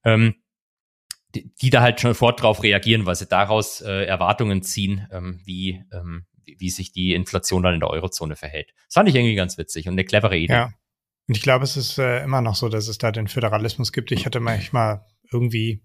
Ähm, 0.04 0.36
die, 1.34 1.52
die 1.56 1.70
da 1.70 1.82
halt 1.82 2.00
schon 2.00 2.12
sofort 2.12 2.42
drauf 2.42 2.64
reagieren, 2.64 3.06
weil 3.06 3.16
sie 3.16 3.26
daraus 3.26 3.82
äh, 3.82 4.06
Erwartungen 4.06 4.62
ziehen, 4.62 5.08
ähm, 5.12 5.42
wie, 5.44 5.84
ähm, 5.92 6.26
wie, 6.46 6.70
sich 6.70 6.92
die 6.92 7.14
Inflation 7.14 7.64
dann 7.64 7.74
in 7.74 7.80
der 7.80 7.90
Eurozone 7.90 8.36
verhält. 8.36 8.74
Das 8.88 8.94
fand 8.94 9.10
ich 9.10 9.16
irgendwie 9.16 9.36
ganz 9.36 9.58
witzig 9.58 9.88
und 9.88 9.94
eine 9.94 10.06
clevere 10.06 10.38
Idee. 10.38 10.54
Ja. 10.54 10.74
Und 11.28 11.36
ich 11.36 11.44
glaube, 11.44 11.64
es 11.64 11.76
ist 11.76 11.98
äh, 11.98 12.24
immer 12.24 12.42
noch 12.42 12.56
so, 12.56 12.70
dass 12.70 12.88
es 12.88 12.98
da 12.98 13.12
den 13.12 13.28
Föderalismus 13.28 13.92
gibt. 13.92 14.12
Ich 14.12 14.26
hatte 14.26 14.40
manchmal 14.40 15.06
irgendwie 15.32 15.84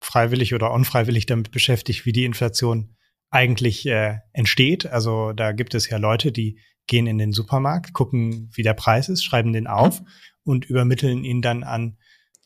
freiwillig 0.00 0.54
oder 0.54 0.72
unfreiwillig 0.72 1.26
damit 1.26 1.50
beschäftigt, 1.52 2.04
wie 2.04 2.12
die 2.12 2.24
Inflation 2.24 2.96
eigentlich 3.30 3.86
äh, 3.86 4.18
entsteht. 4.32 4.86
Also 4.86 5.32
da 5.32 5.52
gibt 5.52 5.74
es 5.74 5.88
ja 5.88 5.96
Leute, 5.96 6.32
die 6.32 6.58
gehen 6.86 7.06
in 7.06 7.18
den 7.18 7.32
Supermarkt, 7.32 7.92
gucken, 7.92 8.50
wie 8.52 8.62
der 8.62 8.74
Preis 8.74 9.08
ist, 9.08 9.24
schreiben 9.24 9.52
den 9.52 9.66
auf 9.66 10.02
und 10.44 10.66
übermitteln 10.66 11.24
ihn 11.24 11.40
dann 11.40 11.62
an 11.62 11.96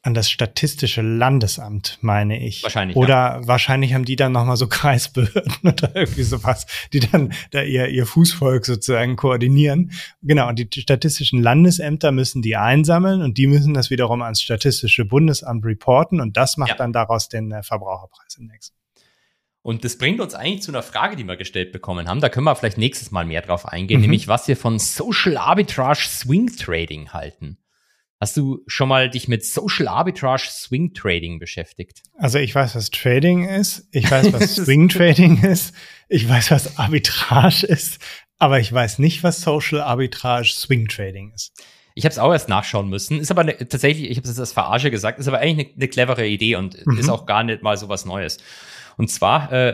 an 0.06 0.14
das 0.14 0.30
Statistische 0.30 1.02
Landesamt, 1.02 1.98
meine 2.00 2.40
ich. 2.42 2.62
Wahrscheinlich, 2.62 2.96
Oder 2.96 3.40
wahrscheinlich 3.44 3.92
haben 3.92 4.04
die 4.04 4.16
dann 4.16 4.32
nochmal 4.32 4.56
so 4.56 4.66
Kreisbehörden 4.68 5.52
oder 5.64 5.96
irgendwie 5.96 6.22
sowas, 6.22 6.66
die 6.92 7.00
dann 7.00 7.32
da 7.50 7.62
ihr, 7.62 7.88
ihr 7.88 8.06
Fußvolk 8.06 8.64
sozusagen 8.64 9.16
koordinieren. 9.16 9.90
Genau, 10.22 10.48
und 10.48 10.58
die 10.58 10.80
statistischen 10.80 11.42
Landesämter 11.42 12.12
müssen 12.12 12.40
die 12.40 12.56
einsammeln 12.56 13.20
und 13.20 13.36
die 13.36 13.46
müssen 13.48 13.74
das 13.74 13.90
wiederum 13.90 14.22
ans 14.22 14.40
Statistische 14.40 15.04
Bundesamt 15.04 15.64
reporten 15.64 16.20
und 16.20 16.36
das 16.36 16.56
macht 16.56 16.70
Ja. 16.70 16.76
dann 16.76 16.92
daraus 16.92 17.28
den 17.28 17.50
äh, 17.50 17.62
Verbraucherpreisindex. 17.64 18.72
Und 19.62 19.84
das 19.84 19.98
bringt 19.98 20.20
uns 20.20 20.34
eigentlich 20.34 20.62
zu 20.62 20.70
einer 20.70 20.84
Frage, 20.84 21.16
die 21.16 21.24
wir 21.24 21.36
gestellt 21.36 21.72
bekommen 21.72 22.06
haben. 22.08 22.20
Da 22.20 22.28
können 22.28 22.44
wir 22.44 22.54
vielleicht 22.54 22.78
nächstes 22.78 23.10
Mal 23.10 23.24
mehr 23.24 23.42
drauf 23.42 23.66
eingehen, 23.66 23.96
Mhm. 23.98 24.02
nämlich 24.02 24.28
was 24.28 24.46
wir 24.46 24.56
von 24.56 24.78
Social 24.78 25.36
Arbitrage 25.36 26.06
Swing 26.06 26.46
Trading 26.56 27.12
halten. 27.12 27.58
Hast 28.18 28.36
du 28.36 28.62
schon 28.66 28.88
mal 28.88 29.10
dich 29.10 29.28
mit 29.28 29.44
Social 29.44 29.88
Arbitrage 29.88 30.48
Swing 30.48 30.94
Trading 30.94 31.38
beschäftigt? 31.38 32.02
Also 32.16 32.38
ich 32.38 32.54
weiß, 32.54 32.74
was 32.74 32.90
Trading 32.90 33.46
ist, 33.46 33.86
ich 33.92 34.10
weiß, 34.10 34.32
was 34.32 34.42
ist- 34.58 34.64
Swing 34.64 34.88
Trading 34.88 35.42
ist, 35.42 35.74
ich 36.08 36.26
weiß, 36.28 36.50
was 36.50 36.78
Arbitrage 36.78 37.66
ist, 37.66 37.98
aber 38.38 38.58
ich 38.58 38.72
weiß 38.72 38.98
nicht, 39.00 39.22
was 39.22 39.42
Social 39.42 39.80
Arbitrage 39.82 40.48
Swing 40.48 40.88
Trading 40.88 41.32
ist. 41.34 41.52
Ich 41.94 42.04
habe 42.04 42.12
es 42.12 42.18
auch 42.18 42.32
erst 42.32 42.48
nachschauen 42.50 42.88
müssen. 42.90 43.18
Ist 43.20 43.30
aber 43.30 43.44
ne, 43.44 43.56
tatsächlich, 43.56 44.10
ich 44.10 44.18
habe 44.18 44.28
es 44.28 44.38
als 44.38 44.52
Verarsche 44.52 44.90
gesagt, 44.90 45.18
ist 45.18 45.28
aber 45.28 45.38
eigentlich 45.38 45.68
eine, 45.68 45.76
eine 45.76 45.88
clevere 45.88 46.26
Idee 46.26 46.56
und 46.56 46.86
Mhm. 46.86 46.98
ist 46.98 47.08
auch 47.08 47.24
gar 47.26 47.42
nicht 47.42 47.62
mal 47.62 47.76
so 47.78 47.88
was 47.88 48.04
Neues. 48.04 48.38
Und 48.98 49.10
zwar 49.10 49.52
äh, 49.52 49.70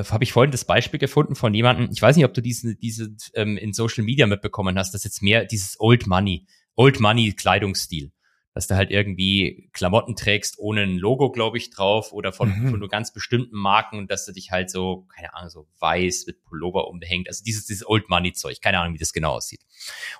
äh, 0.00 0.04
habe 0.04 0.22
ich 0.24 0.32
vorhin 0.32 0.50
das 0.52 0.64
Beispiel 0.64 0.98
gefunden 0.98 1.34
von 1.36 1.54
jemandem, 1.54 1.88
ich 1.92 2.02
weiß 2.02 2.16
nicht, 2.16 2.24
ob 2.24 2.34
du 2.34 2.40
diese, 2.42 2.74
diese 2.76 3.10
ähm, 3.34 3.56
in 3.56 3.72
Social 3.72 4.02
Media 4.04 4.26
mitbekommen 4.26 4.76
hast, 4.78 4.94
das 4.94 5.04
jetzt 5.04 5.22
mehr 5.22 5.44
dieses 5.44 5.78
Old 5.80 6.06
Money, 6.08 6.46
Old 6.76 7.00
Money 7.00 7.32
Kleidungsstil. 7.32 8.10
Dass 8.56 8.68
du 8.68 8.76
halt 8.76 8.92
irgendwie 8.92 9.68
Klamotten 9.72 10.14
trägst 10.14 10.60
ohne 10.60 10.82
ein 10.82 10.96
Logo, 10.96 11.32
glaube 11.32 11.58
ich, 11.58 11.70
drauf 11.70 12.12
oder 12.12 12.32
von, 12.32 12.50
Mhm. 12.50 12.70
von 12.70 12.78
nur 12.78 12.88
ganz 12.88 13.12
bestimmten 13.12 13.56
Marken 13.56 13.98
und 13.98 14.12
dass 14.12 14.26
du 14.26 14.32
dich 14.32 14.52
halt 14.52 14.70
so, 14.70 15.08
keine 15.12 15.34
Ahnung, 15.34 15.50
so 15.50 15.66
weiß 15.80 16.26
mit 16.28 16.44
Pullover 16.44 16.86
umhängt. 16.86 17.26
Also 17.26 17.42
dieses, 17.42 17.66
dieses 17.66 17.84
Old 17.84 18.08
Money 18.08 18.32
Zeug. 18.32 18.60
Keine 18.60 18.78
Ahnung, 18.78 18.94
wie 18.94 18.98
das 18.98 19.12
genau 19.12 19.32
aussieht. 19.32 19.58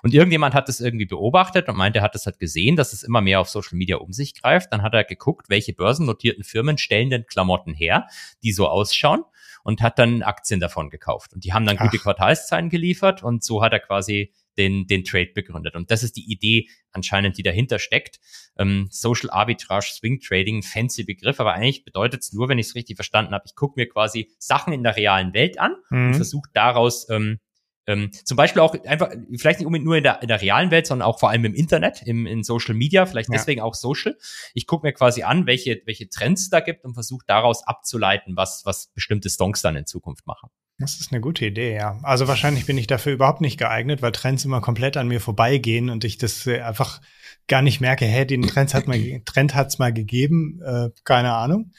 Und 0.03 0.13
irgendjemand 0.13 0.53
hat 0.53 0.67
das 0.67 0.81
irgendwie 0.81 1.05
beobachtet 1.05 1.69
und 1.69 1.77
meinte, 1.77 1.99
er 1.99 2.03
hat 2.03 2.13
das 2.13 2.25
halt 2.25 2.37
gesehen, 2.37 2.75
dass 2.75 2.91
es 2.91 3.03
immer 3.03 3.21
mehr 3.21 3.39
auf 3.39 3.47
Social 3.47 3.77
Media 3.77 3.95
um 3.95 4.11
sich 4.11 4.33
greift. 4.33 4.73
Dann 4.73 4.81
hat 4.81 4.93
er 4.93 5.05
geguckt, 5.05 5.47
welche 5.49 5.71
börsennotierten 5.71 6.43
Firmen 6.43 6.77
stellen 6.77 7.09
denn 7.09 7.25
Klamotten 7.27 7.73
her, 7.73 8.07
die 8.43 8.51
so 8.51 8.67
ausschauen 8.67 9.23
und 9.63 9.81
hat 9.81 9.97
dann 9.97 10.23
Aktien 10.23 10.59
davon 10.59 10.89
gekauft. 10.89 11.33
Und 11.33 11.45
die 11.45 11.53
haben 11.53 11.65
dann 11.65 11.77
gute 11.77 11.99
Ach. 11.99 12.03
Quartalszahlen 12.03 12.69
geliefert 12.69 13.23
und 13.23 13.45
so 13.45 13.63
hat 13.63 13.71
er 13.71 13.79
quasi 13.79 14.33
den, 14.57 14.87
den 14.87 15.03
Trade 15.03 15.31
begründet. 15.33 15.75
Und 15.75 15.91
das 15.91 16.03
ist 16.03 16.15
die 16.15 16.31
Idee 16.31 16.69
anscheinend, 16.91 17.37
die 17.37 17.43
dahinter 17.43 17.79
steckt. 17.79 18.19
Ähm, 18.57 18.87
Social 18.89 19.29
Arbitrage 19.29 19.87
Swing 19.91 20.19
Trading, 20.19 20.63
fancy 20.63 21.03
Begriff, 21.03 21.39
aber 21.39 21.53
eigentlich 21.53 21.83
bedeutet 21.83 22.21
es 22.21 22.33
nur, 22.33 22.47
wenn 22.49 22.59
ich 22.59 22.67
es 22.67 22.75
richtig 22.75 22.97
verstanden 22.97 23.33
habe, 23.33 23.43
ich 23.45 23.55
gucke 23.55 23.79
mir 23.79 23.87
quasi 23.87 24.29
Sachen 24.39 24.73
in 24.73 24.83
der 24.83 24.95
realen 24.95 25.33
Welt 25.33 25.59
an 25.59 25.75
und 25.89 26.07
Mhm. 26.09 26.13
versucht 26.13 26.49
daraus 26.53 27.09
ähm, 27.09 27.39
Ähm, 27.87 28.09
zum 28.23 28.35
Beispiel 28.35 28.63
auch 28.63 28.73
einfach, 28.85 29.11
vielleicht 29.37 29.59
nicht 29.59 29.67
unbedingt 29.67 29.85
nur 29.85 29.95
in 29.95 30.01
der, 30.01 30.19
in 30.23 30.27
der 30.27 30.41
realen 30.41 30.71
Welt, 30.71 30.87
sondern 30.87 31.07
auch 31.07 31.19
vor 31.19 31.29
allem 31.29 31.45
im 31.45 31.53
Internet, 31.53 32.01
im, 32.07 32.25
in 32.25 32.43
Social 32.43 32.73
Media, 32.73 33.05
vielleicht 33.05 33.29
ja. 33.29 33.37
deswegen 33.37 33.61
auch 33.61 33.75
Social. 33.75 34.17
Ich 34.55 34.65
gucke 34.65 34.87
mir 34.87 34.93
quasi 34.93 35.21
an, 35.21 35.45
welche, 35.45 35.83
welche 35.85 36.09
Trends 36.09 36.49
da 36.49 36.61
gibt 36.61 36.83
und 36.83 36.95
versuche 36.95 37.23
daraus 37.27 37.61
abzuleiten, 37.61 38.35
was, 38.35 38.63
was 38.65 38.87
bestimmte 38.95 39.29
Songs 39.29 39.61
dann 39.61 39.75
in 39.75 39.85
Zukunft 39.85 40.25
machen. 40.25 40.49
Das 40.77 40.99
ist 40.99 41.11
eine 41.11 41.21
gute 41.21 41.45
Idee, 41.45 41.75
ja. 41.75 41.99
Also 42.03 42.27
wahrscheinlich 42.27 42.65
bin 42.65 42.77
ich 42.77 42.87
dafür 42.87 43.13
überhaupt 43.13 43.39
nicht 43.39 43.57
geeignet, 43.57 44.01
weil 44.01 44.11
Trends 44.11 44.43
immer 44.43 44.59
komplett 44.59 44.97
an 44.97 45.07
mir 45.07 45.21
vorbeigehen 45.21 45.89
und 45.89 46.03
ich 46.03 46.17
das 46.17 46.45
äh, 46.47 46.59
einfach 46.59 47.01
gar 47.47 47.61
nicht 47.61 47.79
merke, 47.79 48.05
hä, 48.05 48.25
den 48.25 48.41
Trend 48.41 48.73
hat 48.73 48.87
mal, 48.87 48.99
Trend 49.23 49.55
hat's 49.55 49.79
mal 49.79 49.93
gegeben, 49.93 50.61
äh, 50.65 50.89
keine 51.05 51.33
Ahnung. 51.33 51.71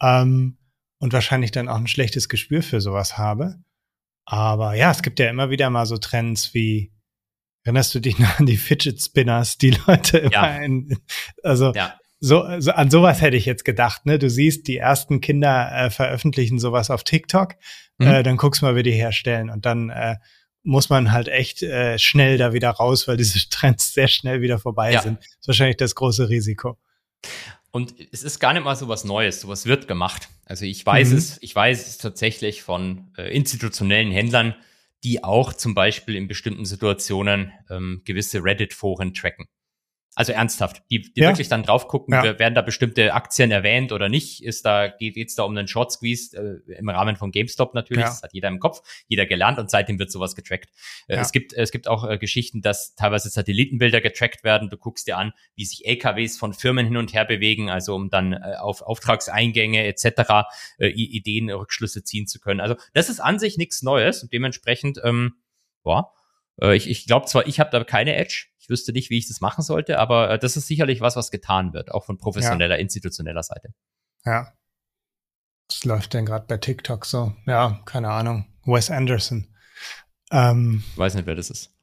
Ähm, 0.00 0.58
und 0.98 1.12
wahrscheinlich 1.12 1.50
dann 1.50 1.68
auch 1.68 1.76
ein 1.76 1.88
schlechtes 1.88 2.28
Gespür 2.28 2.62
für 2.62 2.80
sowas 2.80 3.18
habe. 3.18 3.56
Aber 4.24 4.74
ja, 4.74 4.90
es 4.90 5.02
gibt 5.02 5.18
ja 5.18 5.28
immer 5.30 5.50
wieder 5.50 5.68
mal 5.70 5.86
so 5.86 5.96
Trends 5.96 6.54
wie, 6.54 6.92
erinnerst 7.64 7.94
du 7.94 8.00
dich 8.00 8.20
noch 8.20 8.38
an 8.38 8.46
die 8.46 8.56
Fidget 8.56 9.02
Spinners, 9.02 9.58
die 9.58 9.70
Leute 9.86 10.28
ja. 10.30 10.46
immer 10.46 10.64
in, 10.64 10.98
also 11.42 11.72
ja 11.72 11.97
so, 12.20 12.44
so 12.58 12.72
an 12.72 12.90
sowas 12.90 13.20
hätte 13.20 13.36
ich 13.36 13.46
jetzt 13.46 13.64
gedacht, 13.64 14.06
ne? 14.06 14.18
Du 14.18 14.28
siehst, 14.28 14.66
die 14.66 14.76
ersten 14.76 15.20
Kinder 15.20 15.70
äh, 15.72 15.90
veröffentlichen 15.90 16.58
sowas 16.58 16.90
auf 16.90 17.04
TikTok, 17.04 17.54
mhm. 17.98 18.06
äh, 18.06 18.22
dann 18.22 18.36
guckst 18.36 18.62
mal, 18.62 18.76
wie 18.76 18.82
die 18.82 18.92
herstellen 18.92 19.50
und 19.50 19.66
dann 19.66 19.90
äh, 19.90 20.16
muss 20.62 20.90
man 20.90 21.12
halt 21.12 21.28
echt 21.28 21.62
äh, 21.62 21.98
schnell 21.98 22.36
da 22.36 22.52
wieder 22.52 22.70
raus, 22.70 23.08
weil 23.08 23.16
diese 23.16 23.48
Trends 23.50 23.94
sehr 23.94 24.08
schnell 24.08 24.40
wieder 24.40 24.58
vorbei 24.58 24.92
ja. 24.92 25.02
sind. 25.02 25.18
Das 25.18 25.26
ist 25.40 25.48
wahrscheinlich 25.48 25.76
das 25.76 25.94
große 25.94 26.28
Risiko. 26.28 26.78
Und 27.70 27.94
es 28.12 28.22
ist 28.22 28.38
gar 28.38 28.52
nicht 28.52 28.64
mal 28.64 28.76
so 28.76 28.88
was 28.88 29.04
Neues, 29.04 29.42
sowas 29.42 29.66
wird 29.66 29.88
gemacht. 29.88 30.28
Also 30.44 30.64
ich 30.64 30.84
weiß 30.84 31.10
mhm. 31.10 31.18
es, 31.18 31.38
ich 31.42 31.54
weiß 31.54 31.86
es 31.86 31.98
tatsächlich 31.98 32.62
von 32.62 33.12
äh, 33.16 33.34
institutionellen 33.34 34.10
Händlern, 34.10 34.54
die 35.04 35.22
auch 35.22 35.52
zum 35.52 35.74
Beispiel 35.74 36.16
in 36.16 36.26
bestimmten 36.26 36.64
Situationen 36.64 37.52
ähm, 37.70 38.02
gewisse 38.04 38.42
Reddit-Foren 38.42 39.14
tracken. 39.14 39.46
Also 40.14 40.32
ernsthaft, 40.32 40.82
die, 40.90 41.02
die 41.12 41.20
ja. 41.20 41.28
wirklich 41.28 41.48
dann 41.48 41.62
drauf 41.62 41.86
gucken, 41.86 42.12
ja. 42.12 42.38
werden 42.40 42.54
da 42.54 42.62
bestimmte 42.62 43.14
Aktien 43.14 43.52
erwähnt 43.52 43.92
oder 43.92 44.08
nicht? 44.08 44.42
Ist 44.42 44.64
da, 44.64 44.88
geht 44.88 45.16
es 45.16 45.36
da 45.36 45.44
um 45.44 45.56
einen 45.56 45.68
Short 45.68 45.92
Squeeze 45.92 46.36
äh, 46.68 46.72
im 46.72 46.88
Rahmen 46.88 47.14
von 47.14 47.30
GameStop 47.30 47.72
natürlich? 47.74 48.02
Ja. 48.02 48.08
Das 48.08 48.22
hat 48.22 48.32
jeder 48.32 48.48
im 48.48 48.58
Kopf, 48.58 48.82
jeder 49.06 49.26
gelernt 49.26 49.60
und 49.60 49.70
seitdem 49.70 49.98
wird 50.00 50.10
sowas 50.10 50.34
getrackt. 50.34 50.70
Äh, 51.06 51.18
es 51.18 51.30
gibt, 51.30 51.52
es 51.52 51.70
gibt 51.70 51.86
auch 51.86 52.08
äh, 52.08 52.18
Geschichten, 52.18 52.62
dass 52.62 52.96
teilweise 52.96 53.28
Satellitenbilder 53.28 54.00
getrackt 54.00 54.42
werden. 54.42 54.70
Du 54.70 54.76
guckst 54.76 55.06
dir 55.06 55.18
an, 55.18 55.32
wie 55.54 55.64
sich 55.64 55.86
LKWs 55.86 56.36
von 56.36 56.52
Firmen 56.52 56.86
hin 56.86 56.96
und 56.96 57.12
her 57.12 57.24
bewegen, 57.24 57.70
also 57.70 57.94
um 57.94 58.10
dann 58.10 58.32
äh, 58.32 58.56
auf 58.58 58.82
Auftragseingänge 58.82 59.86
etc. 59.86 60.48
Äh, 60.78 60.88
Ideen, 60.88 61.48
Rückschlüsse 61.48 62.02
ziehen 62.02 62.26
zu 62.26 62.40
können. 62.40 62.60
Also 62.60 62.74
das 62.92 63.08
ist 63.08 63.20
an 63.20 63.38
sich 63.38 63.56
nichts 63.56 63.82
Neues 63.82 64.24
und 64.24 64.32
dementsprechend, 64.32 65.00
ähm, 65.04 65.34
boah, 65.84 66.12
äh, 66.60 66.76
ich, 66.76 66.88
ich 66.88 67.06
glaube 67.06 67.26
zwar, 67.26 67.46
ich 67.46 67.60
habe 67.60 67.70
da 67.70 67.82
keine 67.84 68.16
Edge, 68.16 68.46
ich 68.58 68.68
wüsste 68.68 68.92
nicht, 68.92 69.10
wie 69.10 69.18
ich 69.18 69.28
das 69.28 69.40
machen 69.40 69.62
sollte, 69.62 69.98
aber 69.98 70.30
äh, 70.30 70.38
das 70.38 70.56
ist 70.56 70.66
sicherlich 70.66 71.00
was, 71.00 71.16
was 71.16 71.30
getan 71.30 71.72
wird, 71.72 71.90
auch 71.90 72.04
von 72.04 72.18
professioneller, 72.18 72.76
ja. 72.76 72.80
institutioneller 72.80 73.42
Seite. 73.42 73.74
Ja. 74.24 74.52
Was 75.70 75.84
läuft 75.84 76.14
denn 76.14 76.26
gerade 76.26 76.46
bei 76.46 76.56
TikTok 76.56 77.04
so? 77.04 77.34
Ja, 77.46 77.80
keine 77.84 78.10
Ahnung. 78.10 78.46
Wes 78.64 78.90
Anderson. 78.90 79.54
Ähm, 80.30 80.82
Weiß 80.96 81.14
nicht, 81.14 81.26
wer 81.26 81.34
das 81.34 81.50
ist. 81.50 81.74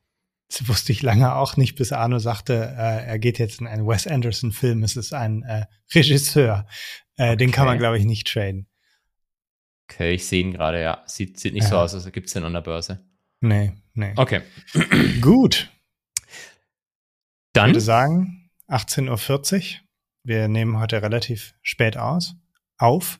Das 0.49 0.67
wusste 0.67 0.91
ich 0.91 1.01
lange 1.01 1.33
auch 1.35 1.57
nicht, 1.57 1.75
bis 1.75 1.91
Arno 1.91 2.19
sagte, 2.19 2.53
äh, 2.53 3.05
er 3.05 3.19
geht 3.19 3.39
jetzt 3.39 3.61
in 3.61 3.67
einen 3.67 3.87
Wes 3.87 4.05
Anderson-Film. 4.05 4.83
Es 4.83 4.95
ist 4.95 5.13
ein 5.13 5.41
äh, 5.43 5.65
Regisseur. 5.93 6.67
Äh, 7.17 7.29
okay. 7.29 7.37
Den 7.37 7.51
kann 7.51 7.65
man, 7.65 7.79
glaube 7.79 7.97
ich, 7.97 8.05
nicht 8.05 8.27
traden. 8.27 8.67
Okay, 9.89 10.13
ich 10.13 10.27
sehe 10.27 10.41
ihn 10.41 10.51
gerade, 10.51 10.81
ja. 10.81 11.03
Sieht, 11.07 11.39
sieht 11.39 11.53
nicht 11.53 11.67
so 11.67 11.77
aus, 11.77 11.93
als 11.93 12.11
gibt 12.11 12.27
es 12.27 12.33
den 12.33 12.43
an 12.43 12.53
der 12.53 12.61
Börse. 12.61 13.03
Nee, 13.41 13.73
nee. 13.95 14.13
Okay. 14.15 14.41
Gut. 15.21 15.69
Dann? 17.53 17.69
Ich 17.69 17.75
würde 17.75 17.81
sagen, 17.81 18.49
18.40 18.67 19.55
Uhr. 19.55 19.79
Wir 20.23 20.47
nehmen 20.47 20.79
heute 20.79 21.01
relativ 21.01 21.53
spät 21.61 21.97
aus. 21.97 22.35
Auf. 22.77 23.19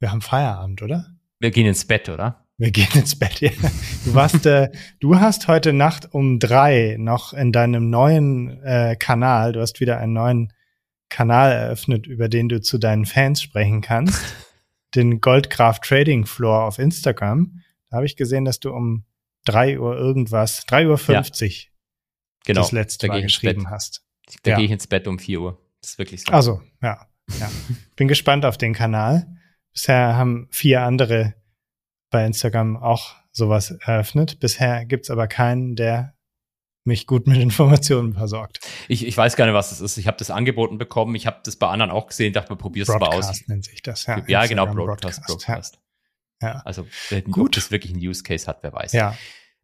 Wir 0.00 0.10
haben 0.10 0.20
Feierabend, 0.20 0.82
oder? 0.82 1.06
Wir 1.38 1.50
gehen 1.50 1.66
ins 1.66 1.84
Bett, 1.84 2.08
oder? 2.08 2.46
Wir 2.58 2.70
gehen 2.70 2.88
ins 2.94 3.18
Bett, 3.18 3.40
ja. 3.40 3.50
Du 4.04 4.14
warst, 4.14 4.46
äh, 4.46 4.70
du 5.00 5.18
hast 5.18 5.48
heute 5.48 5.72
Nacht 5.72 6.12
um 6.12 6.38
drei 6.38 6.96
noch 6.98 7.32
in 7.32 7.50
deinem 7.50 7.90
neuen 7.90 8.62
äh, 8.62 8.96
Kanal, 8.96 9.52
du 9.52 9.60
hast 9.60 9.80
wieder 9.80 9.98
einen 9.98 10.12
neuen 10.12 10.52
Kanal 11.08 11.52
eröffnet, 11.52 12.06
über 12.06 12.28
den 12.28 12.48
du 12.48 12.60
zu 12.60 12.78
deinen 12.78 13.06
Fans 13.06 13.42
sprechen 13.42 13.80
kannst. 13.80 14.20
den 14.94 15.20
Goldcraft 15.20 15.80
Trading 15.82 16.26
Floor 16.26 16.64
auf 16.64 16.78
Instagram. 16.78 17.60
Da 17.88 17.96
habe 17.96 18.06
ich 18.06 18.16
gesehen, 18.16 18.44
dass 18.44 18.60
du 18.60 18.70
um 18.70 19.04
drei 19.44 19.78
Uhr 19.78 19.96
irgendwas, 19.96 20.64
drei 20.66 20.88
Uhr 20.88 20.98
fünfzig 20.98 21.72
genau, 22.44 22.60
das 22.60 22.72
letzte 22.72 23.08
Mal 23.08 23.22
geschrieben 23.22 23.70
hast. 23.70 24.04
Da 24.42 24.52
ja. 24.52 24.56
gehe 24.56 24.66
ich 24.66 24.70
ins 24.70 24.86
Bett 24.86 25.06
um 25.06 25.18
4 25.18 25.40
Uhr. 25.40 25.58
Das 25.80 25.90
ist 25.92 25.98
wirklich 25.98 26.22
so. 26.22 26.32
Also, 26.32 26.62
ja. 26.80 27.06
ja. 27.38 27.50
Bin 27.96 28.08
gespannt 28.08 28.44
auf 28.44 28.56
den 28.56 28.72
Kanal. 28.72 29.26
Bisher 29.72 30.16
haben 30.16 30.48
vier 30.50 30.82
andere 30.82 31.34
bei 32.10 32.24
Instagram 32.26 32.76
auch 32.76 33.16
sowas 33.32 33.70
eröffnet. 33.70 34.38
Bisher 34.38 34.84
gibt's 34.84 35.10
aber 35.10 35.26
keinen, 35.26 35.76
der 35.76 36.14
mich 36.84 37.06
gut 37.06 37.26
mit 37.26 37.38
Informationen 37.38 38.12
versorgt. 38.12 38.60
Ich, 38.88 39.06
ich 39.06 39.16
weiß 39.16 39.36
gar 39.36 39.46
nicht, 39.46 39.54
was 39.54 39.70
das 39.70 39.80
ist. 39.80 39.96
Ich 39.98 40.06
habe 40.06 40.18
das 40.18 40.30
angeboten 40.30 40.78
bekommen. 40.78 41.14
Ich 41.14 41.26
habe 41.26 41.40
das 41.44 41.56
bei 41.56 41.68
anderen 41.68 41.90
auch 41.90 42.08
gesehen. 42.08 42.32
Dachte, 42.32 42.50
mal 42.50 42.56
probier's 42.56 42.88
mal 42.88 42.96
aus. 42.96 43.26
Broadcast 43.26 43.48
nennt 43.48 43.64
sich 43.64 43.82
das, 43.82 44.06
ja. 44.06 44.22
Ja, 44.26 44.46
genau, 44.46 44.66
Broadcast, 44.66 45.22
Broadcast. 45.24 45.26
Broadcast. 45.26 45.81
Ja. 46.42 46.62
Also, 46.64 46.86
gut. 47.30 47.46
ob 47.46 47.52
das 47.52 47.70
wirklich 47.70 47.92
einen 47.92 48.06
Use 48.06 48.22
Case 48.22 48.46
hat, 48.46 48.62
wer 48.62 48.72
weiß. 48.72 48.92
Ja. 48.92 49.16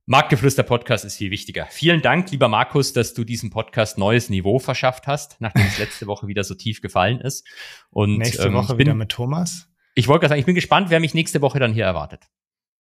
Marktgeflüster 0.07 0.63
Podcast 0.63 1.05
ist 1.05 1.17
viel 1.17 1.31
wichtiger. 1.31 1.67
Vielen 1.67 2.01
Dank, 2.01 2.31
lieber 2.31 2.49
Markus, 2.49 2.95
dass 2.95 3.13
du 3.13 3.25
diesem 3.25 3.51
Podcast 3.51 3.99
neues 3.99 4.31
Niveau 4.31 4.59
verschafft 4.59 5.07
hast, 5.07 5.39
nachdem 5.41 5.67
es 5.67 5.79
letzte 5.79 6.07
Woche 6.07 6.27
wieder 6.29 6.45
so 6.45 6.55
tief 6.55 6.81
gefallen 6.81 7.21
ist. 7.21 7.47
Und 7.91 8.17
nächste 8.17 8.47
ähm, 8.47 8.55
Woche 8.55 8.69
bin, 8.69 8.87
wieder 8.87 8.95
mit 8.95 9.11
Thomas. 9.11 9.69
Ich 9.95 10.09
wollte 10.09 10.21
gerade 10.21 10.31
sagen, 10.31 10.41
ich 10.41 10.47
bin 10.47 10.55
gespannt, 10.55 10.89
wer 10.89 11.01
mich 11.01 11.13
nächste 11.13 11.43
Woche 11.43 11.59
dann 11.59 11.75
hier 11.75 11.85
erwartet. 11.85 12.27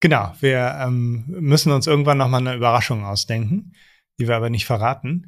Genau, 0.01 0.32
wir 0.40 0.78
ähm, 0.80 1.24
müssen 1.26 1.70
uns 1.70 1.86
irgendwann 1.86 2.16
noch 2.16 2.28
mal 2.28 2.38
eine 2.38 2.55
Überraschung 2.55 3.05
ausdenken, 3.05 3.72
die 4.18 4.26
wir 4.26 4.36
aber 4.36 4.49
nicht 4.49 4.64
verraten. 4.64 5.26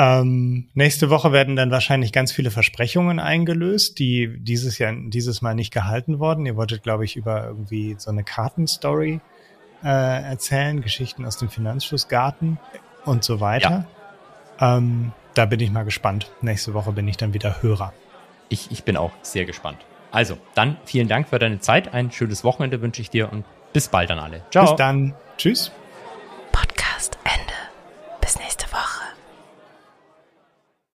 Ähm, 0.00 0.68
nächste 0.74 1.10
Woche 1.10 1.32
werden 1.32 1.56
dann 1.56 1.72
wahrscheinlich 1.72 2.12
ganz 2.12 2.30
viele 2.30 2.52
Versprechungen 2.52 3.18
eingelöst, 3.18 3.98
die 3.98 4.38
dieses 4.38 4.78
Jahr, 4.78 4.94
dieses 4.94 5.42
Mal 5.42 5.56
nicht 5.56 5.72
gehalten 5.72 6.20
wurden. 6.20 6.46
Ihr 6.46 6.54
wolltet, 6.54 6.84
glaube 6.84 7.04
ich, 7.04 7.16
über 7.16 7.44
irgendwie 7.44 7.96
so 7.98 8.08
eine 8.08 8.22
Kartenstory 8.22 9.20
äh, 9.82 10.22
erzählen, 10.22 10.82
Geschichten 10.82 11.24
aus 11.24 11.36
dem 11.36 11.48
Finanzschlussgarten 11.48 12.58
und 13.04 13.24
so 13.24 13.40
weiter. 13.40 13.86
Ja. 14.60 14.76
Ähm, 14.78 15.10
da 15.34 15.46
bin 15.46 15.58
ich 15.58 15.72
mal 15.72 15.84
gespannt. 15.84 16.30
Nächste 16.42 16.74
Woche 16.74 16.92
bin 16.92 17.08
ich 17.08 17.16
dann 17.16 17.34
wieder 17.34 17.60
Hörer. 17.60 17.92
Ich, 18.48 18.70
ich 18.70 18.84
bin 18.84 18.96
auch 18.96 19.10
sehr 19.22 19.46
gespannt. 19.46 19.78
Also, 20.12 20.38
dann 20.54 20.76
vielen 20.84 21.08
Dank 21.08 21.28
für 21.28 21.40
deine 21.40 21.58
Zeit. 21.58 21.92
Ein 21.92 22.12
schönes 22.12 22.44
Wochenende 22.44 22.80
wünsche 22.82 23.02
ich 23.02 23.10
dir 23.10 23.32
und 23.32 23.44
bis 23.72 23.88
bald 23.88 24.12
an 24.12 24.20
alle. 24.20 24.42
Ciao. 24.52 24.64
Bis 24.64 24.76
dann. 24.76 25.14
Tschüss. 25.38 25.72
Podcast 26.52 27.18
Ende. 27.24 27.52
Bis 28.20 28.38
nächste 28.38 28.66
Woche. 28.72 28.87